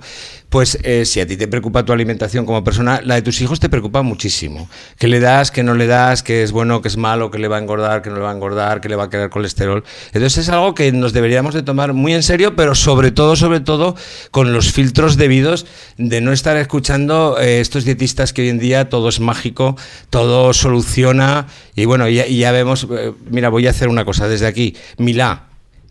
pues 0.50 0.78
eh, 0.84 1.06
si 1.06 1.22
a 1.22 1.28
ti 1.28 1.38
te 1.38 1.48
preocupa 1.48 1.86
tu 1.86 1.94
alimentación 1.94 2.46
como 2.46 2.64
persona, 2.64 3.02
la 3.04 3.16
de 3.16 3.22
tus 3.22 3.40
hijos 3.42 3.60
te 3.60 3.70
preocupa 3.70 4.02
muchísimo. 4.02 4.70
¿Qué 4.98 5.08
le 5.08 5.20
das, 5.20 5.50
qué 5.50 5.64
no 5.64 5.74
le 5.76 5.88
das, 5.88 6.24
qué 6.24 6.44
es 6.44 6.52
bueno, 6.52 6.82
qué 6.82 6.90
es 6.90 6.98
malo, 6.98 7.32
qué 7.32 7.40
le 7.40 7.48
va 7.48 7.58
a 7.58 7.60
engordar, 7.60 8.02
qué 8.02 8.10
no 8.10 8.18
le 8.18 8.22
va 8.22 8.32
a 8.32 8.34
engordar, 8.34 8.82
qué 8.82 8.90
le 8.90 8.98
va 8.98 9.06
a 9.06 9.10
crear 9.10 9.30
colesterol? 9.30 9.84
Entonces 10.08 10.40
es 10.40 10.50
algo 10.50 10.76
que 10.76 10.92
nos 10.92 11.14
deberíamos 11.14 11.54
de 11.54 11.64
tomar 11.64 11.94
muy 11.94 12.14
en 12.14 12.24
serio, 12.24 12.56
pero 12.56 12.76
sobre 12.76 13.12
todo, 13.12 13.38
sobre 13.38 13.62
todo, 13.62 13.96
con 14.32 14.52
los 14.52 14.74
filtros 14.74 15.16
debidos 15.16 15.66
de 15.98 16.20
no 16.20 16.34
estar 16.34 16.58
escuchando 16.58 17.38
eh, 17.40 17.62
estos 17.62 17.86
dietistas 17.86 18.34
que 18.34 18.42
hoy 18.42 18.50
en 18.50 18.60
día 18.60 18.90
todo 18.90 19.08
es 19.08 19.22
mágico, 19.32 19.78
todo 20.10 20.52
soluciona 20.52 21.48
y 21.76 21.86
bueno, 21.86 22.10
ya, 22.10 22.52
vemos, 22.52 22.86
eh, 22.92 23.14
mira, 23.30 23.48
voy 23.48 23.66
a 23.68 23.70
hacer 23.70 23.88
una 23.88 24.04
cosa 24.04 24.28
desde 24.28 24.48
aquí, 24.48 24.76
Milá. 24.98 25.44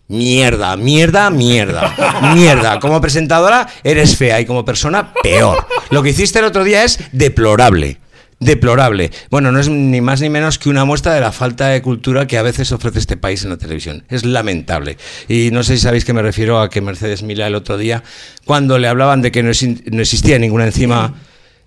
Mierda, 0.07 0.75
mierda, 0.75 1.29
mierda, 1.29 1.95
mierda. 2.35 2.79
Como 2.81 2.99
presentadora 2.99 3.65
eres 3.81 4.17
fea 4.17 4.41
y 4.41 4.45
como 4.45 4.65
persona 4.65 5.13
peor. 5.23 5.65
Lo 5.89 6.03
que 6.03 6.09
hiciste 6.09 6.39
el 6.39 6.45
otro 6.45 6.65
día 6.65 6.83
es 6.83 6.99
deplorable. 7.13 7.97
Deplorable. 8.41 9.11
Bueno, 9.29 9.53
no 9.53 9.59
es 9.59 9.69
ni 9.69 10.01
más 10.01 10.19
ni 10.19 10.27
menos 10.27 10.59
que 10.59 10.69
una 10.69 10.83
muestra 10.83 11.13
de 11.13 11.21
la 11.21 11.31
falta 11.31 11.69
de 11.69 11.81
cultura 11.81 12.27
que 12.27 12.37
a 12.37 12.41
veces 12.41 12.73
ofrece 12.73 12.99
este 12.99 13.15
país 13.15 13.43
en 13.45 13.51
la 13.51 13.57
televisión. 13.57 14.03
Es 14.09 14.25
lamentable. 14.25 14.97
Y 15.29 15.49
no 15.51 15.63
sé 15.63 15.77
si 15.77 15.83
sabéis 15.83 16.03
que 16.03 16.11
me 16.11 16.21
refiero 16.21 16.59
a 16.59 16.69
que 16.69 16.81
Mercedes 16.81 17.23
Milá 17.23 17.47
el 17.47 17.55
otro 17.55 17.77
día, 17.77 18.03
cuando 18.43 18.79
le 18.79 18.89
hablaban 18.89 19.21
de 19.21 19.31
que 19.31 19.43
no 19.43 19.51
existía 19.51 20.39
ninguna 20.39 20.65
enzima 20.65 21.13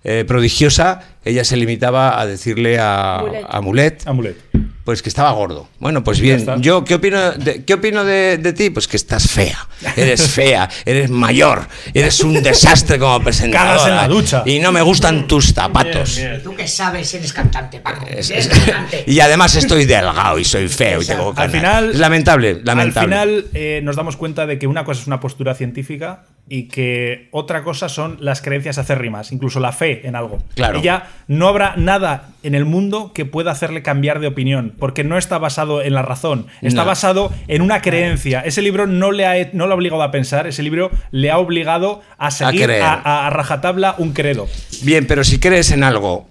eh, 0.06 0.26
prodigiosa, 0.28 1.00
ella 1.24 1.44
se 1.44 1.56
limitaba 1.56 2.20
a 2.20 2.26
decirle 2.26 2.78
a 2.78 3.20
Mulet. 3.62 4.02
a 4.06 4.12
Mulet, 4.12 4.36
pues 4.84 5.00
que 5.02 5.08
estaba 5.08 5.30
gordo. 5.32 5.68
Bueno, 5.78 6.04
pues 6.04 6.20
bien, 6.20 6.44
yo 6.60 6.84
¿qué 6.84 6.96
opino 6.96 7.32
de, 7.32 7.64
¿qué 7.64 7.74
opino 7.74 8.04
de, 8.04 8.36
de 8.38 8.52
ti? 8.52 8.68
Pues 8.70 8.86
que 8.86 8.96
estás 8.98 9.28
fea. 9.30 9.66
Eres 9.96 10.28
fea, 10.30 10.68
eres 10.84 11.08
mayor, 11.08 11.66
eres 11.94 12.20
un 12.20 12.42
desastre 12.42 12.98
como 12.98 13.18
presentadora. 13.20 13.76
Cagas 13.76 13.88
en 13.88 13.96
la 13.96 14.08
ducha. 14.08 14.42
Y 14.44 14.58
no 14.58 14.72
me 14.72 14.82
gustan 14.82 15.26
tus 15.26 15.54
zapatos. 15.54 16.20
¿Tú 16.42 16.54
qué 16.54 16.68
sabes 16.68 17.08
si 17.08 17.16
eres 17.16 17.32
cantante, 17.32 17.80
Paco? 17.80 18.04
Es- 18.06 18.30
Eres 18.30 18.46
es- 18.46 18.58
cantante. 18.58 19.04
y 19.10 19.20
además 19.20 19.54
estoy 19.56 19.86
delgado 19.86 20.38
y 20.38 20.44
soy 20.44 20.68
feo 20.68 21.00
y 21.00 21.06
tengo 21.06 21.32
Al 21.34 21.50
final, 21.50 21.90
es 21.90 21.98
lamentable, 21.98 22.60
lamentable. 22.62 23.16
Al 23.16 23.28
final 23.30 23.46
eh, 23.54 23.80
nos 23.82 23.96
damos 23.96 24.16
cuenta 24.18 24.46
de 24.46 24.58
que 24.58 24.66
una 24.66 24.84
cosa 24.84 25.00
es 25.00 25.06
una 25.06 25.18
postura 25.20 25.54
científica 25.54 26.24
y 26.48 26.64
que 26.68 27.28
otra 27.30 27.64
cosa 27.64 27.88
son 27.88 28.18
las 28.20 28.42
creencias 28.42 28.76
acérrimas, 28.76 29.32
incluso 29.32 29.60
la 29.60 29.72
fe 29.72 30.06
en 30.06 30.14
algo. 30.14 30.42
Claro. 30.54 30.82
Ya 30.82 31.08
no 31.26 31.48
habrá 31.48 31.74
nada 31.76 32.28
en 32.42 32.54
el 32.54 32.66
mundo 32.66 33.12
que 33.14 33.24
pueda 33.24 33.50
hacerle 33.50 33.82
cambiar 33.82 34.20
de 34.20 34.26
opinión, 34.26 34.74
porque 34.78 35.04
no 35.04 35.16
está 35.16 35.38
basado 35.38 35.80
en 35.82 35.94
la 35.94 36.02
razón, 36.02 36.46
está 36.60 36.82
No. 36.82 36.86
basado 36.86 37.32
en 37.48 37.62
una 37.62 37.80
creencia. 37.80 38.40
Ese 38.40 38.60
libro 38.60 38.86
no 38.86 39.10
le, 39.10 39.24
ha, 39.26 39.48
no 39.54 39.66
le 39.66 39.72
ha 39.72 39.74
obligado 39.76 40.02
a 40.02 40.10
pensar, 40.10 40.46
ese 40.46 40.62
libro 40.62 40.90
le 41.12 41.30
ha 41.30 41.38
obligado 41.38 42.02
a 42.18 42.30
seguir 42.30 42.70
a- 42.72 43.26
a 43.26 43.30
rajatabla 43.30 43.94
un 43.96 44.12
credo. 44.12 44.46
Bien, 44.82 45.06
pero 45.06 45.24
si 45.24 45.38
crees 45.38 45.70
en 45.70 45.82
algo, 45.82 46.28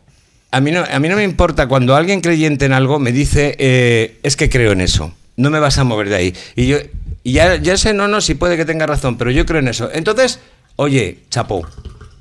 a 0.52 0.62
mí 0.62 0.70
no, 0.72 0.84
a 0.84 1.00
mí 1.00 1.10
no 1.10 1.16
me 1.16 1.24
importa 1.24 1.68
cuando 1.68 1.96
alguien 1.96 2.22
creyente 2.22 2.66
en 2.66 2.74
algo 2.74 3.00
me 3.00 3.12
dice, 3.12 3.56
eh, 3.58 4.20
es 4.22 4.36
que 4.36 4.48
creo 4.48 4.74
en 4.74 4.82
eso, 4.82 5.12
no 5.38 5.50
me 5.50 5.60
vas 5.60 5.80
a 5.80 5.84
mover 5.84 6.10
de 6.10 6.16
ahí. 6.16 6.34
Y 6.56 6.68
yo 6.68 6.78
y 7.24 7.34
ya, 7.34 7.56
ya 7.56 7.78
sé, 7.78 7.94
no, 7.94 8.08
no, 8.08 8.22
si 8.22 8.36
puede 8.36 8.58
que 8.58 8.66
tenga 8.66 8.86
razón, 8.86 9.18
pero 9.18 9.32
yo 9.32 9.46
creo 9.46 9.60
en 9.60 9.70
eso. 9.70 9.90
Entonces, 9.94 10.40
oye, 10.76 11.20
chapo, 11.30 11.66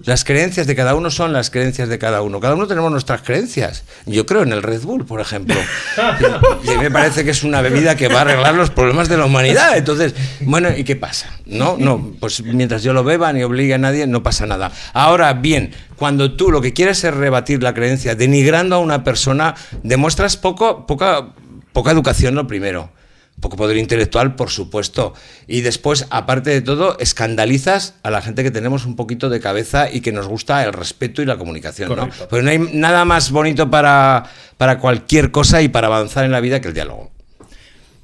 las 0.04 0.24
creencias 0.24 0.66
de 0.66 0.74
cada 0.74 0.94
uno 0.94 1.10
son 1.10 1.32
las 1.32 1.50
creencias 1.50 1.88
de 1.88 1.98
cada 1.98 2.22
uno. 2.22 2.40
Cada 2.40 2.54
uno 2.54 2.66
tenemos 2.66 2.90
nuestras 2.90 3.22
creencias. 3.22 3.84
Yo 4.06 4.26
creo 4.26 4.42
en 4.42 4.52
el 4.52 4.62
Red 4.62 4.82
Bull, 4.82 5.04
por 5.04 5.20
ejemplo. 5.20 5.54
Y 6.64 6.78
me 6.78 6.90
parece 6.90 7.24
que 7.24 7.30
es 7.30 7.44
una 7.44 7.60
bebida 7.60 7.96
que 7.96 8.08
va 8.08 8.18
a 8.18 8.20
arreglar 8.22 8.54
los 8.54 8.70
problemas 8.70 9.08
de 9.08 9.16
la 9.16 9.26
humanidad. 9.26 9.76
Entonces, 9.76 10.14
bueno, 10.40 10.68
¿y 10.76 10.84
qué 10.84 10.96
pasa? 10.96 11.28
No, 11.44 11.76
no, 11.78 12.14
pues 12.18 12.42
mientras 12.42 12.82
yo 12.82 12.92
lo 12.92 13.04
beba 13.04 13.32
ni 13.32 13.42
obligue 13.42 13.74
a 13.74 13.78
nadie, 13.78 14.06
no 14.06 14.22
pasa 14.22 14.46
nada. 14.46 14.72
Ahora 14.92 15.32
bien, 15.34 15.72
cuando 15.96 16.32
tú 16.32 16.50
lo 16.50 16.60
que 16.60 16.72
quieres 16.72 17.02
es 17.04 17.14
rebatir 17.14 17.62
la 17.62 17.74
creencia, 17.74 18.14
denigrando 18.14 18.76
a 18.76 18.78
una 18.78 19.04
persona, 19.04 19.54
demuestras 19.82 20.36
poco, 20.36 20.86
poca, 20.86 21.28
poca 21.72 21.90
educación 21.90 22.34
lo 22.34 22.46
primero. 22.46 22.90
Poco 23.40 23.56
poder 23.56 23.76
intelectual, 23.76 24.36
por 24.36 24.50
supuesto. 24.50 25.14
Y 25.48 25.62
después, 25.62 26.06
aparte 26.10 26.50
de 26.50 26.62
todo, 26.62 26.96
escandalizas 26.98 27.94
a 28.02 28.10
la 28.10 28.22
gente 28.22 28.44
que 28.44 28.50
tenemos 28.50 28.86
un 28.86 28.94
poquito 28.94 29.30
de 29.30 29.40
cabeza 29.40 29.90
y 29.90 30.00
que 30.00 30.12
nos 30.12 30.28
gusta 30.28 30.64
el 30.64 30.72
respeto 30.72 31.22
y 31.22 31.26
la 31.26 31.36
comunicación. 31.36 31.88
¿no? 31.88 31.96
Correcto. 31.96 32.28
Pues 32.28 32.44
no 32.44 32.50
hay 32.50 32.58
nada 32.58 33.04
más 33.04 33.30
bonito 33.32 33.68
para, 33.68 34.24
para 34.58 34.78
cualquier 34.78 35.32
cosa 35.32 35.60
y 35.60 35.68
para 35.68 35.88
avanzar 35.88 36.24
en 36.24 36.30
la 36.30 36.40
vida 36.40 36.60
que 36.60 36.68
el 36.68 36.74
diálogo. 36.74 37.10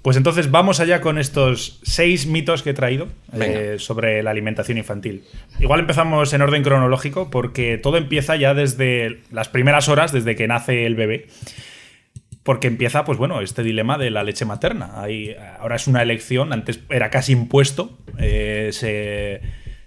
Pues 0.03 0.17
entonces 0.17 0.51
vamos 0.51 0.81
allá 0.81 1.01
con 1.01 1.19
estos 1.19 1.81
seis 1.83 2.27
mitos 2.27 2.63
que 2.63 2.71
he 2.71 2.75
traído 2.75 3.09
eh, 3.39 3.77
sobre 3.79 4.23
la 4.23 4.31
alimentación 4.31 4.79
infantil. 4.79 5.25
Igual 5.59 5.81
empezamos 5.81 6.33
en 6.33 6.41
orden 6.41 6.63
cronológico 6.63 7.31
porque 7.31 7.79
todo 7.79 7.97
empieza 7.97 8.35
ya 8.37 8.55
desde 8.55 9.21
las 9.33 9.49
primeras 9.49 9.89
horas, 9.89 10.13
desde 10.13 10.37
que 10.37 10.47
nace 10.47 10.87
el 10.87 10.95
bebé. 10.95 11.27
Porque 12.49 12.67
empieza, 12.67 13.05
pues 13.05 13.19
bueno, 13.19 13.43
este 13.43 13.63
dilema 13.63 13.99
de 13.99 14.09
la 14.09 14.25
leche 14.25 14.47
materna. 14.47 15.03
Ahí, 15.03 15.37
ahora 15.61 15.77
es 15.77 15.87
una 15.87 16.01
elección, 16.01 16.55
antes 16.55 16.81
era 16.89 17.11
casi 17.11 17.33
impuesto. 17.33 17.99
eh, 18.19 18.71
se, 18.73 19.43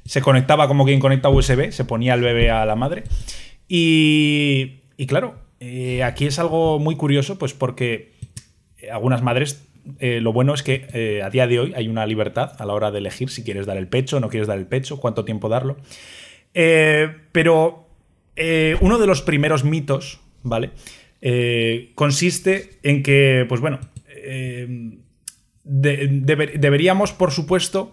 se 0.05 0.21
conectaba 0.21 0.67
como 0.67 0.85
quien 0.85 0.99
conecta 0.99 1.27
USB, 1.29 1.71
se 1.71 1.85
ponía 1.85 2.13
el 2.13 2.21
bebé 2.21 2.51
a 2.51 2.63
la 2.67 2.75
madre. 2.75 3.05
Y, 3.67 4.81
y 4.95 5.07
claro, 5.07 5.39
eh, 5.59 6.03
aquí 6.03 6.27
es 6.27 6.37
algo 6.37 6.77
muy 6.77 6.95
curioso, 6.95 7.39
pues 7.39 7.55
porque 7.55 8.11
algunas 8.91 9.23
madres, 9.23 9.67
eh, 9.97 10.21
lo 10.21 10.31
bueno 10.31 10.53
es 10.53 10.61
que 10.61 10.85
eh, 10.93 11.23
a 11.23 11.31
día 11.31 11.47
de 11.47 11.61
hoy 11.61 11.73
hay 11.75 11.87
una 11.87 12.05
libertad 12.05 12.51
a 12.59 12.65
la 12.67 12.73
hora 12.73 12.91
de 12.91 12.99
elegir 12.99 13.31
si 13.31 13.43
quieres 13.43 13.65
dar 13.65 13.77
el 13.77 13.87
pecho, 13.87 14.19
no 14.19 14.29
quieres 14.29 14.47
dar 14.47 14.59
el 14.59 14.67
pecho, 14.67 14.99
cuánto 14.99 15.25
tiempo 15.25 15.49
darlo. 15.49 15.77
Eh, 16.53 17.11
pero 17.31 17.87
eh, 18.35 18.77
uno 18.81 18.99
de 18.99 19.07
los 19.07 19.23
primeros 19.23 19.63
mitos, 19.63 20.19
¿vale? 20.43 20.69
Eh, 21.21 21.91
consiste 21.95 22.79
en 22.83 23.03
que, 23.03 23.45
pues 23.47 23.61
bueno, 23.61 23.79
eh, 24.09 24.97
de- 25.63 26.09
deber- 26.09 26.59
deberíamos, 26.59 27.11
por 27.13 27.31
supuesto, 27.31 27.91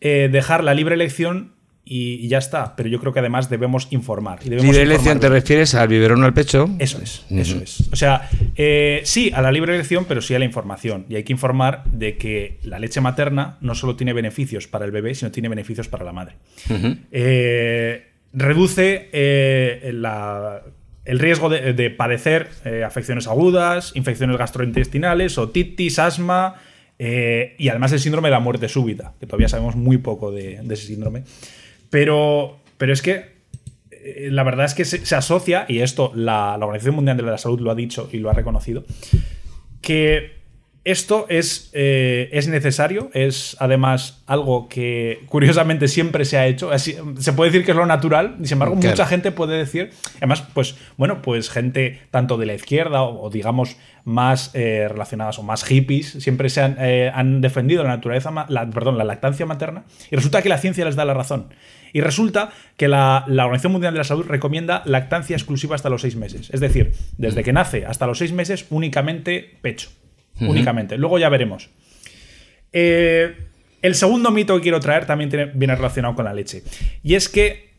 eh, 0.00 0.28
dejar 0.32 0.64
la 0.64 0.72
libre 0.74 0.94
elección 0.94 1.52
y, 1.84 2.14
y 2.14 2.28
ya 2.28 2.38
está. 2.38 2.76
Pero 2.76 2.88
yo 2.88 2.98
creo 3.00 3.12
que 3.12 3.18
además 3.18 3.50
debemos 3.50 3.88
informar. 3.90 4.38
Y 4.42 4.48
debemos 4.50 4.64
Libre 4.74 4.82
elección 4.82 5.18
te 5.20 5.28
refieres 5.28 5.74
al 5.74 5.88
biberón 5.88 6.22
al 6.24 6.32
pecho. 6.32 6.70
Eso 6.78 7.00
es, 7.02 7.26
eso 7.30 7.58
es. 7.62 7.88
O 7.92 7.96
sea, 7.96 8.28
sí 9.04 9.30
a 9.34 9.42
la 9.42 9.50
libre 9.52 9.74
elección, 9.74 10.04
pero 10.06 10.22
sí 10.22 10.34
a 10.34 10.38
la 10.38 10.44
información. 10.44 11.04
Y 11.08 11.16
hay 11.16 11.24
que 11.24 11.32
informar 11.32 11.84
de 11.84 12.16
que 12.16 12.58
la 12.62 12.78
leche 12.78 13.00
materna 13.00 13.58
no 13.60 13.74
solo 13.74 13.96
tiene 13.96 14.12
beneficios 14.12 14.68
para 14.68 14.84
el 14.84 14.90
bebé, 14.92 15.14
sino 15.14 15.30
tiene 15.32 15.48
beneficios 15.48 15.88
para 15.88 16.04
la 16.04 16.12
madre. 16.12 16.36
Reduce 18.32 19.08
la- 19.92 20.62
el 21.04 21.18
riesgo 21.18 21.48
de, 21.48 21.72
de 21.72 21.90
padecer 21.90 22.48
eh, 22.64 22.84
afecciones 22.84 23.26
agudas, 23.26 23.92
infecciones 23.94 24.36
gastrointestinales, 24.36 25.38
otitis, 25.38 25.98
asma 25.98 26.56
eh, 27.02 27.54
y 27.56 27.70
además 27.70 27.92
el 27.92 28.00
síndrome 28.00 28.28
de 28.28 28.32
la 28.32 28.40
muerte 28.40 28.68
súbita, 28.68 29.14
que 29.18 29.24
todavía 29.24 29.48
sabemos 29.48 29.74
muy 29.74 29.96
poco 29.96 30.30
de, 30.30 30.56
ese 30.56 30.86
síndrome. 30.86 31.24
Pero, 31.88 32.58
pero 32.76 32.92
es 32.92 33.00
que 33.00 33.40
eh, 33.90 34.28
la 34.30 34.42
verdad 34.42 34.66
es 34.66 34.74
que 34.74 34.84
se, 34.84 35.06
se 35.06 35.16
asocia, 35.16 35.64
y 35.66 35.78
esto 35.78 36.12
la, 36.14 36.58
la 36.58 36.66
Organización 36.66 36.96
Mundial 36.96 37.16
de 37.16 37.22
la 37.22 37.38
Salud 37.38 37.58
lo 37.60 37.70
ha 37.70 37.74
dicho 37.74 38.10
y 38.12 38.18
lo 38.18 38.28
ha 38.28 38.34
reconocido, 38.34 38.84
que 39.80 40.39
esto 40.84 41.26
es, 41.28 41.70
eh, 41.74 42.30
es 42.32 42.48
necesario, 42.48 43.10
es 43.12 43.56
además 43.60 44.22
algo 44.26 44.68
que 44.68 45.20
curiosamente 45.26 45.88
siempre 45.88 46.24
se 46.24 46.38
ha 46.38 46.46
hecho. 46.46 46.70
Así- 46.72 46.96
se 47.18 47.32
puede 47.34 47.50
decir 47.50 47.64
que 47.66 47.72
es 47.72 47.76
lo 47.76 47.84
natural, 47.86 48.36
y 48.40 48.44
sin 48.46 48.54
embargo, 48.54 48.76
Claro. 48.76 48.90
mucha 48.90 49.06
gente 49.06 49.30
puede 49.30 49.58
decir, 49.58 49.90
además, 50.16 50.42
pues 50.54 50.76
bueno, 50.96 51.20
pues 51.22 51.50
gente 51.50 52.00
tanto 52.10 52.38
de 52.38 52.46
la 52.46 52.54
izquierda 52.54 53.02
o, 53.02 53.24
o 53.26 53.30
digamos 53.30 53.76
más 54.04 54.50
eh, 54.54 54.86
relacionadas 54.88 55.38
o 55.38 55.42
más 55.42 55.64
hippies, 55.64 56.12
siempre 56.12 56.48
se 56.48 56.62
han, 56.62 56.76
eh, 56.80 57.12
han 57.14 57.42
defendido 57.42 57.82
la 57.82 57.90
naturaleza, 57.90 58.30
la, 58.48 58.68
perdón, 58.70 58.96
la 58.96 59.04
lactancia 59.04 59.44
materna, 59.44 59.84
y 60.10 60.16
resulta 60.16 60.40
que 60.40 60.48
la 60.48 60.56
ciencia 60.58 60.86
les 60.86 60.96
da 60.96 61.04
la 61.04 61.12
razón. 61.12 61.52
Y 61.92 62.00
resulta 62.00 62.50
que 62.78 62.88
la, 62.88 63.24
la 63.26 63.44
Organización 63.44 63.72
Mundial 63.72 63.92
de 63.92 63.98
la 63.98 64.04
Salud 64.04 64.24
recomienda 64.26 64.82
lactancia 64.86 65.36
exclusiva 65.36 65.74
hasta 65.74 65.90
los 65.90 66.00
seis 66.02 66.16
meses. 66.16 66.48
Es 66.52 66.60
decir, 66.60 66.92
desde 67.18 67.42
que 67.42 67.52
nace 67.52 67.84
hasta 67.84 68.06
los 68.06 68.16
seis 68.18 68.32
meses, 68.32 68.64
únicamente 68.70 69.56
pecho. 69.60 69.90
Únicamente. 70.40 70.96
Luego 70.96 71.18
ya 71.18 71.28
veremos. 71.28 71.68
Eh, 72.72 73.36
el 73.82 73.94
segundo 73.94 74.30
mito 74.30 74.56
que 74.56 74.62
quiero 74.62 74.80
traer 74.80 75.06
también 75.06 75.30
tiene- 75.30 75.46
viene 75.46 75.74
relacionado 75.74 76.14
con 76.14 76.24
la 76.24 76.32
leche. 76.34 76.62
Y 77.02 77.14
es 77.14 77.28
que, 77.28 77.70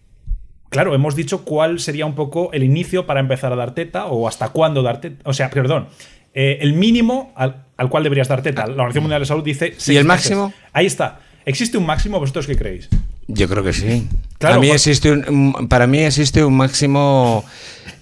claro, 0.70 0.94
hemos 0.96 1.16
dicho 1.16 1.44
cuál 1.46 1.80
sería 1.80 2.06
un 2.06 2.16
poco 2.16 2.52
el 2.54 2.64
inicio 2.64 3.06
para 3.06 3.20
empezar 3.20 3.54
a 3.54 3.56
dar 3.56 3.74
teta 3.74 4.06
o 4.08 4.28
hasta 4.28 4.50
cuándo 4.50 4.82
dar 4.84 5.00
teta. 5.02 5.22
O 5.30 5.34
sea, 5.34 5.50
perdón. 5.50 5.88
eh, 6.34 6.60
el 6.62 6.72
mínimo 6.74 7.34
al, 7.36 7.66
al 7.76 7.90
cual 7.90 8.04
deberías 8.04 8.30
dar 8.30 8.42
teta. 8.42 8.62
La 8.66 8.72
Organización 8.74 9.04
Mundial 9.04 9.20
de 9.20 9.24
la 9.24 9.28
Salud 9.28 9.44
dice. 9.44 9.74
seis 9.78 9.98
el 10.00 10.06
meses. 10.06 10.32
máximo? 10.32 10.54
Ahí 10.72 10.86
está. 10.86 11.20
¿Existe 11.46 11.78
un 11.78 11.86
máximo? 11.86 12.20
¿Vosotros 12.20 12.48
qué 12.48 12.56
creéis? 12.56 12.88
Yo 13.28 13.50
creo 13.50 13.64
que 13.64 13.74
sí. 13.74 14.08
Claro, 14.38 14.56
A 14.56 14.60
mí 14.60 14.70
existe 14.70 15.12
un, 15.12 15.68
para 15.68 15.88
mí 15.88 16.00
existe 16.00 16.44
un 16.46 16.56
máximo 16.56 17.44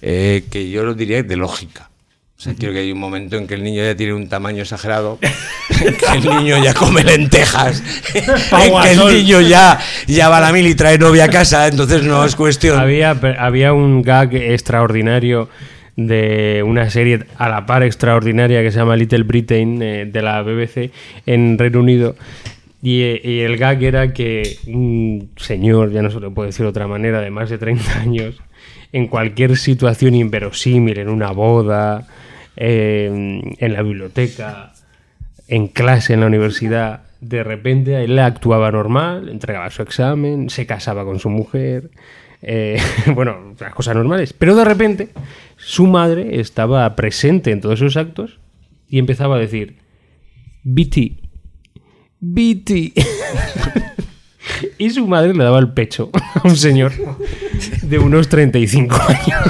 eh, 0.00 0.44
que 0.50 0.70
yo 0.70 0.84
lo 0.84 0.94
diría 0.94 1.22
de 1.24 1.36
lógica. 1.36 1.89
O 2.40 2.42
sea, 2.42 2.54
quiero 2.54 2.72
que 2.72 2.80
hay 2.80 2.90
un 2.90 2.98
momento 2.98 3.36
en 3.36 3.46
que 3.46 3.52
el 3.52 3.62
niño 3.62 3.84
ya 3.84 3.94
tiene 3.94 4.14
un 4.14 4.26
tamaño 4.26 4.62
exagerado, 4.62 5.18
que 5.68 6.16
el 6.16 6.24
niño 6.24 6.56
ya 6.64 6.72
come 6.72 7.04
lentejas, 7.04 7.82
en 8.14 8.82
que 8.82 8.92
el 8.92 9.14
niño 9.14 9.42
ya, 9.42 9.78
ya 10.06 10.30
va 10.30 10.38
a 10.38 10.40
la 10.40 10.50
mil 10.50 10.66
y 10.66 10.74
trae 10.74 10.96
novia 10.96 11.24
a 11.24 11.28
casa, 11.28 11.68
entonces 11.68 12.02
no 12.02 12.24
es 12.24 12.36
cuestión. 12.36 12.80
Había, 12.80 13.10
había 13.10 13.74
un 13.74 14.00
gag 14.00 14.34
extraordinario 14.34 15.50
de 15.96 16.62
una 16.66 16.88
serie 16.88 17.26
a 17.36 17.50
la 17.50 17.66
par 17.66 17.82
extraordinaria 17.82 18.62
que 18.62 18.72
se 18.72 18.78
llama 18.78 18.96
Little 18.96 19.24
Britain 19.24 19.82
eh, 19.82 20.06
de 20.06 20.22
la 20.22 20.40
BBC 20.40 20.92
en 21.26 21.58
Reino 21.58 21.80
Unido. 21.80 22.16
Y, 22.82 23.02
y 23.22 23.40
el 23.40 23.58
gag 23.58 23.82
era 23.82 24.14
que 24.14 24.56
un 24.66 25.28
señor, 25.36 25.92
ya 25.92 26.00
no 26.00 26.10
se 26.10 26.20
lo 26.20 26.32
puedo 26.32 26.46
decir 26.46 26.64
de 26.64 26.70
otra 26.70 26.86
manera, 26.86 27.20
de 27.20 27.30
más 27.30 27.50
de 27.50 27.58
30 27.58 27.98
años, 28.00 28.40
en 28.94 29.08
cualquier 29.08 29.58
situación 29.58 30.14
inverosímil, 30.14 31.00
en 31.00 31.10
una 31.10 31.32
boda, 31.32 32.08
eh, 32.56 33.40
en 33.58 33.72
la 33.72 33.82
biblioteca, 33.82 34.72
en 35.48 35.68
clase 35.68 36.14
en 36.14 36.20
la 36.20 36.26
universidad, 36.26 37.02
de 37.20 37.44
repente 37.44 38.02
él 38.02 38.18
actuaba 38.18 38.70
normal, 38.70 39.28
entregaba 39.28 39.70
su 39.70 39.82
examen, 39.82 40.48
se 40.48 40.66
casaba 40.66 41.04
con 41.04 41.18
su 41.18 41.28
mujer, 41.28 41.90
eh, 42.42 42.80
bueno, 43.14 43.54
las 43.58 43.74
cosas 43.74 43.94
normales. 43.94 44.32
Pero 44.32 44.56
de 44.56 44.64
repente 44.64 45.10
su 45.56 45.86
madre 45.86 46.40
estaba 46.40 46.94
presente 46.96 47.50
en 47.50 47.60
todos 47.60 47.80
esos 47.80 47.96
actos 47.96 48.38
y 48.88 48.98
empezaba 48.98 49.36
a 49.36 49.38
decir, 49.38 49.76
BT, 50.62 51.20
BT. 52.20 52.70
y 54.78 54.90
su 54.90 55.06
madre 55.06 55.34
le 55.34 55.44
daba 55.44 55.58
el 55.58 55.72
pecho 55.72 56.10
a 56.14 56.46
un 56.46 56.56
señor 56.56 56.92
de 57.82 57.98
unos 57.98 58.28
35 58.28 58.94
años. 58.94 59.44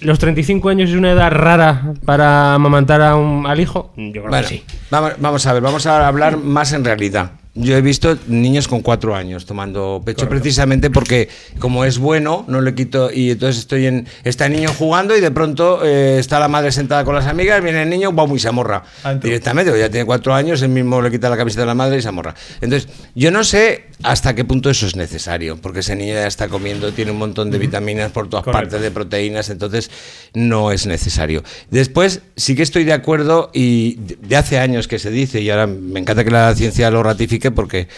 ¿Los 0.00 0.18
35 0.18 0.68
años 0.70 0.90
es 0.90 0.96
una 0.96 1.12
edad 1.12 1.30
rara 1.30 1.92
para 2.04 2.54
amamantar 2.54 3.02
a 3.02 3.16
un- 3.16 3.46
al 3.46 3.60
hijo? 3.60 3.92
Yo 3.96 4.10
creo 4.12 4.28
Bueno, 4.28 4.48
que 4.48 4.54
sí. 4.54 4.64
vamos, 4.90 5.12
vamos 5.18 5.46
a 5.46 5.52
ver, 5.52 5.62
vamos 5.62 5.86
a 5.86 6.06
hablar 6.06 6.36
más 6.38 6.72
en 6.72 6.84
realidad. 6.84 7.32
Yo 7.54 7.76
he 7.76 7.80
visto 7.80 8.16
niños 8.28 8.68
con 8.68 8.80
cuatro 8.80 9.16
años 9.16 9.44
tomando 9.44 10.00
pecho 10.04 10.28
precisamente 10.28 10.88
porque 10.88 11.28
como 11.58 11.84
es 11.84 11.98
bueno, 11.98 12.44
no 12.46 12.60
le 12.60 12.76
quito 12.76 13.10
y 13.12 13.32
entonces 13.32 13.58
estoy 13.58 13.86
en 13.86 14.06
está 14.22 14.46
el 14.46 14.52
niño 14.52 14.72
jugando 14.72 15.16
y 15.16 15.20
de 15.20 15.32
pronto 15.32 15.84
eh, 15.84 16.18
está 16.20 16.38
la 16.38 16.46
madre 16.46 16.70
sentada 16.70 17.04
con 17.04 17.16
las 17.16 17.26
amigas, 17.26 17.60
viene 17.60 17.82
el 17.82 17.90
niño, 17.90 18.12
¡bum! 18.12 18.36
y 18.36 18.38
se 18.38 18.46
amorra. 18.46 18.84
Directamente, 19.20 19.76
ya 19.76 19.90
tiene 19.90 20.06
cuatro 20.06 20.32
años, 20.32 20.62
él 20.62 20.68
mismo 20.68 21.02
le 21.02 21.10
quita 21.10 21.28
la 21.28 21.36
camiseta 21.36 21.64
a 21.64 21.66
la 21.66 21.74
madre 21.74 21.98
y 21.98 22.02
se 22.02 22.08
amorra. 22.08 22.36
Entonces, 22.60 22.88
yo 23.16 23.32
no 23.32 23.42
sé 23.42 23.86
hasta 24.04 24.34
qué 24.34 24.44
punto 24.44 24.70
eso 24.70 24.86
es 24.86 24.94
necesario, 24.94 25.56
porque 25.56 25.80
ese 25.80 25.96
niño 25.96 26.14
ya 26.14 26.28
está 26.28 26.48
comiendo, 26.48 26.92
tiene 26.92 27.10
un 27.10 27.18
montón 27.18 27.50
de 27.50 27.58
vitaminas 27.58 28.12
por 28.12 28.28
todas 28.28 28.44
Correcto. 28.44 28.62
partes, 28.62 28.80
de 28.80 28.90
proteínas, 28.92 29.50
entonces 29.50 29.90
no 30.34 30.70
es 30.70 30.86
necesario. 30.86 31.42
Después, 31.70 32.22
sí 32.36 32.54
que 32.54 32.62
estoy 32.62 32.84
de 32.84 32.92
acuerdo 32.92 33.50
y 33.52 33.96
de 33.96 34.36
hace 34.36 34.60
años 34.60 34.86
que 34.86 35.00
se 35.00 35.10
dice, 35.10 35.40
y 35.40 35.50
ahora 35.50 35.66
me 35.66 35.98
encanta 35.98 36.22
que 36.22 36.30
la 36.30 36.54
ciencia 36.54 36.90
lo 36.90 37.02
ratifique 37.02 37.39
porque 37.50 37.88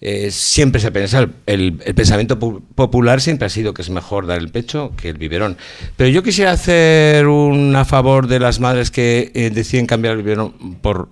eh, 0.00 0.30
siempre 0.30 0.80
se 0.80 0.92
piensa, 0.92 1.18
el, 1.18 1.32
el- 1.84 1.94
pensamiento 1.94 2.38
pu- 2.38 2.62
popular 2.74 3.20
siempre 3.20 3.46
ha 3.46 3.50
sido 3.50 3.74
que 3.74 3.82
es 3.82 3.90
mejor 3.90 4.26
dar 4.26 4.38
el 4.38 4.48
pecho 4.48 4.92
que 4.96 5.08
el 5.08 5.18
biberón. 5.18 5.56
Pero 5.96 6.08
yo 6.10 6.22
quisiera 6.22 6.52
hacer 6.52 7.26
un 7.26 7.74
a 7.74 7.84
favor 7.84 8.28
de 8.28 8.38
las 8.38 8.60
madres 8.60 8.92
que 8.92 9.32
eh, 9.34 9.50
deciden 9.50 9.86
cambiar 9.86 10.16
el 10.16 10.22
biberón 10.22 10.76
por 10.80 11.08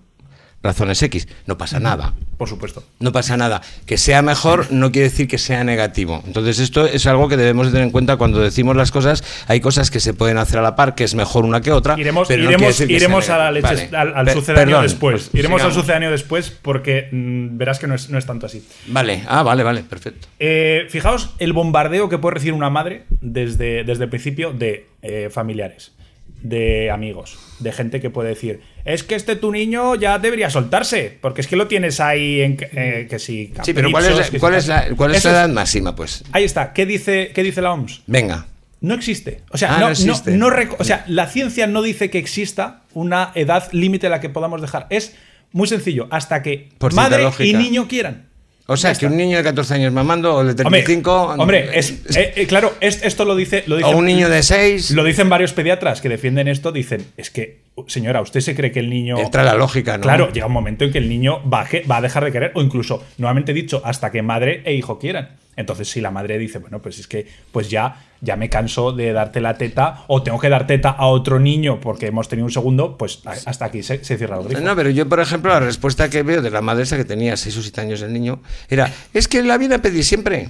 razones 0.66 1.02
X. 1.02 1.28
No 1.46 1.56
pasa 1.56 1.80
nada. 1.80 2.14
Por 2.36 2.48
supuesto. 2.48 2.84
No 3.00 3.12
pasa 3.12 3.36
nada. 3.36 3.62
Que 3.86 3.96
sea 3.96 4.20
mejor 4.22 4.70
no 4.70 4.92
quiere 4.92 5.08
decir 5.08 5.26
que 5.28 5.38
sea 5.38 5.64
negativo. 5.64 6.22
Entonces 6.26 6.58
esto 6.58 6.84
es 6.84 7.06
algo 7.06 7.28
que 7.28 7.36
debemos 7.36 7.66
de 7.66 7.72
tener 7.72 7.86
en 7.86 7.92
cuenta 7.92 8.16
cuando 8.16 8.40
decimos 8.40 8.76
las 8.76 8.90
cosas. 8.90 9.24
Hay 9.46 9.60
cosas 9.60 9.90
que 9.90 10.00
se 10.00 10.12
pueden 10.12 10.38
hacer 10.38 10.58
a 10.58 10.62
la 10.62 10.76
par, 10.76 10.94
que 10.94 11.04
es 11.04 11.14
mejor 11.14 11.44
una 11.44 11.60
que 11.60 11.72
otra. 11.72 11.98
Iremos, 11.98 12.28
pero 12.28 12.42
iremos, 12.88 13.30
a 13.30 13.38
la 13.38 13.50
leche, 13.50 13.88
al, 13.96 14.14
al 14.14 14.30
sucedáneo 14.30 14.66
Perdón, 14.66 14.82
después. 14.82 15.28
pues 15.30 15.34
iremos 15.34 15.62
al 15.62 15.72
sucedáneo 15.72 16.10
después 16.10 16.50
porque 16.50 17.08
mm, 17.10 17.56
verás 17.56 17.78
que 17.78 17.86
no 17.86 17.94
es, 17.94 18.10
no 18.10 18.18
es 18.18 18.26
tanto 18.26 18.46
así. 18.46 18.66
Vale, 18.88 19.22
ah, 19.28 19.42
vale, 19.42 19.62
vale, 19.62 19.82
perfecto. 19.82 20.28
Eh, 20.38 20.86
fijaos 20.90 21.30
el 21.38 21.52
bombardeo 21.52 22.08
que 22.08 22.18
puede 22.18 22.34
recibir 22.34 22.54
una 22.54 22.70
madre 22.70 23.04
desde, 23.20 23.84
desde 23.84 24.04
el 24.04 24.10
principio 24.10 24.52
de 24.52 24.86
eh, 25.02 25.28
familiares, 25.30 25.92
de 26.42 26.90
amigos, 26.90 27.38
de 27.60 27.72
gente 27.72 28.00
que 28.00 28.10
puede 28.10 28.28
decir, 28.30 28.60
es 28.84 29.02
que 29.02 29.14
este 29.14 29.36
tu 29.36 29.50
niño 29.50 29.94
ya 29.96 30.18
debería 30.18 30.50
soltarse, 30.50 31.18
porque 31.20 31.40
es 31.40 31.46
que 31.48 31.56
lo 31.56 31.66
tienes 31.66 31.98
ahí 32.00 32.40
en 32.42 32.56
eh, 32.72 33.06
que 33.10 33.18
si 33.18 33.52
Sí, 33.62 33.72
pero 33.72 33.90
¿cuál 33.90 34.04
es, 34.04 34.16
la- 34.16 34.24
si 34.24 34.38
cuál 34.38 34.54
es 34.54 34.66
la, 34.68 34.82
tal". 34.84 34.96
cuál 34.96 35.14
es 35.14 35.24
la 35.24 35.30
edad 35.32 35.48
máxima? 35.48 35.96
Pues 35.96 36.22
Ahí 36.32 36.44
está. 36.44 36.72
¿Qué 36.72 36.86
dice, 36.86 37.32
qué 37.34 37.42
dice 37.42 37.62
la 37.62 37.72
OMS? 37.72 38.02
venga. 38.06 38.46
No 38.82 38.94
existe. 38.94 39.40
O 39.50 39.56
sea, 39.58 39.70
Ah, 39.76 39.80
no, 39.80 39.86
no 39.86 39.90
existe. 39.92 40.38
o 40.78 40.84
sea, 40.84 41.04
la 41.08 41.26
ciencia 41.28 41.66
no 41.66 41.80
dice 41.82 42.10
que 42.10 42.18
exista 42.18 42.82
una 42.92 43.32
edad 43.34 43.68
límite 43.72 44.06
a 44.06 44.10
la 44.10 44.20
que 44.20 44.28
podamos 44.28 44.60
dejar. 44.60 44.86
Es 44.90 45.16
muy 45.50 45.66
sencillo. 45.66 46.06
Hasta 46.10 46.42
que 46.42 46.68
Por 46.78 46.92
madre 46.94 47.26
y 47.40 47.54
niño 47.54 47.88
quieran. 47.88 48.28
O 48.68 48.76
sea, 48.76 48.94
que 48.94 49.06
un 49.06 49.16
niño 49.16 49.36
de 49.38 49.44
14 49.44 49.74
años 49.74 49.92
mamando 49.92 50.34
o 50.34 50.42
de 50.44 50.50
Hombre, 50.50 50.82
35. 50.82 51.36
hombre, 51.38 51.78
es, 51.78 51.90
eh, 52.16 52.32
eh, 52.34 52.46
claro, 52.48 52.74
es- 52.80 53.00
esto 53.04 53.24
lo 53.24 53.36
dice, 53.36 53.62
lo. 53.66 53.76
O 53.86 53.96
un 53.96 54.04
niño 54.06 54.28
de 54.28 54.42
6. 54.42 54.90
Lo 54.90 55.04
dicen 55.04 55.28
varios 55.28 55.52
pediatras 55.52 56.00
que 56.00 56.08
defienden 56.08 56.48
esto. 56.48 56.72
Dicen, 56.72 57.04
es 57.16 57.30
que, 57.30 57.60
señora, 57.86 58.20
¿usted 58.20 58.40
se 58.40 58.56
cree 58.56 58.72
que 58.72 58.80
el 58.80 58.90
niño. 58.90 59.18
Entra 59.18 59.44
la 59.44 59.54
lógica, 59.54 59.96
¿no? 59.96 60.02
Claro, 60.02 60.32
llega 60.32 60.46
un 60.46 60.52
momento 60.52 60.84
en 60.84 60.90
que 60.90 60.98
el 60.98 61.08
niño 61.08 61.48
va 61.48 61.60
a, 61.60 61.68
que- 61.68 61.82
va 61.82 61.98
a 61.98 62.00
dejar 62.00 62.24
de 62.24 62.32
querer, 62.32 62.50
o 62.54 62.62
incluso, 62.62 63.04
nuevamente 63.18 63.52
dicho, 63.52 63.82
hasta 63.84 64.10
que 64.10 64.22
madre 64.22 64.62
e 64.64 64.74
hijo 64.74 64.98
quieran. 64.98 65.36
Entonces, 65.54 65.88
si 65.88 66.00
la 66.00 66.10
madre 66.10 66.36
dice, 66.36 66.58
bueno, 66.58 66.80
pues 66.82 66.98
es 66.98 67.06
que 67.06 67.26
pues 67.52 67.70
ya, 67.70 68.05
ya 68.20 68.36
me 68.36 68.48
canso 68.50 68.92
de 68.92 69.12
darte 69.12 69.40
la 69.40 69.56
teta, 69.58 70.04
o 70.06 70.22
tengo 70.22 70.38
que 70.38 70.48
dar 70.48 70.66
teta 70.66 70.90
a 70.90 71.06
otro 71.06 71.38
niño 71.38 71.80
porque 71.80 72.06
hemos 72.06 72.28
tenido 72.28 72.46
un 72.46 72.52
segundo, 72.52 72.96
pues 72.96 73.20
hasta 73.24 73.64
aquí 73.66 73.82
se, 73.82 74.04
se 74.04 74.16
cierra 74.16 74.38
el 74.38 74.44
grifo. 74.44 74.60
No, 74.60 74.74
pero 74.76 74.90
yo, 74.90 75.08
por 75.08 75.20
ejemplo, 75.20 75.50
la 75.52 75.60
respuesta 75.60 76.08
que 76.08 76.22
veo 76.22 76.42
de 76.42 76.50
la 76.50 76.60
madre 76.60 76.84
esa 76.84 76.96
que 76.96 77.04
tenía 77.04 77.36
6 77.36 77.56
o 77.58 77.62
7 77.62 77.80
años 77.80 78.02
el 78.02 78.12
niño 78.12 78.40
era: 78.68 78.90
es 79.14 79.28
que 79.28 79.42
la 79.42 79.58
viene 79.58 79.74
a 79.76 79.82
pedir 79.82 80.04
siempre. 80.04 80.48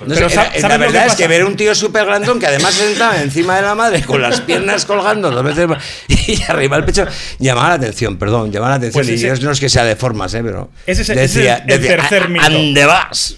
No 0.00 0.14
Pero 0.14 0.28
sé, 0.28 0.34
era- 0.34 0.44
¿sabes 0.46 0.62
la 0.62 0.68
que 0.70 0.78
verdad 0.78 1.06
es 1.06 1.14
que 1.14 1.28
ver 1.28 1.44
un 1.44 1.54
tío 1.54 1.74
súper 1.76 2.04
grandón 2.04 2.40
que 2.40 2.46
además 2.46 2.74
se 2.74 2.88
sentaba 2.88 3.22
encima 3.22 3.54
de 3.56 3.62
la 3.62 3.76
madre 3.76 4.02
con 4.02 4.20
las 4.20 4.40
piernas 4.40 4.84
colgando 4.84 5.30
dos 5.30 5.44
veces 5.44 5.68
más 5.68 5.80
y 6.08 6.42
arriba 6.48 6.76
el 6.78 6.84
pecho 6.84 7.06
llamaba 7.38 7.68
la 7.68 7.74
atención, 7.74 8.16
perdón, 8.16 8.50
llamaba 8.50 8.70
la 8.70 8.76
atención. 8.78 9.04
Pues 9.06 9.20
y 9.22 9.24
yo 9.24 9.34
no 9.36 9.52
es 9.52 9.60
que 9.60 9.68
sea 9.68 9.84
de 9.84 9.94
formas, 9.94 10.34
¿eh? 10.34 10.42
pero. 10.42 10.70
Ese 10.86 11.02
es 11.02 11.08
el- 11.10 11.18
ese 11.18 11.46
es 11.52 11.60
el- 11.66 11.70
el 11.72 11.80
tercer 11.86 12.22
"¿A- 12.24 12.28
mito". 12.28 12.44
¿Ande 12.46 12.84
vas? 12.84 13.36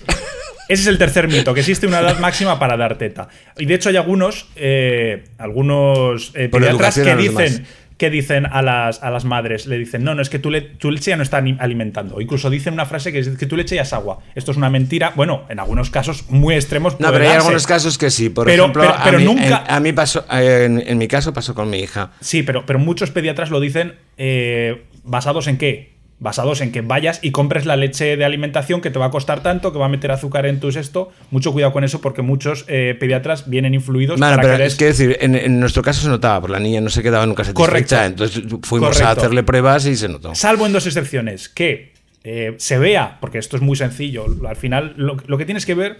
Ese 0.68 0.82
es 0.82 0.86
el 0.88 0.98
tercer 0.98 1.28
mito, 1.28 1.52
que 1.54 1.60
existe 1.60 1.86
una 1.86 2.00
edad 2.00 2.18
máxima 2.20 2.58
para 2.58 2.76
dar 2.76 2.96
teta. 2.96 3.28
Y 3.58 3.66
de 3.66 3.74
hecho 3.74 3.88
hay 3.90 3.96
algunos, 3.96 4.48
eh, 4.56 5.24
algunos 5.38 6.32
eh, 6.34 6.48
pediatras 6.48 6.94
que 6.94 7.14
dicen, 7.16 7.36
demás. 7.36 7.62
que 7.98 8.10
dicen 8.10 8.46
a 8.46 8.62
las, 8.62 9.02
a 9.02 9.10
las 9.10 9.24
madres, 9.24 9.66
le 9.66 9.78
dicen, 9.78 10.02
no, 10.04 10.14
no, 10.14 10.22
es 10.22 10.30
que 10.30 10.38
tu, 10.38 10.50
le- 10.50 10.62
tu 10.62 10.90
leche 10.90 11.10
ya 11.10 11.16
no 11.16 11.22
está 11.22 11.38
alimentando. 11.58 12.16
O 12.16 12.20
incluso 12.20 12.50
dicen 12.50 12.72
una 12.74 12.86
frase 12.86 13.12
que 13.12 13.18
es 13.20 13.28
que 13.28 13.46
tu 13.46 13.56
leche 13.56 13.76
ya 13.76 13.82
es 13.82 13.92
agua. 13.92 14.18
Esto 14.34 14.50
es 14.52 14.56
una 14.56 14.70
mentira. 14.70 15.12
Bueno, 15.14 15.44
en 15.48 15.60
algunos 15.60 15.90
casos 15.90 16.24
muy 16.30 16.54
extremos. 16.54 16.98
No, 16.98 17.12
pero 17.12 17.24
hay 17.24 17.36
algunos 17.36 17.66
casos 17.66 17.98
que 17.98 18.10
sí. 18.10 18.30
Por 18.30 18.46
Pero- 18.46 18.64
ejemplo, 18.64 18.82
pero- 18.82 18.94
pero 19.04 19.16
a, 19.16 19.20
mí, 19.20 19.24
nunca- 19.26 19.64
en, 19.68 19.74
a 19.74 19.80
mí 19.80 19.92
pasó, 19.92 20.24
en, 20.30 20.82
en 20.86 20.98
mi 20.98 21.08
caso 21.08 21.32
pasó 21.32 21.54
con 21.54 21.70
mi 21.70 21.78
hija. 21.78 22.10
Sí, 22.20 22.42
pero, 22.42 22.64
pero 22.66 22.78
muchos 22.78 23.10
pediatras 23.10 23.50
lo 23.50 23.60
dicen 23.60 23.94
eh, 24.16 24.82
basados 25.04 25.46
en 25.46 25.56
qué? 25.58 25.93
Basados 26.24 26.62
en 26.62 26.72
que 26.72 26.80
vayas 26.80 27.20
y 27.22 27.32
compres 27.32 27.66
la 27.66 27.76
leche 27.76 28.16
de 28.16 28.24
alimentación 28.24 28.80
que 28.80 28.90
te 28.90 28.98
va 28.98 29.06
a 29.06 29.10
costar 29.10 29.42
tanto, 29.42 29.74
que 29.74 29.78
va 29.78 29.84
a 29.84 29.88
meter 29.90 30.10
azúcar 30.10 30.46
en 30.46 30.58
tu 30.58 30.68
esto. 30.70 31.12
Mucho 31.30 31.52
cuidado 31.52 31.74
con 31.74 31.84
eso 31.84 32.00
porque 32.00 32.22
muchos 32.22 32.64
eh, 32.66 32.96
pediatras 32.98 33.50
vienen 33.50 33.74
influidos 33.74 34.18
Bueno, 34.18 34.38
pero 34.40 34.56
que 34.56 34.64
es 34.64 34.74
que 34.74 34.86
decir, 34.86 35.18
en, 35.20 35.34
en 35.34 35.60
nuestro 35.60 35.82
caso 35.82 36.00
se 36.00 36.08
notaba, 36.08 36.40
porque 36.40 36.54
la 36.54 36.60
niña 36.60 36.80
no 36.80 36.88
se 36.88 37.02
quedaba 37.02 37.26
nunca 37.26 37.44
satisfecha. 37.44 37.66
Correcto. 37.66 38.02
Entonces 38.02 38.42
fuimos 38.62 38.98
a 39.02 39.10
hacerle 39.10 39.42
pruebas 39.42 39.84
y 39.84 39.96
se 39.96 40.08
notó. 40.08 40.34
Salvo 40.34 40.64
en 40.64 40.72
dos 40.72 40.86
excepciones, 40.86 41.50
que 41.50 41.92
eh, 42.24 42.54
se 42.56 42.78
vea, 42.78 43.18
porque 43.20 43.36
esto 43.36 43.56
es 43.56 43.62
muy 43.62 43.76
sencillo, 43.76 44.24
al 44.48 44.56
final 44.56 44.94
lo, 44.96 45.18
lo 45.26 45.36
que 45.36 45.44
tienes 45.44 45.66
que 45.66 45.74
ver 45.74 45.98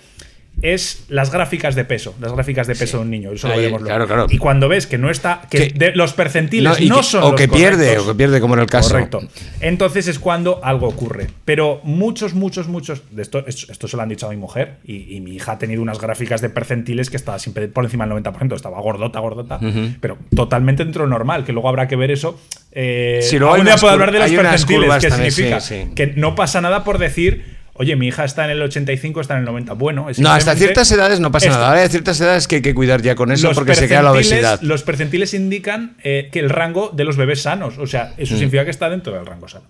es 0.62 1.04
las 1.08 1.30
gráficas 1.30 1.74
de 1.74 1.84
peso, 1.84 2.14
las 2.20 2.32
gráficas 2.32 2.66
de 2.66 2.74
peso 2.74 2.96
de 2.98 3.02
un 3.04 3.10
niño. 3.10 3.32
Eso 3.32 3.48
lo 3.48 3.56
luego. 3.56 3.78
claro. 3.78 4.26
Y 4.30 4.38
cuando 4.38 4.68
ves 4.68 4.86
que 4.86 4.96
no 4.98 5.10
está, 5.10 5.42
que 5.50 5.68
Que- 5.68 5.78
de- 5.78 5.94
los 5.94 6.12
percentiles 6.14 6.80
No, 6.88 6.96
que- 6.98 7.02
son 7.02 7.22
o 7.24 7.30
los 7.32 7.40
que 7.40 7.48
pierde, 7.48 7.98
o 7.98 8.06
que 8.06 8.14
pierde, 8.14 8.40
como 8.40 8.54
en 8.54 8.60
el 8.60 8.66
caso. 8.66 8.90
Correcto. 8.90 9.20
Entonces 9.60 10.08
es 10.08 10.18
cuando 10.18 10.64
algo 10.64 10.88
ocurre. 10.88 11.26
Pero 11.44 11.80
muchos, 11.84 12.34
muchos, 12.34 12.68
muchos. 12.68 13.02
De 13.10 13.22
esto, 13.22 13.44
esto, 13.46 13.70
esto 13.72 13.88
se 13.88 13.96
lo 13.96 14.02
han 14.02 14.08
dicho 14.08 14.26
a 14.26 14.30
mi 14.30 14.36
mujer. 14.36 14.76
Y, 14.84 15.14
y 15.16 15.20
mi 15.20 15.34
hija 15.34 15.52
ha 15.52 15.58
tenido 15.58 15.82
unas 15.82 16.00
gráficas 16.00 16.40
de 16.40 16.48
percentiles 16.50 17.10
que 17.10 17.16
estaba 17.16 17.38
siempre 17.38 17.68
por 17.68 17.84
encima 17.84 18.06
del 18.06 18.14
90%. 18.22 18.54
Estaba 18.54 18.80
gordota, 18.80 19.20
gordota. 19.20 19.60
Pero 20.00 20.18
totalmente 20.34 20.84
dentro 20.84 21.06
normal. 21.06 21.44
Que 21.44 21.52
luego 21.52 21.68
habrá 21.68 21.88
que 21.88 21.96
ver 21.96 22.10
eso. 22.10 22.40
Eh, 22.72 23.20
Sí, 23.22 23.38
luego 23.38 23.54
hay 23.54 23.60
algún 23.60 23.72
día 23.72 23.80
puedo 23.80 23.92
hablar 23.92 24.12
de 24.12 24.18
los 24.18 24.30
unas 24.30 24.42
percentiles. 24.52 24.80
curvas 24.82 25.02
¿Qué 25.04 25.08
también, 25.10 25.30
significa? 25.32 25.60
sí, 25.60 25.82
sí. 25.88 25.94
Que 25.94 26.06
no 26.08 26.34
pasa 26.34 26.60
nada 26.60 26.84
por 26.84 26.98
decir. 26.98 27.54
Oye, 27.76 27.96
mi 27.96 28.06
hija 28.06 28.24
está 28.24 28.44
en 28.44 28.50
el 28.52 28.62
85, 28.62 29.20
está 29.20 29.34
en 29.34 29.40
el 29.40 29.46
90. 29.46 29.72
Bueno, 29.72 30.08
es 30.08 30.20
No, 30.20 30.30
hasta 30.30 30.54
ciertas 30.54 30.90
edades 30.92 31.18
no 31.18 31.32
pasa 31.32 31.46
Esto- 31.46 31.58
nada. 31.58 31.70
Ahora 31.70 31.82
hay 31.82 31.88
ciertas 31.88 32.20
edades 32.20 32.46
que 32.46 32.56
hay 32.56 32.62
que 32.62 32.72
cuidar 32.74 33.02
ya 33.02 33.16
con 33.16 33.32
eso 33.32 33.48
los 33.48 33.56
porque 33.56 33.74
se 33.74 33.88
queda 33.88 34.02
la 34.02 34.12
obesidad. 34.12 34.60
Los 34.62 34.84
percentiles 34.84 35.34
indican 35.34 35.96
eh, 36.04 36.28
que 36.30 36.38
el 36.38 36.50
rango 36.50 36.90
de 36.94 37.04
los 37.04 37.16
bebés 37.16 37.42
sanos. 37.42 37.78
O 37.78 37.86
sea, 37.88 38.14
eso 38.16 38.34
Mm. 38.34 38.38
significa 38.38 38.64
que 38.64 38.70
está 38.70 38.88
dentro 38.88 39.12
del 39.12 39.26
rango 39.26 39.48
sano. 39.48 39.64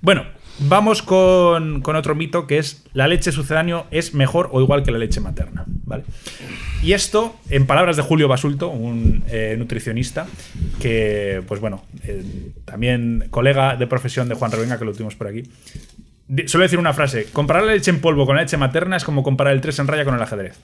Bueno, 0.00 0.24
vamos 0.60 1.02
con, 1.02 1.80
con 1.82 1.96
otro 1.96 2.14
mito 2.14 2.46
que 2.46 2.58
es 2.58 2.84
la 2.92 3.08
leche 3.08 3.32
sucedáneo 3.32 3.86
es 3.90 4.14
mejor 4.14 4.48
o 4.52 4.60
igual 4.60 4.84
que 4.84 4.92
la 4.92 4.98
leche 4.98 5.20
materna. 5.20 5.64
¿vale? 5.66 6.04
Y 6.84 6.92
esto, 6.92 7.34
en 7.50 7.66
palabras 7.66 7.96
de 7.96 8.02
Julio 8.02 8.28
Basulto, 8.28 8.68
un 8.68 9.24
eh, 9.28 9.56
nutricionista, 9.58 10.26
que, 10.80 11.42
pues 11.48 11.60
bueno, 11.60 11.84
eh, 12.04 12.24
también 12.64 13.26
colega 13.30 13.74
de 13.76 13.86
profesión 13.88 14.28
de 14.28 14.36
Juan 14.36 14.52
Revenga, 14.52 14.78
que 14.78 14.84
lo 14.84 14.92
tuvimos 14.92 15.16
por 15.16 15.26
aquí. 15.26 15.42
Suele 16.46 16.64
decir 16.64 16.78
una 16.78 16.92
frase: 16.92 17.26
comparar 17.32 17.64
la 17.64 17.74
leche 17.74 17.90
en 17.90 18.00
polvo 18.00 18.26
con 18.26 18.36
la 18.36 18.42
leche 18.42 18.56
materna 18.56 18.96
es 18.96 19.04
como 19.04 19.22
comparar 19.22 19.52
el 19.52 19.60
3 19.60 19.80
en 19.80 19.86
raya 19.88 20.04
con 20.04 20.14
el 20.14 20.22
ajedrez. 20.22 20.58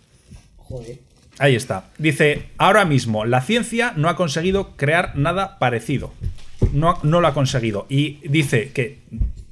Joder. 0.58 0.98
Ahí 1.38 1.54
está. 1.54 1.84
Dice, 1.98 2.46
ahora 2.56 2.84
mismo 2.84 3.24
la 3.24 3.42
ciencia 3.42 3.92
no 3.96 4.08
ha 4.08 4.16
conseguido 4.16 4.76
crear 4.76 5.16
nada 5.16 5.58
parecido. 5.58 6.12
No, 6.72 6.98
no 7.02 7.20
lo 7.20 7.28
ha 7.28 7.34
conseguido. 7.34 7.86
Y 7.88 8.18
dice 8.28 8.72
que 8.72 9.00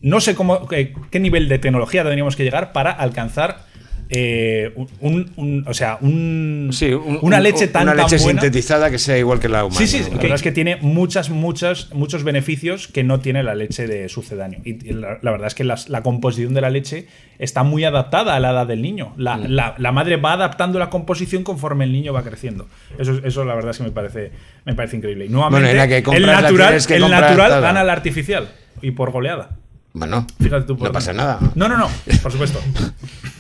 no 0.01 0.21
sé 0.21 0.35
cómo, 0.35 0.67
qué, 0.67 0.95
qué 1.11 1.21
nivel 1.21 1.49
de 1.49 1.59
tecnología 1.59 2.03
tendríamos 2.03 2.37
que 2.37 2.45
llegar 2.45 2.73
para 2.73 2.91
alcanzar 2.91 3.67
eh, 4.11 4.73
un, 5.01 5.31
un- 5.37 5.65
o 5.67 5.75
sea, 5.75 5.99
un, 6.01 6.71
un- 6.71 7.19
una 7.23 7.37
un- 7.39 7.43
leche 7.43 7.69
tan, 7.69 7.85
una 7.85 7.93
tan 7.97 8.05
leche 8.05 8.23
buena. 8.23 8.41
sintetizada 8.41 8.91
que 8.91 8.99
sea 8.99 9.17
igual 9.19 9.41
que 9.41 9.49
la 9.49 9.65
humana. 9.65 9.79
Sí, 9.79 9.87
sí, 9.87 10.01
la 10.11 10.17
verdad 10.19 10.35
es 10.35 10.43
que 10.43 10.53
tiene 10.53 10.77
muchas, 10.77 11.31
muchas, 11.31 11.93
muchos 11.93 12.23
beneficios 12.23 12.87
que 12.89 13.03
no 13.03 13.21
tiene 13.21 13.43
la 13.43 13.55
leche 13.55 13.87
de 13.87 14.09
sucedáneo. 14.09 14.61
Y 14.65 14.75
y 14.89 14.93
la, 14.93 15.19
la 15.23 15.31
verdad 15.31 15.47
es 15.47 15.55
que 15.55 15.65
las- 15.65 15.89
la 15.89 16.03
composición 16.03 16.53
de 16.55 16.61
la 16.61 16.71
leche 16.71 17.07
está 17.39 17.63
muy 17.63 17.85
adaptada 17.85 18.37
a 18.37 18.41
la 18.41 18.51
edad 18.51 18.67
del 18.67 18.83
niño. 18.83 19.15
La, 19.17 19.37
Mm. 19.37 19.45
la- 19.49 19.75
la 19.79 19.93
madre 19.93 20.17
va 20.17 20.35
adaptando 20.35 20.79
la 20.79 20.91
composición 20.91 21.43
conforme 21.45 21.85
el 21.85 21.93
niño 21.93 22.13
va 22.13 22.23
creciendo. 22.23 22.69
Eso, 22.99 23.21
eso 23.25 23.45
la 23.45 23.55
verdad 23.55 23.71
es 23.71 23.79
que 23.79 23.85
me 23.85 23.91
parece, 23.91 24.31
me 24.65 24.75
parece 24.75 24.97
increíble. 24.99 25.27
Y 25.27 25.29
nuevamente, 25.31 25.69
Bueno, 25.75 25.89
que 25.89 26.17
el 26.17 26.27
natural, 26.27 26.87
que 26.87 26.95
el 26.97 27.01
natural 27.11 27.49
toda. 27.49 27.61
gana 27.61 27.81
al 27.81 27.91
artificial. 27.91 28.49
Y 28.83 28.91
por 28.91 29.11
goleada. 29.13 29.51
Bueno, 29.95 30.27
Fíjate 30.43 30.67
tú 30.67 30.77
por 30.77 30.89
no 30.89 30.93
pasa 30.93 31.13
nada. 31.13 31.39
No, 31.55 31.69
no, 31.69 31.79
no, 31.79 31.89
por 32.23 32.33
supuesto. 32.33 32.61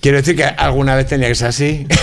Quiero 0.00 0.18
decir 0.18 0.36
que 0.36 0.44
alguna 0.44 0.94
vez 0.94 1.06
tenía 1.06 1.28
que 1.28 1.34
ser 1.34 1.48
así. 1.48 1.86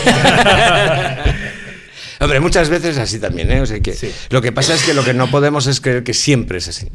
Hombre, 2.20 2.40
muchas 2.40 2.70
veces 2.70 2.98
así 2.98 3.20
también, 3.20 3.52
¿eh? 3.52 3.62
O 3.62 3.66
sea 3.66 3.80
que 3.80 3.96
lo 4.30 4.42
que 4.42 4.52
pasa 4.52 4.74
es 4.74 4.84
que 4.84 4.94
lo 4.94 5.04
que 5.04 5.14
no 5.14 5.30
podemos 5.30 5.68
es 5.68 5.82
creer 5.82 6.04
que 6.04 6.14
siempre 6.14 6.58
es 6.60 6.68
así. 6.70 6.90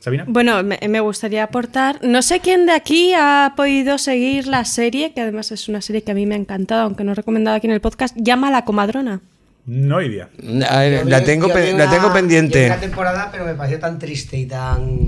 ¿Sabina? 0.00 0.24
Bueno, 0.26 0.62
me, 0.64 0.80
me 0.88 0.98
gustaría 0.98 1.44
aportar. 1.44 2.00
No 2.02 2.22
sé 2.22 2.40
quién 2.40 2.66
de 2.66 2.72
aquí 2.72 3.12
ha 3.14 3.52
podido 3.56 3.98
seguir 3.98 4.48
la 4.48 4.64
serie, 4.64 5.12
que 5.12 5.20
además 5.20 5.52
es 5.52 5.68
una 5.68 5.80
serie 5.80 6.02
que 6.02 6.10
a 6.10 6.14
mí 6.14 6.26
me 6.26 6.34
ha 6.34 6.38
encantado, 6.38 6.82
aunque 6.82 7.04
no 7.04 7.12
he 7.12 7.14
recomendado 7.14 7.56
aquí 7.56 7.68
en 7.68 7.72
el 7.72 7.80
podcast. 7.80 8.16
Llama 8.18 8.48
a 8.48 8.50
la 8.50 8.64
comadrona. 8.64 9.20
No 9.64 10.02
idea. 10.02 10.28
A 10.68 10.78
ver, 10.80 11.06
la 11.06 11.22
tengo, 11.22 11.46
Yo 11.48 11.54
vi 11.54 11.68
la 11.68 11.74
una- 11.84 11.90
tengo 11.90 12.08
yo 12.08 12.12
pendiente. 12.12 12.66
una 12.66 12.80
temporada, 12.80 13.28
pero 13.30 13.44
me 13.44 13.54
pareció 13.54 13.78
tan 13.78 13.98
triste 13.98 14.36
y 14.36 14.46
tan. 14.46 15.06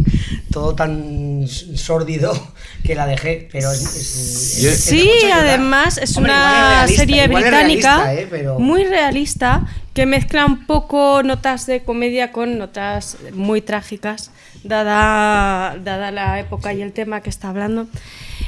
todo 0.52 0.76
tan 0.76 1.44
sórdido 1.48 2.32
que 2.85 2.94
la 2.94 3.06
dejé. 3.09 3.48
Pero 3.51 3.72
es. 3.72 3.81
es- 3.82 4.62
es- 4.64 4.85
Sí, 4.85 5.10
además 5.32 5.98
es 5.98 6.16
Hombre, 6.16 6.32
una 6.32 6.68
realista, 6.76 7.01
serie 7.02 7.26
británica 7.26 7.51
realista, 7.97 8.14
¿eh? 8.14 8.26
Pero- 8.31 8.59
muy 8.60 8.85
realista 8.85 9.66
que 9.94 10.06
mezcla 10.06 10.47
un 10.47 10.64
poco 10.66 11.24
notas 11.24 11.66
de 11.66 11.82
comedia 11.82 12.31
con 12.31 12.56
notas 12.56 13.16
muy 13.32 13.60
trágicas, 13.62 14.31
dada, 14.62 15.76
dada 15.82 16.10
la 16.12 16.39
época 16.39 16.72
y 16.72 16.82
el 16.82 16.93
tema 16.93 17.20
que 17.20 17.31
está 17.31 17.48
hablando. 17.48 17.89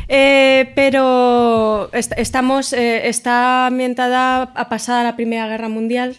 Eh, 0.09 0.71
pero 0.75 1.91
est- 1.93 2.13
estamos, 2.17 2.73
eh, 2.73 3.09
está 3.09 3.67
ambientada 3.67 4.43
a 4.55 4.69
pasada 4.69 5.03
la 5.05 5.17
Primera 5.17 5.49
Guerra 5.49 5.69
Mundial. 5.69 6.17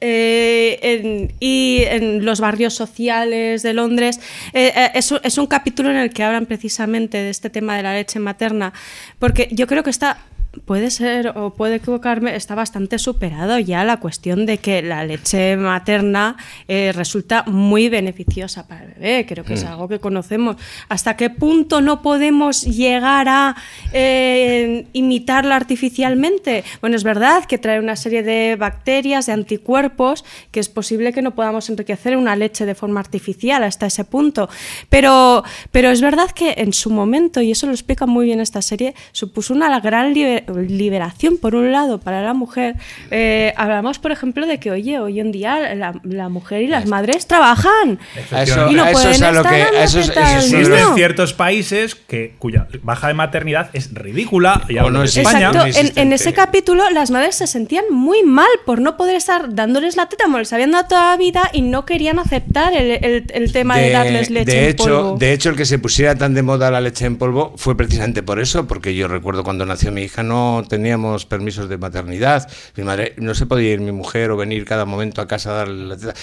Eh, 0.00 0.78
en- 0.82 1.32
y 1.40 1.82
en 1.88 2.24
los 2.24 2.40
barrios 2.40 2.74
sociales 2.74 3.62
de 3.62 3.72
Londres. 3.72 4.20
Eh, 4.52 4.72
eh, 4.76 4.90
es, 4.94 5.12
es 5.22 5.38
un 5.38 5.46
capítulo 5.46 5.90
en 5.90 5.96
el 5.96 6.10
que 6.10 6.22
hablan 6.22 6.46
precisamente 6.46 7.18
de 7.18 7.30
este 7.30 7.50
tema 7.50 7.76
de 7.76 7.82
la 7.82 7.94
leche 7.94 8.18
materna, 8.20 8.72
porque 9.18 9.48
yo 9.50 9.66
creo 9.66 9.82
que 9.82 9.90
está, 9.90 10.18
puede 10.64 10.90
ser 10.90 11.28
o 11.36 11.54
puede 11.54 11.76
equivocarme, 11.76 12.34
está 12.36 12.54
bastante 12.54 12.98
superado 12.98 13.58
ya 13.58 13.84
la 13.84 13.98
cuestión 13.98 14.46
de 14.46 14.58
que 14.58 14.82
la 14.82 15.04
leche 15.04 15.56
materna 15.56 16.36
eh, 16.68 16.92
resulta 16.94 17.44
muy 17.46 17.88
beneficiosa 17.88 18.66
para 18.66 18.84
el 18.84 18.94
bebé, 18.94 19.26
creo 19.26 19.44
que 19.44 19.54
es 19.54 19.64
Mm. 19.64 19.68
algo 19.68 19.88
que 19.88 19.98
conocemos. 19.98 20.56
¿Hasta 20.88 21.16
qué 21.16 21.30
punto 21.30 21.80
no 21.80 22.02
podemos 22.02 22.62
llegar 22.64 23.28
a 23.28 23.56
eh, 23.92 24.86
imitarla 24.92 25.56
artificialmente? 25.56 26.64
Bueno, 26.80 26.96
es 26.96 27.04
verdad 27.04 27.44
que 27.44 27.58
trae 27.58 27.78
una 27.78 27.96
serie 27.96 28.22
de 28.22 28.56
bacterias, 28.56 29.26
de 29.26 29.32
anticuerpos, 29.32 30.24
que 30.50 30.60
es 30.60 30.68
posible 30.68 31.12
que 31.12 31.22
no 31.22 31.34
podamos 31.34 31.68
enriquecer 31.70 32.16
una 32.16 32.36
leche 32.36 32.66
de 32.66 32.74
forma 32.74 33.00
artificial 33.00 33.62
hasta 33.64 33.86
ese 33.86 34.04
punto. 34.04 34.48
Pero, 34.88 35.42
pero 35.72 35.90
es 35.90 36.00
verdad 36.00 36.30
que 36.30 36.54
en 36.58 36.72
su 36.72 36.90
momento, 36.90 37.40
y 37.40 37.50
eso 37.50 37.66
lo 37.66 37.72
explica 37.72 38.06
muy 38.06 38.26
bien 38.26 38.40
esta 38.40 38.62
serie, 38.62 38.94
supuso 39.12 39.54
una 39.54 39.80
gran 39.80 40.14
liber- 40.14 40.44
liberación, 40.56 41.36
por 41.36 41.54
un 41.54 41.72
lado, 41.72 41.98
para 42.00 42.22
la 42.22 42.34
mujer, 42.34 42.76
eh, 43.10 43.52
hablamos, 43.56 43.98
por 43.98 44.12
ejemplo, 44.12 44.46
de 44.46 44.58
que, 44.58 44.70
oye, 44.70 44.98
hoy 44.98 45.20
en 45.20 45.32
día 45.32 45.74
la, 45.74 45.94
la 46.02 46.28
mujer 46.28 46.62
y 46.62 46.66
las 46.68 46.86
madres 46.86 47.26
trabajan. 47.26 47.98
Eso- 48.30 48.70
y 48.70 48.74
no 48.74 48.84
a 48.84 48.90
eso 48.90 49.00
pueden 49.00 49.14
es 49.14 49.22
a 49.22 49.32
lo 49.32 49.42
que- 49.44 49.66
eso 49.82 50.00
es- 50.00 50.10
es- 50.52 50.94
ciertos 50.94 51.32
países 51.34 51.94
que, 51.94 52.34
cuya 52.38 52.66
baja 52.82 53.08
de 53.08 53.14
maternidad 53.14 53.70
es 53.72 53.92
ridícula. 53.94 54.62
Y 54.68 54.74
no 54.74 55.02
existe. 55.02 55.20
España. 55.22 55.48
Exacto, 55.50 55.78
en, 55.80 55.92
en 55.98 56.12
ese 56.12 56.32
capítulo 56.32 56.88
las 56.90 57.10
madres 57.10 57.34
se 57.36 57.46
sentían 57.46 57.84
muy 57.90 58.22
mal 58.22 58.46
por 58.66 58.80
no 58.80 58.96
poder 58.96 59.16
estar 59.16 59.54
dándoles 59.54 59.96
la 59.96 60.06
teta 60.06 60.24
como 60.24 60.38
les 60.38 60.52
habían 60.52 60.70
dado 60.72 60.86
toda 60.88 61.10
la 61.12 61.16
vida 61.16 61.42
y 61.52 61.62
no 61.62 61.84
querían 61.86 62.18
aceptar 62.18 62.72
el, 62.74 63.04
el- 63.04 63.26
el 63.32 63.52
tema 63.52 63.76
de, 63.78 63.90
darles 63.90 64.30
leche 64.30 64.50
de 64.50 64.64
en 64.64 64.70
hecho, 64.70 64.84
polvo. 64.84 65.16
de 65.18 65.32
hecho, 65.32 65.50
el 65.50 65.56
que 65.56 65.64
se 65.64 65.78
pusiera 65.78 66.14
tan 66.14 66.34
de 66.34 66.42
moda 66.42 66.70
la 66.70 66.80
leche 66.80 67.04
en 67.06 67.16
polvo 67.16 67.52
fue 67.56 67.76
precisamente 67.76 68.22
por 68.22 68.40
eso, 68.40 68.66
porque 68.66 68.94
yo 68.94 69.08
recuerdo 69.08 69.44
cuando 69.44 69.64
nació 69.66 69.92
mi 69.92 70.02
hija 70.02 70.22
no 70.22 70.37
teníamos 70.68 71.26
permisos 71.26 71.68
de 71.68 71.78
maternidad. 71.78 72.48
Mi 72.76 72.84
madre 72.84 73.14
no 73.18 73.34
se 73.34 73.46
podía 73.46 73.72
ir 73.72 73.80
mi 73.80 73.92
mujer 73.92 74.30
o 74.30 74.36
venir 74.36 74.64
cada 74.64 74.84
momento 74.84 75.20
a 75.20 75.26
casa 75.26 75.50
a 75.50 75.54
darle 75.54 75.96
la 75.96 76.14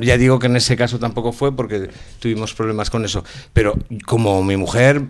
ya 0.00 0.16
digo 0.16 0.38
que 0.38 0.46
en 0.46 0.56
ese 0.56 0.76
caso 0.76 0.98
tampoco 0.98 1.32
fue 1.32 1.54
porque 1.54 1.90
tuvimos 2.18 2.54
problemas 2.54 2.90
con 2.90 3.04
eso. 3.04 3.24
Pero 3.52 3.74
como 4.06 4.42
mi 4.42 4.56
mujer 4.56 5.02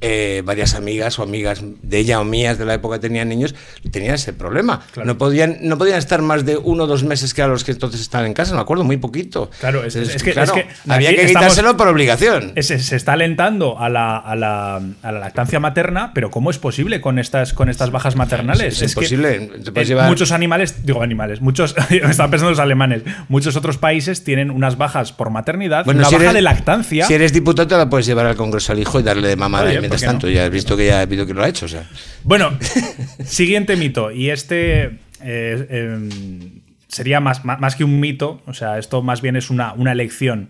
eh, 0.00 0.42
varias 0.44 0.74
amigas 0.74 1.18
o 1.18 1.22
amigas 1.22 1.62
de 1.82 1.98
ella 1.98 2.20
o 2.20 2.24
mías 2.24 2.58
de 2.58 2.64
la 2.64 2.74
época 2.74 2.98
tenían 3.00 3.28
niños, 3.28 3.54
tenían 3.90 4.14
ese 4.14 4.32
problema. 4.32 4.80
No, 5.04 5.18
podían, 5.18 5.58
no 5.62 5.76
podían 5.78 5.98
estar 5.98 6.22
más 6.22 6.44
de 6.44 6.56
uno 6.56 6.84
o 6.84 6.86
dos 6.86 7.04
meses 7.04 7.34
que 7.34 7.42
a 7.42 7.46
los 7.46 7.64
que 7.64 7.72
entonces 7.72 8.00
estaban 8.00 8.26
en 8.26 8.34
casa, 8.34 8.54
me 8.54 8.60
acuerdo, 8.60 8.84
muy 8.84 8.96
poquito. 8.96 9.50
Claro, 9.60 9.84
es, 9.84 9.94
Entonces, 9.96 10.16
es 10.16 10.22
que, 10.22 10.32
claro, 10.32 10.54
es 10.56 10.64
que 10.64 10.68
había 10.90 11.10
que 11.10 11.24
estamos- 11.24 11.48
quitárselo 11.48 11.76
por 11.76 11.88
obligación. 11.88 12.52
Se, 12.60 12.78
se 12.78 12.96
está 12.96 13.12
alentando 13.12 13.78
a 13.78 13.88
la, 13.88 14.16
a, 14.16 14.36
la, 14.36 14.76
a 14.76 15.12
la 15.12 15.18
lactancia 15.18 15.60
materna, 15.60 16.12
pero 16.14 16.30
¿cómo 16.30 16.50
es 16.50 16.58
posible 16.58 17.00
con 17.00 17.18
estas, 17.18 17.52
con 17.52 17.68
estas 17.68 17.90
bajas 17.90 18.16
maternales? 18.16 18.80
Es 18.80 18.94
que, 18.94 19.00
imposible, 19.00 19.50
eh, 19.74 19.84
llevar- 19.84 20.08
Muchos 20.08 20.32
animales, 20.32 20.84
digo 20.86 21.02
animales, 21.02 21.40
muchos, 21.40 21.74
me 21.90 22.10
están 22.10 22.30
pensando 22.30 22.50
los 22.50 22.58
alemanes, 22.58 23.02
muchos 23.28 23.56
otros 23.56 23.76
países 23.78 24.24
tienen 24.24 24.50
unas 24.50 24.78
bajas 24.78 25.12
por 25.12 25.30
maternidad, 25.30 25.86
una 25.86 26.04
si 26.04 26.14
baja 26.14 26.24
eres- 26.24 26.34
de 26.34 26.42
lactancia. 26.42 27.04
Si 27.06 27.14
eres 27.14 27.32
diputado, 27.32 27.68
te 27.68 27.76
la 27.76 27.88
puedes 27.90 28.06
llevar 28.06 28.26
al 28.26 28.36
Congreso 28.36 28.72
al 28.72 28.78
hijo 28.78 28.98
y 29.00 29.02
darle 29.02 29.28
de 29.28 29.34
y 29.34 29.89
mientras 29.90 30.02
tanto, 30.12 30.28
ya 30.28 30.44
has 30.44 30.50
visto 30.50 30.76
que 30.76 30.86
ya 30.86 30.98
ha 30.98 31.02
habido 31.02 31.26
que 31.26 31.34
lo 31.34 31.42
ha 31.42 31.48
hecho. 31.48 31.66
O 31.66 31.68
sea. 31.68 31.88
Bueno, 32.24 32.56
siguiente 33.24 33.76
mito. 33.76 34.10
Y 34.10 34.30
este 34.30 34.98
eh, 35.22 35.66
em, 35.70 36.60
sería 36.88 37.20
más, 37.20 37.44
más, 37.44 37.60
más 37.60 37.76
que 37.76 37.84
un 37.84 38.00
mito, 38.00 38.42
o 38.46 38.54
sea, 38.54 38.78
esto 38.78 39.02
más 39.02 39.20
bien 39.20 39.36
es 39.36 39.50
una, 39.50 39.72
una 39.74 39.92
elección. 39.92 40.48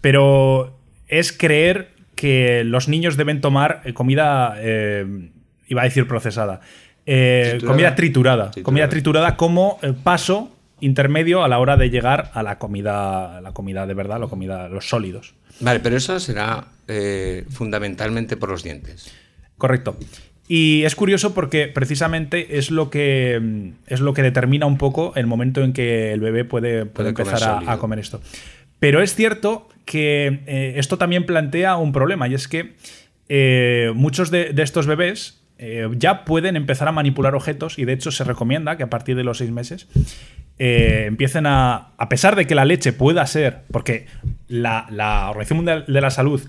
Pero 0.00 0.78
es 1.08 1.32
creer 1.32 1.90
que 2.14 2.62
los 2.64 2.88
niños 2.88 3.16
deben 3.16 3.40
tomar 3.40 3.82
eh, 3.84 3.92
comida, 3.92 4.54
eh, 4.58 5.30
iba 5.68 5.82
a 5.82 5.84
decir 5.84 6.06
procesada, 6.06 6.60
Triturada. 7.04 7.66
comida 7.66 7.94
triturada, 7.94 8.50
Triturada. 8.50 8.64
comida 8.64 8.88
triturada 8.88 9.36
como 9.36 9.78
paso 10.02 10.50
intermedio 10.80 11.44
a 11.44 11.48
la 11.48 11.58
hora 11.58 11.76
de 11.76 11.90
llegar 11.90 12.30
a 12.34 12.42
la 12.42 12.58
comida, 12.58 13.40
la 13.42 13.52
comida 13.52 13.86
de 13.86 13.94
verdad, 13.94 14.20
la 14.20 14.26
comida, 14.28 14.68
los 14.68 14.88
sólidos. 14.88 15.34
Vale, 15.60 15.80
pero 15.80 15.96
eso 15.96 16.18
será 16.20 16.64
eh, 16.88 17.44
fundamentalmente 17.50 18.36
por 18.36 18.48
los 18.50 18.62
dientes. 18.62 19.12
Correcto. 19.58 19.96
Y 20.46 20.82
es 20.84 20.94
curioso 20.94 21.32
porque 21.32 21.68
precisamente 21.68 22.58
es 22.58 22.70
lo 22.70 22.90
que 22.90 23.40
mm, 23.42 23.68
es 23.86 24.00
lo 24.00 24.12
que 24.12 24.22
determina 24.22 24.66
un 24.66 24.76
poco 24.76 25.12
el 25.16 25.26
momento 25.26 25.62
en 25.64 25.72
que 25.72 26.12
el 26.12 26.20
bebé 26.20 26.44
puede, 26.44 26.84
puede 26.86 27.12
Puede 27.12 27.14
comer 27.14 27.28
empezar 27.34 27.62
a- 27.66 27.78
comer 27.78 27.98
esto. 27.98 28.20
Pero 28.78 29.00
es 29.00 29.14
cierto 29.14 29.68
que 29.86 30.40
eh, 30.46 30.74
esto 30.76 30.98
también 30.98 31.24
plantea 31.24 31.76
un 31.76 31.92
problema 31.92 32.28
y 32.28 32.34
es 32.34 32.48
que 32.48 32.74
eh, 33.30 33.92
muchos 33.94 34.30
de, 34.30 34.52
de 34.52 34.62
estos 34.62 34.86
bebés 34.86 35.40
eh, 35.56 35.88
ya 35.96 36.24
pueden 36.26 36.56
empezar 36.56 36.88
a 36.88 36.92
manipular 36.92 37.34
objetos 37.34 37.78
y 37.78 37.86
de 37.86 37.94
hecho 37.94 38.10
se 38.10 38.24
recomienda 38.24 38.76
que 38.76 38.82
a 38.82 38.90
partir 38.90 39.16
de 39.16 39.24
los 39.24 39.38
seis 39.38 39.50
meses 39.50 39.86
empiecen 40.58 41.46
a, 41.46 41.88
a 41.96 42.08
pesar 42.08 42.36
de 42.36 42.46
que 42.46 42.54
la 42.54 42.64
leche 42.64 42.92
pueda 42.92 43.26
ser, 43.26 43.62
porque 43.72 44.06
la, 44.48 44.86
la 44.90 45.30
Organización 45.30 45.56
Mundial 45.58 45.84
de 45.88 46.00
la 46.00 46.10
Salud 46.10 46.40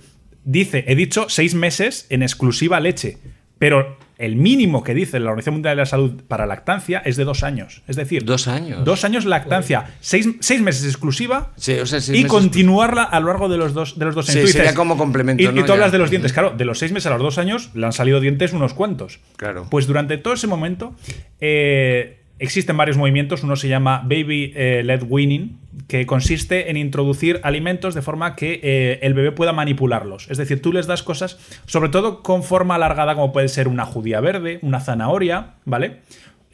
dice, 0.46 0.86
he 0.88 0.96
dicho 0.96 1.26
seis 1.30 1.54
meses 1.56 2.06
en 2.10 2.24
exclusiva 2.24 2.80
leche, 2.80 3.18
pero 3.60 3.98
el 4.18 4.38
mínimo 4.38 4.82
que 4.82 4.94
dice 4.94 5.20
la 5.20 5.32
Organización 5.32 5.56
Mundial 5.56 5.76
de 5.76 5.82
la 5.82 5.86
Salud 5.86 6.22
para 6.30 6.46
lactancia 6.46 7.00
es 7.04 7.18
de 7.18 7.26
dos 7.26 7.44
años. 7.44 7.84
Es 7.86 7.98
decir, 7.98 8.24
Dos 8.24 8.48
años. 8.48 8.86
dos 8.86 9.04
años 9.04 9.26
lactancia, 9.26 9.96
seis, 10.00 10.30
seis 10.40 10.62
meses 10.62 10.86
exclusiva 10.86 11.52
Sí, 11.58 11.74
o 11.74 11.86
sea, 11.86 12.00
seis 12.00 12.18
y 12.20 12.24
meses- 12.24 12.32
continuarla 12.32 13.04
a 13.04 13.20
lo 13.20 13.28
largo 13.28 13.50
de 13.50 13.58
los 13.58 13.74
dos, 13.74 14.00
de 14.00 14.06
los 14.06 14.16
dos 14.16 14.30
años. 14.30 14.46
Sí, 14.46 14.54
sería 14.54 14.74
como 14.74 14.98
complemento, 14.98 15.44
Y, 15.44 15.48
tú 15.64 15.72
hablas 15.74 15.92
de 15.92 15.98
los 15.98 16.10
dientes. 16.10 16.32
Claro, 16.32 16.52
de 16.52 16.64
los 16.64 16.80
seis 16.80 16.94
meses 16.94 17.08
a 17.08 17.10
los 17.16 17.22
dos 17.22 17.38
años 17.38 17.72
le 17.74 17.86
han 17.86 17.92
salido 17.92 18.22
dientes 18.22 18.54
unos 18.54 18.74
cuantos. 18.74 19.20
Claro. 19.36 19.68
Pues 19.70 19.86
durante 19.86 20.18
todo 20.18 20.34
ese 20.36 20.48
momento 20.48 20.96
eh, 21.42 22.22
existen 22.40 22.78
varios 22.78 22.98
movimientos. 22.98 23.44
Uno 23.44 23.56
se 23.56 23.68
llama 23.68 24.02
Baby 24.04 24.54
eh, 24.56 24.82
Led 24.84 25.04
Weaning, 25.08 25.60
que 25.88 26.06
consiste 26.06 26.70
en 26.70 26.78
introducir 26.78 27.40
alimentos 27.44 27.94
de 27.96 28.02
forma 28.02 28.36
que 28.36 28.60
eh, 28.64 29.00
el 29.02 29.14
bebé 29.14 29.32
pueda 29.32 29.54
manipularlos. 29.54 30.30
Es 30.30 30.38
decir, 30.38 30.62
tú 30.62 30.74
les 30.74 30.88
das 30.88 31.04
cosas, 31.04 31.38
sobre 31.66 31.90
todo 31.90 32.24
con 32.24 32.44
forma 32.44 32.76
alargada, 32.76 33.16
como 33.16 33.32
puede 33.32 33.48
ser 33.48 33.68
una 33.68 33.86
judía 33.86 34.20
verde, 34.20 34.60
una 34.62 34.80
zanahoria, 34.80 35.56
¿vale? 35.66 36.02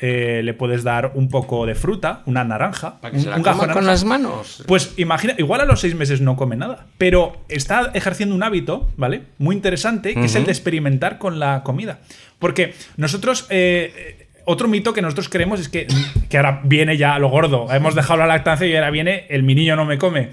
Eh, 0.04 0.42
le 0.44 0.56
puedes 0.56 0.84
dar 0.84 1.12
un 1.14 1.30
poco 1.30 1.68
de 1.68 1.76
fruta, 1.76 2.24
una 2.26 2.44
naranja, 2.44 3.00
Para 3.00 3.12
que 3.12 3.18
un, 3.18 3.24
se 3.24 3.30
la 3.30 3.36
un 3.36 3.44
gajo 3.44 3.60
coma 3.60 3.68
de 3.68 3.74
con 3.74 3.86
las 3.86 4.04
manos. 4.04 4.64
Pues 4.66 4.96
imagina, 4.98 5.36
igual 5.38 5.62
a 5.62 5.66
los 5.66 5.80
seis 5.80 5.94
meses 5.94 6.22
no 6.22 6.36
come 6.36 6.56
nada, 6.56 6.88
pero 6.98 7.44
está 7.50 7.92
ejerciendo 7.94 8.34
un 8.34 8.42
hábito, 8.42 8.90
¿vale? 8.98 9.26
Muy 9.38 9.56
interesante, 9.56 10.16
que 10.16 10.26
es 10.26 10.34
el 10.34 10.46
de 10.46 10.52
experimentar 10.52 11.20
con 11.20 11.38
la 11.38 11.62
comida. 11.62 12.00
Porque 12.40 12.74
nosotros, 12.98 13.46
eh, 13.52 14.21
otro 14.46 14.68
mito 14.68 14.94
que 14.94 15.02
nosotros 15.02 15.30
creemos 15.30 15.60
es 15.60 15.70
que, 15.70 15.88
que 16.30 16.38
ahora 16.38 16.62
viene 16.64 16.98
ya 16.98 17.18
lo 17.20 17.30
gordo, 17.30 17.68
hemos 17.72 17.96
dejado 17.96 18.20
la 18.20 18.28
lactancia 18.28 18.68
y 18.68 18.76
ahora 18.76 18.90
viene 18.92 19.26
el 19.30 19.44
mi 19.44 19.56
niño 19.56 19.76
no 19.76 19.86
me 19.86 19.98
come. 19.98 20.30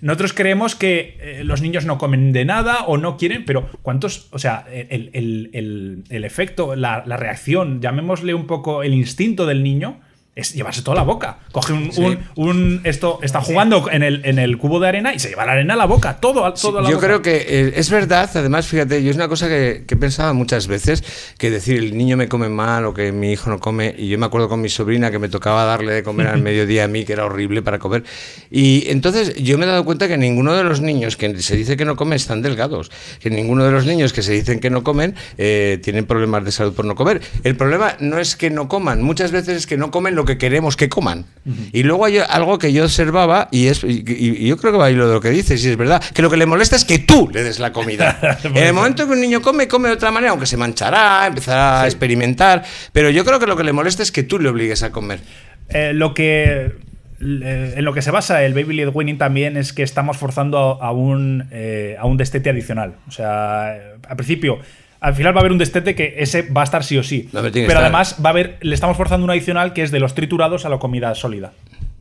Nosotros 0.00 0.32
creemos 0.32 0.74
que 0.74 1.16
eh, 1.20 1.42
los 1.44 1.62
niños 1.62 1.84
no 1.84 1.96
comen 1.96 2.32
de 2.32 2.44
nada 2.44 2.84
o 2.86 2.98
no 2.98 3.16
quieren, 3.16 3.44
pero 3.44 3.68
¿cuántos? 3.82 4.26
O 4.32 4.38
sea, 4.40 4.64
el, 4.72 5.10
el- 5.12 5.50
el- 5.52 6.04
el 6.10 6.24
efecto, 6.24 6.74
la, 6.74 7.04
la 7.06 7.16
reacción, 7.16 7.80
llamémosle 7.80 8.34
un 8.34 8.46
poco 8.48 8.82
el 8.82 8.94
instinto 8.94 9.46
del 9.46 9.62
niño, 9.62 10.00
es 10.34 10.54
llevarse 10.54 10.80
toda 10.82 10.96
la 10.96 11.02
boca. 11.02 11.40
Coge 11.52 11.74
un. 11.74 11.90
un- 11.96 12.18
un- 12.36 12.80
esto 12.84 13.18
está 13.22 13.42
jugando 13.42 13.90
en 13.90 14.02
el, 14.02 14.24
en 14.24 14.38
el 14.38 14.56
cubo 14.56 14.80
de 14.80 14.88
arena 14.88 15.12
y 15.14 15.18
se 15.18 15.28
lleva 15.28 15.44
la 15.44 15.52
arena 15.52 15.74
a 15.74 15.76
la 15.76 15.84
boca, 15.84 16.16
todo, 16.20 16.46
a- 16.46 16.54
todo 16.54 16.78
a 16.78 16.82
la 16.82 16.88
yo 16.88 16.96
boca. 16.96 17.06
creo 17.06 17.20
que 17.22 17.36
eh, 17.46 17.72
es 17.76 17.90
verdad, 17.90 18.30
además, 18.34 18.66
fíjate, 18.66 19.02
yo 19.04 19.10
es 19.10 19.16
una 19.16 19.28
cosa 19.28 19.46
que, 19.48 19.84
que 19.86 19.94
he 19.94 19.96
pensado 19.98 20.32
muchas 20.32 20.68
veces, 20.68 21.04
que 21.36 21.50
decir 21.50 21.76
el 21.78 21.98
niño 21.98 22.16
me 22.16 22.28
come 22.28 22.48
mal 22.48 22.86
o 22.86 22.94
que 22.94 23.12
mi 23.12 23.32
hijo 23.32 23.50
no 23.50 23.60
come, 23.60 23.94
y 23.98 24.08
yo 24.08 24.16
me 24.18 24.24
acuerdo 24.24 24.48
con 24.48 24.62
mi 24.62 24.70
sobrina 24.70 25.10
que 25.10 25.18
me 25.18 25.28
tocaba 25.28 25.64
darle 25.64 25.92
de 25.92 26.02
comer 26.02 26.28
al 26.28 26.40
mediodía 26.42 26.84
a 26.84 26.88
mí, 26.88 27.04
que 27.04 27.12
era 27.12 27.26
horrible 27.26 27.60
para 27.60 27.78
comer, 27.78 28.02
y 28.50 28.84
entonces 28.88 29.34
yo 29.36 29.58
me 29.58 29.64
he 29.64 29.68
dado 29.68 29.84
cuenta 29.84 30.08
que 30.08 30.16
ninguno 30.16 30.54
de 30.54 30.64
los 30.64 30.80
niños 30.80 31.18
que 31.18 31.42
se 31.42 31.56
dice 31.56 31.76
que 31.76 31.84
no 31.84 31.94
comen 31.96 32.16
están 32.16 32.40
delgados, 32.40 32.90
que 33.20 33.28
ninguno 33.28 33.64
de 33.64 33.70
los 33.72 33.84
niños 33.84 34.14
que 34.14 34.22
se 34.22 34.32
dicen 34.32 34.60
que 34.60 34.70
no 34.70 34.82
comen 34.82 35.14
eh, 35.36 35.78
tienen 35.82 36.06
problemas 36.06 36.42
de 36.44 36.52
salud 36.52 36.72
por 36.72 36.86
no 36.86 36.94
comer. 36.94 37.20
El 37.44 37.54
problema 37.56 37.96
no 38.00 38.18
es 38.18 38.34
que 38.34 38.48
no 38.48 38.66
coman, 38.68 39.02
muchas 39.02 39.30
veces 39.30 39.56
es 39.58 39.66
que 39.66 39.76
no 39.76 39.90
comen 39.90 40.14
lo 40.14 40.21
que 40.24 40.38
queremos 40.38 40.76
que 40.76 40.88
coman. 40.88 41.26
Y 41.72 41.82
luego 41.82 42.04
hay 42.04 42.18
algo 42.18 42.58
que 42.58 42.72
yo 42.72 42.84
observaba, 42.84 43.48
y, 43.50 43.66
es, 43.66 43.82
y, 43.82 44.46
yo 44.46 44.56
creo 44.56 44.72
que 44.72 44.78
va 44.78 44.86
ahí 44.86 44.94
lo 44.94 45.08
de 45.08 45.14
lo 45.14 45.20
que 45.20 45.30
dices, 45.30 45.64
y 45.64 45.70
es 45.70 45.76
verdad, 45.76 46.02
que 46.14 46.22
lo 46.22 46.30
que 46.30 46.36
le 46.36 46.46
molesta 46.46 46.76
es 46.76 46.84
que 46.84 46.98
tú 46.98 47.28
le 47.32 47.42
des 47.42 47.58
la 47.58 47.72
comida. 47.72 48.38
en 48.44 48.56
el 48.56 48.72
momento 48.72 49.06
que 49.06 49.12
un 49.12 49.20
niño 49.20 49.42
come, 49.42 49.66
come 49.66 49.88
de 49.88 49.94
otra 49.94 50.10
manera, 50.10 50.30
aunque 50.30 50.46
se 50.46 50.56
manchará, 50.56 51.26
empezará 51.26 51.82
a 51.82 51.86
experimentar, 51.86 52.62
pero 52.92 53.10
yo 53.10 53.24
creo 53.24 53.40
que 53.40 53.46
lo 53.46 53.56
que 53.56 53.64
le 53.64 53.72
molesta 53.72 54.02
es 54.02 54.12
que 54.12 54.22
tú 54.22 54.38
le 54.38 54.48
obligues 54.48 54.82
a 54.82 54.92
comer. 54.92 55.20
Eh, 55.68 55.92
lo 55.94 56.14
que 56.14 56.72
eh, 57.22 57.74
en 57.76 57.84
lo 57.84 57.92
que 57.92 58.02
se 58.02 58.10
basa 58.10 58.42
el 58.44 58.52
Baby 58.52 58.74
Led 58.74 58.90
Winning 58.92 59.18
también 59.18 59.56
es 59.56 59.72
que 59.72 59.82
estamos 59.82 60.16
forzando 60.16 60.82
a, 60.82 60.88
a 60.88 60.92
un, 60.92 61.48
eh, 61.52 61.96
a 61.98 62.06
un 62.06 62.16
destete 62.16 62.50
adicional. 62.50 62.96
O 63.06 63.10
sea, 63.10 63.72
al 64.08 64.16
principio, 64.16 64.58
al 65.02 65.14
final 65.14 65.34
va 65.34 65.38
a 65.38 65.40
haber 65.40 65.52
un 65.52 65.58
destete 65.58 65.94
que 65.94 66.14
ese 66.18 66.42
va 66.42 66.62
a 66.62 66.64
estar 66.64 66.84
sí 66.84 66.96
o 66.96 67.02
sí. 67.02 67.28
No, 67.32 67.40
pero 67.42 67.52
Pero 67.66 67.78
además 67.80 68.16
va 68.24 68.30
a 68.30 68.32
haber, 68.32 68.56
le 68.62 68.74
estamos 68.74 68.96
forzando 68.96 69.24
un 69.24 69.30
adicional 69.30 69.72
que 69.72 69.82
es 69.82 69.90
de 69.90 70.00
los 70.00 70.14
triturados 70.14 70.64
a 70.64 70.68
la 70.68 70.78
comida 70.78 71.14
sólida. 71.14 71.52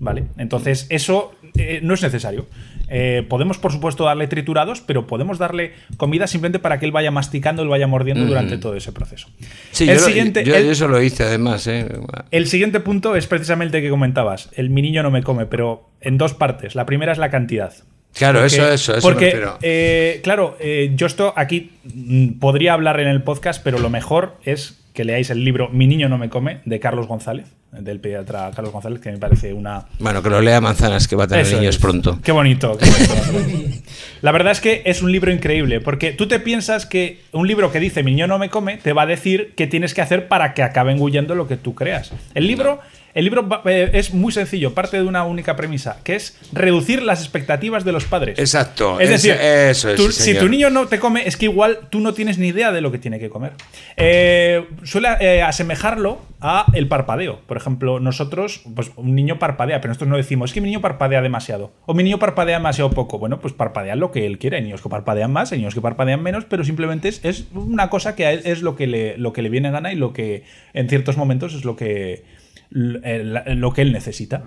¿Vale? 0.03 0.23
Entonces, 0.39 0.87
eso 0.89 1.31
eh, 1.55 1.79
no 1.83 1.93
es 1.93 2.01
necesario. 2.01 2.47
Eh, 2.89 3.23
podemos, 3.29 3.59
por 3.59 3.71
supuesto, 3.71 4.03
darle 4.03 4.25
triturados, 4.25 4.81
pero 4.81 5.05
podemos 5.05 5.37
darle 5.37 5.73
comida 5.97 6.25
simplemente 6.25 6.57
para 6.57 6.79
que 6.79 6.85
él 6.87 6.91
vaya 6.91 7.11
masticando, 7.11 7.61
él 7.61 7.69
vaya 7.69 7.85
mordiendo 7.85 8.25
durante 8.25 8.57
todo 8.57 8.75
ese 8.75 8.91
proceso. 8.91 9.27
Sí, 9.71 9.83
el 9.87 9.89
yo, 9.97 10.01
lo- 10.01 10.07
siguiente, 10.07 10.43
yo- 10.43 10.55
el- 10.55 10.65
yo 10.65 10.71
eso 10.71 10.87
lo 10.87 10.99
hice 11.03 11.23
además. 11.23 11.67
¿eh? 11.67 11.87
el 12.31 12.47
siguiente 12.47 12.79
punto 12.79 13.15
es 13.15 13.27
precisamente 13.27 13.77
el 13.77 13.83
que 13.83 13.89
comentabas. 13.91 14.49
El 14.55 14.71
mi 14.71 14.81
niño 14.81 15.03
no 15.03 15.11
me 15.11 15.21
come, 15.21 15.45
pero 15.45 15.91
en 16.01 16.17
dos 16.17 16.33
partes. 16.33 16.73
La 16.73 16.87
primera 16.87 17.11
es 17.11 17.19
la 17.19 17.29
cantidad. 17.29 17.71
Claro, 18.13 18.43
eso, 18.43 18.67
eso, 18.71 18.95
eso 18.95 19.01
Porque, 19.01 19.41
eh, 19.61 20.19
claro, 20.23 20.57
eh, 20.59 20.91
yo 20.95 21.07
esto 21.07 21.33
aquí 21.35 21.71
mm, 21.83 22.39
podría 22.39 22.73
hablar 22.73 22.99
en 22.99 23.07
el 23.07 23.23
podcast, 23.23 23.63
pero 23.63 23.79
lo 23.79 23.89
mejor 23.89 24.35
es 24.43 24.77
que 24.93 25.05
leáis 25.05 25.29
el 25.29 25.45
libro 25.45 25.69
Mi 25.69 25.87
niño 25.87 26.09
no 26.09 26.17
me 26.17 26.29
come 26.29 26.59
de 26.65 26.79
Carlos 26.81 27.07
González. 27.07 27.45
del 27.71 28.01
pediatra 28.01 28.51
Carlos 28.53 28.73
González, 28.73 28.99
que 28.99 29.09
me 29.11 29.17
parece 29.17 29.53
una, 29.53 29.85
Bueno, 29.99 30.21
que 30.21 30.29
lo 30.29 30.41
lea 30.41 30.59
Manzanas, 30.59 31.07
que 31.07 31.15
va 31.15 31.23
a 31.23 31.27
tener 31.27 31.45
Eso 31.45 31.55
niños 31.57 31.75
es. 31.75 31.81
pronto. 31.81 32.19
Qué 32.21 32.33
bonito. 32.33 32.77
qué 32.77 32.85
bonito. 33.31 33.77
La 34.21 34.31
verdad 34.33 34.51
es 34.51 34.59
que 34.59 34.81
es 34.85 35.01
un 35.01 35.11
libro 35.13 35.31
increíble, 35.31 35.79
porque 35.79 36.11
tú 36.11 36.27
te 36.27 36.39
piensas 36.41 36.85
que 36.85 37.21
un 37.31 37.47
libro 37.47 37.71
que 37.71 37.79
dice 37.79 38.03
mi 38.03 38.11
niño 38.11 38.27
no 38.27 38.37
me 38.39 38.49
come 38.49 38.75
te 38.77 38.91
va 38.91 39.03
a 39.03 39.05
decir 39.05 39.53
qué 39.55 39.67
tienes 39.67 39.93
que 39.93 40.01
hacer 40.01 40.27
para 40.27 40.53
que 40.53 40.63
acabe 40.63 40.91
engullendo 40.91 41.33
lo 41.33 41.47
que 41.47 41.55
tú 41.55 41.73
creas. 41.73 42.11
El 42.35 42.45
libro, 42.47 42.81
el 43.13 43.23
libro 43.25 43.47
eh, 43.65 43.89
es 43.93 44.13
muy 44.13 44.31
sencillo, 44.31 44.73
parte 44.73 44.97
de 44.97 45.03
una 45.03 45.23
única 45.23 45.55
premisa, 45.55 45.97
que 46.03 46.15
es 46.15 46.37
reducir 46.53 47.03
las 47.03 47.21
expectativas 47.21 47.83
de 47.83 47.91
los 47.91 48.05
padres. 48.05 48.39
Exacto. 48.39 48.99
Es 48.99 49.09
decir, 49.09 49.31
eso 49.33 49.89
es, 49.89 49.95
tú- 49.97 50.11
sí, 50.11 50.33
si 50.33 50.37
tu 50.39 50.47
niño 50.49 50.69
no 50.69 50.87
te 50.87 50.99
come, 50.99 51.27
es 51.27 51.37
que 51.37 51.45
igual 51.45 51.79
tú 51.89 51.99
no 51.99 52.13
tienes 52.13 52.37
ni 52.37 52.47
idea 52.47 52.71
de 52.71 52.81
lo 52.81 52.91
que 52.91 52.97
tiene 52.97 53.19
que 53.19 53.29
comer. 53.29 53.53
Eh, 53.97 54.65
suele 54.83 55.09
eh, 55.19 55.41
asemejarlo 55.41 56.19
a 56.39 56.65
el 56.73 56.87
parpadeo. 56.87 57.39
Por 57.47 57.57
ejemplo, 57.57 57.99
nosotros, 57.99 58.61
pues 58.75 58.91
un 58.95 59.13
niño 59.15 59.37
parpadea, 59.39 59.79
pero 59.81 59.89
nosotros 59.89 60.09
no 60.09 60.17
decimos, 60.17 60.49
es 60.49 60.53
que 60.53 60.61
mi 60.61 60.67
niño 60.69 60.81
parpadea 60.81 61.21
demasiado. 61.21 61.71
O 61.85 61.93
mi 61.93 62.03
niño 62.03 62.19
parpadea 62.19 62.57
demasiado 62.57 62.89
poco. 62.91 63.19
Bueno, 63.19 63.39
pues 63.39 63.53
parpadea 63.53 63.95
lo 63.95 64.11
que 64.11 64.25
él 64.25 64.37
quiere. 64.39 64.57
Hay 64.57 64.63
niños 64.63 64.81
que 64.81 64.89
parpadean 64.89 65.31
más, 65.31 65.51
hay 65.51 65.59
niños 65.59 65.73
que 65.75 65.81
parpadean 65.81 66.23
menos, 66.23 66.45
pero 66.45 66.63
simplemente 66.63 67.09
es, 67.09 67.23
es 67.23 67.45
una 67.53 67.89
cosa 67.89 68.15
que 68.15 68.25
a 68.25 68.31
él 68.31 68.41
es 68.45 68.61
lo 68.61 68.75
que, 68.75 68.87
le, 68.87 69.17
lo 69.17 69.33
que 69.33 69.41
le 69.41 69.49
viene 69.49 69.67
a 69.67 69.71
gana 69.71 69.91
y 69.91 69.95
lo 69.95 70.13
que 70.13 70.43
en 70.73 70.89
ciertos 70.89 71.17
momentos 71.17 71.53
es 71.53 71.63
lo 71.65 71.75
que 71.75 72.23
lo 72.71 73.73
que 73.73 73.81
él 73.81 73.91
necesita. 73.91 74.43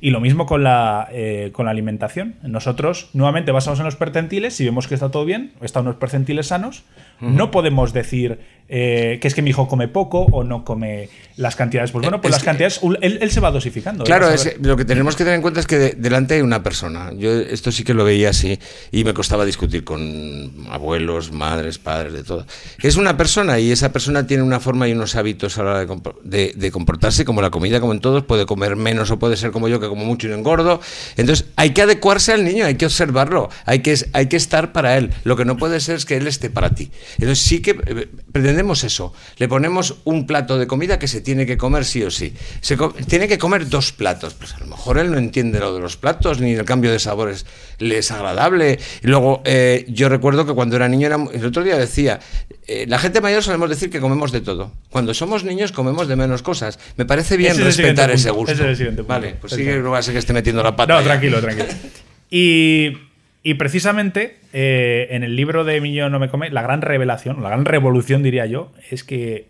Y 0.00 0.10
lo 0.10 0.20
mismo 0.20 0.46
con 0.46 0.64
la, 0.64 1.08
eh, 1.12 1.50
con 1.52 1.66
la 1.66 1.70
alimentación. 1.70 2.34
Nosotros, 2.42 3.10
nuevamente, 3.12 3.52
basamos 3.52 3.78
en 3.78 3.84
los 3.84 3.96
percentiles, 3.96 4.54
si 4.54 4.64
vemos 4.64 4.88
que 4.88 4.94
está 4.94 5.10
todo 5.10 5.24
bien, 5.24 5.52
están 5.62 5.84
unos 5.84 5.96
percentiles 5.96 6.48
sanos, 6.48 6.84
no 7.20 7.50
podemos 7.50 7.92
decir 7.92 8.40
eh, 8.68 9.18
que 9.20 9.28
es 9.28 9.34
que 9.34 9.42
mi 9.42 9.50
hijo 9.50 9.66
come 9.68 9.88
poco 9.88 10.22
o 10.30 10.44
no 10.44 10.64
come 10.64 11.08
las 11.36 11.56
cantidades. 11.56 11.90
Pues 11.92 12.02
bueno, 12.02 12.20
pues 12.20 12.30
Es 12.30 12.36
las 12.36 12.42
que- 12.42 12.46
cantidades, 12.46 12.80
él, 13.00 13.18
él 13.22 13.30
se 13.30 13.40
va 13.40 13.50
dosificando. 13.50 14.04
Claro, 14.04 14.28
es- 14.30 14.44
ver. 14.44 14.56
lo 14.60 14.76
que 14.76 14.84
tenemos 14.84 15.14
que 15.16 15.24
tener 15.24 15.36
en 15.36 15.42
cuenta 15.42 15.60
es 15.60 15.66
que 15.66 15.78
de- 15.78 15.92
delante 15.92 16.34
hay 16.34 16.40
una 16.40 16.62
persona. 16.62 17.12
Yo 17.16 17.32
esto 17.32 17.70
sí 17.72 17.84
que 17.84 17.94
lo 17.94 18.04
veía 18.04 18.30
así 18.30 18.58
y 18.90 19.04
me 19.04 19.14
costaba 19.14 19.44
discutir 19.44 19.84
con 19.84 20.52
abuelos, 20.70 21.32
madres, 21.32 21.78
padres, 21.78 22.12
de 22.12 22.24
todo. 22.24 22.46
Es 22.82 22.96
una 22.96 23.16
persona 23.16 23.58
y 23.58 23.70
esa 23.70 23.92
persona 23.92 24.26
tiene 24.26 24.42
una 24.42 24.60
forma 24.60 24.88
y 24.88 24.92
unos 24.92 25.14
hábitos 25.16 25.56
a 25.58 25.62
la 25.62 25.70
hora 25.70 25.86
de, 25.86 26.00
de- 26.24 26.52
de 26.56 26.70
comportarse 26.70 27.24
como 27.24 27.40
la 27.40 27.50
comida, 27.50 27.80
como 27.80 27.92
en 27.92 28.00
todos, 28.00 28.24
puede 28.24 28.46
comer 28.46 28.76
menos 28.76 29.10
o 29.10 29.18
puede 29.18 29.36
ser 29.36 29.50
como 29.52 29.68
yo, 29.68 29.80
que 29.80 29.88
como 29.88 30.04
mucho 30.04 30.26
y 30.26 30.30
no 30.30 30.36
engordo. 30.36 30.80
Entonces 31.16 31.46
hay 31.56 31.70
que 31.70 31.82
adecuarse 31.82 32.32
al 32.32 32.44
niño, 32.44 32.64
hay 32.66 32.74
que 32.74 32.86
observarlo, 32.86 33.48
hay 33.64 33.78
que, 33.80 33.96
hay 34.12 34.26
que 34.26 34.36
estar 34.36 34.72
para 34.72 34.96
él. 34.98 35.10
Lo 35.24 35.36
que 35.36 35.44
no 35.44 35.56
puede 35.56 35.80
ser 35.80 35.96
es 35.96 36.04
que 36.04 36.16
él 36.16 36.26
esté 36.26 36.50
para 36.50 36.74
ti. 36.74 36.90
Entonces 37.18 37.38
sí 37.38 37.60
que 37.62 37.70
eh, 37.86 38.08
eso. 38.62 39.12
Le 39.36 39.48
ponemos 39.48 39.96
un 40.04 40.26
plato 40.26 40.58
de 40.58 40.66
comida 40.66 40.98
que 40.98 41.08
se 41.08 41.20
tiene 41.20 41.46
que 41.46 41.56
comer 41.56 41.84
sí 41.84 42.02
o 42.02 42.10
sí. 42.10 42.32
Se 42.60 42.76
co- 42.76 42.94
tiene 43.08 43.28
que 43.28 43.38
comer 43.38 43.68
dos 43.68 43.92
platos. 43.92 44.34
Pues 44.34 44.54
a 44.54 44.58
lo 44.58 44.66
mejor 44.66 44.98
él 44.98 45.10
no 45.10 45.18
entiende 45.18 45.58
lo 45.60 45.74
de 45.74 45.80
los 45.80 45.96
platos, 45.96 46.40
ni 46.40 46.52
el 46.52 46.64
cambio 46.64 46.90
de 46.92 46.98
sabores 46.98 47.46
le 47.78 47.98
es 47.98 48.10
agradable. 48.10 48.78
Y 49.02 49.06
luego, 49.06 49.42
eh, 49.44 49.84
yo 49.88 50.08
recuerdo 50.08 50.46
que 50.46 50.52
cuando 50.54 50.76
era 50.76 50.88
niño, 50.88 51.06
era, 51.06 51.16
el 51.32 51.44
otro 51.44 51.62
día 51.62 51.76
decía, 51.76 52.20
eh, 52.66 52.84
la 52.88 52.98
gente 52.98 53.20
mayor 53.20 53.42
solemos 53.42 53.68
decir 53.70 53.90
que 53.90 54.00
comemos 54.00 54.32
de 54.32 54.40
todo. 54.40 54.72
Cuando 54.90 55.14
somos 55.14 55.44
niños 55.44 55.72
comemos 55.72 56.08
de 56.08 56.16
menos 56.16 56.42
cosas. 56.42 56.78
Me 56.96 57.04
parece 57.04 57.36
bien 57.36 57.52
Ese 57.52 57.60
es 57.60 57.66
respetar 57.76 58.10
ese 58.10 58.28
punto, 58.28 58.38
gusto. 58.40 58.52
ese 58.52 58.62
es 58.64 58.68
el 58.70 58.76
siguiente 58.76 59.02
punto. 59.02 59.14
Vale, 59.14 59.34
pues 59.40 59.52
sigue, 59.52 59.76
no 59.78 59.90
va 59.90 59.98
a 59.98 60.02
ser 60.02 60.12
que 60.14 60.18
esté 60.18 60.32
metiendo 60.32 60.62
la 60.62 60.74
pata. 60.76 60.94
No, 60.94 61.00
ya. 61.00 61.04
tranquilo, 61.06 61.40
tranquilo. 61.40 61.68
Y, 62.30 62.92
y 63.42 63.54
precisamente 63.54 64.38
eh, 64.52 65.08
en 65.10 65.22
el 65.22 65.36
libro 65.36 65.64
de 65.64 65.80
Mi 65.80 65.90
niño 65.90 66.10
no 66.10 66.18
me 66.18 66.28
come, 66.28 66.50
la 66.50 66.62
gran 66.62 66.82
revelación, 66.82 67.42
la 67.42 67.48
gran 67.48 67.64
revolución, 67.64 68.22
diría 68.22 68.46
yo, 68.46 68.72
es 68.90 69.04
que 69.04 69.48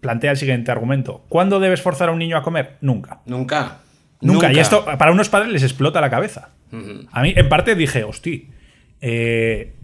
plantea 0.00 0.32
el 0.32 0.36
siguiente 0.36 0.70
argumento. 0.70 1.24
¿Cuándo 1.28 1.60
debes 1.60 1.80
forzar 1.80 2.10
a 2.10 2.12
un 2.12 2.18
niño 2.18 2.36
a 2.36 2.42
comer? 2.42 2.76
Nunca. 2.80 3.20
Nunca. 3.26 3.78
Nunca. 4.20 4.52
Y 4.52 4.58
esto 4.58 4.84
para 4.84 5.12
unos 5.12 5.28
padres 5.28 5.50
les 5.52 5.62
explota 5.62 6.00
la 6.00 6.10
cabeza. 6.10 6.50
A 7.12 7.22
mí, 7.22 7.32
en 7.36 7.48
parte, 7.48 7.74
dije, 7.74 8.04
hosti. 8.04 8.48
eh, 9.00 9.74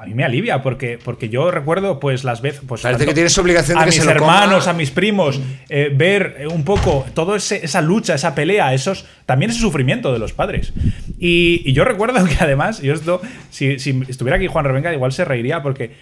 a 0.00 0.06
mí 0.06 0.14
me 0.14 0.24
alivia 0.24 0.62
porque, 0.62 0.98
porque 1.02 1.28
yo 1.28 1.50
recuerdo 1.50 2.00
pues 2.00 2.24
las 2.24 2.40
veces 2.40 2.62
pues, 2.66 2.82
Parece 2.82 3.06
que 3.06 3.14
tienes 3.14 3.36
obligación 3.38 3.76
de 3.78 3.82
a 3.82 3.84
que 3.84 3.90
mis 3.90 4.00
se 4.00 4.04
lo 4.04 4.18
coma. 4.18 4.34
hermanos 4.34 4.66
a 4.66 4.72
mis 4.72 4.90
primos 4.90 5.40
eh, 5.68 5.92
ver 5.94 6.36
eh, 6.38 6.46
un 6.46 6.64
poco 6.64 7.04
toda 7.14 7.36
esa 7.36 7.80
lucha 7.80 8.14
esa 8.14 8.34
pelea 8.34 8.72
esos 8.74 9.04
también 9.26 9.50
ese 9.50 9.60
sufrimiento 9.60 10.12
de 10.12 10.18
los 10.18 10.32
padres. 10.32 10.72
Y, 11.18 11.62
y 11.64 11.72
yo 11.72 11.84
recuerdo 11.84 12.24
que 12.26 12.36
además 12.40 12.80
yo 12.80 12.94
esto 12.94 13.20
si, 13.50 13.78
si 13.78 14.02
estuviera 14.08 14.36
aquí 14.36 14.46
Juan 14.46 14.64
Revenga 14.64 14.92
igual 14.92 15.12
se 15.12 15.24
reiría 15.24 15.62
porque 15.62 15.92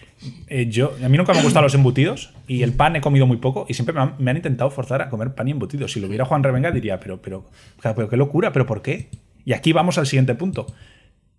eh, 0.49 0.67
yo 0.69 0.95
a 1.05 1.09
mí 1.09 1.17
nunca 1.19 1.33
me 1.33 1.39
han 1.39 1.45
gustado 1.45 1.65
los 1.65 1.75
embutidos 1.75 2.33
y 2.47 2.63
el 2.63 2.73
pan 2.73 2.97
he 2.97 3.01
comido 3.01 3.27
muy 3.27 3.39
poco 3.39 3.67
y 3.69 3.75
siempre 3.75 3.95
me 3.95 4.01
han, 4.01 4.15
me 4.19 4.31
han 4.31 4.37
intentado 4.37 4.71
forzar 4.71 5.03
a 5.03 5.09
comer 5.09 5.35
pan 5.35 5.49
y 5.49 5.53
embutidos. 5.53 5.93
Si 5.93 6.01
lo 6.01 6.09
viera 6.09 6.25
Juan 6.25 6.43
Revenga 6.43 6.71
diría 6.71 7.01
pero 7.01 7.21
pero 7.21 7.45
pero 7.83 8.09
qué 8.09 8.17
locura 8.17 8.53
pero 8.53 8.67
por 8.67 8.83
qué 8.83 9.09
y 9.45 9.53
aquí 9.53 9.73
vamos 9.73 9.99
al 9.99 10.07
siguiente 10.07 10.35
punto 10.35 10.67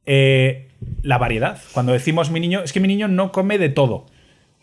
eh, 0.06 0.69
la 1.03 1.18
variedad. 1.18 1.60
Cuando 1.73 1.94
decimos 1.94 2.32
mi 2.32 2.40
niño, 2.40 2.61
es 2.64 2.73
que 2.73 2.80
mi 2.80 2.88
niño 2.88 3.07
no 3.07 3.32
come 3.32 3.57
de 3.57 3.69
todo. 3.69 4.06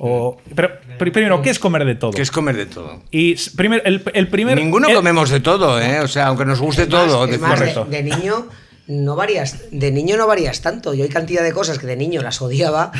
O, 0.00 0.36
pero, 0.54 0.70
pero 0.96 1.12
primero, 1.12 1.42
¿qué 1.42 1.50
es 1.50 1.58
comer 1.58 1.84
de 1.84 1.96
todo? 1.96 2.12
Que 2.12 2.22
es 2.22 2.30
comer 2.30 2.56
de 2.56 2.66
todo. 2.66 3.02
Y 3.10 3.32
s- 3.32 3.50
primer, 3.56 3.82
el, 3.84 4.00
el 4.14 4.28
primer. 4.28 4.56
Ninguno 4.56 4.88
el- 4.88 4.94
comemos 4.94 5.28
de 5.30 5.40
todo, 5.40 5.80
¿eh? 5.80 6.00
O 6.00 6.06
sea, 6.08 6.26
aunque 6.28 6.44
nos 6.44 6.60
guste 6.60 6.82
Es 6.82 6.88
más- 6.88 7.06
todo. 7.06 7.24
es 7.24 7.30
de- 7.32 7.38
más, 7.38 7.50
de- 7.58 7.72
Correcto. 7.74 7.84
de, 7.90 8.02
niño 8.04 8.46
no 8.86 9.16
varías, 9.16 9.64
de 9.72 9.90
niño 9.90 10.16
no 10.16 10.26
varías 10.28 10.60
tanto. 10.62 10.94
Yo 10.94 11.02
hay 11.02 11.10
cantidad 11.10 11.42
de 11.42 11.52
cosas 11.52 11.78
que 11.80 11.86
de 11.88 11.96
niño 11.96 12.22
las 12.22 12.40
odiaba. 12.40 12.92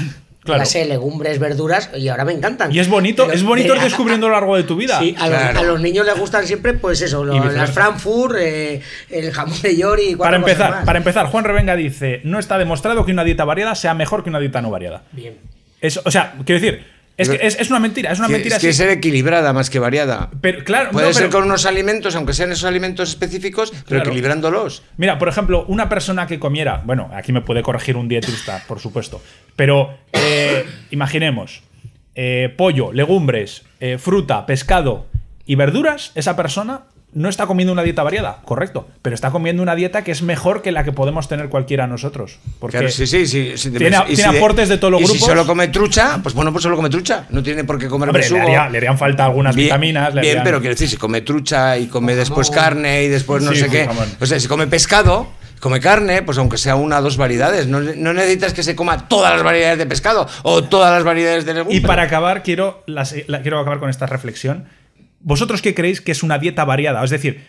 Claro. 0.52 0.62
Ya 0.64 0.66
sé, 0.66 0.84
legumbres, 0.84 1.38
verduras, 1.38 1.90
y 1.96 2.08
ahora 2.08 2.24
me 2.24 2.32
encantan. 2.32 2.72
Y 2.72 2.78
es 2.78 2.88
bonito, 2.88 3.24
Pero 3.24 3.36
es 3.36 3.42
bonito 3.42 3.72
ir 3.74 3.78
de- 3.78 3.84
descubriendo 3.84 4.26
a 4.26 4.30
lo 4.30 4.34
largo 4.36 4.56
de 4.56 4.62
tu 4.64 4.76
vida. 4.76 4.98
Sí, 5.00 5.14
a, 5.18 5.28
los, 5.28 5.38
Claro. 5.38 5.60
a 5.60 5.62
los 5.62 5.80
niños 5.80 6.04
les 6.06 6.18
gustan 6.18 6.46
siempre, 6.46 6.74
pues 6.74 7.00
eso, 7.02 7.24
lo- 7.24 7.38
las 7.52 7.70
Frankfurt, 7.70 8.36
eh, 8.38 8.80
el 9.10 9.32
jamón 9.32 9.60
de 9.62 9.76
York 9.76 10.00
y 10.08 10.16
para 10.16 10.36
empezar, 10.36 10.70
más. 10.70 10.84
para 10.84 10.98
empezar, 10.98 11.26
Juan 11.26 11.44
Revenga 11.44 11.76
dice: 11.76 12.20
No 12.24 12.38
está 12.38 12.58
demostrado 12.58 13.04
que 13.04 13.12
una 13.12 13.24
dieta 13.24 13.44
variada 13.44 13.74
sea 13.74 13.94
mejor 13.94 14.22
que 14.24 14.30
una 14.30 14.40
dieta 14.40 14.60
no 14.62 14.70
variada. 14.70 15.02
Bien. 15.12 15.36
Eso, 15.80 16.02
o 16.04 16.10
sea, 16.10 16.34
quiero 16.44 16.60
decir, 16.60 16.84
es, 17.18 17.28
que 17.28 17.46
es, 17.46 17.58
es 17.60 17.68
una 17.70 17.78
mentira, 17.80 18.12
es 18.12 18.18
una 18.18 18.28
mentira. 18.28 18.56
es 18.56 18.62
que 18.62 18.72
ser 18.72 18.88
equilibrada 18.90 19.52
más 19.52 19.68
que 19.68 19.78
variada. 19.78 20.30
Pero 20.40 20.64
claro, 20.64 20.90
Puede 20.92 21.08
no, 21.08 21.12
ser 21.12 21.24
pero- 21.28 21.38
con 21.40 21.44
unos 21.48 21.66
alimentos, 21.66 22.16
aunque 22.16 22.32
sean 22.32 22.50
esos 22.52 22.64
alimentos 22.64 23.10
específicos, 23.10 23.70
pero 23.70 23.84
Claro. 23.86 24.04
equilibrándolos. 24.10 24.82
Mira, 24.96 25.18
por 25.18 25.28
ejemplo, 25.28 25.64
una 25.68 25.88
persona 25.90 26.26
que 26.26 26.38
comiera, 26.38 26.80
bueno, 26.86 27.10
aquí 27.12 27.32
me 27.32 27.42
puede 27.42 27.62
corregir 27.62 27.96
un 27.96 28.08
dietista, 28.08 28.62
por 28.66 28.80
supuesto, 28.80 29.20
pero 29.56 29.98
eh, 30.12 30.64
imaginemos, 30.90 31.62
eh, 32.14 32.54
pollo, 32.56 32.92
legumbres, 32.92 33.64
eh, 33.80 33.98
fruta, 33.98 34.46
pescado 34.46 35.06
y 35.44 35.54
verduras, 35.56 36.12
esa 36.14 36.34
persona 36.36 36.82
no 37.14 37.28
está 37.30 37.46
comiendo 37.46 37.72
una 37.72 37.82
dieta 37.82 38.02
variada, 38.02 38.40
correcto, 38.44 38.86
pero 39.00 39.14
está 39.14 39.30
comiendo 39.30 39.62
una 39.62 39.74
dieta 39.74 40.04
que 40.04 40.12
es 40.12 40.20
mejor 40.22 40.60
que 40.60 40.72
la 40.72 40.84
que 40.84 40.92
podemos 40.92 41.26
tener 41.26 41.48
cualquiera 41.48 41.86
nosotros. 41.86 42.38
Porque 42.60 42.76
Claro, 42.78 42.92
sí, 42.92 43.06
sí, 43.06 43.26
sí. 43.26 43.52
sí, 43.56 43.70
tiene, 43.70 43.96
y 44.08 44.14
tiene 44.14 44.30
si 44.32 44.36
aportes 44.36 44.68
de 44.68 44.76
todos 44.76 44.92
los 44.92 45.00
y 45.00 45.04
grupos. 45.04 45.20
si 45.22 45.26
solo 45.26 45.46
come 45.46 45.68
trucha, 45.68 46.20
pues 46.22 46.34
bueno, 46.34 46.52
pues 46.52 46.62
solo 46.62 46.76
come 46.76 46.90
trucha. 46.90 47.24
No 47.30 47.42
tiene 47.42 47.64
por 47.64 47.78
qué 47.78 47.88
comer 47.88 48.10
Hombre, 48.10 48.22
le, 48.22 48.28
besugo. 48.28 48.42
haría- 48.42 48.68
le 48.68 48.78
harían 48.78 48.98
falta 48.98 49.24
algunas 49.24 49.56
Bien, 49.56 49.66
vitaminas. 49.68 50.14
le 50.14 50.20
bien, 50.20 50.32
harían- 50.32 50.44
pero 50.44 50.60
quiero 50.60 50.74
decir, 50.74 50.88
si 50.88 50.96
come 50.98 51.22
trucha 51.22 51.78
y 51.78 51.86
come 51.86 52.14
después 52.14 52.50
carne 52.50 53.04
y 53.04 53.08
después 53.08 53.42
no 53.42 53.52
Sí, 53.52 53.58
sé 53.60 53.64
sí, 53.64 53.70
qué. 53.70 53.86
jamón. 53.86 54.06
O 54.20 54.26
sea, 54.26 54.38
si 54.38 54.46
come 54.46 54.66
pescado, 54.66 55.28
come 55.60 55.80
carne, 55.80 56.22
pues 56.22 56.36
aunque 56.38 56.58
sea 56.58 56.76
una 56.76 56.98
o 56.98 57.02
dos 57.02 57.16
variedades. 57.16 57.66
No, 57.68 57.80
no 57.80 58.12
necesitas 58.12 58.52
que 58.52 58.62
se 58.62 58.76
coma 58.76 59.08
todas 59.08 59.32
las 59.32 59.42
variedades 59.42 59.78
de 59.78 59.86
pescado 59.86 60.28
o 60.42 60.62
todas 60.64 60.92
las 60.92 61.04
variedades 61.04 61.46
de 61.46 61.54
legumbres. 61.54 61.78
Y 61.78 61.86
para 61.86 62.02
acabar, 62.02 62.42
quiero, 62.42 62.82
la- 62.86 63.04
quiero 63.40 63.58
acabar 63.60 63.78
con 63.80 63.88
esta 63.88 64.04
reflexión. 64.06 64.66
¿Vosotros 65.20 65.62
qué 65.62 65.74
creéis 65.74 66.00
que 66.00 66.12
es 66.12 66.22
una 66.22 66.38
dieta 66.38 66.64
variada? 66.64 67.02
Es 67.04 67.10
decir, 67.10 67.44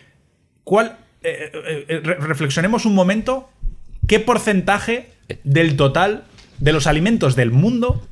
¿cuál. 0.64 0.96
eh, 1.22 1.50
eh, 1.52 1.84
eh, 1.88 2.00
re- 2.02 2.14
reflexionemos 2.16 2.86
un 2.86 2.94
momento. 2.94 3.50
¿Qué 4.06 4.18
porcentaje 4.20 5.10
del 5.44 5.76
total 5.76 6.24
de 6.58 6.72
los 6.72 6.86
alimentos 6.86 7.36
del 7.36 7.50
mundo 7.52 8.06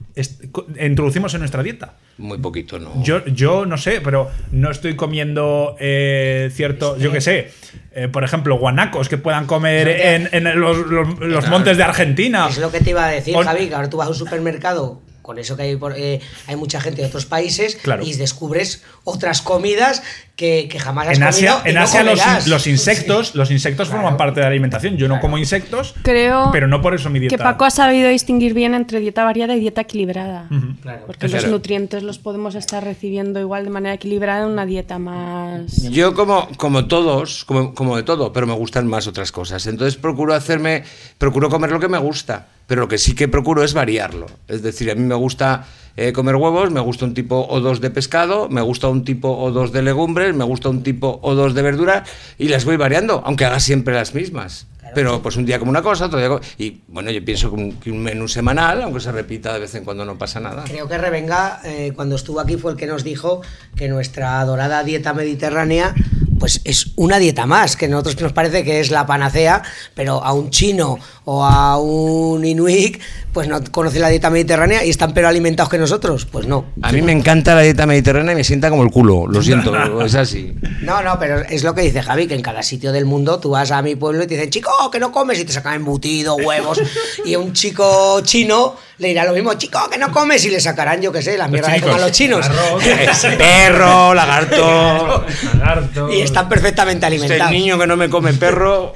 introducimos 0.80 1.34
en 1.34 1.40
nuestra 1.40 1.62
dieta? 1.62 1.94
Muy 2.18 2.38
poquito, 2.38 2.78
¿no? 2.78 3.02
Yo, 3.02 3.24
yo 3.26 3.64
no 3.66 3.78
sé, 3.78 4.00
pero 4.00 4.30
no 4.52 4.70
estoy 4.70 4.96
comiendo 4.96 5.76
eh, 5.78 6.50
cierto, 6.52 6.98
yo 6.98 7.12
qué 7.12 7.20
sé, 7.20 7.50
eh, 7.92 8.08
por 8.08 8.24
ejemplo, 8.24 8.56
guanacos 8.58 9.08
que 9.08 9.18
puedan 9.18 9.46
comer 9.46 9.88
en, 9.88 10.28
en 10.32 10.60
los, 10.60 10.78
los- 10.86 11.18
los 11.20 11.48
montes 11.48 11.76
de 11.76 11.82
Argentina. 11.84 12.48
Es 12.50 12.58
lo 12.58 12.70
que 12.72 12.80
te 12.80 12.90
iba 12.90 13.04
a 13.06 13.08
decir, 13.10 13.36
On- 13.36 13.44
Javi, 13.44 13.68
que 13.68 13.74
ahora 13.74 13.88
tú 13.90 13.96
vas 13.98 14.06
a 14.08 14.10
un 14.10 14.16
supermercado, 14.16 15.00
con 15.28 15.38
eso 15.38 15.58
que 15.58 15.62
hay, 15.64 15.76
por- 15.76 15.92
eh, 15.94 16.22
hay 16.46 16.56
mucha 16.56 16.80
gente 16.80 17.02
de 17.02 17.06
otros 17.08 17.26
países, 17.26 17.76
Claro. 17.76 18.02
y 18.02 18.14
descubres 18.14 18.80
otras 19.04 19.42
comidas 19.42 20.02
que, 20.38 20.68
que 20.70 20.78
jamás 20.78 21.08
has 21.08 21.16
En 21.16 21.24
Asia, 21.24 21.54
comido 21.54 21.68
en 21.68 21.74
no 21.74 21.80
Asia 21.82 22.04
los, 22.46 22.66
insectos, 22.68 23.34
los 23.34 23.50
insectos 23.50 23.88
forman 23.88 24.16
parte 24.16 24.38
de 24.38 24.42
la 24.42 24.50
alimentación. 24.50 24.96
Yo 24.96 25.08
no 25.08 25.18
como 25.18 25.36
insectos, 25.36 25.96
Creo 26.02 26.50
pero 26.52 26.68
no 26.68 26.80
por 26.80 26.94
eso 26.94 27.10
mi 27.10 27.18
dieta. 27.18 27.36
que 27.36 27.42
Paco 27.42 27.64
ha 27.64 27.70
sabido 27.72 28.08
distinguir 28.08 28.54
bien 28.54 28.72
entre 28.74 29.00
dieta 29.00 29.24
variada 29.24 29.56
y 29.56 29.60
dieta 29.60 29.80
equilibrada. 29.80 30.46
Claro. 30.80 31.02
Porque 31.06 31.26
Es 31.26 31.32
los 31.32 31.48
nutrientes 31.48 32.04
los 32.04 32.20
podemos 32.20 32.54
estar 32.54 32.84
recibiendo 32.84 33.40
igual 33.40 33.64
de 33.64 33.70
manera 33.70 33.96
equilibrada 33.96 34.44
en 34.44 34.52
una 34.52 34.64
dieta 34.64 35.00
más... 35.00 35.82
Yo 35.90 36.14
como, 36.14 36.48
como 36.56 36.86
todos, 36.86 37.44
como, 37.44 37.74
como 37.74 37.96
de 37.96 38.04
todo, 38.04 38.32
pero 38.32 38.46
me 38.46 38.54
gustan 38.54 38.86
más 38.86 39.08
otras 39.08 39.32
cosas. 39.32 39.66
Entonces 39.66 39.96
procuro 39.96 40.34
hacerme, 40.34 40.84
procuro 41.18 41.50
comer 41.50 41.72
lo 41.72 41.80
que 41.80 41.88
me 41.88 41.98
gusta. 41.98 42.46
pero 42.68 42.82
lo 42.82 42.88
que 42.88 42.98
sí 42.98 43.16
que 43.16 43.26
procuro 43.26 43.64
es 43.64 43.74
variarlo. 43.74 44.26
Es 44.46 44.62
decir, 44.62 44.88
a 44.90 44.94
mí 44.94 45.02
me 45.02 45.16
gusta 45.16 45.66
eh, 45.96 46.12
comer 46.12 46.36
huevos, 46.36 46.70
me 46.70 46.80
gusta 46.80 47.04
un 47.04 47.14
tipo 47.14 47.46
o 47.48 47.60
dos 47.60 47.80
de 47.80 47.90
pescado, 47.90 48.48
me 48.48 48.60
gusta 48.60 48.88
un 48.88 49.04
tipo 49.04 49.30
o 49.30 49.50
dos 49.50 49.72
de 49.72 49.82
legumbres, 49.82 50.34
me 50.34 50.44
gusta 50.44 50.68
un 50.68 50.82
tipo 50.82 51.18
o 51.22 51.34
dos 51.34 51.54
de 51.54 51.62
verdura 51.62 52.04
y 52.38 52.48
las 52.48 52.64
voy 52.64 52.76
variando, 52.76 53.22
aunque 53.24 53.44
haga 53.44 53.60
siempre 53.60 53.94
las 53.94 54.14
mismas. 54.14 54.66
Pero 54.94 55.20
pues 55.22 55.36
un 55.36 55.44
día 55.44 55.58
como 55.58 55.70
una 55.70 55.82
cosa, 55.82 56.06
otro 56.06 56.18
día 56.18 56.28
como... 56.28 56.40
Y 56.56 56.80
bueno, 56.88 57.10
yo 57.10 57.22
pienso 57.24 57.50
que 57.50 57.56
un, 57.56 57.72
que 57.72 57.90
un 57.90 58.02
menú 58.02 58.26
semanal, 58.26 58.82
aunque 58.82 59.00
se 59.00 59.12
repita 59.12 59.52
de 59.52 59.60
vez 59.60 59.74
en 59.74 59.84
cuando, 59.84 60.04
no 60.04 60.16
pasa 60.16 60.40
nada. 60.40 60.64
Creo 60.64 60.88
que 60.88 60.96
Revenga, 60.96 61.60
eh, 61.64 61.92
cuando 61.94 62.16
estuvo 62.16 62.40
aquí, 62.40 62.56
fue 62.56 62.72
el 62.72 62.78
que 62.78 62.86
nos 62.86 63.04
dijo 63.04 63.42
que 63.76 63.88
nuestra 63.88 64.40
adorada 64.40 64.82
dieta 64.84 65.12
mediterránea 65.12 65.94
pues 66.38 66.60
es 66.64 66.92
una 66.96 67.18
dieta 67.18 67.46
más, 67.46 67.76
que 67.76 67.86
a 67.86 67.88
nosotros 67.88 68.20
nos 68.20 68.32
parece 68.32 68.64
que 68.64 68.80
es 68.80 68.90
la 68.90 69.06
panacea, 69.06 69.62
pero 69.94 70.22
a 70.22 70.32
un 70.32 70.50
chino 70.50 70.98
o 71.24 71.44
a 71.44 71.78
un 71.78 72.44
inuit, 72.44 73.00
pues 73.32 73.48
no 73.48 73.62
conoce 73.70 73.98
la 73.98 74.08
dieta 74.08 74.30
mediterránea 74.30 74.84
y 74.84 74.90
están 74.90 75.12
peor 75.12 75.26
alimentados 75.26 75.70
que 75.70 75.78
nosotros, 75.78 76.26
pues 76.26 76.46
no. 76.46 76.66
A 76.82 76.92
mí 76.92 77.02
me 77.02 77.12
encanta 77.12 77.54
la 77.54 77.62
dieta 77.62 77.86
mediterránea 77.86 78.32
y 78.32 78.36
me 78.36 78.44
sienta 78.44 78.70
como 78.70 78.82
el 78.82 78.90
culo, 78.90 79.26
lo 79.26 79.42
siento, 79.42 79.74
es 80.04 80.14
así. 80.14 80.54
No, 80.82 81.02
no, 81.02 81.18
pero 81.18 81.40
es 81.40 81.64
lo 81.64 81.74
que 81.74 81.82
dice 81.82 82.02
Javi, 82.02 82.26
que 82.26 82.34
en 82.34 82.42
cada 82.42 82.62
sitio 82.62 82.92
del 82.92 83.04
mundo 83.04 83.38
tú 83.40 83.50
vas 83.50 83.70
a 83.70 83.82
mi 83.82 83.96
pueblo 83.96 84.24
y 84.24 84.26
te 84.26 84.34
dicen, 84.34 84.50
chico, 84.50 84.70
que 84.90 84.98
no 84.98 85.12
comes, 85.12 85.38
y 85.38 85.44
te 85.44 85.52
sacan 85.52 85.74
embutido, 85.74 86.36
huevos, 86.36 86.80
y 87.24 87.34
a 87.34 87.38
un 87.38 87.52
chico 87.52 88.20
chino 88.22 88.76
le 88.98 89.08
dirá 89.08 89.24
lo 89.24 89.32
mismo, 89.32 89.54
chico, 89.54 89.78
que 89.90 89.96
no 89.98 90.10
comes, 90.10 90.44
y 90.44 90.50
le 90.50 90.60
sacarán, 90.60 91.00
yo 91.00 91.12
qué 91.12 91.22
sé, 91.22 91.38
la 91.38 91.46
mierda 91.48 91.72
que 91.74 91.80
coman 91.80 92.00
los 92.00 92.12
chinos. 92.12 92.48
Perro, 93.38 94.14
lagarto. 94.14 95.24
Lagarto. 95.58 96.12
y 96.12 96.20
están 96.20 96.48
perfectamente 96.48 97.06
Este 97.06 97.16
alimentados. 97.24 97.52
niño 97.52 97.78
que 97.78 97.86
no 97.86 97.96
me 97.96 98.08
come 98.08 98.32
perro. 98.34 98.92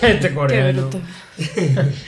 Este 0.00 0.32
coreano. 0.34 0.88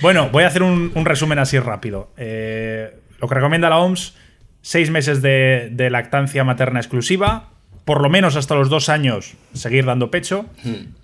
Bueno, 0.02 0.28
voy 0.30 0.44
a 0.44 0.48
hacer 0.48 0.62
un, 0.62 0.92
un 0.94 1.04
resumen 1.06 1.38
así 1.38 1.58
rápido. 1.58 2.10
Eh, 2.16 2.94
lo 3.18 3.26
que 3.26 3.34
recomienda 3.34 3.68
la 3.70 3.78
OMS, 3.78 4.14
seis 4.60 4.90
meses 4.90 5.22
de, 5.22 5.70
de 5.72 5.90
lactancia 5.90 6.44
materna 6.44 6.78
exclusiva, 6.78 7.48
por 7.84 8.00
lo 8.02 8.10
menos 8.10 8.36
hasta 8.36 8.54
los 8.54 8.68
dos 8.68 8.88
años 8.90 9.32
seguir 9.54 9.86
dando 9.86 10.10
pecho, 10.10 10.44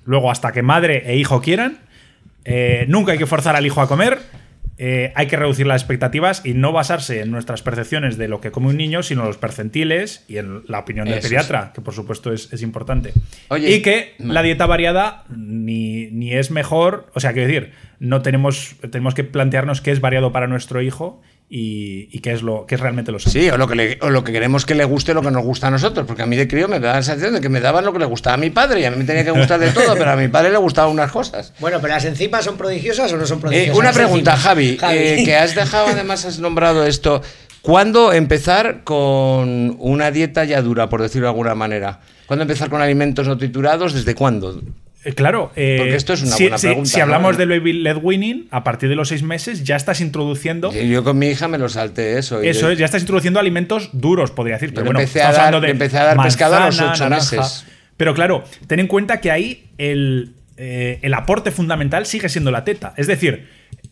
luego 0.05 0.31
hasta 0.31 0.52
que 0.52 0.62
madre 0.62 1.02
e 1.10 1.16
hijo 1.16 1.40
quieran. 1.40 1.78
Eh, 2.44 2.85
nunca 2.89 3.12
hay 3.12 3.18
que 3.18 3.27
forzar 3.27 3.56
al 3.56 3.66
hijo 3.66 3.81
a 3.81 3.89
comer. 3.89 4.20
Eh, 4.82 5.12
hay 5.15 5.27
que 5.27 5.36
reducir 5.36 5.66
las 5.66 5.82
expectativas 5.82 6.40
y 6.43 6.55
no 6.55 6.73
basarse 6.73 7.20
en 7.20 7.31
nuestras 7.31 7.61
percepciones 7.61 8.16
de 8.16 8.28
lo 8.28 8.40
que 8.40 8.51
come 8.51 8.69
un 8.69 8.78
niño, 8.78 9.02
sino 9.02 9.20
en 9.20 9.27
los 9.27 9.36
percentiles 9.36 10.24
y 10.27 10.39
en 10.39 10.62
la 10.69 10.78
opinión 10.78 11.07
del 11.07 11.19
Eso 11.19 11.28
pediatra, 11.28 11.73
que 11.74 11.82
por 11.82 11.93
supuesto 11.93 12.32
es, 12.32 12.51
es 12.51 12.62
importante. 12.62 13.12
Oye, 13.48 13.73
y 13.73 13.82
que 13.82 14.15
la 14.16 14.40
dieta 14.40 14.65
variada 14.65 15.24
ni, 15.28 16.07
ni 16.12 16.32
es 16.32 16.51
mejor, 16.51 17.11
o 17.12 17.20
sea, 17.20 17.35
quiero 17.35 17.48
decir, 17.48 17.73
no 17.98 18.23
tenemos, 18.23 18.77
tenemos 18.90 19.12
que 19.12 19.23
plantearnos 19.23 19.82
qué 19.82 19.90
es 19.90 20.01
variado 20.01 20.32
para 20.32 20.47
nuestro 20.47 20.81
hijo 20.81 21.20
y, 21.52 22.09
y 22.12 22.20
qué 22.20 22.31
es 22.32 22.43
lo 22.43 22.64
qué 22.64 22.77
es 22.77 22.81
realmente 22.81 23.10
lo 23.10 23.18
sano. 23.18 23.32
Sí, 23.32 23.51
o 23.51 23.56
lo, 23.59 23.66
que 23.66 23.74
le- 23.74 23.98
o 24.02 24.09
lo 24.10 24.22
que 24.22 24.31
queremos 24.31 24.64
que 24.64 24.77
le 24.77 24.85
guste 24.85 25.14
lo 25.14 25.20
que 25.22 25.32
nos 25.32 25.43
gusta 25.43 25.66
a 25.66 25.70
nosotros, 25.72 26.06
porque 26.06 26.22
a 26.22 26.27
mí 26.27 26.36
de 26.36 26.47
crío 26.47 26.68
me 26.68 26.78
da 26.78 26.93
la 26.94 27.02
sensación 27.02 27.35
de 27.35 27.40
que 27.40 27.48
me 27.48 27.60
daban 27.60 27.85
lo 27.85 27.93
que 27.93 27.98
le 27.98 28.05
gustaba 28.05 28.35
a 28.35 28.36
mi 28.36 28.51
padre 28.51 28.81
y 28.81 28.85
a 28.85 28.90
mí 28.93 28.97
me 28.97 29.05
tenía 29.05 29.24
que 29.24 29.32
gustar 29.32 29.59
de 29.59 29.70
todo, 29.72 29.94
pero 29.94 30.12
a 30.12 30.16
mi 30.16 30.28
padre 30.28 30.51
le 30.52 30.59
gustaban 30.59 30.93
unas 30.93 31.10
cosas. 31.10 31.52
Bueno, 31.59 31.78
pero 31.81 31.93
las 31.94 32.05
enzimas 32.05 32.44
son 32.44 32.56
prodigiosas 32.56 33.12
o 33.12 33.16
no 33.16 33.27
son 33.27 33.39
Eh, 33.39 33.40
prodigiosas. 33.40 33.77
una 33.78 33.93
pregunta, 33.93 34.31
enzimas. 34.35 34.40
Javi, 34.44 34.78
eh, 34.93 35.22
que 35.24 35.35
has 35.36 35.55
dejado, 35.56 35.89
además 35.89 36.24
has 36.24 36.39
nombrado 36.39 36.86
esto. 36.86 37.20
¿Cuándo 37.62 38.12
empezar 38.12 38.85
con 38.85 39.77
una 39.81 40.10
dieta 40.12 40.44
ya 40.44 40.62
dura, 40.62 40.89
por 40.89 41.02
decirlo 41.02 41.27
de 41.27 41.31
alguna 41.32 41.55
manera? 41.56 42.01
¿Cuándo 42.27 42.43
empezar 42.44 42.70
con 42.70 42.81
alimentos 42.81 43.27
no 43.27 43.36
triturados? 43.36 43.93
¿Desde 43.93 44.14
cuándo? 44.14 44.62
Eh, 45.05 45.14
Claro, 45.14 45.51
eh, 45.56 45.77
Porque 45.78 45.94
esto 45.97 46.12
es 46.12 46.22
una 46.22 46.32
si, 46.32 46.44
buena 46.44 46.59
si- 46.59 46.66
pregunta, 46.66 46.90
Si 46.90 46.97
¿no? 46.98 47.05
hablamos 47.05 47.39
del 47.39 47.48
baby 47.48 47.72
led 47.72 47.97
weaning, 48.02 48.48
a 48.51 48.62
partir 48.64 48.89
de 48.90 48.97
los 48.97 49.09
seis 49.09 49.22
meses 49.22 49.64
ya 49.64 49.77
estás 49.77 50.01
introduciendo. 50.02 50.72
Yo 50.72 51.02
con 51.05 51.18
mi 51.18 51.28
hija 51.28 51.48
me 51.48 51.56
lo 51.59 51.68
salté 51.70 52.18
eso. 52.18 52.40
Eso 52.43 52.60
yo- 52.66 52.70
es, 52.72 52.78
ya 52.78 52.85
estás 52.85 53.01
introduciendo 53.02 53.40
alimentos 53.40 53.90
duros, 53.94 54.31
podría 54.31 54.56
decir. 54.56 54.74
Pero 54.74 54.85
bueno, 54.85 55.01
empecé 55.01 55.22
a 55.22 55.32
dar- 55.32 55.59
de 55.60 55.70
empecé 55.70 55.98
a 55.98 56.05
dar 56.05 56.22
pescado 56.22 56.56
a 56.56 56.66
los 56.66 56.78
ocho 56.81 57.05
naranja. 57.09 57.36
meses. 57.36 57.64
Pero 57.97 58.14
claro, 58.14 58.44
ten 58.66 58.81
en 58.81 58.86
cuenta 58.89 59.20
que 59.20 59.31
ahí 59.31 59.64
el, 59.78 60.35
eh, 60.59 60.98
el 61.02 61.14
aporte 61.14 61.51
fundamental 61.51 62.05
sigue 62.06 62.28
siendo 62.28 62.51
la 62.51 62.64
teta. 62.64 62.93
Es 62.98 63.06
decir, 63.06 63.48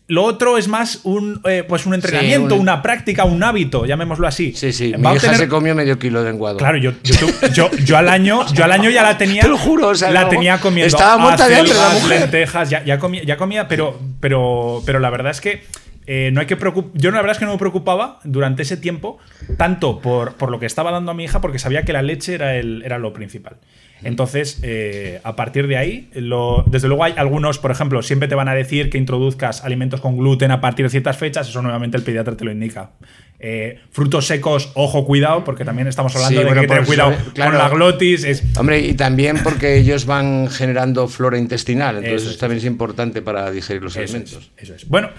lo 0.09 0.23
otro 0.23 0.57
es 0.57 0.67
más 0.67 0.99
un, 1.03 1.39
eh, 1.45 1.63
pues 1.67 1.85
un 1.85 1.93
entrenamiento, 1.93 2.55
un- 2.55 2.61
una 2.61 2.81
práctica, 2.81 3.23
un 3.23 3.41
hábito, 3.43 3.85
llamémoslo 3.85 4.27
así. 4.27 4.51
Sí, 4.53 4.73
sí. 4.73 4.91
Va 4.91 4.97
Mi 4.97 5.07
a 5.07 5.13
hija 5.15 5.33
se 5.35 5.47
comió 5.47 5.73
medio 5.75 5.97
kilo 5.97 6.23
de 6.23 6.31
enguado. 6.31 6.57
Claro, 6.57 6.77
yo, 6.77 6.91
yo, 7.03 7.27
yo, 7.53 7.69
yo 7.85 7.97
al 7.97 8.09
año, 8.09 8.45
yo 8.53 8.63
al 8.65 8.71
año 8.73 8.89
ya 8.89 9.03
la 9.03 9.17
tenía. 9.17 9.41
Te 9.43 9.47
lo 9.47 9.57
juro, 9.57 9.87
o 9.89 9.95
sea, 9.95 10.11
la 10.11 10.23
no, 10.23 10.29
tenía 10.29 10.59
comiendo. 10.59 10.87
estaba 10.93 11.17
muerta 11.17 11.47
de 11.47 11.55
hambre 11.55 11.73
la 11.75 11.89
mujer. 11.89 12.19
lentejas, 12.21 12.69
ya, 12.69 12.83
ya 12.83 12.99
comía, 12.99 13.23
ya 13.23 13.37
comía, 13.37 13.67
pero, 13.67 13.99
pero, 14.19 14.81
pero 14.85 14.99
la 14.99 15.09
verdad 15.09 15.31
es 15.31 15.39
que 15.41 15.63
eh, 16.11 16.31
no 16.33 16.41
hay 16.41 16.47
que 16.47 16.57
preocup- 16.57 16.89
Yo 16.95 17.11
la 17.11 17.17
verdad 17.17 17.33
es 17.33 17.37
que 17.37 17.45
no 17.45 17.51
me 17.51 17.59
preocupaba 17.59 18.19
durante 18.23 18.63
ese 18.63 18.77
tiempo 18.77 19.19
tanto 19.57 19.99
por, 20.01 20.33
por 20.33 20.49
lo 20.49 20.59
que 20.59 20.65
estaba 20.65 20.89
dando 20.91 21.11
a 21.11 21.13
mi 21.13 21.25
hija, 21.25 21.39
porque 21.39 21.59
sabía 21.59 21.83
que 21.85 21.93
la 21.93 22.01
leche 22.01 22.33
era, 22.33 22.55
el, 22.55 22.81
era 22.83 22.97
lo 22.97 23.13
principal. 23.13 23.57
Entonces, 24.01 24.59
eh, 24.63 25.19
a 25.23 25.35
partir 25.35 25.67
de 25.67 25.77
ahí, 25.77 26.09
lo- 26.15 26.63
desde 26.67 26.87
luego 26.87 27.03
hay 27.03 27.13
algunos, 27.17 27.59
por 27.59 27.69
ejemplo, 27.69 28.01
siempre 28.01 28.27
te 28.27 28.33
van 28.35 28.47
a 28.47 28.55
decir 28.55 28.89
que 28.89 28.97
introduzcas 28.97 29.63
alimentos 29.63 30.01
con 30.01 30.17
gluten 30.17 30.51
a 30.51 30.61
partir 30.61 30.85
de 30.85 30.89
ciertas 30.89 31.17
fechas, 31.17 31.47
eso 31.49 31.61
nuevamente 31.61 31.97
el 31.97 32.03
pediatra 32.03 32.35
te 32.35 32.43
lo 32.45 32.51
indica. 32.51 32.91
Eh, 33.41 33.79
frutos 33.91 34.25
secos, 34.25 34.71
ojo, 34.75 35.05
cuidado, 35.05 35.43
porque 35.43 35.63
también 35.63 35.87
estamos 35.87 36.13
hablando 36.15 36.39
Sí, 36.39 36.43
de 36.43 36.45
bueno, 36.45 36.61
que 36.61 36.67
tener 36.67 36.81
por 36.83 36.87
cuidado 36.87 37.13
claro. 37.33 37.51
con 37.51 37.59
la 37.59 37.69
glotis. 37.69 38.23
Es, 38.23 38.43
Hombre, 38.57 38.79
y 38.79 38.93
también 38.95 39.37
porque 39.43 39.77
ellos 39.79 40.05
van 40.05 40.49
generando 40.49 41.07
flora 41.07 41.37
intestinal, 41.37 41.97
entonces 41.97 42.21
Eso 42.21 42.25
eso, 42.29 42.31
es. 42.35 42.37
también 42.39 42.57
es 42.59 42.65
importante 42.65 43.21
para 43.21 43.51
digerir 43.51 43.81
los 43.83 43.93
Eso 43.95 44.03
es, 44.03 44.09
alimentos. 44.11 44.51
eso 44.57 44.75
es. 44.75 44.87
Bueno, 44.89 45.09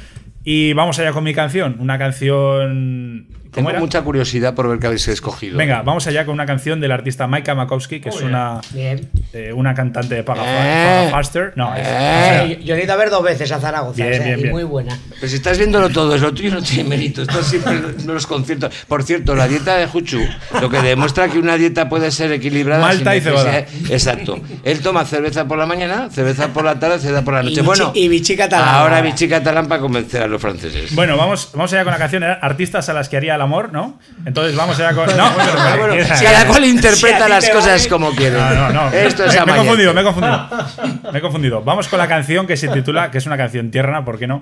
y 0.45 0.73
vamos 0.73 0.99
allá 0.99 1.13
con 1.13 1.25
mi 1.25 1.35
canción. 1.35 1.77
Una 1.81 1.99
canción. 1.99 3.27
¿Cómo 3.53 3.67
Tengo 3.67 3.71
era? 3.71 3.81
mucha 3.81 4.03
curiosidad 4.03 4.55
por 4.55 4.69
ver 4.69 4.79
qué 4.79 4.87
habéis 4.87 5.09
escogido. 5.09 5.59
Venga, 5.59 5.83
vamos 5.83 6.07
allá 6.07 6.25
con 6.25 6.35
una 6.35 6.47
canción 6.47 6.81
del 6.81 6.93
artista 6.93 7.27
Maika 7.27 7.55
Makowski, 7.57 8.01
que 8.01 8.11
es 8.11 8.21
una, 8.21 8.61
Bien. 8.73 9.09
eh, 9.33 9.53
una 9.53 9.75
cantante 9.75 10.15
de 10.15 10.23
Paga, 10.23 10.43
Eh. 10.45 11.07
Paga 11.07 11.11
Faster. 11.11 11.53
No, 11.57 11.75
es- 11.75 11.83
Eh. 11.85 12.57
Yo, 12.61 12.65
yo 12.67 12.75
he 12.77 12.85
ido 12.85 12.93
a 12.93 12.97
ver 12.97 13.11
dos 13.11 13.25
veces 13.25 13.51
a 13.51 13.59
Zaragoza, 13.59 13.97
Bien, 14.05 14.13
o 14.21 14.25
sea, 14.25 14.37
bien, 14.37 14.49
y 14.49 14.53
muy 14.53 14.63
buena. 14.63 14.97
Pero 15.17 15.29
si 15.29 15.35
estás 15.35 15.59
viéndolo 15.59 15.89
todo, 15.91 16.15
es 16.15 16.21
lo 16.23 16.33
tuyo 16.33 16.53
no 16.53 16.63
tiene 16.63 16.85
mérito. 16.89 17.23
Estás 17.23 17.47
siempre 17.47 17.73
en 17.73 18.07
los 18.07 18.27
conciertos. 18.29 18.73
Por 18.87 19.03
cierto, 19.03 19.35
la 19.35 19.49
dieta 19.49 19.77
de 19.79 19.87
Juchu, 19.89 20.21
lo 20.61 20.71
que 20.71 20.81
demuestra 20.81 21.29
que 21.29 21.39
una 21.41 21.57
dieta 21.57 21.89
puede 21.89 22.13
ser 22.13 22.31
equilibrada. 22.31 22.81
Malta 22.83 23.11
sin 23.13 23.19
y 23.19 23.25
cebada. 23.25 23.59
Exacto. 23.91 24.39
Él 24.63 24.79
toma 24.81 25.05
cerveza 25.05 25.47
por 25.49 25.59
la 25.59 25.67
mañana, 25.67 26.09
cerveza 26.11 26.49
por 26.53 26.65
la 26.65 26.79
tarde, 26.79 27.01
cerveza 27.01 27.25
por 27.25 27.35
la 27.35 27.43
noche. 27.43 27.61
Y 27.61 27.65
bueno, 27.65 27.91
y 27.97 28.07
bichi 28.07 28.37
catalán. 28.37 28.69
ahora 28.69 29.01
bichi 29.01 29.29
catalán 29.29 29.67
para 29.67 29.81
convencer 29.81 30.23
a 30.23 30.29
los 30.29 30.41
franceses. 30.41 30.95
Bueno, 30.95 31.17
vamos, 31.17 31.51
vamos 31.53 31.73
allá 31.73 31.83
con 31.83 31.93
la 31.93 31.99
canción. 31.99 32.23
Artistas 32.23 32.89
a 32.89 32.93
las 32.93 33.09
que 33.09 33.17
haría 33.17 33.40
el 33.41 33.45
amor, 33.45 33.73
¿no? 33.73 33.99
Entonces 34.25 34.55
vamos 34.55 34.79
allá 34.79 34.95
con. 34.95 35.07
No, 35.17 35.31
pero- 35.37 35.79
bueno, 35.79 35.95
esa- 35.95 36.23
cada 36.23 36.47
cual 36.47 36.65
interpreta 36.65 37.25
Si 37.25 37.31
las 37.31 37.51
cosas 37.51 37.79
vale. 37.79 37.89
como 37.89 38.11
quiere. 38.15 38.37
No, 38.39 38.55
no, 38.55 38.73
no. 38.73 38.93
Esto 38.93 39.25
es 39.25 39.35
me, 39.41 39.47
me 39.47 39.53
he 39.53 39.57
confundido, 39.57 39.95
me 39.95 40.01
he 40.01 40.05
confundido. 40.05 40.49
Me 41.13 41.19
he 41.19 41.23
confundido. 41.23 41.63
Vamos 41.63 41.89
con 41.89 41.99
la 41.99 42.07
canción 42.07 42.47
que 42.47 42.57
se 42.57 42.69
titula, 42.69 43.11
que 43.11 43.19
es 43.19 43.27
una 43.27 43.37
canción 43.37 43.71
tierna, 43.71 44.05
¿por 44.05 44.19
qué 44.19 44.27
no? 44.27 44.41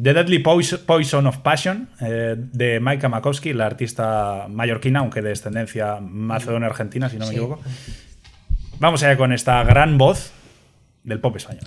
The 0.00 0.14
Deadly 0.14 0.42
Pois- 0.42 0.78
Poison 0.78 1.26
of 1.26 1.38
Passion, 1.38 1.88
eh, 2.00 2.34
de 2.36 2.80
Maika 2.80 3.08
Makowski, 3.08 3.52
la 3.52 3.66
artista 3.66 4.46
mallorquina, 4.48 5.00
aunque 5.00 5.22
de 5.22 5.28
descendencia 5.30 5.98
macedonia-argentina, 6.00 7.08
si 7.08 7.16
no 7.16 7.26
me 7.26 7.30
Sí. 7.30 7.36
equivoco. 7.36 7.62
Vamos 8.80 9.02
allá 9.02 9.16
con 9.16 9.32
esta 9.32 9.62
gran 9.64 9.98
voz 9.98 10.32
del 11.04 11.20
pop 11.20 11.36
español. 11.36 11.64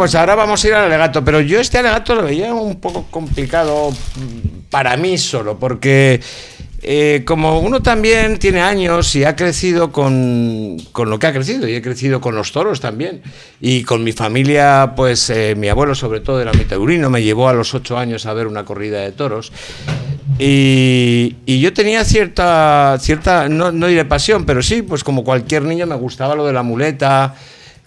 Pues 0.00 0.14
ahora 0.14 0.34
vamos 0.34 0.64
a 0.64 0.66
ir 0.66 0.72
al 0.72 0.86
alegato, 0.86 1.22
pero 1.22 1.42
yo 1.42 1.60
este 1.60 1.76
alegato 1.76 2.14
lo 2.14 2.22
veía 2.22 2.54
un 2.54 2.80
poco 2.80 3.04
complicado 3.10 3.92
para 4.70 4.96
mí 4.96 5.18
solo, 5.18 5.58
porque 5.58 6.22
eh, 6.80 7.22
como 7.26 7.60
uno 7.60 7.82
también 7.82 8.38
tiene 8.38 8.62
años 8.62 9.14
y 9.14 9.24
ha 9.24 9.36
crecido 9.36 9.92
con, 9.92 10.78
con 10.92 11.10
lo 11.10 11.18
que 11.18 11.26
ha 11.26 11.34
crecido, 11.34 11.68
y 11.68 11.74
he 11.74 11.82
crecido 11.82 12.18
con 12.18 12.34
los 12.34 12.50
toros 12.50 12.80
también, 12.80 13.20
y 13.60 13.82
con 13.82 14.02
mi 14.02 14.12
familia, 14.12 14.94
pues 14.96 15.28
eh, 15.28 15.54
mi 15.54 15.68
abuelo 15.68 15.94
sobre 15.94 16.20
todo 16.20 16.40
era 16.40 16.54
mitaurino, 16.54 17.10
me 17.10 17.22
llevó 17.22 17.50
a 17.50 17.52
los 17.52 17.74
ocho 17.74 17.98
años 17.98 18.24
a 18.24 18.32
ver 18.32 18.46
una 18.46 18.64
corrida 18.64 19.02
de 19.02 19.12
toros, 19.12 19.52
y, 20.38 21.36
y 21.44 21.60
yo 21.60 21.74
tenía 21.74 22.06
cierta, 22.06 22.96
cierta 22.98 23.50
no, 23.50 23.70
no 23.70 23.86
diré 23.86 24.06
pasión, 24.06 24.46
pero 24.46 24.62
sí, 24.62 24.80
pues 24.80 25.04
como 25.04 25.24
cualquier 25.24 25.64
niño 25.64 25.86
me 25.86 25.96
gustaba 25.96 26.34
lo 26.34 26.46
de 26.46 26.54
la 26.54 26.62
muleta, 26.62 27.34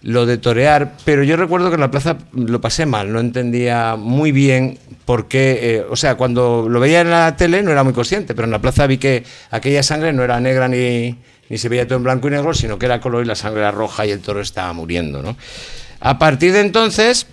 lo 0.04 0.26
de 0.26 0.38
torear, 0.38 0.98
pero 1.06 1.24
yo 1.24 1.38
recuerdo 1.38 1.70
que 1.70 1.76
en 1.76 1.82
la 1.82 1.92
plaza 1.92 2.18
lo 2.34 2.62
pasé 2.62 2.86
mal, 2.86 3.12
no 3.12 3.20
entendía 3.20 3.96
muy 3.98 4.32
bien 4.32 4.78
por 5.06 5.28
qué, 5.28 5.60
eh, 5.62 5.86
o 5.90 5.96
sea, 5.96 6.16
cuando 6.16 6.68
lo 6.70 6.80
veía 6.80 7.02
en 7.02 7.10
la 7.10 7.36
tele 7.36 7.64
no 7.64 7.72
era 7.72 7.84
muy 7.84 7.94
consciente, 7.94 8.36
pero 8.36 8.46
en 8.46 8.52
la 8.52 8.60
plaza 8.60 8.86
vi 8.86 8.98
que 8.98 9.24
aquella 9.50 9.82
sangre 9.82 10.14
no 10.14 10.24
era 10.24 10.40
negra 10.40 10.68
ni, 10.68 11.18
ni 11.50 11.58
se 11.58 11.70
veía 11.70 11.88
todo 11.88 11.98
en 11.98 12.04
blanco 12.04 12.28
y 12.28 12.32
negro, 12.32 12.54
sino 12.54 12.78
que 12.78 12.86
era 12.86 13.00
color 13.00 13.24
y 13.24 13.28
la 13.28 13.36
sangre 13.36 13.62
era 13.62 13.72
roja 13.72 14.06
y 14.06 14.12
el 14.12 14.20
toro 14.20 14.42
estaba 14.42 14.74
muriendo, 14.74 15.22
¿no? 15.22 15.38
A 16.02 16.20
partir 16.20 16.52
de 16.52 16.60
entonces, 16.60 17.28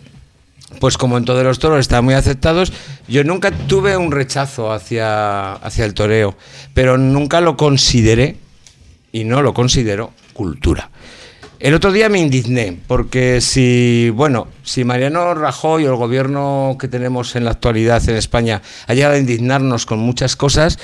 pues 0.79 0.97
como 0.97 1.19
en 1.19 1.25
todos 1.25 1.43
los 1.43 1.59
toros 1.59 1.81
están 1.81 2.05
muy 2.05 2.15
aceptados, 2.15 2.73
yo 3.09 3.25
nunca 3.25 3.51
tuve 3.51 3.97
un 3.97 4.13
rechazo 4.13 4.73
hacia, 4.73 5.55
hacia 5.55 5.85
el 5.85 5.95
toreo, 5.95 6.37
pero 6.73 6.97
nunca 6.97 7.41
lo 7.41 7.57
consideré, 7.57 8.37
y 9.13 9.25
no 9.25 9.43
lo 9.43 9.55
considero, 9.55 10.13
cultura. 10.33 10.91
El 11.61 11.75
otro 11.75 11.93
día 11.93 12.09
me 12.09 12.19
indigné, 12.19 12.79
porque 12.87 13.43
si, 13.43 14.09
bueno, 14.15 14.49
si 14.63 14.83
Mariano 14.83 15.35
Rajoy 15.35 15.85
o 15.85 15.91
el 15.91 15.97
gobierno 15.97 16.79
que 16.81 16.89
tenemos 16.89 17.37
en 17.37 17.45
la 17.45 17.51
actualidad 17.51 18.03
en 18.09 18.17
España 18.17 18.63
ha 18.87 18.95
llegado 18.95 19.17
a 19.17 19.19
indignarnos 19.19 19.85
con 19.85 19.99
muchas 19.99 20.37
cosas 20.37 20.79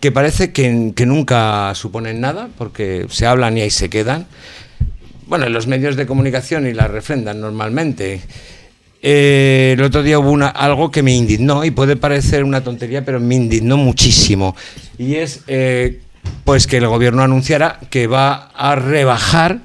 que 0.00 0.12
parece 0.12 0.52
que, 0.52 0.92
nunca 1.06 1.74
suponen 1.74 2.20
nada, 2.20 2.50
porque 2.58 3.06
se 3.08 3.24
hablan 3.24 3.56
y 3.56 3.62
ahí 3.62 3.70
se 3.70 3.88
quedan, 3.88 4.26
bueno, 5.28 5.46
en 5.46 5.54
los 5.54 5.66
medios 5.66 5.96
de 5.96 6.06
comunicación 6.06 6.66
y 6.66 6.74
la 6.74 6.88
refrendan 6.88 7.40
normalmente. 7.40 8.20
Eh, 9.00 9.76
el 9.78 9.82
otro 9.82 10.02
día 10.02 10.18
hubo 10.18 10.30
una, 10.30 10.48
algo 10.48 10.90
que 10.90 11.02
me 11.02 11.14
indignó 11.14 11.64
y 11.64 11.70
puede 11.70 11.96
parecer 11.96 12.44
una 12.44 12.62
tontería, 12.62 13.02
pero 13.02 13.18
me 13.18 13.34
indignó 13.34 13.78
muchísimo. 13.78 14.54
Y 14.98 15.14
es 15.14 15.40
eh, 15.46 16.00
pues 16.44 16.66
que 16.66 16.76
el 16.76 16.86
gobierno 16.86 17.22
anunciara 17.22 17.80
que 17.88 18.06
va 18.06 18.50
a 18.54 18.74
rebajar 18.74 19.60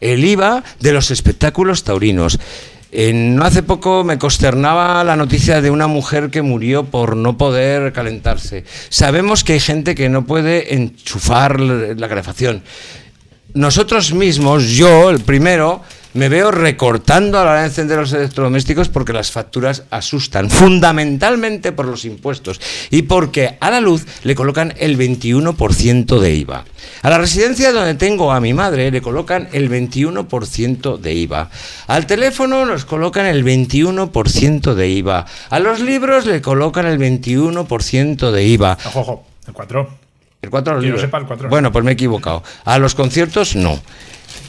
el 0.00 0.24
IVA 0.24 0.62
de 0.80 0.92
los 0.92 1.10
espectáculos 1.10 1.84
taurinos. 1.84 2.38
Eh, 2.90 3.12
no 3.12 3.44
hace 3.44 3.62
poco 3.62 4.02
me 4.02 4.18
consternaba 4.18 5.04
la 5.04 5.14
noticia 5.14 5.60
de 5.60 5.70
una 5.70 5.88
mujer 5.88 6.30
que 6.30 6.40
murió 6.40 6.84
por 6.84 7.16
no 7.16 7.36
poder 7.36 7.92
calentarse. 7.92 8.64
Sabemos 8.88 9.44
que 9.44 9.54
hay 9.54 9.60
gente 9.60 9.94
que 9.94 10.08
no 10.08 10.24
puede 10.24 10.74
enchufar 10.74 11.60
la 11.60 12.08
calefacción 12.08 12.62
nosotros 13.54 14.12
mismos, 14.12 14.68
yo, 14.68 15.10
el 15.10 15.20
primero, 15.20 15.82
me 16.18 16.28
veo 16.28 16.50
recortando 16.50 17.38
a 17.38 17.44
la 17.44 17.50
hora 17.52 17.60
de 17.60 17.68
encender 17.68 17.96
los 17.96 18.12
electrodomésticos 18.12 18.88
porque 18.88 19.12
las 19.12 19.30
facturas 19.30 19.84
asustan, 19.90 20.50
fundamentalmente 20.50 21.70
por 21.70 21.86
los 21.86 22.04
impuestos 22.04 22.60
y 22.90 23.02
porque 23.02 23.56
a 23.60 23.70
la 23.70 23.80
luz 23.80 24.04
le 24.24 24.34
colocan 24.34 24.74
el 24.78 24.98
21% 24.98 26.18
de 26.18 26.34
IVA. 26.34 26.64
A 27.02 27.10
la 27.10 27.18
residencia 27.18 27.72
donde 27.72 27.94
tengo 27.94 28.32
a 28.32 28.40
mi 28.40 28.52
madre 28.52 28.90
le 28.90 29.00
colocan 29.00 29.48
el 29.52 29.70
21% 29.70 30.98
de 30.98 31.14
IVA. 31.14 31.50
Al 31.86 32.06
teléfono 32.06 32.66
nos 32.66 32.84
colocan 32.84 33.26
el 33.26 33.44
21% 33.44 34.74
de 34.74 34.88
IVA. 34.88 35.24
A 35.50 35.58
los 35.60 35.78
libros 35.78 36.26
le 36.26 36.42
colocan 36.42 36.86
el 36.86 36.98
21% 36.98 38.32
de 38.32 38.44
IVA. 38.44 38.76
Ojo, 38.86 39.00
ojo, 39.00 39.26
el 39.46 39.52
4. 39.52 39.88
El 40.42 40.50
4 40.50 40.72
a 40.72 40.74
los 40.74 40.84
libros. 40.84 41.00
sepa, 41.00 41.18
el. 41.18 41.48
Bueno, 41.48 41.70
pues 41.70 41.84
me 41.84 41.92
he 41.92 41.94
equivocado. 41.94 42.42
A 42.64 42.78
los 42.78 42.96
conciertos 42.96 43.54
no. 43.54 43.80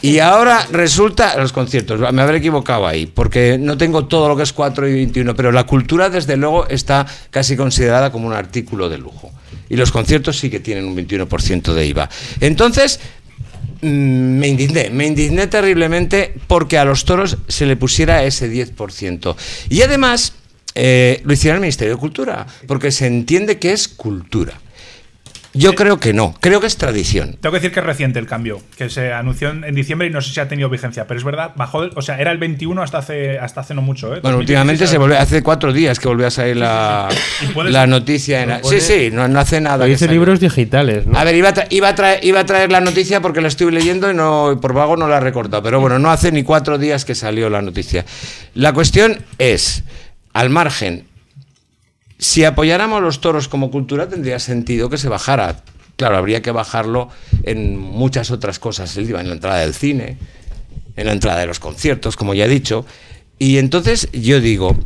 Y 0.01 0.19
ahora 0.19 0.65
resulta, 0.71 1.37
los 1.37 1.51
conciertos, 1.51 1.99
me 2.13 2.21
habré 2.21 2.37
equivocado 2.37 2.87
ahí, 2.87 3.05
porque 3.05 3.57
no 3.59 3.77
tengo 3.77 4.05
todo 4.05 4.29
lo 4.29 4.37
que 4.37 4.43
es 4.43 4.53
4 4.53 4.87
y 4.87 4.93
21, 4.93 5.35
pero 5.35 5.51
la 5.51 5.65
cultura 5.65 6.09
desde 6.09 6.37
luego 6.37 6.67
está 6.67 7.05
casi 7.29 7.57
considerada 7.57 8.11
como 8.11 8.27
un 8.27 8.33
artículo 8.33 8.89
de 8.89 8.97
lujo. 8.97 9.31
Y 9.69 9.75
los 9.75 9.91
conciertos 9.91 10.39
sí 10.39 10.49
que 10.49 10.59
tienen 10.59 10.85
un 10.85 10.95
21% 10.95 11.73
de 11.73 11.85
IVA. 11.85 12.09
Entonces, 12.39 12.99
mm, 13.81 13.87
me 13.87 14.47
indigné, 14.47 14.89
me 14.89 15.05
indigné 15.05 15.47
terriblemente 15.47 16.33
porque 16.47 16.77
a 16.77 16.85
los 16.85 17.05
toros 17.05 17.37
se 17.47 17.65
le 17.65 17.75
pusiera 17.75 18.23
ese 18.23 18.49
10%. 18.49 19.35
Y 19.69 19.81
además, 19.81 20.33
eh, 20.75 21.21
lo 21.25 21.33
hiciera 21.33 21.55
el 21.55 21.61
Ministerio 21.61 21.95
de 21.95 21.99
Cultura, 21.99 22.47
porque 22.67 22.91
se 22.91 23.05
entiende 23.05 23.59
que 23.59 23.73
es 23.73 23.87
cultura. 23.87 24.59
Yo 25.53 25.73
creo 25.73 25.99
que 25.99 26.13
no, 26.13 26.35
creo 26.39 26.61
que 26.61 26.67
es 26.67 26.77
tradición. 26.77 27.37
Tengo 27.41 27.53
que 27.53 27.57
decir 27.59 27.71
que 27.71 27.79
es 27.79 27.85
reciente 27.85 28.19
el 28.19 28.27
cambio, 28.27 28.61
que 28.77 28.87
se 28.89 29.11
anunció 29.13 29.49
en 29.49 29.73
diciembre 29.73 30.07
y 30.07 30.11
no 30.11 30.21
sé 30.21 30.31
si 30.31 30.39
ha 30.39 30.47
tenido 30.47 30.69
vigencia, 30.69 31.07
pero 31.07 31.17
es 31.17 31.23
verdad, 31.23 31.53
bajó, 31.55 31.83
el- 31.83 31.91
o 31.95 32.03
sea, 32.03 32.19
era 32.19 32.31
el 32.31 32.37
21 32.37 32.83
hasta 32.83 32.99
hace, 32.99 33.39
hasta 33.39 33.61
hace 33.61 33.73
no 33.73 33.81
mucho, 33.81 34.07
¿eh? 34.15 34.19
Bueno, 34.21 34.37
2016 34.37 34.39
últimamente 34.41 34.87
se 34.87 34.97
volvió, 34.99 35.17
hace 35.19 35.41
cuatro 35.41 35.73
días 35.73 35.99
que 35.99 36.07
volvió 36.07 36.27
a 36.27 36.29
salir 36.31 36.57
la, 36.57 37.09
la 37.65 37.87
noticia. 37.87 38.43
En, 38.43 38.63
sí, 38.63 38.79
sí, 38.79 39.09
no, 39.11 39.27
no 39.27 39.39
hace 39.39 39.59
nada. 39.59 39.85
Dice 39.85 40.07
libros 40.07 40.39
digitales, 40.39 41.07
¿no? 41.07 41.17
A 41.17 41.23
ver, 41.23 41.35
iba 41.35 41.49
a, 41.49 41.53
iba, 41.71 41.87
a 41.89 41.95
traer, 41.95 42.23
iba 42.23 42.39
a 42.41 42.45
traer 42.45 42.71
la 42.71 42.79
noticia 42.81 43.19
porque 43.19 43.41
la 43.41 43.47
estuve 43.47 43.71
leyendo 43.71 44.11
y 44.11 44.13
no, 44.13 44.59
por 44.61 44.73
vago 44.73 44.97
no 44.97 45.07
la 45.07 45.17
he 45.17 45.21
recortado. 45.21 45.63
Pero 45.63 45.79
bueno, 45.81 45.97
no 45.97 46.11
hace 46.11 46.31
ni 46.31 46.43
cuatro 46.43 46.77
días 46.77 47.05
que 47.05 47.15
salió 47.15 47.49
la 47.49 47.63
noticia. 47.63 48.05
La 48.53 48.71
cuestión 48.73 49.17
es, 49.39 49.83
al 50.33 50.51
margen, 50.51 51.05
si 52.19 52.43
apoyáramos 52.43 53.01
los 53.01 53.21
toros 53.21 53.47
como 53.47 53.71
cultura 53.71 54.09
tendría 54.09 54.39
sentido 54.39 54.89
que 54.89 54.97
se 54.97 55.07
bajara. 55.07 55.63
Claro, 55.95 56.17
habría 56.17 56.41
que 56.41 56.51
bajarlo 56.51 57.09
en 57.43 57.77
muchas 57.77 58.29
otras 58.29 58.59
cosas. 58.59 58.95
El 58.97 59.09
IVA 59.09 59.21
en 59.21 59.29
la 59.29 59.33
entrada 59.33 59.59
del 59.59 59.73
cine, 59.73 60.17
en 60.97 61.07
la 61.07 61.13
entrada 61.13 61.39
de 61.39 61.47
los 61.47 61.59
conciertos, 61.59 62.17
como 62.17 62.33
ya 62.33 62.45
he 62.45 62.49
dicho. 62.49 62.85
Y 63.37 63.57
entonces 63.57 64.09
yo 64.11 64.41
digo, 64.41 64.77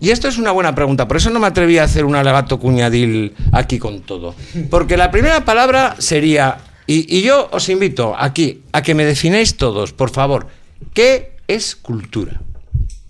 y 0.00 0.10
esto 0.10 0.28
es 0.28 0.38
una 0.38 0.52
buena 0.52 0.76
pregunta, 0.76 1.08
por 1.08 1.16
eso 1.16 1.30
no 1.30 1.40
me 1.40 1.48
atreví 1.48 1.78
a 1.78 1.84
hacer 1.84 2.04
un 2.04 2.14
alegato 2.14 2.60
cuñadil 2.60 3.34
aquí 3.50 3.78
con 3.78 4.00
todo. 4.02 4.36
Porque 4.70 4.96
la 4.96 5.10
primera 5.10 5.44
palabra 5.44 5.96
sería, 5.98 6.58
y, 6.86 7.16
y 7.16 7.22
yo 7.22 7.48
os 7.50 7.68
invito 7.68 8.14
aquí 8.16 8.62
a 8.72 8.82
que 8.82 8.94
me 8.94 9.04
defináis 9.04 9.56
todos, 9.56 9.92
por 9.92 10.10
favor, 10.10 10.46
¿qué 10.94 11.32
es 11.48 11.74
cultura? 11.74 12.40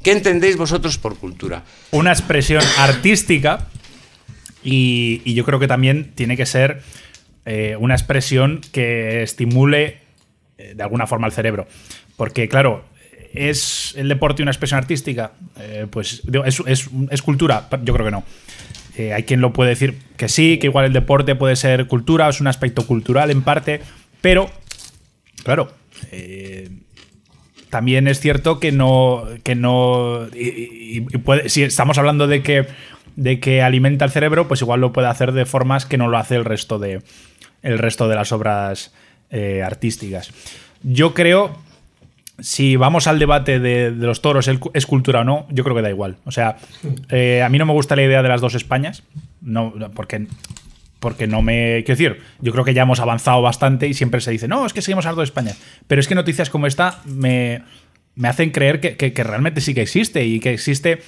¿Qué 0.07 0.13
entendéis 0.13 0.57
vosotros 0.57 0.99
por 0.99 1.17
cultura? 1.19 1.65
una 1.91 2.13
expresión 2.13 2.63
artística 2.79 3.67
y, 4.63 5.35
yo 5.35 5.45
creo 5.45 5.59
que 5.59 5.67
también 5.67 6.13
tiene 6.15 6.37
que 6.37 6.47
ser 6.47 6.81
eh, 7.45 7.75
una 7.81 7.97
expresión 7.97 8.61
que 8.71 9.25
estimule 9.25 9.99
eh, 10.59 10.75
de 10.77 10.83
alguna 10.85 11.09
forma 11.09 11.27
el 11.27 11.33
cerebro. 11.33 11.67
Porque, 12.17 12.49
claro, 12.49 12.85
¿es 13.35 13.95
el 13.97 14.09
deporte 14.09 14.43
una 14.43 14.53
expresión 14.53 14.79
artística? 14.79 15.33
Eh, 15.59 15.89
pues 15.91 16.23
es, 16.45 16.89
es- 17.11 17.23
cultura, 17.23 17.69
yo 17.83 17.93
creo 17.93 18.05
que 18.07 18.13
no. 18.13 18.23
Hay 19.13 19.25
quien 19.25 19.41
lo 19.41 19.53
puede 19.53 19.71
decir 19.71 19.99
que 20.17 20.29
sí, 20.29 20.59
que 20.59 20.69
igual 20.69 20.85
el 20.85 20.93
deporte 20.93 21.35
puede 21.35 21.57
ser 21.57 21.89
cultura, 21.89 22.29
es 22.29 22.41
un 22.41 22.47
aspecto 22.47 22.87
cultural 22.87 23.33
en 23.33 23.43
parte, 23.43 23.81
pero, 24.21 24.49
claro, 25.43 25.73
eh, 26.13 26.71
también 27.77 28.09
es 28.09 28.21
cierto 28.21 28.59
que 28.59 28.73
no. 28.73 29.25
Que 29.43 29.55
no 29.55 30.27
y- 30.35 30.49
y- 30.49 30.97
y 30.99 31.19
puede- 31.19 31.49
si 31.51 31.63
estamos 31.63 31.99
hablando 31.99 32.27
de 32.27 32.43
que, 32.43 32.67
de 33.17 33.39
que 33.39 33.61
alimenta 33.61 34.05
el 34.07 34.11
cerebro, 34.11 34.49
pues 34.49 34.63
igual 34.63 34.81
lo 34.81 34.93
puede 34.93 35.09
hacer 35.09 35.33
de 35.33 35.45
formas 35.45 35.85
que 35.85 35.99
no 35.99 36.09
lo 36.09 36.17
hace 36.17 36.37
el 36.37 36.45
resto 36.47 36.79
de, 36.79 37.03
el 37.63 37.79
resto 37.79 38.09
de 38.09 38.15
las 38.15 38.33
obras 38.33 38.95
eh, 39.31 39.63
artísticas. 39.63 40.31
Yo 40.83 41.13
creo. 41.13 41.59
Si 42.39 42.77
vamos 42.77 43.07
al 43.07 43.19
debate 43.19 43.61
de, 43.61 43.91
de 43.91 44.07
los 44.07 44.21
toros, 44.21 44.47
¿el 44.49 44.59
cu- 44.61 44.71
¿es 44.75 44.87
cultura 44.87 45.21
o 45.21 45.25
no? 45.25 45.47
Yo 45.51 45.65
creo 45.65 45.75
que 45.75 45.81
da 45.83 45.89
igual. 45.91 46.17
O 46.27 46.31
sea, 46.31 46.57
eh, 47.09 47.43
a 47.43 47.49
mí 47.49 47.57
no 47.59 47.65
me 47.67 47.73
gusta 47.73 47.97
la 47.97 48.03
idea 48.05 48.23
de 48.23 48.29
las 48.29 48.41
dos 48.43 48.55
Españas. 48.55 49.03
No, 49.41 49.73
porque 49.95 50.27
porque 51.07 51.29
no 51.29 51.41
me. 51.41 51.85
Quiero 51.87 51.97
decir, 51.99 52.21
yo 52.41 52.51
creo 52.51 52.65
que 52.65 52.75
ya 52.75 52.83
hemos 52.83 52.99
avanzado 52.99 53.41
bastante 53.41 53.87
y 53.87 53.95
siempre 53.95 54.21
se 54.21 54.33
dice, 54.33 54.49
no, 54.49 54.67
es 54.67 54.73
que 54.73 54.83
seguimos 54.83 55.07
a 55.07 55.11
las 55.11 55.17
dos 55.17 55.29
Españas. 55.29 55.57
Pero 55.87 56.01
es 56.01 56.09
que 56.09 56.17
noticias 56.17 56.51
como 56.51 56.67
esta 56.67 57.01
me, 57.05 57.63
me 58.17 58.27
hacen 58.27 58.51
creer 58.51 58.81
que, 58.81 58.97
que- 58.97 59.13
que 59.13 59.23
realmente 59.23 59.61
sí 59.61 59.73
que 59.73 59.83
existe 59.83 60.25
y 60.27 60.41
que 60.41 60.53
existe 60.53 60.99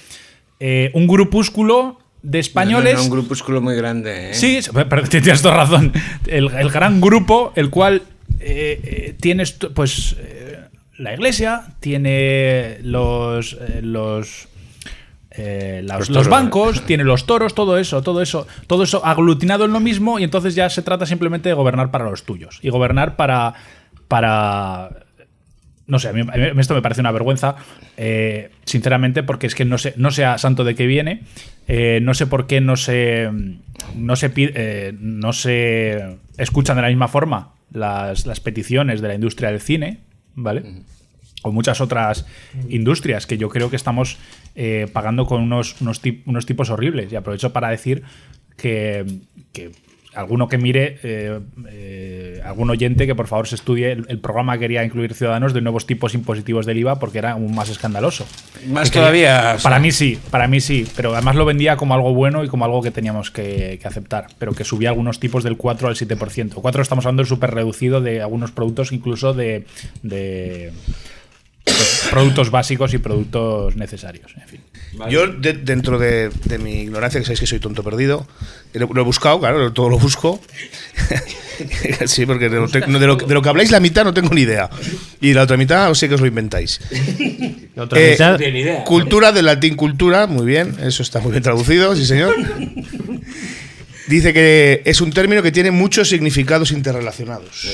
eh, 0.61 0.89
un 0.93 1.05
grupúsculo 1.05 1.99
de 2.23 2.39
españoles. 2.39 2.93
No, 2.93 2.99
no, 2.99 3.03
un 3.07 3.11
grupúsculo 3.11 3.59
muy 3.59 3.75
grande. 3.75 4.29
¿eh? 4.29 4.33
Sí, 4.35 4.59
pero 4.89 5.03
tienes 5.03 5.41
toda 5.41 5.57
razón. 5.57 5.91
El, 6.27 6.47
el 6.57 6.69
gran 6.69 7.01
grupo, 7.01 7.51
el 7.57 7.69
cual 7.69 8.03
eh, 8.39 8.79
eh, 8.83 9.15
tiene 9.19 9.43
esto- 9.43 9.73
pues 9.73 10.15
la 10.97 11.13
iglesia, 11.13 11.63
tiene 11.81 12.77
los 12.83 13.57
los 13.81 14.47
eh, 15.39 15.81
los, 15.83 15.91
Los 15.91 16.09
los 16.09 16.17
toros. 16.25 16.27
bancos, 16.29 16.85
tiene 16.85 17.03
los 17.03 17.25
toros, 17.25 17.53
todo 17.55 17.77
eso, 17.77 18.01
todo 18.01 18.21
eso, 18.21 18.47
todo 18.67 18.83
eso 18.83 19.05
aglutinado 19.05 19.65
en 19.65 19.73
lo 19.73 19.79
mismo 19.79 20.19
y 20.19 20.23
entonces 20.23 20.55
ya 20.55 20.69
se 20.69 20.81
trata 20.81 21.05
simplemente 21.05 21.49
de 21.49 21.55
gobernar 21.55 21.91
para 21.91 22.09
los 22.09 22.23
tuyos 22.23 22.59
y 22.61 22.69
gobernar 22.69 23.15
para 23.15 23.53
para 24.07 24.89
no 25.89 25.97
sé, 25.97 26.09
a 26.09 26.13
mí, 26.13 26.21
esto 26.59 26.75
me 26.75 26.81
parece 26.83 27.01
una 27.01 27.11
vergüenza, 27.11 27.55
eh, 27.97 28.51
sinceramente, 28.63 29.23
porque 29.23 29.47
es 29.47 29.55
que 29.55 29.65
no 29.65 29.79
sé, 29.79 29.95
no 29.97 30.11
sé 30.11 30.23
a 30.23 30.37
santo 30.37 30.63
de 30.63 30.75
qué 30.75 30.85
viene, 30.85 31.23
eh, 31.67 31.99
no 32.03 32.13
sé 32.13 32.27
por 32.27 32.45
qué 32.45 32.61
no 32.61 32.77
se, 32.77 33.29
no 33.95 34.15
se, 34.15 34.31
eh, 34.35 34.93
no 34.99 35.33
se 35.33 36.17
escuchan 36.37 36.75
de 36.75 36.83
la 36.83 36.89
misma 36.89 37.07
forma 37.07 37.53
las, 37.71 38.27
las 38.27 38.39
peticiones 38.39 39.01
de 39.01 39.07
la 39.07 39.15
industria 39.15 39.49
del 39.49 39.61
cine, 39.61 40.01
¿vale? 40.35 40.83
O 41.41 41.51
muchas 41.51 41.81
otras 41.81 42.25
industrias 42.69 43.25
que 43.25 43.39
yo 43.39 43.49
creo 43.49 43.71
que 43.71 43.75
estamos 43.75 44.17
eh, 44.55 44.87
pagando 44.91 45.25
con 45.25 45.41
unos, 45.41 45.79
unos, 45.81 46.01
tip- 46.01 46.23
unos 46.25 46.45
tipos 46.45 46.69
horribles. 46.69 47.11
Y 47.11 47.15
aprovecho 47.15 47.51
para 47.53 47.69
decir 47.69 48.03
que, 48.57 49.05
que 49.53 49.71
alguno 50.15 50.47
que 50.49 50.57
mire, 50.57 50.97
eh, 51.03 51.39
eh, 51.69 52.41
algún 52.43 52.69
oyente 52.71 53.05
que 53.05 53.13
por 53.13 53.27
favor 53.27 53.47
se 53.47 53.53
estudie 53.55 53.91
el, 53.91 54.05
el 54.09 54.17
programa 54.19 54.53
que 54.53 54.61
quería 54.61 54.83
incluir 54.83 55.13
Ciudadanos 55.13 55.53
de 55.53 55.61
nuevos 55.61 55.85
tipos 55.85 56.15
impositivos 56.15 56.65
del 56.65 56.79
IVA 56.79 56.97
porque 56.99 57.19
era 57.19 57.33
aún 57.33 57.53
más 57.53 57.69
escandaloso. 57.69 58.25
Más 58.67 58.89
Que 58.89 58.99
todavía, 58.99 59.57
Para 59.61 59.75
sea. 59.75 59.79
mí 59.79 59.91
sí, 59.91 60.17
para 60.31 60.47
mí 60.47 60.59
sí, 60.61 60.85
pero 60.95 61.13
además 61.13 61.35
lo 61.35 61.45
vendía 61.45 61.77
como 61.77 61.93
algo 61.93 62.13
bueno 62.13 62.43
y 62.43 62.47
como 62.47 62.65
algo 62.65 62.81
que 62.81 62.89
teníamos 62.91 63.29
que, 63.29 63.77
que 63.79 63.87
aceptar, 63.87 64.27
pero 64.39 64.53
que 64.53 64.63
subía 64.63 64.89
algunos 64.89 65.19
tipos 65.19 65.43
del 65.43 65.57
4 65.57 65.87
al 65.87 65.95
7%. 65.95 66.53
4 66.55 66.81
estamos 66.81 67.05
hablando 67.05 67.21
del 67.21 67.27
súper 67.29 67.51
reducido 67.51 68.01
de 68.01 68.21
algunos 68.21 68.51
productos, 68.51 68.91
incluso 68.91 69.33
de 69.33 69.65
productos 72.09 72.49
básicos 72.51 72.93
y 72.93 72.97
productos 72.97 73.75
necesarios. 73.75 74.31
En 74.41 74.47
fin. 74.47 74.61
Yo, 75.09 75.27
de- 75.27 75.53
dentro 75.53 75.99
de, 75.99 76.29
de 76.45 76.57
mi 76.57 76.81
ignorancia, 76.81 77.19
que 77.19 77.25
sabéis 77.25 77.39
que 77.41 77.47
soy 77.47 77.59
tonto 77.59 77.83
perdido, 77.83 78.27
lo, 78.73 78.87
lo 78.91 79.01
he 79.01 79.03
buscado, 79.03 79.39
claro, 79.39 79.71
todo 79.71 79.87
lo 79.89 79.99
busco. 79.99 80.41
sí, 82.07 82.25
porque 82.25 82.49
de 82.49 82.57
lo, 82.57 82.67
te- 82.67 82.79
de 82.81 82.87
lo- 83.07 83.15
de 83.15 83.33
lo 83.33 83.41
que 83.41 83.49
habláis 83.49 83.69
la 83.71 83.79
mitad 83.79 84.03
no 84.03 84.13
tengo 84.13 84.33
ni 84.33 84.41
idea. 84.41 84.69
Y 85.21 85.33
la 85.33 85.43
otra 85.43 85.57
mitad 85.57 85.91
os 85.91 85.99
sé 85.99 86.09
que 86.09 86.15
os 86.15 86.21
lo 86.21 86.27
inventáis. 86.27 86.79
La 87.75 87.83
otra 87.83 87.99
Eh, 88.01 88.11
mitad- 88.11 88.83
Cultura 88.83 89.31
del 89.31 89.45
latín 89.45 89.75
cultura, 89.75 90.27
muy 90.27 90.45
bien, 90.45 90.75
eso 90.83 91.01
está 91.03 91.19
muy 91.19 91.31
bien 91.31 91.43
traducido, 91.43 91.95
sí 91.95 92.05
señor. 92.05 92.35
Dice 94.07 94.33
que 94.33 94.81
es 94.85 95.01
un 95.01 95.11
término 95.11 95.41
que 95.43 95.51
tiene 95.51 95.71
muchos 95.71 96.09
significados 96.09 96.71
interrelacionados. 96.71 97.67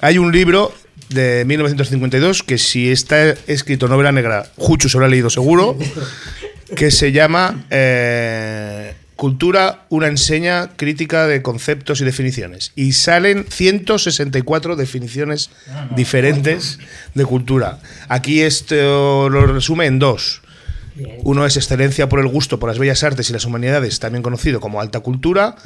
Hay 0.00 0.18
un 0.18 0.32
libro 0.32 0.74
de 1.08 1.44
1952 1.44 2.42
que 2.42 2.58
si 2.58 2.90
está 2.90 3.34
escrito 3.46 3.88
novela 3.88 4.12
negra, 4.12 4.50
Juchu 4.56 4.88
se 4.88 4.98
lo 4.98 5.04
ha 5.04 5.08
leído 5.08 5.30
seguro, 5.30 5.76
que 6.76 6.90
se 6.90 7.12
llama 7.12 7.64
eh, 7.70 8.94
Cultura, 9.16 9.86
una 9.88 10.06
enseña 10.06 10.76
crítica 10.76 11.26
de 11.26 11.42
conceptos 11.42 12.00
y 12.00 12.04
definiciones. 12.04 12.70
Y 12.76 12.92
salen 12.92 13.46
164 13.48 14.76
definiciones 14.76 15.50
diferentes 15.96 16.78
de 17.14 17.24
cultura. 17.24 17.80
Aquí 18.08 18.42
esto 18.42 19.28
lo 19.28 19.44
resume 19.46 19.86
en 19.86 19.98
dos. 19.98 20.42
Uno 21.22 21.46
es 21.46 21.56
excelencia 21.56 22.08
por 22.08 22.20
el 22.20 22.28
gusto 22.28 22.58
por 22.58 22.68
las 22.68 22.78
bellas 22.78 23.04
artes 23.04 23.30
y 23.30 23.32
las 23.32 23.44
humanidades, 23.44 24.00
también 24.00 24.22
conocido 24.22 24.60
como 24.60 24.80
alta 24.80 25.00
cultura. 25.00 25.56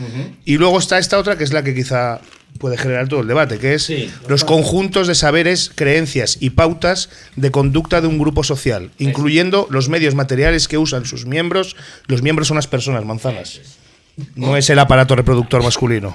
Y 0.45 0.59
luego 0.59 0.79
está 0.79 0.99
esta 0.99 1.19
otra 1.19 1.37
que 1.37 1.45
es 1.45 1.53
la 1.53 1.63
que 1.63 1.75
quizá 1.75 2.21
puede 2.59 2.77
generar 2.77 3.09
todo 3.09 3.21
el 3.21 3.29
debate, 3.29 3.59
que 3.59 3.75
es 3.75 3.93
los 4.29 4.45
conjuntos 4.45 5.09
de 5.09 5.15
saberes, 5.15 5.71
creencias 5.75 6.37
y 6.41 6.51
pautas 6.51 7.09
de 7.37 7.51
conducta 7.51 8.01
de 8.01 8.07
un 8.07 8.19
grupo 8.19 8.45
social, 8.45 8.91
incluyendo 8.99 9.67
los 9.71 9.89
medios 9.89 10.15
materiales 10.15 10.69
que 10.69 10.79
usan 10.79 11.05
sus 11.05 11.27
miembros. 11.27 11.77
Los 12.07 12.23
miembros 12.23 12.49
son 12.49 12.57
las 12.57 12.67
personas, 12.67 13.05
manzanas. 13.05 13.61
No 14.35 14.57
es 14.57 14.69
el 14.69 14.79
aparato 14.79 15.17
reproductor 15.17 15.63
masculino. 15.63 16.15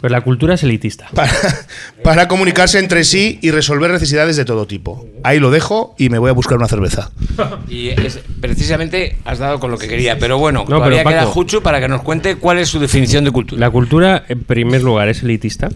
Pues 0.00 0.12
la 0.12 0.20
cultura 0.20 0.54
es 0.54 0.62
elitista. 0.62 1.08
Para, 1.14 1.32
para 2.04 2.28
comunicarse 2.28 2.78
entre 2.78 3.04
sí 3.04 3.38
y 3.42 3.50
resolver 3.50 3.90
necesidades 3.90 4.36
de 4.36 4.44
todo 4.44 4.66
tipo. 4.66 5.06
Ahí 5.24 5.38
lo 5.40 5.50
dejo 5.50 5.94
y 5.98 6.08
me 6.08 6.18
voy 6.18 6.30
a 6.30 6.32
buscar 6.32 6.56
una 6.58 6.68
cerveza. 6.68 7.10
Y 7.68 7.88
es- 7.88 8.20
precisamente 8.40 9.16
has 9.24 9.38
dado 9.38 9.58
con 9.60 9.70
lo 9.70 9.78
que 9.78 9.88
quería. 9.88 10.18
Pero 10.18 10.38
bueno, 10.38 10.60
No, 10.60 10.76
todavía 10.76 10.98
pero, 10.98 11.10
queda 11.10 11.20
Paco- 11.22 11.32
Juchu 11.32 11.62
para 11.62 11.80
que 11.80 11.88
nos 11.88 12.02
cuente 12.02 12.36
cuál 12.36 12.58
es 12.58 12.68
su 12.68 12.78
definición 12.78 13.24
de 13.24 13.30
cultura. 13.30 13.60
La 13.60 13.70
cultura, 13.70 14.24
en 14.28 14.42
primer 14.44 14.82
lugar, 14.82 15.08
es 15.08 15.22
elitista. 15.22 15.68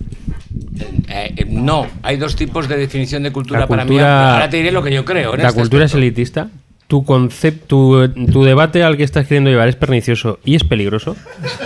Eh, 1.08 1.34
eh, 1.36 1.46
no, 1.48 1.86
hay 2.02 2.16
dos 2.16 2.36
tipos 2.36 2.68
de 2.68 2.76
definición 2.76 3.22
de 3.22 3.30
cultura, 3.32 3.66
para 3.66 3.84
mí. 3.84 3.90
cultura- 3.90 4.34
Ahora 4.34 4.50
te 4.50 4.56
diré 4.56 4.72
lo 4.72 4.82
que 4.82 4.92
yo 4.92 5.04
creo. 5.04 5.34
en 5.34 5.42
La 5.42 5.48
este 5.48 5.60
cultura 5.60 5.84
es 5.86 5.94
elitista. 5.94 6.48
Tu 6.92 7.04
concepto, 7.06 8.06
tu, 8.14 8.26
tu 8.30 8.44
debate 8.44 8.82
al 8.82 8.98
que 8.98 9.02
estás 9.02 9.26
queriendo 9.26 9.48
llevar 9.48 9.66
es 9.66 9.76
pernicioso 9.76 10.38
y 10.44 10.56
es 10.56 10.62
peligroso. 10.62 11.16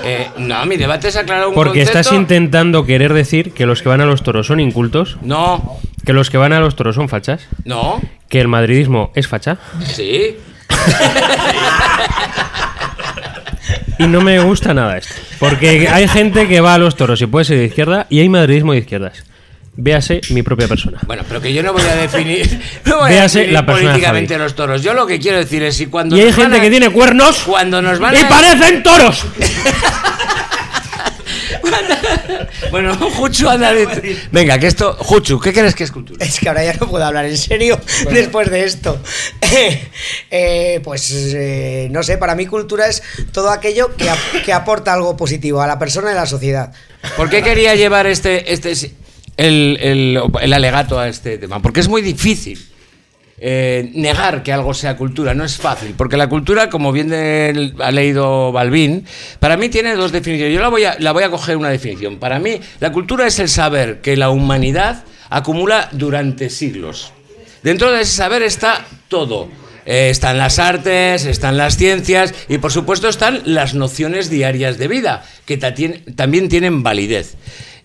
Eh, 0.05 0.28
no, 0.39 0.65
mi 0.66 0.77
debate 0.77 1.09
es 1.09 1.16
aclarar 1.16 1.48
un 1.48 1.55
Porque 1.55 1.81
concepto. 1.81 1.98
estás 1.98 2.12
intentando 2.15 2.86
querer 2.86 3.12
decir 3.12 3.51
que 3.53 3.66
los 3.66 3.82
que 3.82 3.89
van 3.89 4.01
a 4.01 4.07
los 4.07 4.23
toros 4.23 4.47
son 4.47 4.61
incultos. 4.61 5.16
No, 5.23 5.81
Que 6.05 6.12
los 6.12 6.31
que 6.31 6.39
van 6.39 6.53
a 6.53 6.61
los 6.61 6.77
toros 6.77 6.94
son 6.94 7.09
fachas. 7.09 7.48
no, 7.65 8.01
Que 8.28 8.40
el 8.40 8.47
madridismo 8.47 9.11
es 9.16 9.27
facha. 9.27 9.59
sí. 9.82 10.36
Y 13.98 14.07
no 14.07 14.20
me 14.20 14.39
gusta 14.40 14.74
nada 14.74 14.98
esto. 14.98 15.15
Porque 15.40 15.89
hay 15.89 16.07
gente 16.07 16.47
que 16.48 16.61
va 16.61 16.74
a 16.74 16.78
los 16.78 16.94
toros 16.97 17.20
y 17.23 17.27
puede 17.27 17.47
ser 17.47 17.59
de 17.59 17.65
izquierda 17.65 18.07
y 18.11 18.20
hay 18.20 18.28
madridismo 18.28 18.73
de 18.73 18.78
izquierdas. 18.78 19.24
Véase 19.78 20.20
mi 20.31 20.43
propia 20.43 20.66
persona. 20.69 20.98
Bueno, 21.07 21.23
pero 21.28 21.40
que 21.40 21.53
yo 21.53 21.62
no 21.62 21.73
voy 21.73 21.82
a 21.82 21.94
definir, 21.97 22.48
no 22.86 22.97
voy 23.01 23.07
a 23.07 23.15
Véase 23.15 23.39
definir 23.40 23.53
la 23.55 23.66
persona 23.66 23.90
políticamente 23.90 24.35
Javi. 24.35 24.43
los 24.44 24.55
toros. 24.55 24.82
Yo 24.82 24.94
lo 24.94 25.07
que 25.07 25.19
quiero 25.20 25.39
decir 25.39 25.62
es 25.62 25.77
si 25.77 25.86
cuando 25.86 26.16
Y 26.16 26.20
hay 26.23 26.32
gente 26.32 26.57
a- 26.57 26.61
que 26.61 26.70
tiene 26.70 26.90
cuernos 26.90 27.39
cuando 27.44 27.82
nos 27.82 27.98
van 27.98 28.15
y 28.15 28.19
a- 28.19 28.28
parecen 28.28 28.82
toros. 28.82 29.24
Bueno, 32.70 32.94
Juchu, 32.97 33.48
anda. 33.48 33.73
de- 33.73 34.19
Venga, 34.32 34.59
que 34.59 34.66
esto. 34.66 34.94
Juchu, 34.98 35.39
¿qué 35.40 35.53
crees 35.53 35.74
que 35.74 35.85
es 35.85 35.90
cultura? 35.93 36.24
Es 36.24 36.39
que 36.40 36.48
ahora 36.48 36.65
ya 36.65 36.74
no 36.74 36.89
puedo 36.89 37.05
hablar 37.05 37.24
en 37.27 37.36
serio 37.36 37.78
después 38.11 38.51
de 38.51 38.65
esto. 38.65 39.01
Eh, 40.31 40.81
pues 40.85 41.11
eh, 41.35 41.89
no 41.90 42.03
sé, 42.03 42.19
para 42.19 42.35
mí 42.35 42.47
cultura 42.47 42.86
es 42.89 43.03
todo 43.32 43.51
aquello 43.51 43.94
que, 43.97 44.11
ap- 44.11 44.43
que 44.44 44.53
aporta 44.53 44.93
algo 44.93 45.16
positivo 45.16 45.62
a 45.62 45.66
la 45.66 45.78
persona 45.78 46.11
y 46.11 46.12
a 46.12 46.16
la 46.16 46.27
sociedad. 46.27 46.73
¿Por 47.16 47.31
qué 47.31 47.43
quería 47.43 47.74
llevar 47.74 48.07
este, 48.07 48.53
este 48.53 48.74
el, 49.37 49.79
el- 49.81 50.21
el 50.41 50.53
alegato 50.53 50.99
a 50.99 51.09
este 51.09 51.39
tema? 51.39 51.61
Porque 51.61 51.81
es 51.81 51.89
muy 51.89 52.03
difícil 52.03 52.59
eh, 53.39 53.91
negar 53.95 54.43
que 54.43 54.51
algo 54.53 54.73
sea 54.73 54.97
cultura, 54.97 55.35
no 55.35 55.45
es 55.45 55.59
fácil, 55.59 55.95
porque 55.97 56.17
la 56.17 56.29
cultura, 56.29 56.71
como 56.71 56.91
bien 56.91 57.13
ha 57.81 57.91
leído 57.91 58.51
Balbín, 58.51 59.05
para 59.41 59.57
mí 59.59 59.69
tiene 59.69 59.95
dos 59.95 60.11
definiciones. 60.13 60.55
Yo 60.55 60.61
la 60.63 60.69
voy, 60.69 60.85
a, 60.85 60.97
la 61.01 61.13
voy 61.13 61.23
a 61.25 61.31
coger 61.31 61.57
una 61.59 61.69
definición. 61.69 62.17
Para 62.19 62.39
mí, 62.39 62.59
la 62.81 62.93
cultura 62.93 63.27
es 63.27 63.39
el 63.39 63.49
saber 63.51 64.01
que 64.01 64.17
la 64.17 64.31
humanidad 64.31 65.05
acumula 65.29 65.89
durante 65.93 66.49
siglos. 66.49 67.13
Dentro 67.63 67.93
de 67.93 68.03
ese 68.03 68.13
saber 68.17 68.43
está 68.43 68.87
todo. 69.09 69.49
Eh, 69.85 70.09
están 70.11 70.39
las 70.39 70.59
artes, 70.59 71.27
están 71.27 71.57
las 71.57 71.77
ciencias 71.77 72.35
y 72.49 72.59
por 72.59 72.73
supuesto 72.73 73.09
están 73.09 73.43
las 73.45 73.75
nociones 73.75 74.31
diarias 74.31 74.79
de 74.79 74.89
vida, 74.89 75.25
que 75.45 75.59
también 75.59 76.49
tienen 76.49 76.83
validez. 76.83 77.35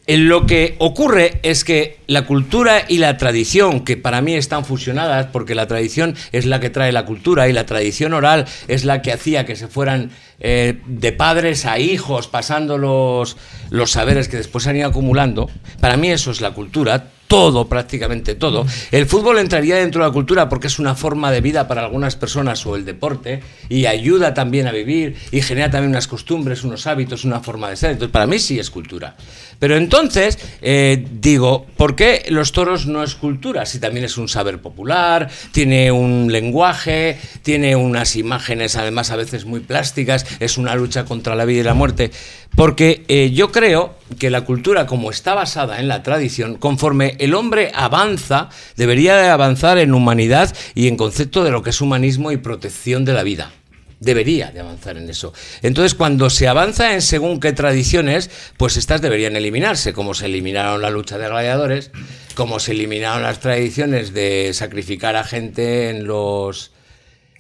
Eh, 0.08 0.18
Lo 0.18 0.46
que 0.46 0.76
ocurre 0.80 1.40
es 1.44 1.64
que 1.64 2.00
la 2.08 2.26
cultura 2.26 2.86
y 2.88 2.98
la 2.98 3.18
tradición, 3.18 3.86
que 3.86 3.98
para 3.98 4.22
mí 4.22 4.34
están 4.34 4.66
fusionadas, 4.66 5.28
porque 5.28 5.56
la 5.56 5.68
tradición 5.68 6.16
es 6.32 6.46
la 6.46 6.60
que 6.60 6.70
trae 6.70 6.92
la 6.92 7.06
cultura 7.06 7.48
y 7.48 7.54
la 7.54 7.66
tradición 7.66 8.14
oral 8.14 8.46
es 8.68 8.84
la 8.84 9.02
que 9.02 9.14
hacía 9.14 9.46
que 9.46 9.56
se 9.56 9.68
fueran 9.68 10.12
eh, 10.40 10.80
de 10.88 11.12
padres 11.12 11.66
a 11.66 11.78
hijos, 11.78 12.28
pasando 12.28 12.78
los, 12.78 13.38
los 13.70 13.92
saberes 13.92 14.28
que 14.28 14.38
después 14.38 14.64
se 14.64 14.72
han 14.72 14.78
ido 14.78 14.88
acumulando, 14.88 15.50
para 15.80 15.98
mí 15.98 16.10
eso 16.10 16.32
es 16.32 16.42
la 16.42 16.52
cultura, 16.52 17.12
todo, 17.32 17.66
prácticamente 17.66 18.36
todo. 18.36 18.66
El 18.92 19.06
fútbol 19.06 19.40
entraría 19.40 19.78
dentro 19.78 20.04
de 20.04 20.10
la 20.10 20.14
cultura 20.14 20.50
porque 20.50 20.68
es 20.68 20.80
una 20.80 20.96
forma 20.96 21.32
de 21.32 21.40
vida 21.40 21.66
para 21.66 21.80
algunas 21.80 22.18
personas 22.18 22.66
o 22.66 22.76
el 22.76 22.84
deporte 22.84 23.40
y 23.70 23.86
ayuda 23.86 24.34
también 24.34 24.68
a 24.68 24.74
vivir 24.74 25.16
y 25.32 25.42
genera 25.42 25.72
también 25.72 25.92
unas 25.92 26.10
costumbres, 26.10 26.66
unos 26.66 26.88
hábitos, 26.88 27.24
una 27.24 27.40
forma 27.40 27.70
de 27.70 27.78
ser. 27.78 27.92
Entonces, 27.92 28.12
para 28.12 28.28
mí 28.28 28.38
sí 28.38 28.60
es 28.60 28.70
cultura. 28.70 29.16
Pero 29.60 29.78
entonces, 29.78 30.38
eh, 30.62 31.08
digo, 31.10 31.68
¿por 31.78 31.96
qué 31.96 32.26
los 32.28 32.52
toros 32.52 32.86
no 32.86 33.02
es 33.02 33.16
cultura? 33.16 33.66
Si 33.66 33.80
también 33.80 34.04
es 34.04 34.18
un 34.18 34.28
saber 34.28 34.60
popular, 34.60 35.30
tiene 35.54 35.90
un 35.90 36.30
lenguaje, 36.34 37.18
tiene 37.44 37.78
unas 37.78 38.18
imágenes 38.18 38.76
además 38.76 39.10
a 39.12 39.16
veces 39.16 39.46
muy 39.46 39.62
plásticas, 39.62 40.26
es 40.42 40.58
una 40.58 40.76
lucha 40.76 41.06
contra 41.06 41.36
la 41.36 41.46
vida 41.46 41.62
y 41.62 41.64
la 41.64 41.76
muerte. 41.76 42.12
Porque 42.56 43.04
eh, 43.08 43.32
yo 43.32 43.52
creo 43.52 43.96
que 44.20 44.30
la 44.30 44.42
cultura, 44.42 44.86
como 44.86 45.10
está 45.10 45.34
basada 45.34 45.80
en 45.80 45.88
la 45.88 46.04
tradición, 46.04 46.56
conforme 46.56 47.16
el 47.20 47.34
hombre 47.34 47.72
avanza, 47.74 48.50
debería 48.76 49.16
de 49.18 49.30
avanzar 49.30 49.78
en 49.78 49.94
humanidad 49.94 50.54
y 50.76 50.88
en 50.88 50.98
concepto 50.98 51.44
de 51.44 51.52
lo 51.52 51.64
que 51.64 51.70
es 51.70 51.82
humanismo 51.82 52.32
y 52.32 52.38
protección 52.38 53.06
de 53.06 53.14
la 53.14 53.24
vida. 53.24 53.52
Debería 54.00 54.52
de 54.52 54.60
avanzar 54.60 54.98
en 54.98 55.10
eso. 55.10 55.32
Entonces, 55.62 55.94
cuando 55.94 56.32
se 56.32 56.48
avanza 56.48 56.94
en 56.94 57.02
según 57.04 57.40
qué 57.40 57.54
tradiciones, 57.54 58.32
pues 58.58 58.76
estas 58.76 59.02
deberían 59.02 59.36
eliminarse, 59.36 59.94
como 59.94 60.16
se 60.16 60.26
eliminaron 60.26 60.82
la 60.82 60.90
lucha 60.90 61.20
de 61.20 61.30
gladiadores, 61.30 61.92
como 62.34 62.60
se 62.60 62.72
eliminaron 62.72 63.22
las 63.22 63.40
tradiciones 63.40 64.12
de 64.14 64.52
sacrificar 64.54 65.16
a 65.16 65.24
gente 65.24 65.90
en 65.90 66.06
los 66.06 66.72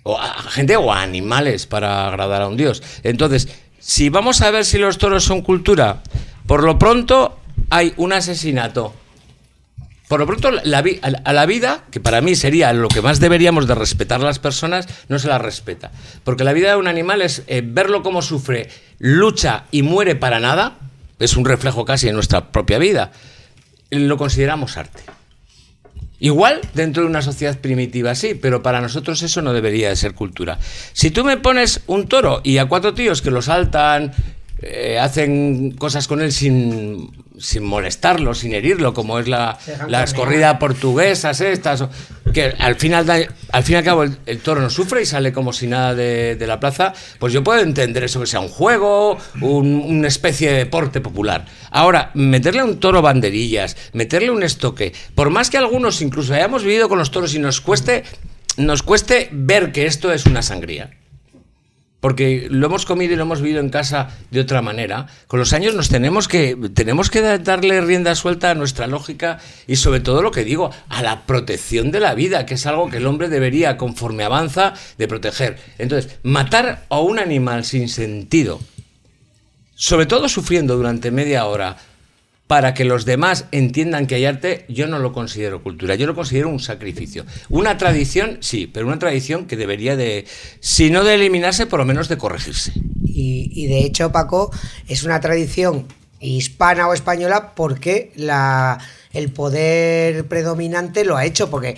o 0.04 0.18
a 0.20 0.34
gente 0.50 0.78
o 0.78 0.92
a 0.92 1.02
animales 1.02 1.66
para 1.66 2.08
agradar 2.08 2.44
a 2.44 2.48
un 2.48 2.58
dios. 2.58 2.82
Entonces, 3.04 3.48
si 3.82 4.08
vamos 4.10 4.42
a 4.42 4.52
ver 4.52 4.64
si 4.64 4.78
los 4.78 4.98
toros 4.98 5.26
son 5.26 5.42
cultura, 5.42 6.02
por 6.48 6.64
lo 6.64 6.80
pronto 6.80 7.38
hay 7.70 7.94
un 7.98 8.14
asesinato 8.14 8.94
Por 10.08 10.20
lo 10.20 10.26
pronto, 10.28 10.52
la 10.52 10.84
a 11.24 11.32
la- 11.34 11.46
vida, 11.46 11.86
que 11.90 12.02
para 12.02 12.20
mí 12.20 12.36
sería 12.36 12.74
lo 12.74 12.90
que 12.90 13.02
más 13.02 13.22
deberíamos 13.22 13.66
de 13.66 13.76
respetar 13.76 14.20
las 14.20 14.40
personas, 14.40 14.86
no 15.08 15.18
se 15.20 15.30
la 15.30 15.38
respeta. 15.38 15.90
Porque 16.26 16.44
la 16.44 16.52
vida 16.52 16.72
de 16.72 16.76
un 16.76 16.88
animal 16.88 17.22
es 17.22 17.44
eh, 17.48 17.62
verlo 17.66 18.04
cómo 18.04 18.22
sufre, 18.22 18.68
lucha 19.00 19.64
y 19.72 19.84
muere 19.84 20.16
para 20.16 20.42
nada, 20.42 20.76
es 21.18 21.38
un 21.38 21.46
reflejo 21.46 21.86
casi 21.86 22.08
de 22.08 22.12
nuestra 22.14 22.52
propia 22.52 22.78
vida, 22.78 23.14
lo 23.90 24.18
consideramos 24.18 24.76
arte. 24.76 25.02
Igual 26.22 26.62
dentro 26.76 27.02
de 27.02 27.10
una 27.10 27.24
sociedad 27.24 27.58
primitiva 27.58 28.14
sí, 28.14 28.36
pero 28.36 28.62
para 28.62 28.80
nosotros 28.80 29.24
eso 29.24 29.42
no 29.42 29.54
debería 29.54 29.90
de 29.90 29.96
ser 29.96 30.14
cultura. 30.14 30.60
Si 30.94 31.10
tú 31.10 31.24
me 31.24 31.38
pones 31.38 31.82
un 31.88 32.08
toro 32.08 32.42
y 32.44 32.60
a 32.60 32.68
cuatro 32.68 32.94
tíos 32.94 33.24
que 33.24 33.32
lo 33.32 33.42
saltan, 33.42 34.14
eh, 34.62 35.00
hacen 35.00 35.72
cosas 35.72 36.08
con 36.08 36.22
él 36.22 36.32
sin, 36.32 37.10
sin 37.40 37.64
molestarlo, 37.64 38.34
sin 38.34 38.54
herirlo, 38.54 38.94
como 38.94 39.20
es 39.20 39.28
la, 39.28 39.58
las 39.88 40.14
corridas 40.14 40.58
portuguesas 40.58 41.42
estas, 41.42 41.84
que 42.34 42.54
al 42.60 42.76
final, 42.76 43.10
al 43.52 43.64
fin 43.64 43.74
y 43.74 43.78
al 43.78 43.84
cabo 43.84 44.04
el, 44.04 44.18
el 44.26 44.40
toro 44.40 44.62
no 44.62 44.70
sufre 44.70 45.02
y 45.02 45.06
sale 45.06 45.34
como 45.34 45.52
si 45.52 45.68
nada 45.68 45.96
de, 45.96 46.36
de 46.36 46.48
la 46.48 46.60
plaza, 46.60 46.94
pues 47.20 47.34
yo 47.34 47.44
puedo 47.44 47.60
entender 47.62 48.04
eso 48.04 48.20
que 48.20 48.28
sea 48.28 48.40
un 48.40 48.50
juego, 48.50 49.18
un- 49.42 49.84
una 49.86 50.08
especie 50.08 50.52
de 50.52 50.58
deporte 50.60 51.02
popular. 51.02 51.46
Ahora, 51.72 52.12
meterle 52.14 52.62
a 52.62 52.66
un 52.66 52.80
toro 52.80 53.02
banderillas, 53.02 53.76
meterle 53.94 54.30
un 54.32 54.44
estoque, 54.44 54.94
por 55.16 55.30
más 55.30 55.50
que 55.50 55.58
algunos 55.58 56.02
incluso 56.02 56.34
hayamos 56.34 56.64
vivido 56.64 56.88
con 56.88 57.00
los 57.00 57.12
toros 57.12 57.34
y 57.34 57.40
nos 57.40 57.62
cueste, 57.62 58.04
nos 58.58 58.84
cueste 58.84 59.30
ver 59.32 59.72
que 59.72 59.86
esto 59.86 60.12
es 60.14 60.26
una 60.26 60.42
sangría. 60.42 60.92
Porque 62.02 62.48
lo 62.50 62.66
hemos 62.66 62.86
comido 62.86 63.14
y 63.14 63.16
lo 63.16 63.22
hemos 63.22 63.42
vivido 63.42 63.62
en 63.62 63.70
casa 63.70 64.10
de 64.32 64.40
otra 64.42 64.62
manera. 64.62 65.06
Con 65.28 65.40
los 65.40 65.54
años 65.54 65.76
nos 65.76 65.88
tenemos 65.88 66.28
que, 66.28 66.58
tenemos 66.74 67.10
que 67.12 67.22
da- 67.22 67.38
darle 67.38 67.80
rienda 67.80 68.16
suelta 68.16 68.50
a 68.52 68.56
nuestra 68.56 68.88
lógica 68.88 69.38
y 69.68 69.76
sobre 69.78 70.00
todo 70.02 70.22
lo 70.24 70.32
que 70.32 70.44
digo, 70.44 70.72
a 70.90 71.04
la 71.04 71.28
protección 71.28 71.92
de 71.92 72.00
la 72.00 72.16
vida, 72.16 72.46
que 72.48 72.56
es 72.56 72.66
algo 72.66 72.90
que 72.90 72.98
el 72.98 73.06
hombre 73.06 73.30
debería, 73.30 73.78
conforme 73.78 74.24
avanza, 74.24 74.74
de 74.98 75.08
proteger. 75.08 75.58
Entonces, 75.78 76.18
matar 76.24 76.86
a 76.90 77.00
un 77.00 77.20
animal 77.20 77.64
sin 77.66 77.88
sentido, 77.88 78.60
sobre 79.76 80.08
todo 80.08 80.28
sufriendo 80.28 80.76
durante 80.78 81.12
media 81.12 81.46
hora, 81.46 81.78
para 82.52 82.74
que 82.74 82.84
los 82.84 83.06
demás 83.06 83.46
entiendan 83.54 84.08
que 84.08 84.16
hay 84.16 84.26
arte, 84.26 84.66
yo 84.68 84.86
no 84.86 85.00
lo 85.00 85.14
considero 85.14 85.64
cultura, 85.64 85.96
yo 85.96 86.06
lo 86.06 86.16
considero 86.16 86.50
un 86.50 86.60
sacrificio. 86.60 87.26
Una 87.48 87.78
tradición, 87.78 88.40
sí, 88.42 88.68
pero 88.68 88.88
una 88.88 89.00
tradición 89.00 89.46
que 89.46 89.56
debería 89.56 89.96
de, 89.96 90.26
si 90.60 90.90
no 90.90 91.06
de 91.06 91.16
eliminarse, 91.16 91.66
por 91.66 91.80
lo 91.80 91.86
menos 91.86 92.10
de 92.10 92.18
corregirse. 92.18 92.74
Y, 93.06 93.68
de 93.68 93.86
hecho, 93.86 94.12
Paco, 94.12 94.52
es 94.90 95.04
una 95.04 95.22
tradición 95.22 95.88
hispana 96.20 96.90
o 96.90 96.94
española 96.94 97.54
porque 97.56 98.12
la, 98.18 98.80
el 99.14 99.32
poder 99.32 100.28
predominante 100.28 101.06
lo 101.06 101.16
ha 101.16 101.24
hecho, 101.24 101.50
porque 101.50 101.78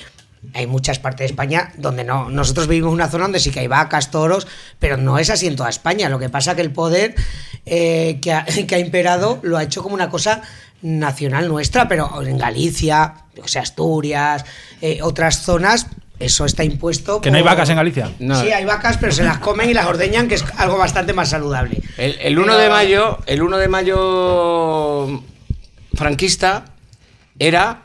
hay 0.54 0.68
muchas 0.68 0.98
partes 0.98 1.20
de 1.20 1.26
España 1.26 1.72
donde 1.78 2.04
no. 2.04 2.30
Nosotros 2.30 2.68
vivimos 2.68 2.90
en 2.90 2.96
una 2.96 3.10
zona 3.10 3.26
donde 3.26 3.40
sí 3.40 3.52
que 3.52 3.60
hay 3.60 3.68
vacas, 3.68 4.12
toros, 4.12 4.48
pero 4.80 4.98
no 4.98 5.20
es 5.20 5.30
así 5.30 5.46
en 5.48 5.56
toda 5.56 5.70
España. 5.70 6.10
Lo 6.10 6.20
que 6.20 6.30
pasa 6.30 6.56
que 6.56 6.62
el 6.62 6.72
poder 6.72 7.16
eh, 7.66 8.20
que, 8.22 8.66
que 8.68 8.76
ha 8.76 8.80
imperado 8.80 9.40
lo 9.44 9.58
ha 9.58 9.64
hecho 9.64 9.84
como 9.84 9.96
una 9.96 10.10
cosa 10.10 10.42
nacional 10.84 11.48
nuestra, 11.48 11.88
pero 11.88 12.22
en 12.22 12.38
Galicia, 12.38 13.14
o 13.42 13.48
sea, 13.48 13.64
Asturias, 13.64 14.46
eh, 14.82 15.00
otras 15.02 15.42
zonas. 15.42 15.88
Eso 16.20 16.46
está 16.46 16.64
impuesto. 16.64 17.20
Que 17.20 17.32
no 17.32 17.38
hay 17.38 17.44
vacas 17.44 17.70
en 17.70 17.76
Galicia. 17.76 18.10
No. 18.20 18.40
Sí, 18.40 18.52
hay 18.52 18.64
vacas, 18.64 18.98
pero 18.98 19.12
se 19.12 19.24
las 19.24 19.40
comen 19.40 19.70
y 19.70 19.74
las 19.74 19.88
ordeñan, 19.88 20.28
que 20.28 20.36
es 20.36 20.46
algo 20.58 20.78
bastante 20.78 21.12
más 21.12 21.30
saludable. 21.30 21.82
El, 21.98 22.16
el 22.22 22.38
1 22.40 22.56
de 22.58 22.70
mayo, 22.70 23.18
el 23.26 23.42
1 23.42 23.58
de 23.58 23.68
mayo 23.68 25.24
franquista 25.96 26.66
era 27.40 27.82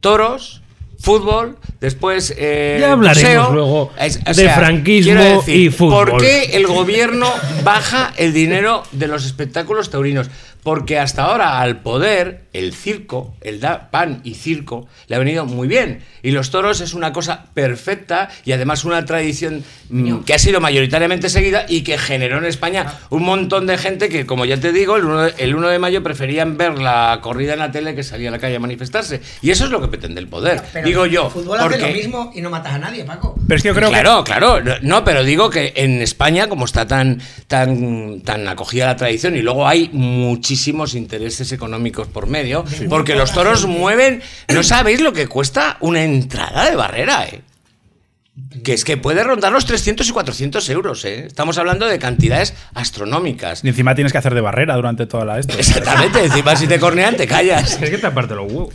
toros, 0.00 0.62
fútbol, 0.98 1.56
después 1.80 2.34
eh, 2.36 2.78
Ya 2.80 2.92
hablaremos 2.92 3.52
luego 3.52 3.92
Es- 3.98 4.18
o 4.26 4.34
de 4.34 4.48
franquismo 4.50 5.22
decir, 5.22 5.56
y 5.56 5.70
fútbol. 5.70 6.10
¿Por 6.10 6.20
qué 6.20 6.50
el 6.56 6.66
gobierno 6.66 7.32
baja 7.64 8.12
el 8.16 8.32
dinero 8.32 8.82
de 8.92 9.06
los 9.06 9.24
espectáculos 9.24 9.88
taurinos? 9.90 10.28
Porque 10.66 10.98
hasta 10.98 11.22
ahora 11.22 11.60
al 11.60 11.80
poder, 11.80 12.46
el 12.52 12.74
circo, 12.74 13.36
el 13.40 13.60
da 13.60 13.88
pan 13.92 14.20
y 14.24 14.34
circo, 14.34 14.88
le 15.06 15.14
ha 15.14 15.20
venido 15.20 15.46
muy 15.46 15.68
bien. 15.68 16.00
Y 16.24 16.32
los 16.32 16.50
toros 16.50 16.80
es 16.80 16.92
una 16.92 17.12
cosa 17.12 17.44
perfecta 17.54 18.30
y 18.44 18.50
además 18.50 18.84
una 18.84 19.04
tradición 19.04 19.62
mm, 19.90 20.24
que 20.24 20.34
ha 20.34 20.40
sido 20.40 20.60
mayoritariamente 20.60 21.28
seguida 21.28 21.66
y 21.68 21.82
que 21.82 21.98
generó 21.98 22.38
en 22.38 22.46
España 22.46 22.98
un 23.10 23.22
montón 23.22 23.68
de 23.68 23.78
gente 23.78 24.08
que, 24.08 24.26
como 24.26 24.44
ya 24.44 24.58
te 24.58 24.72
digo, 24.72 24.96
el 24.96 25.04
1 25.04 25.22
de, 25.22 25.34
el 25.38 25.54
1 25.54 25.68
de 25.68 25.78
mayo 25.78 26.02
preferían 26.02 26.56
ver 26.56 26.80
la 26.80 27.20
corrida 27.22 27.52
en 27.52 27.60
la 27.60 27.70
tele 27.70 27.94
que 27.94 28.02
salía 28.02 28.30
a 28.30 28.32
la 28.32 28.40
calle 28.40 28.56
a 28.56 28.58
manifestarse. 28.58 29.20
Y 29.42 29.50
eso 29.50 29.66
es 29.66 29.70
lo 29.70 29.80
que 29.80 29.86
pretende 29.86 30.20
el 30.20 30.26
poder. 30.26 30.64
Pero 30.72 30.84
digo 30.84 31.06
yo. 31.06 31.26
El 31.26 31.30
fútbol 31.30 31.60
hace 31.60 31.78
lo 31.78 31.88
mismo 31.90 32.32
y 32.34 32.40
no 32.40 32.50
matas 32.50 32.74
a 32.74 32.78
nadie, 32.80 33.04
Paco. 33.04 33.36
Pero 33.46 33.56
es 33.56 33.62
que 33.62 33.68
yo 33.68 33.74
creo 33.76 33.88
claro, 33.90 34.24
claro. 34.24 34.58
No, 34.82 35.04
pero 35.04 35.22
digo 35.22 35.48
que 35.48 35.74
en 35.76 36.02
España, 36.02 36.48
como 36.48 36.64
está 36.64 36.88
tan, 36.88 37.22
tan, 37.46 38.22
tan 38.22 38.48
acogida 38.48 38.86
la 38.86 38.96
tradición, 38.96 39.36
y 39.36 39.42
luego 39.42 39.68
hay 39.68 39.90
muchísimos 40.56 40.94
intereses 40.94 41.52
económicos 41.52 42.08
por 42.08 42.28
medio, 42.28 42.64
porque 42.88 43.14
los 43.14 43.30
toros 43.32 43.66
mueven. 43.66 44.22
No 44.48 44.62
sabéis 44.62 45.02
lo 45.02 45.12
que 45.12 45.26
cuesta 45.26 45.76
una 45.80 46.02
entrada 46.02 46.70
de 46.70 46.74
barrera, 46.74 47.26
¿eh? 47.26 47.42
Que 48.64 48.72
es 48.72 48.84
que 48.84 48.96
puede 48.96 49.22
rondar 49.22 49.52
los 49.52 49.66
300 49.66 50.08
y 50.08 50.12
400 50.12 50.70
euros, 50.70 51.04
¿eh? 51.04 51.26
Estamos 51.26 51.58
hablando 51.58 51.84
de 51.84 51.98
cantidades 51.98 52.54
astronómicas. 52.72 53.62
Y 53.64 53.68
encima 53.68 53.94
tienes 53.94 54.12
que 54.12 54.18
hacer 54.18 54.34
de 54.34 54.40
barrera 54.40 54.76
durante 54.76 55.04
toda 55.04 55.26
la 55.26 55.38
esto. 55.38 55.58
Exactamente, 55.58 56.24
encima 56.24 56.56
si 56.56 56.66
te 56.66 56.80
cornean 56.80 57.16
te 57.16 57.26
callas. 57.26 57.80
Es 57.82 57.90
que 57.90 57.98
taparte 57.98 58.34
los 58.34 58.50
huevos. 58.50 58.74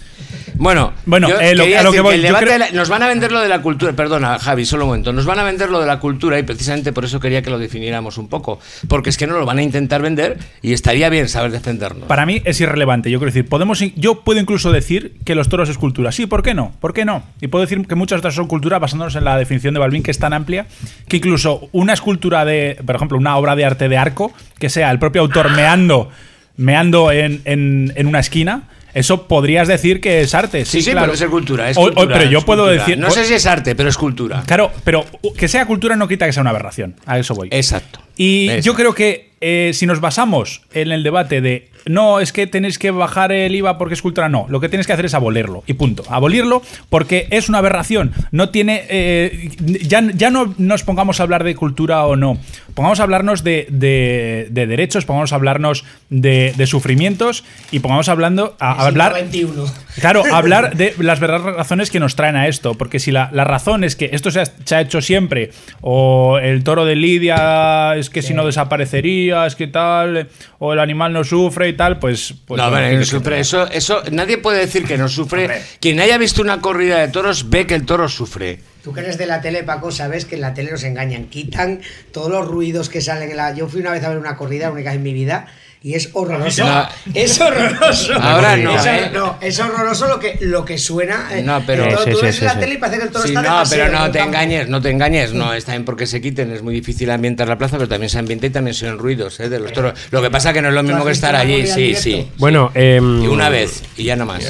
Bueno, 0.61 0.93
Bueno, 1.07 1.27
eh, 1.39 1.55
lo- 1.55 1.63
a 1.63 1.81
lo 1.81 1.91
que 1.91 2.01
voy, 2.01 2.13
el 2.13 2.21
yo 2.21 2.27
debate 2.27 2.45
creo- 2.45 2.53
de 2.53 2.59
la- 2.59 2.71
nos 2.71 2.87
van 2.87 3.01
a 3.01 3.07
vender 3.07 3.31
lo 3.31 3.41
de 3.41 3.49
la 3.49 3.63
cultura, 3.63 3.93
perdona 3.93 4.37
Javi, 4.37 4.63
solo 4.63 4.83
un 4.85 4.89
momento, 4.89 5.11
nos 5.11 5.25
van 5.25 5.39
a 5.39 5.43
vender 5.43 5.71
lo 5.71 5.79
de 5.79 5.87
la 5.87 5.97
cultura 5.99 6.37
y 6.37 6.43
precisamente 6.43 6.93
por 6.93 7.03
eso 7.03 7.19
quería 7.19 7.41
que 7.41 7.49
lo 7.49 7.57
definiéramos 7.57 8.19
un 8.19 8.27
poco, 8.29 8.59
porque 8.87 9.09
es 9.09 9.17
que 9.17 9.25
no 9.25 9.39
lo 9.39 9.45
van 9.47 9.57
a 9.57 9.63
intentar 9.63 10.03
vender 10.03 10.37
y 10.61 10.73
estaría 10.73 11.09
bien 11.09 11.27
saber 11.29 11.49
defendernos. 11.51 12.07
Para 12.07 12.27
mí 12.27 12.43
es 12.45 12.61
irrelevante. 12.61 13.09
Yo 13.09 13.17
quiero 13.17 13.31
decir, 13.31 13.49
podemos, 13.49 13.79
yo 13.95 14.21
puedo 14.21 14.39
incluso 14.39 14.71
decir 14.71 15.15
que 15.25 15.33
los 15.33 15.49
toros 15.49 15.67
es 15.67 15.79
cultura. 15.79 16.11
Sí, 16.11 16.27
¿por 16.27 16.43
qué 16.43 16.53
no? 16.53 16.73
¿Por 16.79 16.93
qué 16.93 17.05
no? 17.05 17.23
Y 17.41 17.47
puedo 17.47 17.61
decir 17.65 17.87
que 17.87 17.95
muchas 17.95 18.19
otras 18.19 18.35
son 18.35 18.45
cultura 18.45 18.77
basándonos 18.77 19.15
en 19.15 19.23
la 19.23 19.37
definición 19.37 19.73
de 19.73 19.79
Balbín, 19.79 20.03
que 20.03 20.11
es 20.11 20.19
tan 20.19 20.31
amplia, 20.31 20.67
que 21.07 21.17
incluso 21.17 21.69
una 21.71 21.93
escultura 21.93 22.45
de, 22.45 22.77
por 22.85 22.95
ejemplo, 22.97 23.17
una 23.17 23.35
obra 23.35 23.55
de 23.55 23.65
arte 23.65 23.89
de 23.89 23.97
arco, 23.97 24.31
que 24.59 24.69
sea 24.69 24.91
el 24.91 24.99
propio 24.99 25.21
autor 25.23 25.49
meando, 25.49 26.11
meando 26.55 27.11
en, 27.11 27.41
en- 27.45 27.91
en 27.95 28.05
una 28.05 28.19
esquina, 28.19 28.63
eso 28.93 29.27
podrías 29.27 29.67
decir 29.67 30.01
que 30.01 30.21
es 30.21 30.33
arte. 30.35 30.65
Sí, 30.65 30.79
Sí, 30.79 30.81
sí, 30.83 30.91
claro. 30.91 31.11
pero 31.11 31.25
es 31.25 31.29
cultura, 31.31 31.69
es 31.69 31.77
O- 31.77 31.81
o- 31.81 31.83
cultura, 31.85 32.17
pero 32.19 32.29
yo 32.29 32.41
puedo 32.41 32.63
cultura. 32.63 32.83
decir. 32.85 32.97
No 32.97 33.09
sé 33.11 33.25
si 33.25 33.33
es 33.33 33.45
arte, 33.45 33.75
pero 33.75 33.89
es 33.89 33.97
cultura. 33.97 34.43
Claro, 34.45 34.71
pero 34.83 35.05
que 35.37 35.47
sea 35.47 35.65
cultura 35.65 35.95
no 35.95 36.07
quita 36.07 36.25
que 36.25 36.33
sea 36.33 36.41
una 36.41 36.49
aberración. 36.51 36.95
A 37.05 37.17
eso 37.19 37.33
voy. 37.35 37.47
Exacto. 37.51 37.99
Y 38.21 38.61
yo 38.61 38.73
creo 38.75 38.93
que 38.93 39.31
eh, 39.41 39.71
si 39.73 39.85
nos 39.87 39.99
basamos 40.01 40.61
en 40.73 40.91
el 40.91 41.01
debate 41.03 41.41
de 41.41 41.69
no, 41.87 42.19
es 42.19 42.31
que 42.31 42.45
tenéis 42.45 42.77
que 42.77 42.91
bajar 42.91 43.31
el 43.31 43.55
IVA 43.55 43.79
porque 43.79 43.95
es 43.95 44.03
cultura, 44.03 44.29
no. 44.29 44.45
Lo 44.49 44.59
que 44.59 44.69
tienes 44.69 44.85
que 44.85 44.93
hacer 44.93 45.05
es 45.05 45.15
abolirlo. 45.15 45.63
Y 45.65 45.73
punto. 45.73 46.03
Abolirlo 46.09 46.61
porque 46.91 47.25
es 47.31 47.49
una 47.49 47.57
aberración. 47.57 48.11
No 48.31 48.49
tiene. 48.49 48.83
eh, 48.87 49.49
ya, 49.59 50.03
ya 50.13 50.29
no 50.29 50.53
nos 50.59 50.83
pongamos 50.83 51.19
a 51.19 51.23
hablar 51.23 51.43
de 51.43 51.55
cultura 51.55 52.05
o 52.05 52.15
no. 52.15 52.37
Pongamos 52.75 52.99
a 52.99 53.03
hablarnos 53.03 53.43
de, 53.43 53.65
de- 53.71 54.47
de 54.51 54.67
derechos, 54.67 55.05
pongamos 55.05 55.33
a 55.33 55.35
hablarnos 55.37 55.83
de, 56.11 56.53
de 56.55 56.67
sufrimientos 56.67 57.43
y 57.71 57.79
pongamos 57.79 58.09
hablando 58.09 58.55
a, 58.59 58.73
a 58.73 58.85
hablar. 58.85 59.15
Siglo 59.31 59.65
XXI. 59.65 60.01
Claro, 60.01 60.23
hablar 60.31 60.75
de 60.77 60.93
las 60.99 61.19
verdaderas 61.19 61.55
razones 61.55 61.89
que 61.89 61.99
nos 61.99 62.15
traen 62.15 62.35
a 62.35 62.47
esto. 62.47 62.75
Porque 62.75 62.99
si 62.99 63.09
la, 63.09 63.31
la 63.33 63.43
razón 63.43 63.83
es 63.83 63.95
que 63.95 64.11
esto 64.13 64.29
se 64.29 64.41
ha, 64.41 64.45
se 64.45 64.75
ha 64.75 64.81
hecho 64.81 65.01
siempre, 65.01 65.49
o 65.81 66.37
el 66.37 66.63
toro 66.63 66.85
de 66.85 66.95
Lidia 66.95 67.95
es 67.97 68.10
que 68.11 68.21
si 68.21 68.33
no 68.33 68.45
desaparecería, 68.45 69.45
es 69.45 69.55
que 69.55 69.67
tal, 69.67 70.29
o 70.59 70.73
el 70.73 70.79
animal 70.79 71.13
no 71.13 71.23
sufre 71.23 71.69
y 71.69 71.73
tal, 71.73 71.99
pues. 71.99 72.33
pues 72.45 72.57
no, 72.61 72.67
hombre, 72.67 72.95
no 72.95 73.05
sufre. 73.05 73.39
Eso, 73.39 73.67
eso, 73.69 74.03
nadie 74.11 74.37
puede 74.37 74.59
decir 74.59 74.85
que 74.85 74.97
no 74.97 75.09
sufre. 75.09 75.61
Quien 75.79 75.99
haya 75.99 76.17
visto 76.17 76.41
una 76.41 76.61
corrida 76.61 76.99
de 76.99 77.07
toros 77.07 77.49
ve 77.49 77.65
que 77.65 77.75
el 77.75 77.85
toro 77.85 78.07
sufre. 78.07 78.59
Tú 78.83 78.93
que 78.93 79.01
eres 79.01 79.17
de 79.17 79.27
la 79.27 79.41
tele, 79.41 79.63
Paco, 79.63 79.91
sabes 79.91 80.25
que 80.25 80.35
en 80.35 80.41
la 80.41 80.53
tele 80.53 80.71
nos 80.71 80.83
engañan. 80.83 81.25
Quitan 81.25 81.81
todos 82.11 82.31
los 82.31 82.47
ruidos 82.47 82.89
que 82.89 83.01
salen 83.01 83.29
en 83.29 83.37
la. 83.37 83.53
Yo 83.53 83.67
fui 83.67 83.81
una 83.81 83.91
vez 83.91 84.03
a 84.03 84.09
ver 84.09 84.17
una 84.17 84.35
corrida, 84.37 84.67
la 84.67 84.71
única 84.71 84.89
vez 84.89 84.97
en 84.97 85.03
mi 85.03 85.13
vida, 85.13 85.47
y 85.83 85.95
es 85.95 86.09
horroroso. 86.13 86.63
No. 86.63 86.87
Es 87.15 87.41
horroroso. 87.41 88.13
Ahora 88.21 88.55
no, 88.55 88.75
Es, 88.79 88.85
¿eh? 88.85 89.09
no, 89.11 89.37
es 89.41 89.59
horroroso 89.59 90.07
lo 90.07 90.19
que, 90.19 90.37
lo 90.41 90.63
que 90.63 90.77
suena. 90.77 91.29
eh, 91.31 91.41
No, 91.41 91.63
pero- 91.65 91.85
Sí, 92.03 92.11
tú 92.11 92.17
sí, 92.19 92.25
ves 92.25 92.35
sí, 92.35 92.45
la 92.45 92.53
sí. 92.53 92.59
tele 92.59 92.73
y 92.75 92.77
parece 92.77 92.99
que 92.99 93.05
el 93.05 93.11
toro 93.11 93.23
Sí, 93.25 93.29
está 93.31 93.41
de 93.41 93.49
no, 93.49 93.55
paseo 93.55 93.77
pero 93.87 93.91
no 93.99 94.11
te 94.11 94.19
campo. 94.19 94.29
engañes, 94.35 94.69
no 94.69 94.81
te 94.81 94.89
engañes. 94.91 95.33
No, 95.33 95.53
está 95.55 95.71
bien 95.71 95.83
porque 95.83 96.05
se 96.05 96.21
quiten, 96.21 96.51
es 96.51 96.61
muy 96.61 96.75
difícil 96.75 97.09
ambientar 97.09 97.47
la 97.47 97.57
plaza, 97.57 97.77
pero 97.77 97.89
también 97.89 98.09
se 98.09 98.19
ambienta 98.19 98.45
y 98.45 98.49
también 98.51 98.75
se 98.75 98.85
oyen 98.85 98.99
ruidos 98.99 99.39
¿eh? 99.39 99.49
de 99.49 99.59
los 99.59 99.73
toros. 99.73 99.93
Lo 100.11 100.21
que 100.21 100.29
pasa 100.29 100.53
que 100.53 100.61
no 100.61 100.67
es 100.67 100.73
lo 100.75 100.83
mismo 100.83 101.03
que 101.03 101.11
estar 101.11 101.35
allí, 101.35 101.65
sí, 101.65 101.95
sí. 101.95 102.29
Bueno, 102.37 102.71
em, 102.75 103.23
Y 103.23 103.27
una 103.27 103.49
vez, 103.49 103.81
y 103.97 104.03
ya 104.03 104.15
no 104.15 104.25
más. 104.27 104.43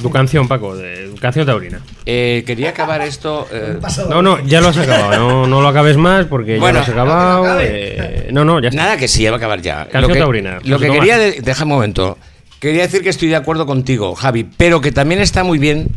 Tu 0.00 0.10
canción, 0.10 0.48
Paco, 0.48 0.74
de 0.74 1.07
canción 1.20 1.46
taurina. 1.46 1.80
Eh, 2.06 2.42
quería 2.46 2.70
acabar 2.70 3.00
esto. 3.02 3.46
eh, 3.52 3.78
No, 4.08 4.22
no, 4.22 4.44
ya 4.46 4.60
lo 4.60 4.68
has 4.68 4.78
acabado. 4.78 5.16
No, 5.18 5.46
no 5.46 5.60
lo 5.60 5.68
acabes 5.68 5.96
más 5.96 6.26
porque 6.26 6.58
Bueno, 6.58 6.80
ya 6.86 6.94
lo 6.94 7.02
has 7.02 7.08
acabado. 7.10 7.58
eh, 7.60 8.28
no, 8.32 8.44
no, 8.44 8.60
ya 8.60 8.68
está. 8.68 8.82
Nada, 8.82 8.96
que 8.96 9.08
sí, 9.08 9.22
ya 9.22 9.30
va 9.30 9.36
a 9.36 9.38
acabar 9.38 9.60
ya. 9.60 9.84
Canción 9.88 10.02
lo 10.02 10.08
que, 10.08 10.18
taurina, 10.18 10.58
Lo 10.64 10.78
que 10.78 10.90
quería, 10.90 11.18
de- 11.18 11.40
deja 11.42 11.64
un 11.64 11.70
momento. 11.70 12.18
quería 12.60 12.82
decir 12.82 13.02
que 13.02 13.08
estoy 13.10 13.28
de 13.28 13.36
acuerdo 13.36 13.66
contigo, 13.66 14.14
Javi, 14.14 14.44
pero 14.56 14.80
que 14.80 14.92
también 14.92 15.20
está 15.20 15.44
muy 15.44 15.58
bien 15.58 15.88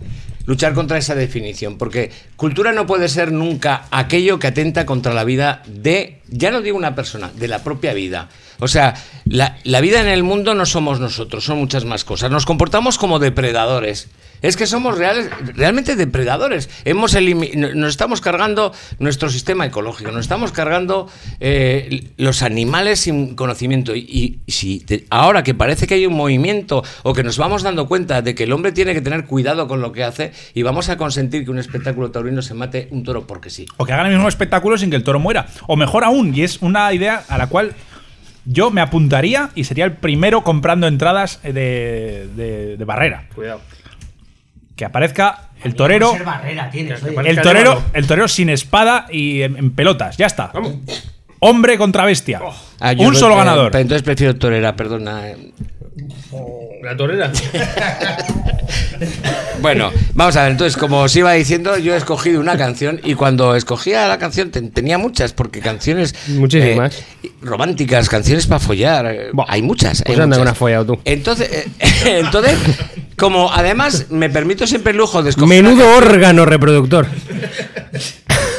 luchar 0.46 0.74
contra 0.74 0.98
esa 0.98 1.14
definición, 1.16 1.78
porque 1.78 2.12
cultura 2.36 2.72
no 2.72 2.86
puede 2.88 3.08
ser 3.10 3.32
nunca 3.32 3.84
aquello 3.92 4.40
que 4.40 4.48
atenta 4.48 4.86
contra 4.88 5.14
la 5.14 5.24
vida 5.24 5.62
de, 5.68 6.20
ya 6.28 6.50
no 6.52 6.62
digo 6.62 6.76
una 6.78 6.96
persona, 6.96 7.30
de 7.36 7.48
la 7.48 7.60
propia 7.64 7.94
vida. 7.94 8.28
O 8.62 8.68
sea, 8.68 8.94
la, 9.26 9.58
la 9.64 9.82
vida 9.82 10.02
en 10.02 10.08
el 10.08 10.22
mundo 10.22 10.54
no 10.54 10.68
somos 10.68 11.00
nosotros, 11.00 11.44
son 11.44 11.58
muchas 11.58 11.84
más 11.84 12.06
cosas. 12.06 12.30
Nos 12.30 12.46
comportamos 12.46 13.00
como 13.00 13.18
depredadores. 13.18 14.08
Es 14.42 14.58
que 14.58 14.66
somos 14.66 14.98
reales, 14.98 15.30
realmente 15.56 15.96
depredadores. 15.96 16.70
Hemos 16.84 17.16
nos 17.16 17.90
estamos 17.90 18.22
cargando 18.22 18.74
nuestro 18.98 19.30
sistema 19.30 19.68
ecológico, 19.68 20.12
nos 20.12 20.22
estamos 20.22 20.52
cargando 20.52 21.08
eh, 21.40 22.10
los 22.18 22.42
animales 22.42 23.02
sin 23.02 23.36
conocimiento. 23.36 23.96
Y, 23.96 24.40
si 24.48 24.84
ahora 25.10 25.44
que 25.44 25.54
parece 25.54 25.86
que 25.86 25.94
hay 25.94 26.08
un 26.08 26.16
movimiento 26.16 26.84
o 27.04 27.14
que 27.14 27.24
nos 27.24 27.38
vamos 27.38 27.62
dando 27.62 27.88
cuenta 27.88 28.22
de 28.22 28.34
que 28.34 28.44
el 28.44 28.52
hombre 28.52 28.72
tiene 28.72 28.94
que 28.94 29.02
tener 29.02 29.26
cuidado 29.26 29.68
con 29.68 29.82
lo 29.82 29.92
que 29.92 30.04
hace 30.04 30.32
y 30.56 30.64
vamos 30.64 30.90
a 30.90 30.98
consentir 30.98 31.46
que 31.46 31.52
un 31.52 31.60
espectáculo 31.60 32.10
taurino 32.10 32.42
se 32.42 32.56
mate 32.56 32.88
un 32.90 33.04
toro 33.04 33.28
porque 33.28 33.52
sí. 33.52 33.68
O 33.78 33.86
que 33.86 33.94
hagan 33.94 34.08
el 34.08 34.14
mismo 34.14 34.28
espectáculo 34.28 34.78
sin 34.78 34.90
que 34.90 34.96
el 34.96 35.04
toro 35.04 35.20
muera. 35.20 35.48
O 35.68 35.76
mejor 35.76 36.04
aún, 36.04 36.34
y 36.34 36.42
es 36.42 36.62
una 36.62 36.92
idea 36.94 37.24
a 37.28 37.38
la 37.38 37.48
cual 37.48 37.76
yo 38.46 38.72
me 38.72 38.82
apuntaría 38.82 39.50
y 39.56 39.64
sería 39.66 39.86
el 39.86 39.94
primero 39.94 40.44
comprando 40.44 40.88
entradas 40.88 41.40
de, 41.44 42.28
de- 42.36 42.78
de 42.78 42.86
barrera. 42.86 43.26
Cuidado. 43.36 43.62
Que 44.76 44.86
aparezca 44.86 45.50
el 45.64 45.76
torero. 45.76 46.12
Ser 46.14 46.24
barrera 46.24 46.70
tienes, 46.70 47.04
oye. 47.04 47.30
El 47.30 47.42
torero, 47.42 47.84
el 47.94 48.08
torero 48.08 48.28
sin 48.28 48.50
espada 48.50 49.06
y 49.12 49.44
en, 49.44 49.58
en 49.58 49.72
pelotas. 49.72 50.18
Ya 50.18 50.26
está. 50.26 50.52
Hombre 51.40 51.78
contra 51.78 52.06
bestia. 52.06 52.40
Ah, 52.80 52.94
yo 52.94 53.08
un 53.08 53.16
solo 53.16 53.36
ganador. 53.36 53.76
Entonces 53.76 54.04
prefiero 54.04 54.36
torera, 54.36 54.76
perdona. 54.76 55.24
La 56.84 56.96
torera. 56.98 57.32
Bueno, 59.62 59.92
vamos 60.14 60.36
a 60.38 60.44
ver, 60.44 60.52
entonces, 60.52 60.76
como 60.78 61.02
os 61.02 61.16
iba 61.16 61.34
diciendo, 61.34 61.78
yo 61.78 61.94
he 61.94 61.98
escogido 61.98 62.40
una 62.40 62.58
canción 62.58 63.00
y 63.04 63.14
cuando 63.16 63.56
escogía 63.56 64.08
la 64.08 64.18
canción 64.18 64.50
ten- 64.50 64.72
tenía 64.72 64.98
muchas, 64.98 65.34
porque 65.34 65.60
canciones 65.60 66.16
Muchísimas. 66.30 66.96
eh, 67.24 67.32
románticas, 67.42 68.10
canciones 68.10 68.48
para 68.48 68.60
follar, 68.60 69.06
eh, 69.08 69.32
hay 69.48 69.62
muchas. 69.62 70.00
hay 70.00 70.04
Pues 70.06 70.20
anda, 70.20 70.38
muchas. 70.38 70.42
una 70.42 70.56
follado 70.56 70.86
tú. 70.86 71.00
Entonces, 71.06 71.50
eh, 71.52 71.68
entonces, 72.26 72.58
como 73.18 73.52
además 73.52 74.08
me 74.10 74.30
permito 74.32 74.66
siempre 74.66 74.92
el 74.92 74.98
lujo 74.98 75.22
de 75.22 75.30
escoger... 75.32 75.50
Menudo 75.50 75.96
órgano 75.98 76.46
reproductor. 76.46 77.08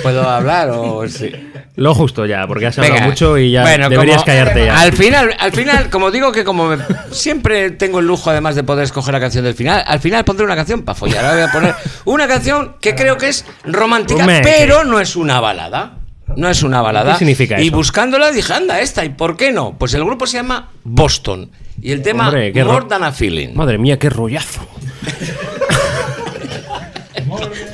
¿Puedo 0.02 0.28
hablar 0.28 0.70
o 0.70 1.06
sí? 1.08 1.30
Lo 1.76 1.94
justo 1.94 2.26
ya, 2.26 2.46
porque 2.46 2.66
has 2.66 2.76
hablado 2.78 2.94
Venga. 2.94 3.06
mucho 3.06 3.38
y 3.38 3.52
ya 3.52 3.62
Bueno, 3.62 3.88
deberías 3.88 4.16
como- 4.18 4.26
callarte 4.26 4.66
ya. 4.66 4.80
Al 4.80 4.92
final, 4.92 5.34
al 5.38 5.52
final, 5.52 5.88
como 5.90 6.10
digo 6.10 6.32
que 6.32 6.44
como 6.44 6.68
me- 6.68 6.78
siempre 7.10 7.70
tengo 7.70 8.00
el 8.00 8.06
lujo 8.06 8.30
además 8.30 8.54
de 8.56 8.62
poder 8.62 8.84
escoger 8.84 9.14
la 9.14 9.20
canción 9.20 9.44
del 9.44 9.54
final, 9.54 9.82
al 9.86 10.00
final 10.00 10.24
pondré 10.24 10.44
una 10.44 10.56
canción 10.56 10.82
para 10.82 10.94
follar. 10.96 11.24
Ahora 11.24 11.34
voy 11.36 11.48
a 11.48 11.52
poner 11.52 11.74
una 12.04 12.28
canción 12.28 12.76
que 12.80 12.94
creo 12.94 13.16
que 13.16 13.28
es 13.28 13.44
romántica, 13.64 14.20
Hombre, 14.20 14.40
pero 14.42 14.84
no 14.84 15.00
es 15.00 15.16
una 15.16 15.40
balada. 15.40 15.94
No 16.36 16.48
es 16.48 16.62
una 16.62 16.80
balada. 16.82 17.12
¿Qué 17.12 17.18
significa 17.20 17.60
y 17.60 17.68
eso? 17.68 17.76
buscándola 17.76 18.30
dije, 18.30 18.52
anda, 18.54 18.80
esta, 18.80 19.04
¿y 19.04 19.10
por 19.10 19.36
qué 19.36 19.52
no? 19.52 19.76
Pues 19.78 19.92
el 19.94 20.04
grupo 20.04 20.26
se 20.26 20.38
llama 20.38 20.70
Boston. 20.84 21.50
Y 21.80 21.92
el 21.92 22.02
tema 22.02 22.28
Hombre, 22.28 22.52
qué 22.52 22.64
ro- 22.64 22.72
More 22.72 22.86
Than 22.86 23.04
a 23.04 23.12
Feeling. 23.12 23.54
Madre 23.54 23.78
mía, 23.78 23.98
qué 23.98 24.08
rollazo. 24.10 24.66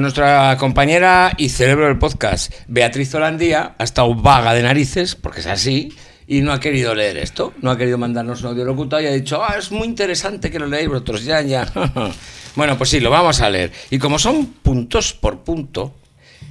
Nuestra 0.00 0.56
compañera 0.58 1.34
y 1.36 1.50
cerebro 1.50 1.86
del 1.86 1.98
podcast, 1.98 2.54
Beatriz 2.68 3.14
Holandía, 3.14 3.74
ha 3.76 3.84
estado 3.84 4.14
vaga 4.14 4.54
de 4.54 4.62
narices, 4.62 5.14
porque 5.14 5.40
es 5.40 5.46
así, 5.46 5.92
y 6.26 6.40
no 6.40 6.52
ha 6.52 6.58
querido 6.58 6.94
leer 6.94 7.18
esto. 7.18 7.52
No 7.60 7.70
ha 7.70 7.76
querido 7.76 7.98
mandarnos 7.98 8.40
un 8.40 8.48
audio 8.48 8.64
locutor 8.64 9.02
y 9.02 9.06
ha 9.06 9.12
dicho, 9.12 9.44
ah, 9.44 9.56
es 9.58 9.70
muy 9.70 9.86
interesante 9.86 10.50
que 10.50 10.58
lo 10.58 10.66
leáis 10.66 10.88
vosotros, 10.88 11.22
ya, 11.24 11.42
ya. 11.42 11.70
bueno, 12.56 12.78
pues 12.78 12.88
sí, 12.88 12.98
lo 12.98 13.10
vamos 13.10 13.42
a 13.42 13.50
leer. 13.50 13.72
Y 13.90 13.98
como 13.98 14.18
son 14.18 14.46
puntos 14.46 15.12
por 15.12 15.40
punto, 15.40 15.94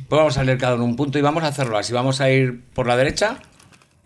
pues 0.07 0.19
vamos 0.19 0.38
a 0.38 0.43
leer 0.43 0.59
cada 0.59 0.76
uno 0.76 0.85
un 0.85 0.95
punto 0.95 1.17
y 1.17 1.23
vamos 1.23 1.43
a 1.43 1.47
hacerlo 1.47 1.76
así. 1.77 1.91
Vamos 1.91 2.21
a 2.21 2.30
ir 2.30 2.61
por 2.73 2.85
la 2.85 2.95
derecha. 2.97 3.39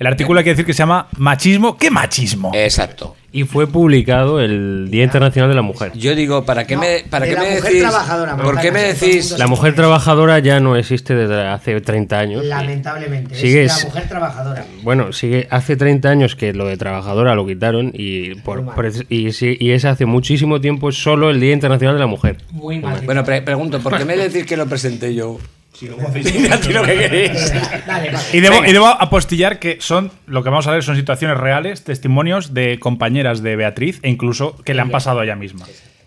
El 0.04 0.08
artículo 0.08 0.40
hay 0.40 0.44
que 0.44 0.50
decir 0.50 0.66
que 0.66 0.74
se 0.74 0.80
llama 0.80 1.08
Machismo. 1.18 1.78
¿Qué 1.78 1.90
machismo? 1.90 2.52
Exacto. 2.54 3.16
Y 3.32 3.44
fue 3.46 3.68
publicado 3.68 4.42
el 4.42 4.90
Día 4.92 5.06
Internacional 5.06 5.50
de 5.50 5.56
la 5.56 5.62
Mujer. 5.62 5.94
Yo 5.96 6.14
digo, 6.14 6.44
¿para 6.44 6.68
qué 6.68 6.76
me, 6.76 7.06
para 7.10 7.24
de 7.26 7.32
qué 7.32 7.36
la 7.38 7.42
me 7.44 7.50
mujer 7.52 7.64
decís? 7.64 7.80
trabajadora, 7.84 8.36
¿Por 8.36 8.60
qué 8.60 8.72
me 8.74 8.82
decís? 8.82 9.32
La 9.40 9.48
mujer 9.48 9.74
trabajadora 9.76 10.40
ya 10.40 10.60
no 10.60 10.76
existe 10.76 11.16
desde 11.16 11.48
hace 11.48 11.80
30 11.80 12.20
años. 12.20 12.44
Lamentablemente. 12.46 13.34
Sigue 13.34 13.64
es 13.64 13.78
la 13.82 13.86
mujer 13.90 14.10
trabajadora. 14.10 14.66
Bueno, 14.84 15.14
sigue 15.14 15.48
hace 15.50 15.78
30 15.78 16.10
años 16.10 16.36
que 16.36 16.52
lo 16.52 16.68
de 16.68 16.76
trabajadora 16.76 17.34
lo 17.34 17.48
quitaron 17.48 17.92
y, 17.94 18.36
por, 18.36 18.66
por- 18.76 18.92
y, 19.08 19.32
sí- 19.32 19.56
y 19.58 19.72
es 19.72 19.86
hace 19.86 20.06
muchísimo 20.06 20.60
tiempo 20.60 20.92
solo 20.92 21.30
el 21.30 21.40
Día 21.40 21.54
Internacional 21.54 21.96
de 21.96 22.02
la 22.02 22.08
Mujer. 22.08 22.38
Muy 22.52 22.80
mal. 22.80 23.02
Bueno, 23.06 23.24
pre- 23.24 23.42
pregunto, 23.42 23.80
¿por 23.80 23.98
qué 23.98 24.04
me 24.04 24.18
decís 24.18 24.46
que 24.46 24.58
lo 24.58 24.66
presenté 24.68 25.16
yo? 25.16 25.40
Si 25.84 25.90
luego 25.90 26.08
hacéis 26.08 26.34
Mira, 26.40 26.62
tío, 26.62 26.80
lo 26.80 26.86
que 26.86 26.98
queréis. 26.98 27.52
Dale, 27.86 28.10
vale. 28.10 28.26
Y 28.32 28.40
debo, 28.40 28.56
Venga. 28.56 28.70
y 28.70 28.72
debo 28.72 28.88
apostillar 28.88 29.60
que 29.60 29.80
son 29.82 30.14
lo 30.28 30.42
que 30.42 30.50
vamos 30.50 30.66
a 30.68 30.72
ver 30.72 30.82
son 30.82 30.96
situaciones 30.96 31.38
reales, 31.38 31.84
testimonios 31.84 32.54
de 32.54 32.80
compañeras 32.80 33.44
de 33.44 33.58
Beatriz 33.58 34.00
e 34.02 34.10
incluso 34.10 34.56
que 34.64 34.74
le 34.74 34.80
han 34.80 34.92
pasado 34.92 35.20
a 35.20 35.26
ella 35.26 35.36
misma. 35.36 35.66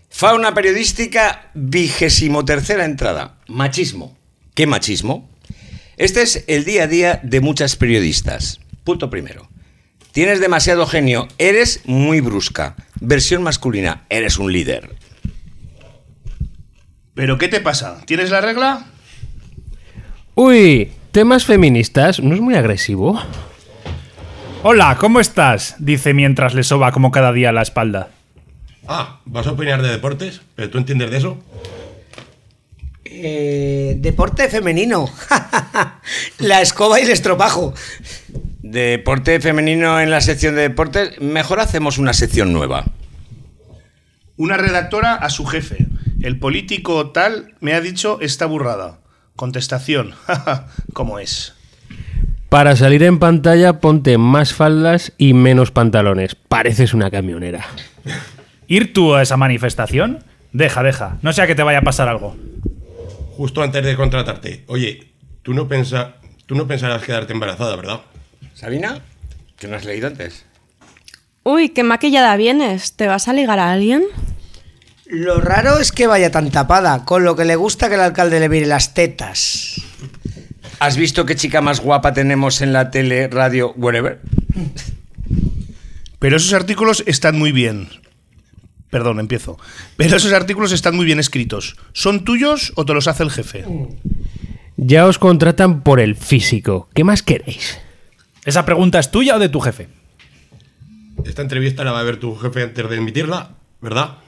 Fauna 0.08 0.54
periodística, 0.54 1.50
vigésimo 1.52 2.42
tercera 2.46 2.86
entrada. 2.86 3.34
Machismo. 3.48 4.16
¿Qué 4.54 4.66
machismo? 4.66 5.28
Este 5.98 6.22
es 6.22 6.44
el 6.46 6.64
día 6.64 6.84
a 6.84 6.86
día 6.86 7.20
de 7.22 7.42
muchas 7.42 7.76
periodistas. 7.76 8.60
Punto 8.82 9.10
primero. 9.10 9.46
Tienes 10.12 10.40
demasiado 10.40 10.86
genio, 10.86 11.28
eres 11.36 11.82
muy 11.84 12.22
brusca. 12.22 12.76
Versión 12.98 13.42
masculina, 13.42 14.04
eres 14.08 14.38
un 14.38 14.50
líder. 14.50 14.94
¿Pero 17.12 17.36
qué 17.36 17.48
te 17.48 17.60
pasa? 17.60 18.00
¿Tienes 18.06 18.30
la 18.30 18.40
regla? 18.40 18.86
Uy, 20.38 20.92
temas 21.12 21.46
feministas, 21.46 22.20
¿no 22.20 22.34
es 22.34 22.42
muy 22.42 22.56
agresivo? 22.56 23.18
Hola, 24.62 24.98
¿cómo 25.00 25.18
estás? 25.18 25.76
Dice 25.78 26.12
mientras 26.12 26.52
le 26.52 26.62
soba 26.62 26.92
como 26.92 27.10
cada 27.10 27.32
día 27.32 27.52
la 27.52 27.62
espalda. 27.62 28.10
Ah, 28.86 29.20
¿vas 29.24 29.46
a 29.46 29.52
opinar 29.52 29.80
de 29.80 29.88
deportes? 29.88 30.42
¿Pero 30.54 30.68
tú 30.68 30.76
entiendes 30.76 31.10
de 31.10 31.16
eso? 31.16 31.38
Eh, 33.06 33.96
deporte 33.96 34.50
femenino. 34.50 35.08
la 36.38 36.60
escoba 36.60 37.00
y 37.00 37.04
el 37.04 37.12
estropajo. 37.12 37.72
Deporte 38.60 39.40
femenino 39.40 39.98
en 40.02 40.10
la 40.10 40.20
sección 40.20 40.54
de 40.54 40.68
deportes, 40.68 41.18
mejor 41.18 41.60
hacemos 41.60 41.96
una 41.96 42.12
sección 42.12 42.52
nueva. 42.52 42.84
Una 44.36 44.58
redactora 44.58 45.14
a 45.14 45.30
su 45.30 45.46
jefe. 45.46 45.86
El 46.20 46.38
político 46.38 47.10
tal 47.12 47.54
me 47.60 47.72
ha 47.72 47.80
dicho 47.80 48.18
esta 48.20 48.44
burrada. 48.44 48.98
Contestación. 49.36 50.14
¿Cómo 50.92 51.18
es? 51.18 51.54
Para 52.48 52.74
salir 52.76 53.02
en 53.02 53.18
pantalla 53.18 53.80
ponte 53.80 54.18
más 54.18 54.52
faldas 54.52 55.12
y 55.18 55.34
menos 55.34 55.70
pantalones. 55.70 56.34
Pareces 56.34 56.94
una 56.94 57.10
camionera. 57.10 57.66
¿Ir 58.66 58.92
tú 58.92 59.14
a 59.14 59.22
esa 59.22 59.36
manifestación? 59.36 60.24
Deja, 60.52 60.82
deja. 60.82 61.18
No 61.22 61.32
sea 61.32 61.46
que 61.46 61.54
te 61.54 61.62
vaya 61.62 61.78
a 61.78 61.82
pasar 61.82 62.08
algo. 62.08 62.36
Justo 63.36 63.62
antes 63.62 63.84
de 63.84 63.94
contratarte. 63.94 64.64
Oye, 64.68 65.12
tú 65.42 65.54
no, 65.54 65.68
pensa, 65.68 66.14
tú 66.46 66.54
no 66.54 66.66
pensarás 66.66 67.02
quedarte 67.02 67.32
embarazada, 67.32 67.76
¿verdad? 67.76 68.00
¿Sabina? 68.54 69.00
¿Que 69.58 69.68
no 69.68 69.76
has 69.76 69.84
leído 69.84 70.06
antes? 70.06 70.46
Uy, 71.42 71.68
qué 71.68 71.82
maquillada 71.82 72.36
vienes. 72.36 72.94
¿Te 72.94 73.06
vas 73.06 73.28
a 73.28 73.32
ligar 73.32 73.58
a 73.58 73.72
alguien? 73.72 74.02
Lo 75.08 75.40
raro 75.40 75.78
es 75.78 75.92
que 75.92 76.06
vaya 76.06 76.30
tan 76.30 76.50
tapada, 76.50 77.04
con 77.04 77.24
lo 77.24 77.36
que 77.36 77.44
le 77.44 77.56
gusta 77.56 77.88
que 77.88 77.94
el 77.94 78.00
alcalde 78.00 78.40
le 78.40 78.48
mire 78.48 78.66
las 78.66 78.92
tetas. 78.92 79.80
¿Has 80.80 80.96
visto 80.96 81.24
qué 81.24 81.36
chica 81.36 81.60
más 81.60 81.80
guapa 81.80 82.12
tenemos 82.12 82.60
en 82.60 82.72
la 82.72 82.90
tele, 82.90 83.28
radio, 83.28 83.72
wherever? 83.76 84.20
Pero 86.18 86.36
esos 86.36 86.52
artículos 86.52 87.04
están 87.06 87.38
muy 87.38 87.52
bien. 87.52 87.88
Perdón, 88.90 89.20
empiezo. 89.20 89.58
Pero 89.96 90.16
esos 90.16 90.32
artículos 90.32 90.72
están 90.72 90.96
muy 90.96 91.06
bien 91.06 91.20
escritos. 91.20 91.76
¿Son 91.92 92.24
tuyos 92.24 92.72
o 92.76 92.84
te 92.84 92.94
los 92.94 93.06
hace 93.08 93.22
el 93.22 93.30
jefe? 93.30 93.64
Ya 94.76 95.06
os 95.06 95.18
contratan 95.18 95.82
por 95.82 96.00
el 96.00 96.16
físico. 96.16 96.88
¿Qué 96.94 97.04
más 97.04 97.22
queréis? 97.22 97.78
¿Esa 98.44 98.64
pregunta 98.64 98.98
es 98.98 99.10
tuya 99.10 99.36
o 99.36 99.38
de 99.38 99.48
tu 99.48 99.60
jefe? 99.60 99.88
Esta 101.24 101.42
entrevista 101.42 101.84
la 101.84 101.92
va 101.92 102.00
a 102.00 102.04
ver 102.04 102.18
tu 102.18 102.36
jefe 102.36 102.62
antes 102.62 102.88
de 102.88 102.96
emitirla, 102.96 103.50
¿verdad? 103.80 104.18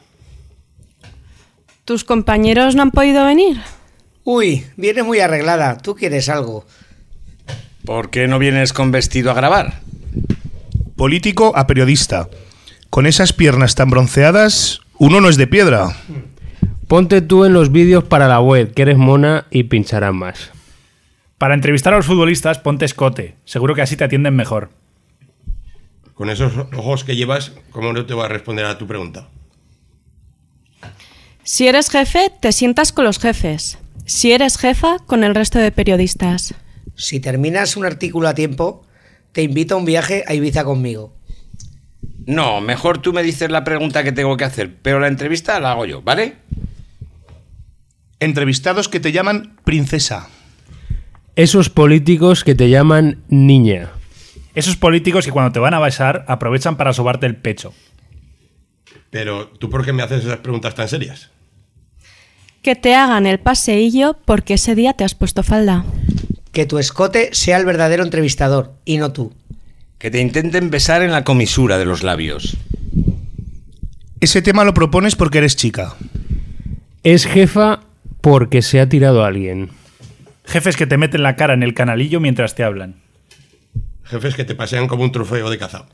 ¿Tus 1.89 2.05
compañeros 2.05 2.75
no 2.75 2.83
han 2.83 2.91
podido 2.91 3.25
venir? 3.25 3.63
Uy, 4.23 4.67
viene 4.77 5.03
muy 5.03 5.21
arreglada. 5.21 5.79
¿Tú 5.79 5.95
quieres 5.95 6.29
algo? 6.29 6.67
¿Por 7.87 8.11
qué 8.11 8.29
no 8.29 8.39
vienes 8.39 8.75
con 8.75 8.91
vestido 8.91 9.31
a 9.31 9.35
grabar? 9.35 9.81
Político 10.97 11.57
a 11.57 11.67
periodista. 11.67 12.29
Con 12.91 13.07
esas 13.07 13.33
piernas 13.33 13.75
tan 13.75 13.89
bronceadas, 13.89 14.83
uno 14.99 15.23
no 15.23 15.31
es 15.31 15.39
de 15.39 15.47
piedra. 15.47 15.97
Ponte 16.89 17.23
tú 17.23 17.47
en 17.47 17.55
los 17.55 17.73
vídeos 17.73 18.05
para 18.05 18.29
la 18.29 18.43
web, 18.43 18.75
que 18.75 18.83
eres 18.83 18.99
mona 18.99 19.47
y 19.51 19.63
pincharán 19.63 20.15
más. 20.15 20.51
Para 21.39 21.55
entrevistar 21.55 21.95
a 21.95 21.97
los 21.97 22.05
futbolistas, 22.05 22.59
ponte 22.59 22.85
escote. 22.85 23.37
Seguro 23.47 23.75
que 23.75 23.81
así 23.81 23.97
te 23.97 24.05
atienden 24.05 24.37
mejor. 24.37 24.69
Con 26.13 26.29
esos 26.29 26.53
ojos 26.77 27.05
que 27.05 27.17
llevas, 27.17 27.53
¿cómo 27.71 27.95
no 27.95 28.05
te 28.05 28.13
voy 28.13 28.27
a 28.27 28.29
responder 28.29 28.67
a 28.67 28.77
tu 28.77 28.87
pregunta? 28.87 29.29
Si 31.51 31.67
eres 31.67 31.89
jefe, 31.89 32.31
te 32.41 32.53
sientas 32.53 32.93
con 32.93 33.07
los 33.07 33.19
jefes. 33.19 33.79
Si 34.05 34.33
eres 34.33 34.59
jefa, 34.59 34.99
con 35.07 35.25
el 35.25 35.35
resto 35.35 35.59
de 35.59 35.73
periodistas. 35.73 36.55
Si 36.95 37.21
terminas 37.21 37.75
un 37.75 37.87
artículo 37.87 38.29
a 38.29 38.35
tiempo, 38.35 38.85
te 39.33 39.41
invito 39.41 39.75
a 39.75 39.79
un 39.79 39.87
viaje 39.87 40.25
a 40.27 40.35
Ibiza 40.35 40.65
conmigo. 40.65 41.17
No, 42.27 42.61
mejor 42.61 42.99
tú 42.99 43.15
me 43.15 43.23
dices 43.23 43.51
la 43.51 43.65
pregunta 43.65 44.05
que 44.05 44.13
tengo 44.13 44.37
que 44.37 44.45
hacer, 44.45 44.77
pero 44.83 45.01
la 45.01 45.09
entrevista 45.09 45.59
la 45.59 45.71
hago 45.71 45.87
yo, 45.87 46.03
¿vale? 46.03 46.37
Entrevistados 48.21 48.91
que 48.91 49.01
te 49.01 49.13
llaman 49.13 49.57
princesa. 49.65 50.29
Esos 51.35 51.71
políticos 51.71 52.45
que 52.45 52.57
te 52.57 52.69
llaman 52.69 53.23
niña. 53.29 53.93
Esos 54.55 54.77
políticos 54.77 55.25
que 55.25 55.33
cuando 55.33 55.53
te 55.53 55.61
van 55.61 55.73
a 55.73 55.81
besar 55.81 56.27
aprovechan 56.29 56.77
para 56.77 56.93
sobarte 56.93 57.25
el 57.25 57.37
pecho. 57.37 57.73
Pero, 59.09 59.49
¿tú 59.49 59.71
por 59.71 59.87
qué 59.87 59.95
me 59.95 60.03
haces 60.03 60.27
esas 60.27 60.41
preguntas 60.41 60.75
tan 60.75 60.91
serias? 60.91 61.31
Que 62.63 62.75
te 62.75 62.95
hagan 62.95 63.27
el 63.27 63.39
paseillo 63.39 64.17
porque 64.25 64.55
ese 64.55 64.75
día 64.75 64.93
te 64.93 65.05
has 65.05 65.15
puesto 65.15 65.43
falda. 65.43 65.85
Que 66.53 66.67
tu 66.67 66.79
escote 66.79 67.31
sea 67.33 67.57
el 67.57 67.65
verdadero 67.65 68.03
entrevistador 68.03 68.75
y 68.85 68.99
no 68.99 69.13
tú. 69.13 69.33
Que 69.99 70.11
te 70.11 70.21
intenten 70.21 70.71
besar 70.71 71.03
en 71.03 71.13
la 71.13 71.25
comisura 71.25 71.79
de 71.79 71.85
los 71.85 72.03
labios. 72.03 72.57
Ese 74.21 74.43
tema 74.43 74.65
lo 74.65 74.75
propones 74.75 75.15
porque 75.15 75.39
eres 75.39 75.57
chica. 75.57 75.95
Es 77.05 77.27
jefa 77.27 77.81
porque 78.21 78.63
se 78.63 78.81
ha 78.81 78.89
tirado 78.89 79.25
a 79.25 79.29
alguien. 79.29 79.71
Jefes 80.45 80.77
que 80.77 80.87
te 80.87 80.97
meten 80.97 81.23
la 81.23 81.37
cara 81.37 81.55
en 81.55 81.63
el 81.63 81.75
canalillo 81.75 82.21
mientras 82.21 82.55
te 82.55 82.65
hablan. 82.65 82.97
Jefes 84.05 84.35
que 84.35 84.45
te 84.45 84.55
pasean 84.55 84.89
como 84.89 85.05
un 85.05 85.13
trofeo 85.13 85.51
de 85.51 85.59
cazado. 85.59 85.87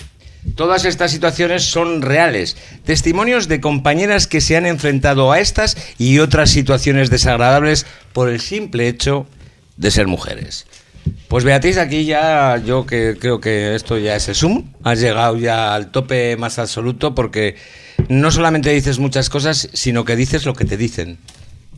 Todas 0.57 0.85
estas 0.85 1.11
situaciones 1.11 1.65
son 1.65 2.03
reales, 2.03 2.57
testimonios 2.85 3.49
de 3.49 3.61
compañeras 3.61 4.29
que 4.29 4.41
se 4.41 4.57
han 4.57 4.66
enfrentado 4.66 5.33
a 5.33 5.41
estas 5.41 5.77
y 5.99 6.21
otras 6.21 6.51
situaciones 6.51 7.11
desagradables 7.11 7.87
por 8.12 8.29
el 8.29 8.41
simple 8.41 8.87
hecho 8.87 9.27
de 9.77 9.91
ser 9.91 10.07
mujeres. 10.07 10.66
Pues 11.29 11.45
Beatriz, 11.45 11.79
aquí 11.79 12.05
ya 12.05 12.57
yo 12.65 12.87
que 12.87 13.16
creo 13.19 13.41
que 13.41 13.75
esto 13.75 13.99
ya 13.99 14.15
es 14.15 14.29
el 14.29 14.35
zoom, 14.35 14.73
has 14.85 15.01
llegado 15.01 15.37
ya 15.37 15.75
al 15.75 15.91
tope 15.91 16.37
más 16.37 16.59
absoluto 16.59 17.15
porque 17.15 17.57
no 18.09 18.31
solamente 18.31 18.71
dices 18.71 18.99
muchas 18.99 19.29
cosas, 19.31 19.69
sino 19.73 20.05
que 20.05 20.16
dices 20.16 20.47
lo 20.47 20.55
que 20.55 20.65
te 20.65 20.77
dicen. 20.77 21.19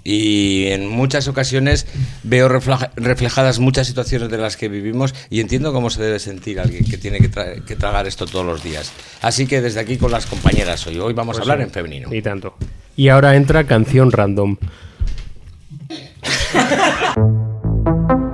Y 0.08 0.68
en 0.68 0.86
muchas 0.86 1.26
ocasiones 1.26 1.84
veo 2.22 2.48
refleja- 2.48 2.92
reflejadas 2.94 3.58
muchas 3.58 3.88
situaciones 3.88 4.28
de 4.30 4.38
las 4.38 4.56
que 4.56 4.68
vivimos 4.68 5.12
y 5.30 5.40
entiendo 5.40 5.72
cómo 5.72 5.90
se 5.90 6.00
debe 6.00 6.20
sentir 6.20 6.60
alguien 6.60 6.84
que 6.84 6.96
tiene 6.96 7.18
que, 7.18 7.28
tra- 7.28 7.64
que 7.64 7.74
tragar 7.74 8.06
esto 8.06 8.24
todos 8.24 8.46
los 8.46 8.62
días. 8.62 8.92
Así 9.20 9.48
que 9.48 9.60
desde 9.60 9.80
aquí 9.80 9.96
con 9.96 10.12
las 10.12 10.26
compañeras 10.26 10.86
hoy, 10.86 11.00
hoy 11.00 11.12
vamos 11.12 11.36
a 11.36 11.40
Pues 11.40 11.50
hablar 11.50 11.58
sí. 11.58 11.64
en 11.64 11.70
femenino. 11.72 12.14
Y 12.14 12.22
tanto. 12.22 12.54
Y 12.96 13.08
ahora 13.08 13.34
entra 13.34 13.64
canción 13.64 14.12
random. 14.12 14.56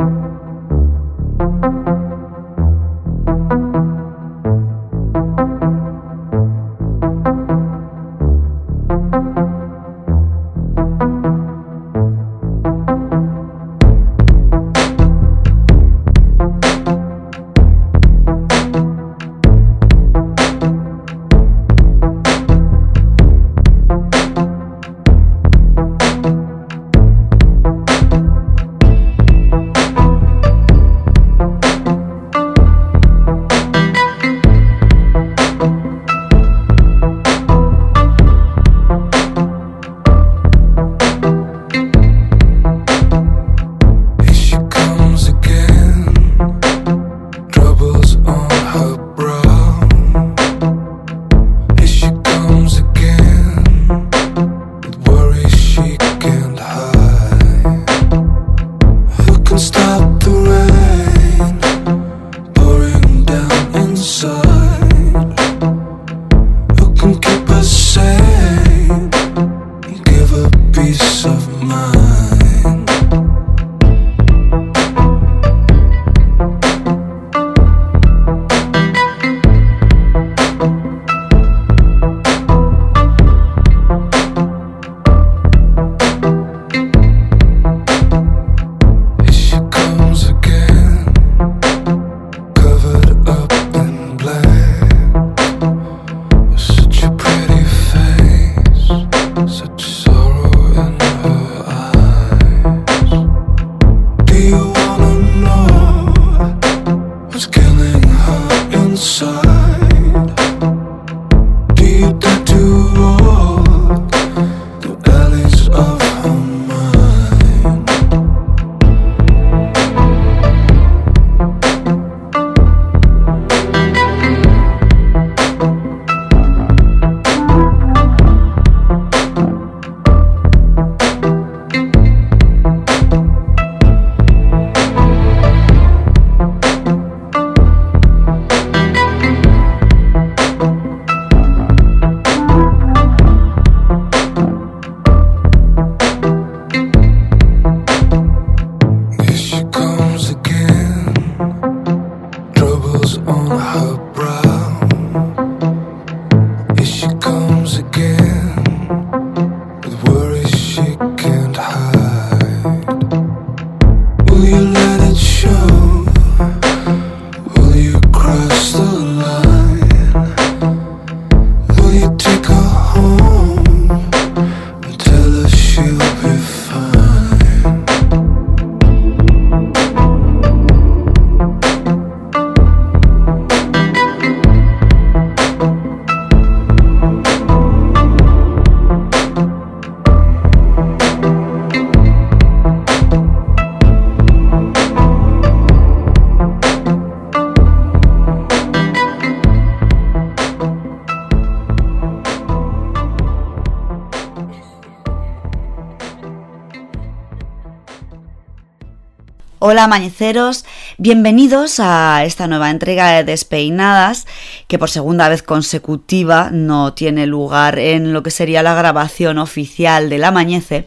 Hola 209.72 209.88
mañeceros, 209.88 210.66
bienvenidos 210.98 211.80
a 211.80 212.24
esta 212.26 212.46
nueva 212.46 212.68
entrega 212.68 213.10
de 213.12 213.24
Despeinadas, 213.24 214.26
que 214.68 214.78
por 214.78 214.90
segunda 214.90 215.30
vez 215.30 215.42
consecutiva 215.42 216.50
no 216.52 216.92
tiene 216.92 217.26
lugar 217.26 217.78
en 217.78 218.12
lo 218.12 218.22
que 218.22 218.30
sería 218.30 218.62
la 218.62 218.74
grabación 218.74 219.38
oficial 219.38 220.10
del 220.10 220.24
Amañece. 220.24 220.84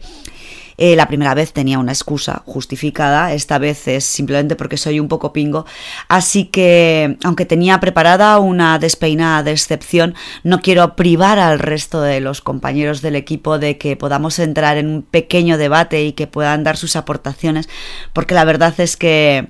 Eh, 0.78 0.96
la 0.96 1.08
primera 1.08 1.34
vez 1.34 1.52
tenía 1.52 1.78
una 1.78 1.92
excusa 1.92 2.42
justificada, 2.46 3.32
esta 3.32 3.58
vez 3.58 3.88
es 3.88 4.04
simplemente 4.04 4.56
porque 4.56 4.76
soy 4.76 5.00
un 5.00 5.08
poco 5.08 5.32
pingo. 5.32 5.66
Así 6.08 6.44
que, 6.44 7.16
aunque 7.24 7.46
tenía 7.46 7.80
preparada 7.80 8.38
una 8.38 8.78
despeinada 8.78 9.42
de 9.42 9.52
excepción, 9.52 10.14
no 10.42 10.60
quiero 10.60 10.96
privar 10.96 11.38
al 11.38 11.58
resto 11.58 12.00
de 12.02 12.20
los 12.20 12.40
compañeros 12.40 13.02
del 13.02 13.16
equipo 13.16 13.58
de 13.58 13.78
que 13.78 13.96
podamos 13.96 14.38
entrar 14.38 14.76
en 14.76 14.88
un 14.88 15.02
pequeño 15.02 15.58
debate 15.58 16.04
y 16.04 16.12
que 16.12 16.26
puedan 16.26 16.64
dar 16.64 16.76
sus 16.76 16.96
aportaciones, 16.96 17.68
porque 18.12 18.34
la 18.34 18.44
verdad 18.44 18.78
es 18.78 18.96
que 18.96 19.48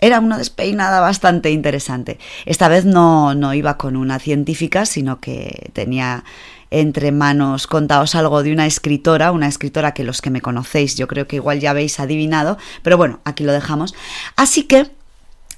era 0.00 0.20
una 0.20 0.36
despeinada 0.36 1.00
bastante 1.00 1.50
interesante. 1.50 2.18
Esta 2.44 2.68
vez 2.68 2.84
no, 2.84 3.34
no 3.34 3.54
iba 3.54 3.78
con 3.78 3.96
una 3.96 4.18
científica, 4.18 4.84
sino 4.84 5.20
que 5.20 5.70
tenía 5.72 6.24
entre 6.70 7.12
manos 7.12 7.66
contaos 7.66 8.14
algo 8.14 8.42
de 8.42 8.52
una 8.52 8.66
escritora, 8.66 9.32
una 9.32 9.48
escritora 9.48 9.94
que 9.94 10.04
los 10.04 10.20
que 10.20 10.30
me 10.30 10.40
conocéis 10.40 10.96
yo 10.96 11.06
creo 11.06 11.26
que 11.26 11.36
igual 11.36 11.60
ya 11.60 11.70
habéis 11.70 12.00
adivinado, 12.00 12.58
pero 12.82 12.96
bueno, 12.96 13.20
aquí 13.24 13.44
lo 13.44 13.52
dejamos. 13.52 13.94
Así 14.36 14.64
que 14.64 14.90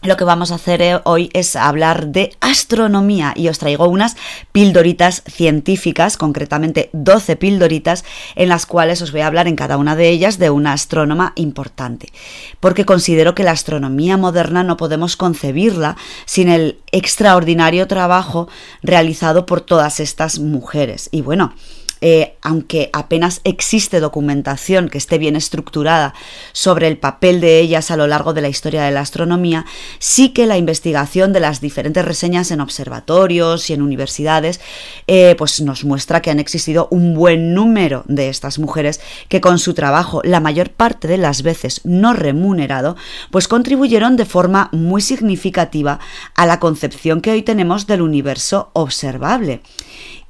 lo 0.02 0.16
que 0.16 0.24
vamos 0.24 0.52
a 0.52 0.56
hacer 0.56 0.80
eh, 0.80 1.00
hoy 1.04 1.28
es 1.32 1.56
hablar 1.56 2.08
de 2.08 2.36
astronomía 2.40 3.32
y 3.34 3.48
os 3.48 3.58
traigo 3.58 3.88
unas 3.88 4.16
pildoritas 4.52 5.24
científicas, 5.26 6.16
concretamente 6.16 6.88
12 6.92 7.34
pildoritas, 7.36 8.04
en 8.36 8.48
las 8.48 8.64
cuales 8.64 9.02
os 9.02 9.10
voy 9.10 9.22
a 9.22 9.26
hablar 9.26 9.48
en 9.48 9.56
cada 9.56 9.76
una 9.76 9.96
de 9.96 10.08
ellas 10.08 10.38
de 10.38 10.50
una 10.50 10.72
astrónoma 10.72 11.32
importante, 11.34 12.12
porque 12.60 12.84
considero 12.84 13.34
que 13.34 13.42
la 13.42 13.50
astronomía 13.50 14.16
moderna 14.16 14.62
no 14.62 14.76
podemos 14.76 15.16
concebirla 15.16 15.96
sin 16.26 16.48
el 16.48 16.78
extraordinario 16.92 17.88
trabajo 17.88 18.48
realizado 18.82 19.46
por 19.46 19.60
todas 19.60 19.98
estas 19.98 20.38
mujeres. 20.38 21.08
Y 21.10 21.22
bueno, 21.22 21.54
eh, 22.00 22.36
aunque 22.42 22.90
apenas 22.92 23.40
existe 23.44 24.00
documentación 24.00 24.88
que 24.88 24.98
esté 24.98 25.18
bien 25.18 25.36
estructurada 25.36 26.14
sobre 26.52 26.88
el 26.88 26.98
papel 26.98 27.40
de 27.40 27.60
ellas 27.60 27.90
a 27.90 27.96
lo 27.96 28.06
largo 28.06 28.34
de 28.34 28.42
la 28.42 28.48
historia 28.48 28.84
de 28.84 28.90
la 28.90 29.00
astronomía, 29.00 29.66
sí 29.98 30.30
que 30.30 30.46
la 30.46 30.58
investigación 30.58 31.32
de 31.32 31.40
las 31.40 31.60
diferentes 31.60 32.04
reseñas 32.04 32.50
en 32.50 32.60
observatorios 32.60 33.70
y 33.70 33.72
en 33.72 33.82
universidades 33.82 34.60
eh, 35.06 35.34
pues 35.38 35.60
nos 35.60 35.84
muestra 35.84 36.22
que 36.22 36.30
han 36.30 36.40
existido 36.40 36.88
un 36.90 37.14
buen 37.14 37.54
número 37.54 38.04
de 38.06 38.28
estas 38.28 38.58
mujeres 38.58 39.00
que 39.28 39.40
con 39.40 39.58
su 39.58 39.74
trabajo, 39.74 40.20
la 40.24 40.40
mayor 40.40 40.70
parte 40.70 41.08
de 41.08 41.18
las 41.18 41.42
veces 41.42 41.80
no 41.84 42.12
remunerado, 42.12 42.96
pues 43.30 43.48
contribuyeron 43.48 44.16
de 44.16 44.24
forma 44.24 44.68
muy 44.72 45.00
significativa 45.00 45.98
a 46.34 46.46
la 46.46 46.60
concepción 46.60 47.20
que 47.20 47.30
hoy 47.30 47.42
tenemos 47.42 47.86
del 47.86 48.02
universo 48.02 48.70
observable. 48.72 49.60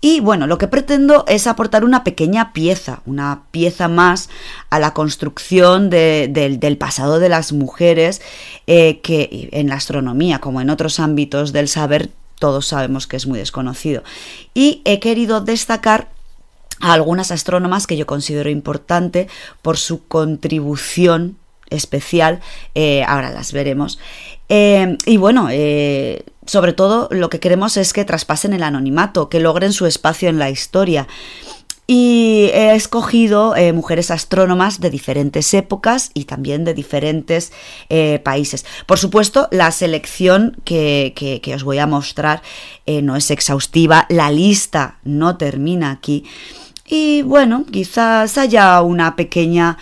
Y 0.01 0.21
bueno, 0.21 0.47
lo 0.47 0.59
que 0.59 0.69
pretendo 0.69 1.25
es 1.27 1.49
aportar 1.49 1.85
una 1.85 2.05
pequeña 2.05 2.53
pieza, 2.53 3.03
una 3.05 3.43
pieza 3.51 3.89
más 3.89 4.29
a 4.71 4.79
la 4.79 4.95
construcción 4.95 5.91
de- 5.91 6.29
del- 6.31 6.79
pasado 6.79 7.19
de 7.19 7.29
las 7.29 7.53
mujeres, 7.53 8.21
eh, 8.69 9.01
que 9.01 9.49
en 9.53 9.69
la 9.69 9.75
astronomía, 9.75 10.39
como 10.39 10.61
en 10.61 10.71
otros 10.71 11.01
ámbitos 11.01 11.53
del 11.53 11.67
saber, 11.67 12.11
todos 12.39 12.67
sabemos 12.69 13.09
que 13.09 13.17
es 13.17 13.27
muy 13.27 13.41
desconocido. 13.41 14.05
Y 14.55 14.83
he 14.85 15.01
querido 15.01 15.41
destacar 15.41 16.09
a 16.81 16.93
algunas 16.93 17.33
astrónomas 17.33 17.89
que 17.89 17.97
yo 17.97 18.07
considero 18.07 18.51
importante 18.51 19.27
por 19.63 19.77
su 19.79 20.07
contribución 20.07 21.37
especial, 21.71 22.41
eh, 22.77 23.03
ahora 23.03 23.31
las 23.31 23.53
veremos. 23.53 23.99
Eh, 24.49 24.97
y 25.05 25.17
bueno, 25.17 25.49
sobre 26.49 26.73
todo 26.73 27.09
lo 27.13 27.29
que 27.31 27.41
queremos 27.41 27.77
es 27.77 27.93
que 27.93 28.05
traspasen 28.05 28.55
el 28.55 28.63
anonimato, 28.63 29.29
que 29.29 29.39
logren 29.39 29.73
su 29.73 29.85
espacio 29.87 30.29
en 30.29 30.39
la 30.39 30.49
historia. 30.51 31.07
Y 31.91 32.51
he 32.53 32.75
escogido 32.75 33.57
eh, 33.57 33.73
mujeres 33.73 34.11
astrónomas 34.11 34.79
de 34.81 34.91
diferentes 34.91 35.55
épocas 35.55 36.11
y 36.13 36.25
también 36.25 36.65
de 36.65 36.75
diferentes 36.75 37.51
eh, 37.89 38.19
países. 38.23 38.67
Por 38.85 38.99
supuesto, 38.99 39.49
la 39.51 39.71
selección 39.73 40.57
que, 40.65 41.15
que- 41.15 41.55
os 41.55 41.65
voy 41.65 41.79
a 41.79 41.87
mostrar 41.87 42.43
eh, 42.85 43.01
no 43.01 43.17
es 43.17 43.31
exhaustiva, 43.31 44.05
la 44.11 44.31
lista 44.31 44.99
no 45.05 45.39
termina 45.39 45.91
aquí. 45.91 46.25
Y 46.91 47.23
bueno, 47.23 47.65
quizás 47.71 48.37
haya 48.39 48.81
una 48.83 49.17
pequeña 49.17 49.77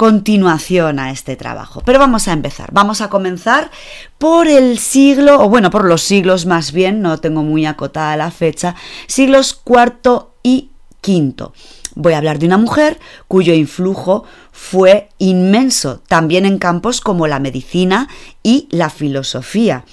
continuación 0.00 0.98
a 0.98 1.10
este 1.10 1.36
trabajo. 1.36 1.82
Pero 1.84 1.98
vamos 1.98 2.26
a 2.26 2.32
empezar. 2.32 2.70
Vamos 2.72 3.02
a 3.02 3.10
comenzar 3.10 3.70
por 4.16 4.48
el 4.48 4.78
siglo, 4.78 5.44
o 5.44 5.50
bueno, 5.50 5.68
por 5.68 5.84
los 5.84 6.00
siglos 6.00 6.46
más 6.46 6.72
bien, 6.72 7.02
no 7.02 7.18
tengo 7.18 7.42
muy 7.42 7.66
acotada 7.66 8.16
la 8.16 8.30
fecha, 8.30 8.74
siglos 9.06 9.52
cuarto 9.52 10.32
y 10.42 10.70
quinto. 11.02 11.52
Voy 11.96 12.14
a 12.14 12.16
hablar 12.16 12.38
de 12.38 12.46
una 12.46 12.56
mujer 12.56 12.98
cuyo 13.28 13.52
influjo 13.52 14.24
fue 14.52 15.10
inmenso, 15.18 16.00
también 16.08 16.46
en 16.46 16.56
campos 16.56 17.02
como 17.02 17.26
la 17.26 17.38
medicina 17.38 18.08
y 18.42 18.68
la 18.70 18.88
filosofía, 18.88 19.84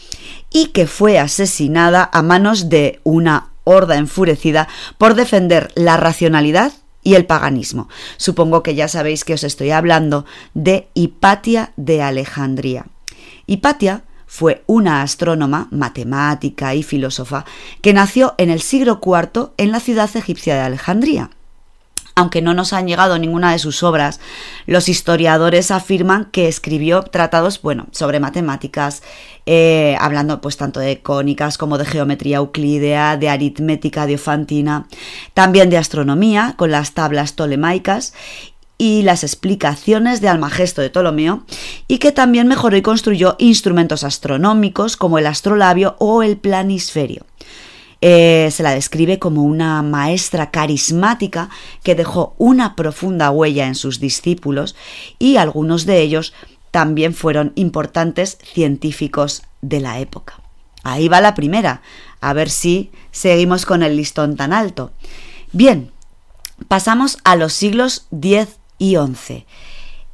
y 0.54 0.68
que 0.68 0.88
fue 0.88 1.20
asesinada 1.20 2.10
a 2.14 2.22
manos 2.22 2.70
de 2.70 3.02
una 3.04 3.50
horda 3.66 3.98
enfurecida 3.98 4.70
por 4.98 5.16
defender 5.16 5.70
la 5.76 5.98
racionalidad 5.98 6.72
y 7.08 7.16
el 7.16 7.26
paganismo. 7.26 7.88
Supongo 8.18 8.64
que 8.64 8.76
ya 8.76 8.90
sabéis 8.90 9.24
que 9.24 9.34
os 9.34 9.46
estoy 9.46 9.72
hablando 9.72 10.26
de 10.54 10.90
Hipatia 10.94 11.72
de 11.78 12.02
Alejandría. 12.02 12.88
Hipatia 13.46 14.04
fue 14.26 14.66
una 14.68 15.04
astrónoma, 15.04 15.70
matemática 15.72 16.76
y 16.76 16.84
filósofa 16.84 17.46
que 17.82 17.94
nació 17.94 18.36
en 18.38 18.50
el 18.50 18.60
siglo 18.60 19.00
IV 19.02 19.52
en 19.56 19.72
la 19.72 19.80
ciudad 19.80 20.10
egipcia 20.18 20.56
de 20.56 20.60
Alejandría. 20.60 21.30
Aunque 22.18 22.42
no 22.42 22.56
nos 22.56 22.74
han 22.74 22.88
llegado 22.88 23.20
ninguna 23.20 23.52
de 23.52 23.60
sus 23.60 23.84
obras, 23.84 24.20
los 24.66 24.90
historiadores 24.90 25.70
afirman 25.70 26.26
que 26.32 26.48
escribió 26.48 27.04
tratados, 27.04 27.62
bueno, 27.62 27.86
sobre 27.92 28.20
matemáticas, 28.20 29.04
eh, 29.46 29.96
hablando 30.00 30.42
pues 30.42 30.58
tanto 30.58 30.80
de 30.80 31.00
cónicas 31.00 31.60
como 31.60 31.78
de 31.78 31.86
geometría 31.86 32.38
euclídea, 32.38 33.18
de 33.18 33.30
aritmética 33.30 34.08
diofantina, 34.08 34.88
también 35.36 35.70
de 35.70 35.78
astronomía 35.78 36.56
con 36.58 36.72
las 36.72 36.96
tablas 36.96 37.36
tolemaicas 37.36 38.16
y 38.80 39.04
las 39.04 39.24
explicaciones 39.24 40.20
de 40.20 40.30
Almagesto 40.30 40.82
de 40.82 40.90
Ptolomeo, 40.90 41.44
y 41.88 42.00
que 42.00 42.12
también 42.12 42.48
mejoró 42.48 42.78
y 42.78 42.82
construyó 42.82 43.36
instrumentos 43.38 44.04
astronómicos 44.04 44.98
como 44.98 45.20
el 45.20 45.28
astrolabio 45.28 45.96
o 46.00 46.24
el 46.24 46.38
planisferio. 46.38 47.28
Eh, 48.10 48.52
se 48.52 48.64
la 48.64 48.74
describe 48.74 49.20
como 49.20 49.44
una 49.44 49.82
maestra 49.82 50.50
carismática 50.50 51.50
que 51.84 51.94
dejó 51.94 52.36
una 52.38 52.74
profunda 52.74 53.32
huella 53.32 53.68
en 53.68 53.76
sus 53.76 54.00
discípulos 54.00 54.78
y 55.20 55.36
algunos 55.36 55.86
de 55.86 56.00
ellos 56.00 56.34
también 56.72 57.14
fueron 57.14 57.52
importantes 57.56 58.38
científicos 58.42 59.44
de 59.62 59.82
la 59.82 60.00
época. 60.00 60.40
Ahí 60.84 61.10
va 61.10 61.20
la 61.20 61.36
primera, 61.36 61.82
a 62.22 62.32
ver 62.32 62.50
si 62.50 62.92
seguimos 63.12 63.66
con 63.66 63.84
el 63.84 63.98
listón 63.98 64.38
tan 64.38 64.54
alto. 64.54 64.94
Bien, 65.52 65.92
pasamos 66.70 67.18
a 67.26 67.36
los 67.36 67.52
siglos 67.52 68.08
X 68.14 68.58
y 68.78 68.96
XI. 68.96 69.46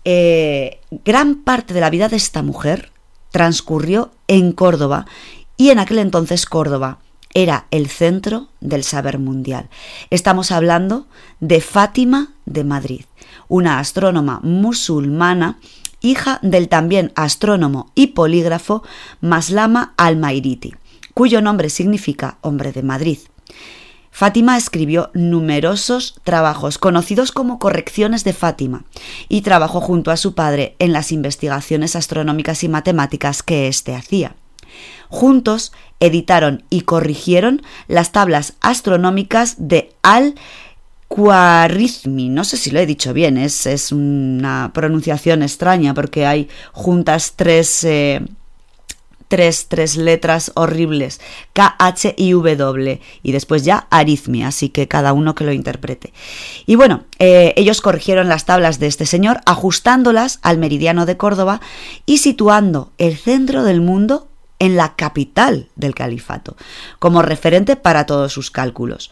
Eh, 0.03 0.79
gran 1.05 1.43
parte 1.43 1.75
de 1.75 1.81
la 1.81 1.91
vida 1.91 2.09
de 2.09 2.15
esta 2.15 2.41
mujer 2.41 2.91
transcurrió 3.29 4.09
en 4.27 4.51
Córdoba 4.51 5.05
y 5.57 5.69
en 5.69 5.77
aquel 5.77 5.99
entonces 5.99 6.47
Córdoba 6.47 6.97
era 7.33 7.67
el 7.71 7.87
centro 7.87 8.49
del 8.61 8.83
saber 8.83 9.19
mundial. 9.19 9.69
Estamos 10.09 10.51
hablando 10.51 11.07
de 11.39 11.61
Fátima 11.61 12.33
de 12.45 12.63
Madrid, 12.63 13.05
una 13.47 13.79
astrónoma 13.79 14.39
musulmana, 14.43 15.59
hija 16.01 16.39
del 16.41 16.69
también 16.69 17.11
astrónomo 17.15 17.91
y 17.95 18.07
polígrafo 18.07 18.83
Maslama 19.21 19.93
al-Mairiti, 19.97 20.75
cuyo 21.13 21.41
nombre 21.41 21.69
significa 21.69 22.37
hombre 22.41 22.71
de 22.71 22.83
Madrid. 22.83 23.19
Fátima 24.11 24.57
escribió 24.57 25.09
numerosos 25.15 26.19
trabajos 26.23 26.77
conocidos 26.77 27.31
como 27.31 27.57
correcciones 27.57 28.23
de 28.23 28.33
Fátima 28.33 28.85
y 29.27 29.41
trabajó 29.41 29.81
junto 29.81 30.11
a 30.11 30.17
su 30.17 30.35
padre 30.35 30.75
en 30.77 30.93
las 30.93 31.11
investigaciones 31.11 31.95
astronómicas 31.95 32.63
y 32.63 32.69
matemáticas 32.69 33.41
que 33.41 33.67
éste 33.67 33.95
hacía. 33.95 34.35
Juntos 35.13 35.73
editaron 35.99 36.63
y 36.71 36.81
corrigieron 36.81 37.61
las 37.87 38.11
tablas 38.11 38.53
astronómicas 38.61 39.57
de 39.59 39.91
al 40.01 40.33
Khwarizmi. 41.07 42.29
No 42.29 42.43
sé 42.43 42.57
si 42.57 42.71
lo 42.71 42.79
he 42.79 42.87
dicho 42.87 43.13
bien, 43.13 43.37
es, 43.37 43.91
una 43.91 44.71
pronunciación 44.73 45.43
extraña 45.43 45.93
porque 45.93 46.25
hay 46.25 46.49
juntas 46.71 47.33
tres, 47.35 47.83
eh, 47.83 48.21
tres, 49.27 49.67
tres 49.67 49.97
letras 49.97 50.51
horribles, 50.55 51.21
K, 51.53 51.75
H 51.77 52.15
y 52.17 52.31
W, 52.31 52.99
y 53.21 53.31
después 53.31 53.63
ya 53.63 53.85
arizmi, 53.91 54.43
así 54.43 54.69
que 54.69 54.87
cada 54.87 55.13
uno 55.13 55.35
que 55.35 55.43
lo 55.43 55.53
interprete. 55.53 56.11
Y 56.65 56.73
bueno, 56.73 57.03
eh, 57.19 57.53
ellos 57.55 57.81
corrigieron 57.81 58.29
las 58.29 58.45
tablas 58.45 58.79
de 58.79 58.87
este 58.87 59.05
señor, 59.05 59.41
ajustándolas 59.45 60.39
al 60.41 60.57
meridiano 60.57 61.05
de 61.05 61.17
Córdoba 61.17 61.61
y 62.07 62.17
situando 62.17 62.91
el 62.97 63.15
centro 63.15 63.63
del 63.63 63.79
mundo 63.79 64.27
en 64.63 64.77
la 64.77 64.95
capital 64.95 65.67
del 65.75 65.93
califato, 65.93 66.55
como 66.97 67.21
referente 67.21 67.75
para 67.75 68.05
todos 68.05 68.31
sus 68.31 68.49
cálculos. 68.49 69.11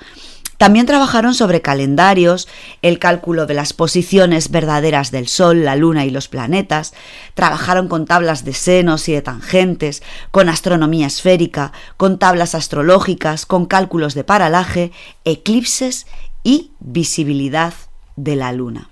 También 0.56 0.86
trabajaron 0.86 1.34
sobre 1.34 1.62
calendarios, 1.62 2.48
el 2.82 3.00
cálculo 3.00 3.48
de 3.48 3.54
las 3.54 3.74
posiciones 3.74 4.50
verdaderas 4.50 5.12
del 5.12 5.28
Sol, 5.28 5.66
la 5.66 5.76
Luna 5.76 6.06
y 6.06 6.10
los 6.10 6.30
planetas, 6.30 6.94
trabajaron 7.34 7.90
con 7.90 8.06
tablas 8.06 8.46
de 8.46 8.54
senos 8.54 9.10
y 9.10 9.14
de 9.14 9.22
tangentes, 9.22 10.04
con 10.30 10.48
astronomía 10.48 11.08
esférica, 11.08 11.74
con 11.98 12.18
tablas 12.18 12.56
astrológicas, 12.56 13.46
con 13.46 13.66
cálculos 13.66 14.14
de 14.14 14.24
paralaje, 14.24 14.94
eclipses 15.26 16.08
y 16.44 16.72
visibilidad 16.80 17.74
de 18.16 18.38
la 18.38 18.54
Luna. 18.54 18.90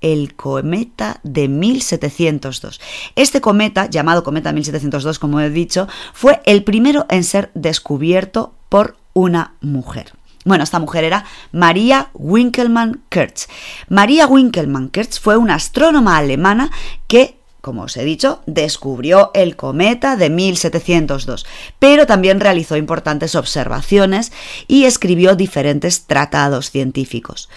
el 0.02 0.36
cometa 0.36 1.20
de 1.24 1.48
1702. 1.48 2.82
Este 3.16 3.42
cometa, 3.42 3.90
llamado 3.90 4.24
cometa 4.24 4.52
1702, 4.52 5.18
como 5.18 5.40
he 5.40 5.50
dicho, 5.50 5.88
fue 6.14 6.42
el 6.46 6.64
primero 6.64 7.08
en 7.10 7.24
ser 7.24 7.50
descubierto 7.54 8.54
por 8.70 8.98
una 9.14 9.54
mujer. 9.62 10.14
Bueno, 10.46 10.66
esta 10.66 10.80
mujer 10.80 11.06
era 11.06 11.24
María 11.54 12.10
Winkelmann-Kurtz. 12.14 13.48
María 13.88 14.28
Winkelmann-Kurtz 14.28 15.20
fue 15.20 15.38
una 15.38 15.56
astrónoma 15.56 16.18
alemana 16.18 16.70
que 17.08 17.38
como 17.64 17.84
os 17.84 17.96
he 17.96 18.04
dicho, 18.04 18.42
descubrió 18.46 19.32
el 19.34 19.56
cometa 19.56 20.18
de 20.18 20.30
1702, 20.30 21.46
pero 21.80 22.06
también 22.06 22.42
realizó 22.42 22.76
importantes 22.76 23.36
observaciones 23.36 24.34
y 24.68 24.84
escribió 24.84 25.38
diferentes 25.38 26.04
tratados 26.04 26.72
científicos. 26.72 27.48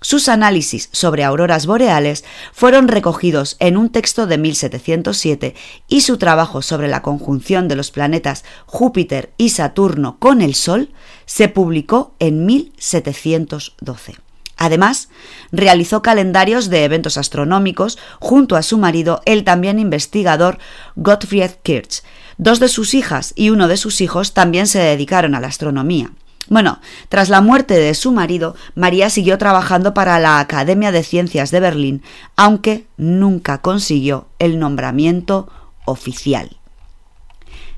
Sus 0.00 0.28
análisis 0.28 0.88
sobre 0.92 1.24
auroras 1.24 1.66
boreales 1.66 2.24
fueron 2.52 2.86
recogidos 2.86 3.56
en 3.58 3.76
un 3.76 3.90
texto 3.90 4.28
de 4.28 4.38
1707 4.38 5.56
y 5.88 6.02
su 6.02 6.16
trabajo 6.16 6.62
sobre 6.62 6.86
la 6.86 7.02
conjunción 7.02 7.66
de 7.66 7.74
los 7.74 7.90
planetas 7.90 8.44
Júpiter 8.66 9.32
y 9.36 9.48
Saturno 9.48 10.18
con 10.20 10.42
el 10.42 10.54
Sol 10.54 10.90
se 11.24 11.48
publicó 11.48 12.14
en 12.20 12.46
1712. 12.46 14.25
Además, 14.56 15.10
realizó 15.52 16.02
calendarios 16.02 16.70
de 16.70 16.84
eventos 16.84 17.18
astronómicos 17.18 17.98
junto 18.18 18.56
a 18.56 18.62
su 18.62 18.78
marido, 18.78 19.20
el 19.26 19.44
también 19.44 19.78
investigador 19.78 20.58
Gottfried 20.96 21.52
Kirch. 21.62 22.02
Dos 22.38 22.60
de 22.60 22.68
sus 22.68 22.94
hijas 22.94 23.34
y 23.36 23.50
uno 23.50 23.68
de 23.68 23.76
sus 23.76 24.00
hijos 24.00 24.32
también 24.32 24.66
se 24.66 24.78
dedicaron 24.78 25.34
a 25.34 25.40
la 25.40 25.48
astronomía. 25.48 26.12
Bueno, 26.48 26.80
tras 27.08 27.28
la 27.28 27.40
muerte 27.40 27.74
de 27.74 27.92
su 27.94 28.12
marido, 28.12 28.54
María 28.74 29.10
siguió 29.10 29.36
trabajando 29.36 29.94
para 29.94 30.20
la 30.20 30.38
Academia 30.38 30.92
de 30.92 31.02
Ciencias 31.02 31.50
de 31.50 31.58
Berlín, 31.60 32.02
aunque 32.36 32.86
nunca 32.96 33.62
consiguió 33.62 34.28
el 34.38 34.60
nombramiento 34.60 35.48
oficial. 35.86 36.58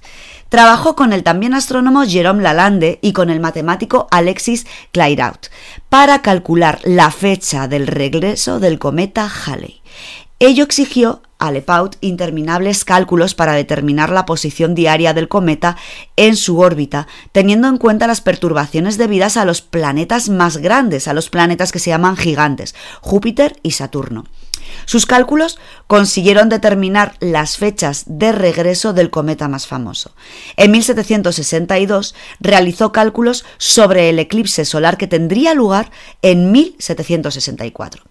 Trabajó 0.51 0.97
con 0.97 1.13
el 1.13 1.23
también 1.23 1.53
astrónomo 1.53 2.03
Jérôme 2.03 2.41
Lalande 2.41 2.99
y 3.01 3.13
con 3.13 3.29
el 3.29 3.39
matemático 3.39 4.09
Alexis 4.11 4.67
Clairaut 4.91 5.47
para 5.87 6.21
calcular 6.21 6.81
la 6.83 7.09
fecha 7.09 7.69
del 7.69 7.87
regreso 7.87 8.59
del 8.59 8.77
cometa 8.77 9.31
Halley. 9.31 9.81
Ello 10.39 10.65
exigió 10.65 11.21
a 11.39 11.53
Lepaut 11.53 11.95
interminables 12.01 12.83
cálculos 12.83 13.33
para 13.33 13.53
determinar 13.53 14.09
la 14.09 14.25
posición 14.25 14.75
diaria 14.75 15.13
del 15.13 15.29
cometa 15.29 15.77
en 16.17 16.35
su 16.35 16.59
órbita, 16.59 17.07
teniendo 17.31 17.69
en 17.69 17.77
cuenta 17.77 18.05
las 18.05 18.19
perturbaciones 18.19 18.97
debidas 18.97 19.37
a 19.37 19.45
los 19.45 19.61
planetas 19.61 20.27
más 20.27 20.57
grandes, 20.57 21.07
a 21.07 21.13
los 21.13 21.29
planetas 21.29 21.71
que 21.71 21.79
se 21.79 21.91
llaman 21.91 22.17
gigantes, 22.17 22.75
Júpiter 22.99 23.57
y 23.63 23.71
Saturno. 23.71 24.25
Sus 24.91 25.05
cálculos 25.05 25.57
consiguieron 25.87 26.49
determinar 26.49 27.15
las 27.21 27.55
fechas 27.55 28.03
de 28.07 28.33
regreso 28.33 28.91
del 28.91 29.09
cometa 29.09 29.47
más 29.47 29.65
famoso. 29.65 30.11
En 30.57 30.71
1762 30.71 32.13
realizó 32.41 32.91
cálculos 32.91 33.45
sobre 33.57 34.09
el 34.09 34.19
eclipse 34.19 34.65
solar 34.65 34.97
que 34.97 35.07
tendría 35.07 35.53
lugar 35.53 35.91
en 36.21 36.51
1764. 36.51 38.03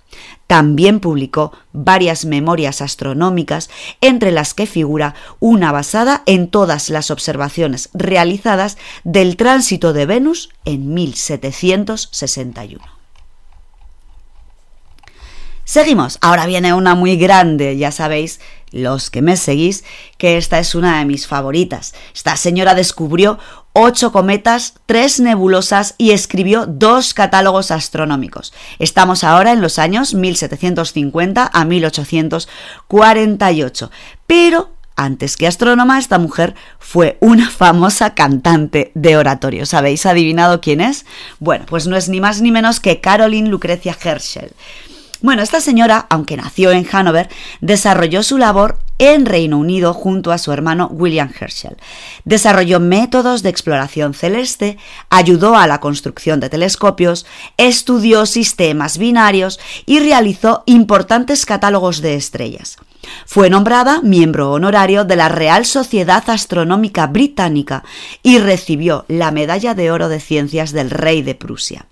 También 0.47 1.01
publicó 1.01 1.53
varias 1.75 2.25
memorias 2.25 2.81
astronómicas, 2.81 3.69
entre 4.01 4.33
las 4.33 4.55
que 4.55 4.65
figura 4.65 5.15
una 5.39 5.73
basada 5.73 6.23
en 6.25 6.49
todas 6.49 6.89
las 6.89 7.11
observaciones 7.11 7.91
realizadas 7.93 8.79
del 9.05 9.37
tránsito 9.37 9.93
de 9.93 10.07
Venus 10.07 10.49
en 10.65 10.95
1761. 10.95 13.00
Seguimos. 15.71 16.19
Ahora 16.21 16.47
viene 16.47 16.75
una 16.75 16.97
muy 16.97 17.17
grande, 17.17 17.77
ya 17.77 17.93
sabéis, 17.93 18.41
los 18.73 19.09
que 19.09 19.23
me 19.23 19.37
seguís, 19.37 19.85
que 20.19 20.37
esta 20.37 20.59
es 20.59 20.75
una 20.75 20.99
de 20.99 21.05
mis 21.05 21.29
favoritas. 21.29 21.95
Esta 22.13 22.37
señora 22.37 22.75
descubrió 22.75 23.39
ocho 23.73 24.11
cometas, 24.11 24.75
tres 24.87 25.21
nebulosas 25.21 25.95
y 25.97 26.11
escribió 26.11 26.67
dos 26.67 27.15
catálogos 27.15 27.71
astronómicos. 27.71 28.53
Estamos 28.81 29.23
ahora 29.23 29.53
en 29.53 29.61
los 29.61 29.79
años 29.79 30.13
1750 30.13 31.49
a 31.53 31.65
1848. 31.65 33.91
Pero 34.27 34.73
antes 34.97 35.37
que 35.37 35.47
astrónoma, 35.47 36.01
esta 36.01 36.19
mujer 36.19 36.57
fue 36.81 37.17
una 37.21 37.49
famosa 37.49 38.17
cantante 38.17 38.91
de 38.97 39.17
oratorio. 39.17 39.67
¿Sabéis 39.67 40.05
adivinado 40.05 40.61
quién 40.61 40.81
es? 40.81 41.07
Bueno, 41.39 41.65
pues 41.69 41.87
no 41.87 41.97
es 41.97 42.09
ni 42.09 42.21
más 42.21 42.41
ni 42.41 42.51
menos 42.51 42.81
que 42.81 43.01
Caroline 43.01 43.49
Lucrecia 43.49 43.97
Herschel. 44.03 44.53
Bueno, 45.23 45.43
esta 45.43 45.61
señora, 45.61 46.07
aunque 46.09 46.37
nació 46.37 46.71
en 46.73 46.87
Hanover, 46.91 47.29
desarrolló 47.61 48.23
su 48.23 48.39
labor 48.39 48.79
en 48.99 49.27
Reino 49.27 49.59
Unido 49.59 49.93
junto 49.93 50.33
a 50.33 50.39
su 50.39 50.51
hermano 50.51 50.89
William 50.93 51.31
Herschel. 51.39 51.77
Desarrolló 52.25 52.81
métodos 52.81 53.43
de 53.43 53.51
exploración 53.51 54.15
celeste, 54.15 54.79
ayudó 55.11 55.57
a 55.57 55.67
la 55.67 55.81
construcción 55.81 56.41
de 56.41 56.49
telescopios, 56.49 57.27
estudió 57.59 58.25
sistemas 58.25 58.97
binarios 58.97 59.61
y 59.85 60.01
realizó 60.01 60.63
importantes 60.65 61.45
catálogos 61.45 62.01
de 62.01 62.15
estrellas. 62.15 62.79
Fue 63.27 63.51
nombrada 63.51 64.01
miembro 64.03 64.53
honorario 64.53 65.05
de 65.05 65.17
la 65.17 65.29
Real 65.29 65.67
Sociedad 65.67 66.25
Astronómica 66.29 67.07
Británica 67.07 67.85
y 68.23 68.39
recibió 68.39 69.05
la 69.09 69.31
Medalla 69.31 69.75
de 69.75 69.91
Oro 69.91 70.09
de 70.09 70.21
Ciencias 70.21 70.73
del 70.73 70.91
Rey 70.91 71.23
de 71.23 71.35
Prusia. 71.35 71.87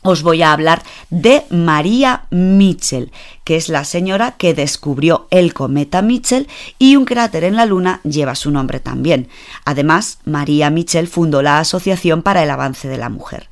os 0.02 0.24
voy 0.24 0.42
a 0.42 0.54
hablar 0.54 0.84
de 1.10 1.46
María 1.50 2.24
Mitchell, 2.30 3.12
que 3.44 3.56
es 3.56 3.68
la 3.68 3.84
señora 3.84 4.36
que 4.38 4.54
descubrió 4.54 5.28
el 5.32 5.54
cometa 5.54 6.02
Mitchell 6.02 6.48
y 6.78 6.96
un 6.96 7.06
cráter 7.06 7.44
en 7.44 7.56
la 7.56 7.66
Luna 7.66 8.00
lleva 8.04 8.36
su 8.36 8.52
nombre 8.52 8.80
también. 8.80 9.28
Además, 9.66 10.20
María 10.24 10.70
Mitchell 10.70 11.08
fundó 11.08 11.42
la 11.42 11.60
Asociación 11.60 12.22
para 12.22 12.44
el 12.44 12.50
Avance 12.52 12.88
de 12.88 12.98
la 12.98 13.10
Mujer. 13.10 13.50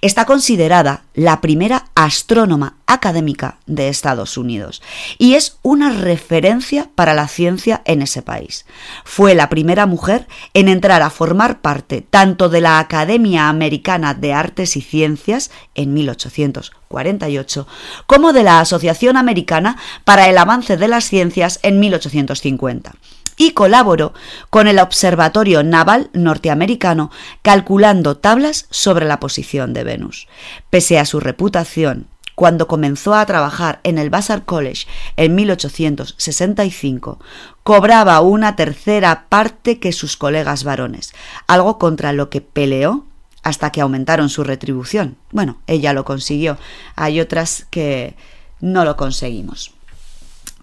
Está 0.00 0.26
considerada 0.26 1.04
la 1.14 1.40
primera 1.40 1.86
astrónoma 1.94 2.76
académica 2.86 3.58
de 3.66 3.88
Estados 3.88 4.36
Unidos 4.38 4.82
y 5.18 5.34
es 5.34 5.58
una 5.62 5.90
referencia 5.90 6.90
para 6.94 7.14
la 7.14 7.26
ciencia 7.28 7.82
en 7.84 8.02
ese 8.02 8.22
país. 8.22 8.66
Fue 9.04 9.34
la 9.34 9.48
primera 9.48 9.86
mujer 9.86 10.26
en 10.54 10.68
entrar 10.68 11.02
a 11.02 11.10
formar 11.10 11.60
parte 11.60 12.02
tanto 12.02 12.48
de 12.48 12.60
la 12.60 12.78
Academia 12.78 13.48
Americana 13.48 14.14
de 14.14 14.32
Artes 14.32 14.76
y 14.76 14.80
Ciencias 14.80 15.50
en 15.74 15.87
1848 15.94 17.66
como 18.06 18.32
de 18.32 18.42
la 18.42 18.60
Asociación 18.60 19.16
Americana 19.16 19.76
para 20.04 20.28
el 20.28 20.38
Avance 20.38 20.76
de 20.76 20.88
las 20.88 21.04
Ciencias 21.04 21.60
en 21.62 21.80
1850 21.80 22.94
y 23.38 23.52
colaboró 23.52 24.12
con 24.50 24.68
el 24.68 24.78
Observatorio 24.80 25.62
Naval 25.62 26.10
Norteamericano 26.12 27.10
calculando 27.42 28.16
tablas 28.18 28.66
sobre 28.70 29.06
la 29.06 29.20
posición 29.20 29.72
de 29.72 29.84
Venus. 29.84 30.26
Pese 30.68 30.98
a 30.98 31.06
su 31.06 31.20
reputación, 31.20 32.08
cuando 32.34 32.68
comenzó 32.68 33.14
a 33.14 33.26
trabajar 33.26 33.80
en 33.82 33.98
el 33.98 34.10
Vassar 34.10 34.44
College 34.44 34.86
en 35.16 35.34
1865, 35.34 37.18
cobraba 37.64 38.20
una 38.20 38.54
tercera 38.54 39.26
parte 39.28 39.80
que 39.80 39.90
sus 39.90 40.16
colegas 40.16 40.62
varones, 40.62 41.14
algo 41.48 41.78
contra 41.78 42.12
lo 42.12 42.30
que 42.30 42.40
peleó 42.40 43.07
hasta 43.42 43.70
que 43.70 43.80
aumentaron 43.80 44.28
su 44.28 44.44
retribución. 44.44 45.16
Bueno, 45.30 45.58
ella 45.66 45.92
lo 45.92 46.04
consiguió, 46.04 46.58
hay 46.96 47.20
otras 47.20 47.66
que 47.70 48.16
no 48.60 48.84
lo 48.84 48.96
conseguimos. 48.96 49.72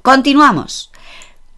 Continuamos. 0.01 0.91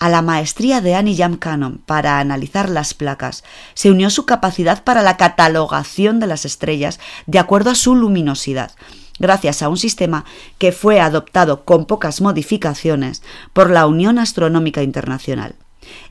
A 0.00 0.08
la 0.08 0.22
maestría 0.22 0.80
de 0.80 0.94
Annie 0.94 1.16
Jam 1.16 1.36
Cannon 1.36 1.78
para 1.84 2.18
analizar 2.18 2.68
las 2.70 2.94
placas 2.94 3.44
se 3.74 3.90
unió 3.90 4.10
su 4.10 4.24
capacidad 4.24 4.82
para 4.82 5.02
la 5.02 5.16
catalogación 5.16 6.18
de 6.18 6.26
las 6.26 6.44
estrellas 6.44 6.98
de 7.26 7.38
acuerdo 7.38 7.70
a 7.70 7.74
su 7.74 7.94
luminosidad, 7.94 8.72
gracias 9.18 9.62
a 9.62 9.68
un 9.68 9.76
sistema 9.76 10.24
que 10.56 10.72
fue 10.72 10.98
adoptado 10.98 11.64
con 11.64 11.84
pocas 11.84 12.20
modificaciones 12.20 13.22
por 13.52 13.70
la 13.70 13.86
Unión 13.86 14.18
Astronómica 14.18 14.82
Internacional. 14.82 15.56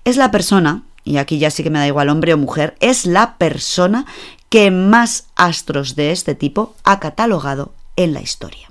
Es 0.06 0.15
la 0.15 0.31
persona, 0.31 0.83
y 1.03 1.17
aquí 1.17 1.39
ya 1.39 1.49
sí 1.49 1.64
que 1.64 1.69
me 1.69 1.80
da 1.80 1.88
igual 1.88 2.09
hombre 2.09 2.33
o 2.33 2.38
mujer, 2.38 2.75
es 2.81 3.06
la 3.06 3.38
persona 3.38 4.06
que 4.49 4.69
más 4.69 5.27
astros 5.35 5.95
de 5.95 6.11
este 6.11 6.35
tipo 6.35 6.75
ha 6.83 6.99
catalogado 6.99 7.73
en 7.95 8.14
la 8.14 8.22
historia. 8.22 8.66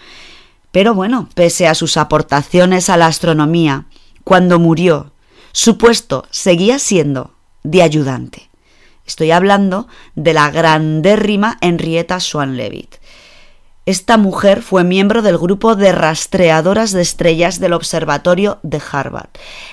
Pero 0.71 0.93
bueno, 0.93 1.27
pese 1.35 1.67
a 1.67 1.75
sus 1.75 1.97
aportaciones 1.97 2.89
a 2.89 2.95
la 2.95 3.07
astronomía, 3.07 3.83
cuando 4.23 4.59
murió, 4.59 5.11
su 5.51 5.77
puesto 5.77 6.25
seguía 6.31 6.79
siendo 6.79 7.31
de 7.63 7.81
ayudante. 7.81 8.49
Estoy 9.05 9.31
hablando 9.31 9.87
de 10.15 10.33
la 10.33 10.49
grandérrima 10.49 11.57
Henrietta 11.61 12.19
Swan 12.19 12.57
Leavitt. 12.57 12.95
Esta 13.85 14.17
mujer 14.17 14.63
fue 14.63 14.83
miembro 14.83 15.21
del 15.21 15.37
grupo 15.37 15.75
de 15.75 15.91
rastreadoras 15.91 16.91
de 16.91 17.03
estrellas 17.03 17.59
del 17.59 17.73
Observatorio 17.73 18.57
de 18.63 18.81
Harvard. 18.91 19.29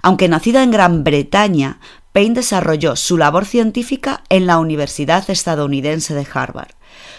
Aunque 0.03 0.29
nacida 0.29 0.63
en 0.63 0.71
Gran 0.71 1.05
Bretaña, 1.05 1.79
Payne 2.13 2.35
desarrolló 2.35 2.97
su 2.97 3.17
labor 3.17 3.45
científica 3.45 4.25
en 4.29 4.47
la 4.47 4.59
Universidad 4.59 5.29
estadounidense 5.31 6.15
de 6.15 6.27
Harvard. 6.33 6.73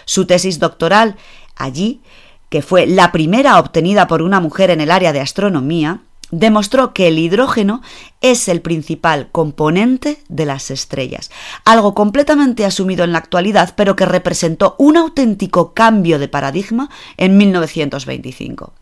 Su 0.06 0.26
tesis 0.26 0.60
doctoral 0.60 1.16
allí, 1.56 2.02
que 2.50 2.62
fue 2.62 2.88
la 2.88 3.12
primera 3.12 3.60
obtenida 3.60 4.08
por 4.08 4.22
una 4.22 4.40
mujer 4.40 4.72
en 4.72 4.82
el 4.82 4.92
área 4.92 5.14
de 5.14 5.22
astronomía, 5.22 6.02
demostró 6.32 6.94
que 6.94 7.08
el 7.08 7.20
hidrógeno 7.20 7.82
es 8.22 8.50
el 8.50 8.62
principal 8.62 9.30
componente 9.32 10.22
de 10.28 10.46
las 10.46 10.72
estrellas, 10.72 11.32
algo 11.64 11.96
completamente 11.96 12.66
asumido 12.66 13.06
en 13.06 13.14
la 13.14 13.20
actualidad, 13.20 13.76
pero 13.78 13.96
que 13.96 14.06
representó 14.06 14.76
un 14.78 14.98
auténtico 14.98 15.74
cambio 15.74 16.20
de 16.20 16.28
paradigma 16.28 16.90
en 17.18 17.38
1925. 17.38 18.74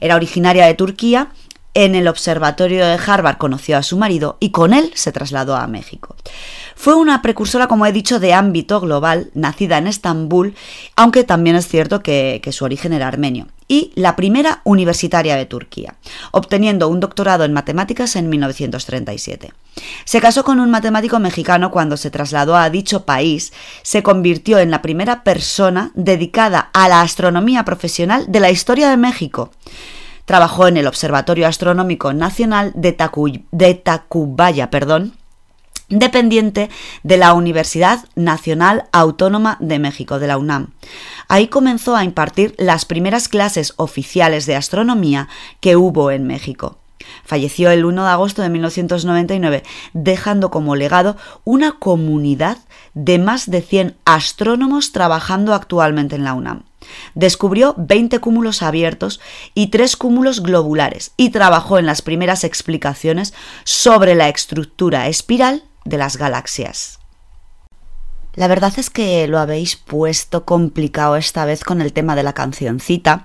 Era 0.00 0.16
originaria 0.16 0.66
de 0.66 0.74
Turquía 0.74 1.30
en 1.76 1.94
el 1.94 2.08
observatorio 2.08 2.86
de 2.86 2.98
Harvard 3.06 3.36
conoció 3.36 3.76
a 3.76 3.82
su 3.82 3.98
marido 3.98 4.38
y 4.40 4.48
con 4.48 4.72
él 4.72 4.90
se 4.94 5.12
trasladó 5.12 5.56
a 5.56 5.66
México. 5.66 6.16
Fue 6.74 6.94
una 6.94 7.20
precursora, 7.20 7.68
como 7.68 7.84
he 7.84 7.92
dicho, 7.92 8.18
de 8.18 8.32
ámbito 8.32 8.80
global, 8.80 9.30
nacida 9.34 9.76
en 9.76 9.86
Estambul, 9.86 10.54
aunque 10.96 11.22
también 11.22 11.54
es 11.54 11.68
cierto 11.68 12.02
que, 12.02 12.40
su 12.50 12.64
origen 12.64 12.94
era 12.94 13.08
armenio, 13.08 13.48
y 13.68 13.92
la 13.94 14.16
primera 14.16 14.62
universitaria 14.64 15.36
de 15.36 15.44
Turquía, 15.44 15.96
obteniendo 16.30 16.88
un 16.88 17.00
doctorado 17.00 17.44
en 17.44 17.52
matemáticas 17.52 18.16
en 18.16 18.30
1937. 18.30 19.52
Se 20.06 20.20
casó 20.22 20.44
con 20.44 20.60
un 20.60 20.70
matemático 20.70 21.18
mexicano 21.18 21.70
cuando 21.70 21.98
se 21.98 22.10
trasladó 22.10 22.56
a 22.56 22.70
dicho 22.70 23.04
país, 23.04 23.52
se 23.82 24.02
convirtió 24.02 24.58
en 24.58 24.70
la 24.70 24.80
primera 24.80 25.24
persona 25.24 25.90
dedicada 25.94 26.70
a 26.72 26.88
la 26.88 27.02
astronomía 27.02 27.66
profesional 27.66 28.24
de 28.28 28.40
la 28.40 28.50
historia 28.50 28.88
de 28.88 28.96
México. 28.96 29.50
Trabajó 30.26 30.66
en 30.66 30.76
el 30.76 30.86
Observatorio 30.86 31.46
Astronómico 31.46 32.12
Nacional 32.12 32.72
de, 32.74 32.92
Tacu 32.92 33.40
de 33.52 33.74
Tacubaya, 33.74 34.70
perdón, 34.70 35.14
dependiente 35.88 36.68
de 37.04 37.16
la 37.16 37.32
Universidad 37.32 38.04
Nacional 38.16 38.86
Autónoma 38.92 39.56
de 39.60 39.78
México, 39.78 40.18
de 40.18 40.26
la 40.26 40.36
UNAM. 40.36 40.72
Ahí 41.28 41.46
comenzó 41.46 41.96
a 41.96 42.04
impartir 42.04 42.54
las 42.58 42.84
primeras 42.84 43.28
clases 43.28 43.74
oficiales 43.76 44.46
de 44.46 44.56
astronomía 44.56 45.28
que 45.60 45.76
hubo 45.76 46.10
en 46.10 46.26
México. 46.26 46.78
Falleció 47.24 47.70
el 47.70 47.84
1 47.84 48.02
de 48.02 48.10
agosto 48.10 48.42
de 48.42 48.48
1999, 48.48 49.62
dejando 49.92 50.50
como 50.50 50.74
legado 50.74 51.16
una 51.44 51.72
comunidad 51.72 52.58
de 52.94 53.20
más 53.20 53.48
de 53.48 53.62
100 53.62 53.96
astrónomos 54.04 54.90
trabajando 54.90 55.54
actualmente 55.54 56.16
en 56.16 56.24
la 56.24 56.34
UNAM. 56.34 56.64
Descubrió 57.14 57.74
20 57.78 58.18
cúmulos 58.20 58.62
abiertos 58.62 59.20
y 59.54 59.68
3 59.68 59.96
cúmulos 59.96 60.42
globulares 60.42 61.12
y 61.16 61.30
trabajó 61.30 61.78
en 61.78 61.86
las 61.86 62.02
primeras 62.02 62.44
explicaciones 62.44 63.34
sobre 63.64 64.14
la 64.14 64.28
estructura 64.28 65.08
espiral 65.08 65.64
de 65.84 65.98
las 65.98 66.16
galaxias. 66.16 66.98
La 68.34 68.48
verdad 68.48 68.72
es 68.76 68.90
que 68.90 69.26
lo 69.28 69.38
habéis 69.38 69.76
puesto 69.76 70.44
complicado 70.44 71.16
esta 71.16 71.46
vez 71.46 71.64
con 71.64 71.80
el 71.80 71.92
tema 71.92 72.14
de 72.14 72.22
la 72.22 72.34
cancioncita. 72.34 73.24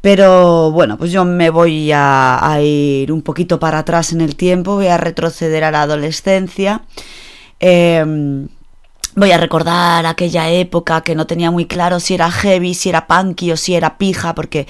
Pero 0.00 0.72
bueno, 0.72 0.98
pues 0.98 1.12
yo 1.12 1.24
me 1.24 1.50
voy 1.50 1.92
a, 1.94 2.58
ir 2.60 3.12
un 3.12 3.22
poquito 3.22 3.60
para 3.60 3.80
atrás 3.80 4.12
en 4.12 4.20
el 4.20 4.34
tiempo, 4.34 4.74
voy 4.74 4.88
a 4.88 4.96
retroceder 4.96 5.62
a 5.64 5.70
la 5.70 5.82
adolescencia. 5.82 6.82
Eh, 7.60 8.48
Voy 9.14 9.30
a 9.30 9.36
recordar 9.36 10.06
aquella 10.06 10.50
época 10.50 11.02
que 11.02 11.14
no 11.14 11.26
tenía 11.26 11.50
muy 11.50 11.66
claro 11.66 12.00
si 12.00 12.14
era 12.14 12.30
heavy, 12.30 12.72
si 12.72 12.88
era 12.88 13.06
punky 13.06 13.52
o 13.52 13.58
si 13.58 13.74
era 13.74 13.98
pija, 13.98 14.34
porque 14.34 14.66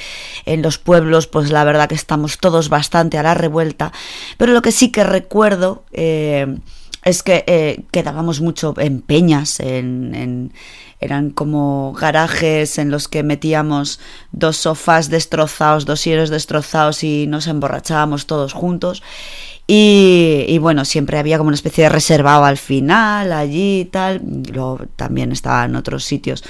en 0.46 0.62
los 0.62 0.78
pueblos, 0.78 1.28
pues 1.28 1.52
la 1.52 1.62
verdad 1.62 1.88
que 1.88 1.94
estamos 1.94 2.38
todos 2.38 2.68
bastante 2.68 3.18
a 3.18 3.22
la 3.22 3.34
revuelta. 3.34 3.92
Pero 4.38 4.52
lo 4.52 4.60
que 4.60 4.72
sí 4.72 4.90
que 4.90 5.04
recuerdo 5.04 5.84
eh, 5.92 6.58
es 7.04 7.22
que 7.22 7.44
eh, 7.46 7.84
quedábamos 7.92 8.40
mucho 8.40 8.74
en 8.78 9.00
peñas, 9.00 9.60
en, 9.60 10.52
eran 10.98 11.30
como 11.30 11.92
garajes 11.92 12.78
en 12.78 12.90
los 12.90 13.06
que 13.06 13.22
metíamos 13.22 14.00
dos 14.32 14.56
sofás 14.56 15.08
destrozados, 15.08 15.84
dos 15.84 16.04
hieros 16.04 16.30
destrozados 16.30 17.04
y 17.04 17.28
nos 17.28 17.46
emborrachábamos 17.46 18.26
todos 18.26 18.52
juntos. 18.52 19.02
Y, 19.66 20.58
bueno, 20.58 20.84
siempre 20.84 21.18
había 21.18 21.38
como 21.38 21.48
una 21.48 21.54
especie 21.54 21.84
de 21.84 21.90
reservado 21.90 22.44
al 22.44 22.58
final, 22.58 23.32
allí 23.32 23.80
y 23.80 23.84
tal. 23.86 24.20
Luego 24.52 24.80
también 24.96 25.32
estaba 25.32 25.64
en 25.64 25.76
otros 25.76 26.04
sitios 26.04 26.44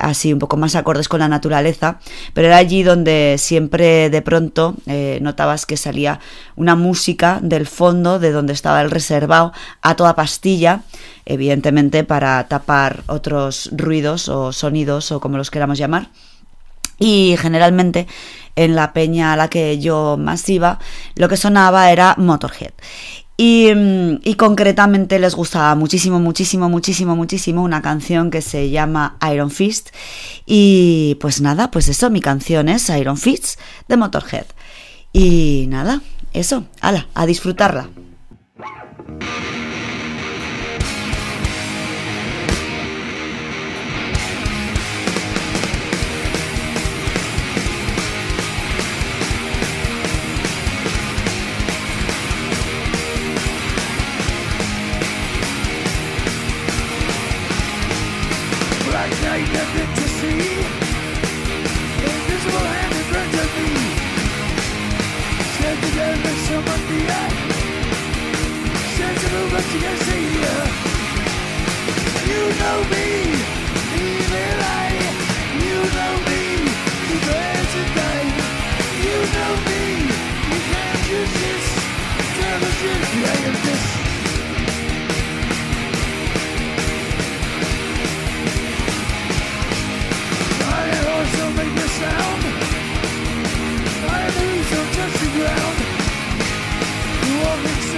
así 0.00 0.32
un 0.32 0.38
poco 0.38 0.56
más 0.56 0.74
acordes 0.74 1.08
con 1.08 1.20
la 1.20 1.28
naturaleza, 1.28 2.00
pero 2.32 2.48
era 2.48 2.56
allí 2.56 2.82
donde 2.82 3.36
siempre 3.38 4.10
de 4.10 4.22
pronto 4.22 4.74
eh, 4.86 5.18
notabas 5.20 5.66
que 5.66 5.76
salía 5.76 6.20
una 6.56 6.74
música 6.74 7.38
del 7.42 7.66
fondo 7.66 8.18
de 8.18 8.32
donde 8.32 8.54
estaba 8.54 8.80
el 8.80 8.90
reservado 8.90 9.52
a 9.82 9.96
toda 9.96 10.16
pastilla, 10.16 10.82
evidentemente 11.26 12.02
para 12.02 12.48
tapar 12.48 13.02
otros 13.06 13.70
ruidos 13.72 14.28
o 14.28 14.52
sonidos 14.52 15.12
o 15.12 15.20
como 15.20 15.36
los 15.36 15.50
queramos 15.50 15.78
llamar. 15.78 16.08
Y 16.98 17.36
generalmente 17.38 18.06
en 18.56 18.74
la 18.74 18.92
peña 18.92 19.32
a 19.32 19.36
la 19.36 19.48
que 19.48 19.78
yo 19.78 20.16
más 20.18 20.48
iba, 20.48 20.78
lo 21.16 21.28
que 21.28 21.36
sonaba 21.36 21.90
era 21.90 22.14
Motorhead. 22.18 22.72
Y, 23.36 23.72
mm, 23.74 24.20
y, 24.22 24.34
concretamente 24.34 25.18
les 25.18 25.34
gustaba 25.34 25.74
muchísimo, 25.74 26.20
muchísimo, 26.20 26.68
muchísimo, 26.68 27.16
muchísimo 27.16 27.62
una 27.62 27.80
canción 27.80 28.30
que 28.30 28.42
se 28.42 28.68
llama 28.68 29.16
Iron 29.32 29.50
Fist. 29.50 29.88
Y 30.44 31.16
pues 31.22 31.40
nada, 31.40 31.70
pues 31.70 31.88
eso, 31.88 32.10
mi 32.10 32.20
canción 32.20 32.68
es 32.68 32.90
Iron 32.90 33.16
Fist 33.16 33.58
de 33.88 33.96
Motorhead. 33.96 34.44
Y 35.14 35.64
nada, 35.68 36.02
eso, 36.34 36.64
ala, 36.82 37.08
a 37.14 37.24
disfrutarla. 37.24 37.88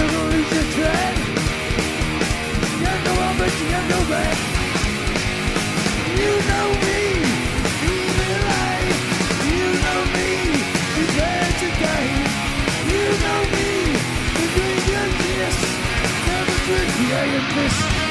Eu 0.03 0.09
não 0.11 0.27
you 0.31 0.65
tread 0.75 1.17
You're 2.83 3.01
no 3.05 3.13
one 3.23 3.37
but 3.39 3.55
you're 3.71 3.87
no 3.93 4.01
man 4.11 4.37
You 6.21 6.33
me, 6.87 7.03
evil 7.87 8.43
eye 8.65 8.91
You 9.47 9.69
know 9.85 10.01
me, 10.15 10.31
prepare 10.95 11.51
me, 17.55 18.02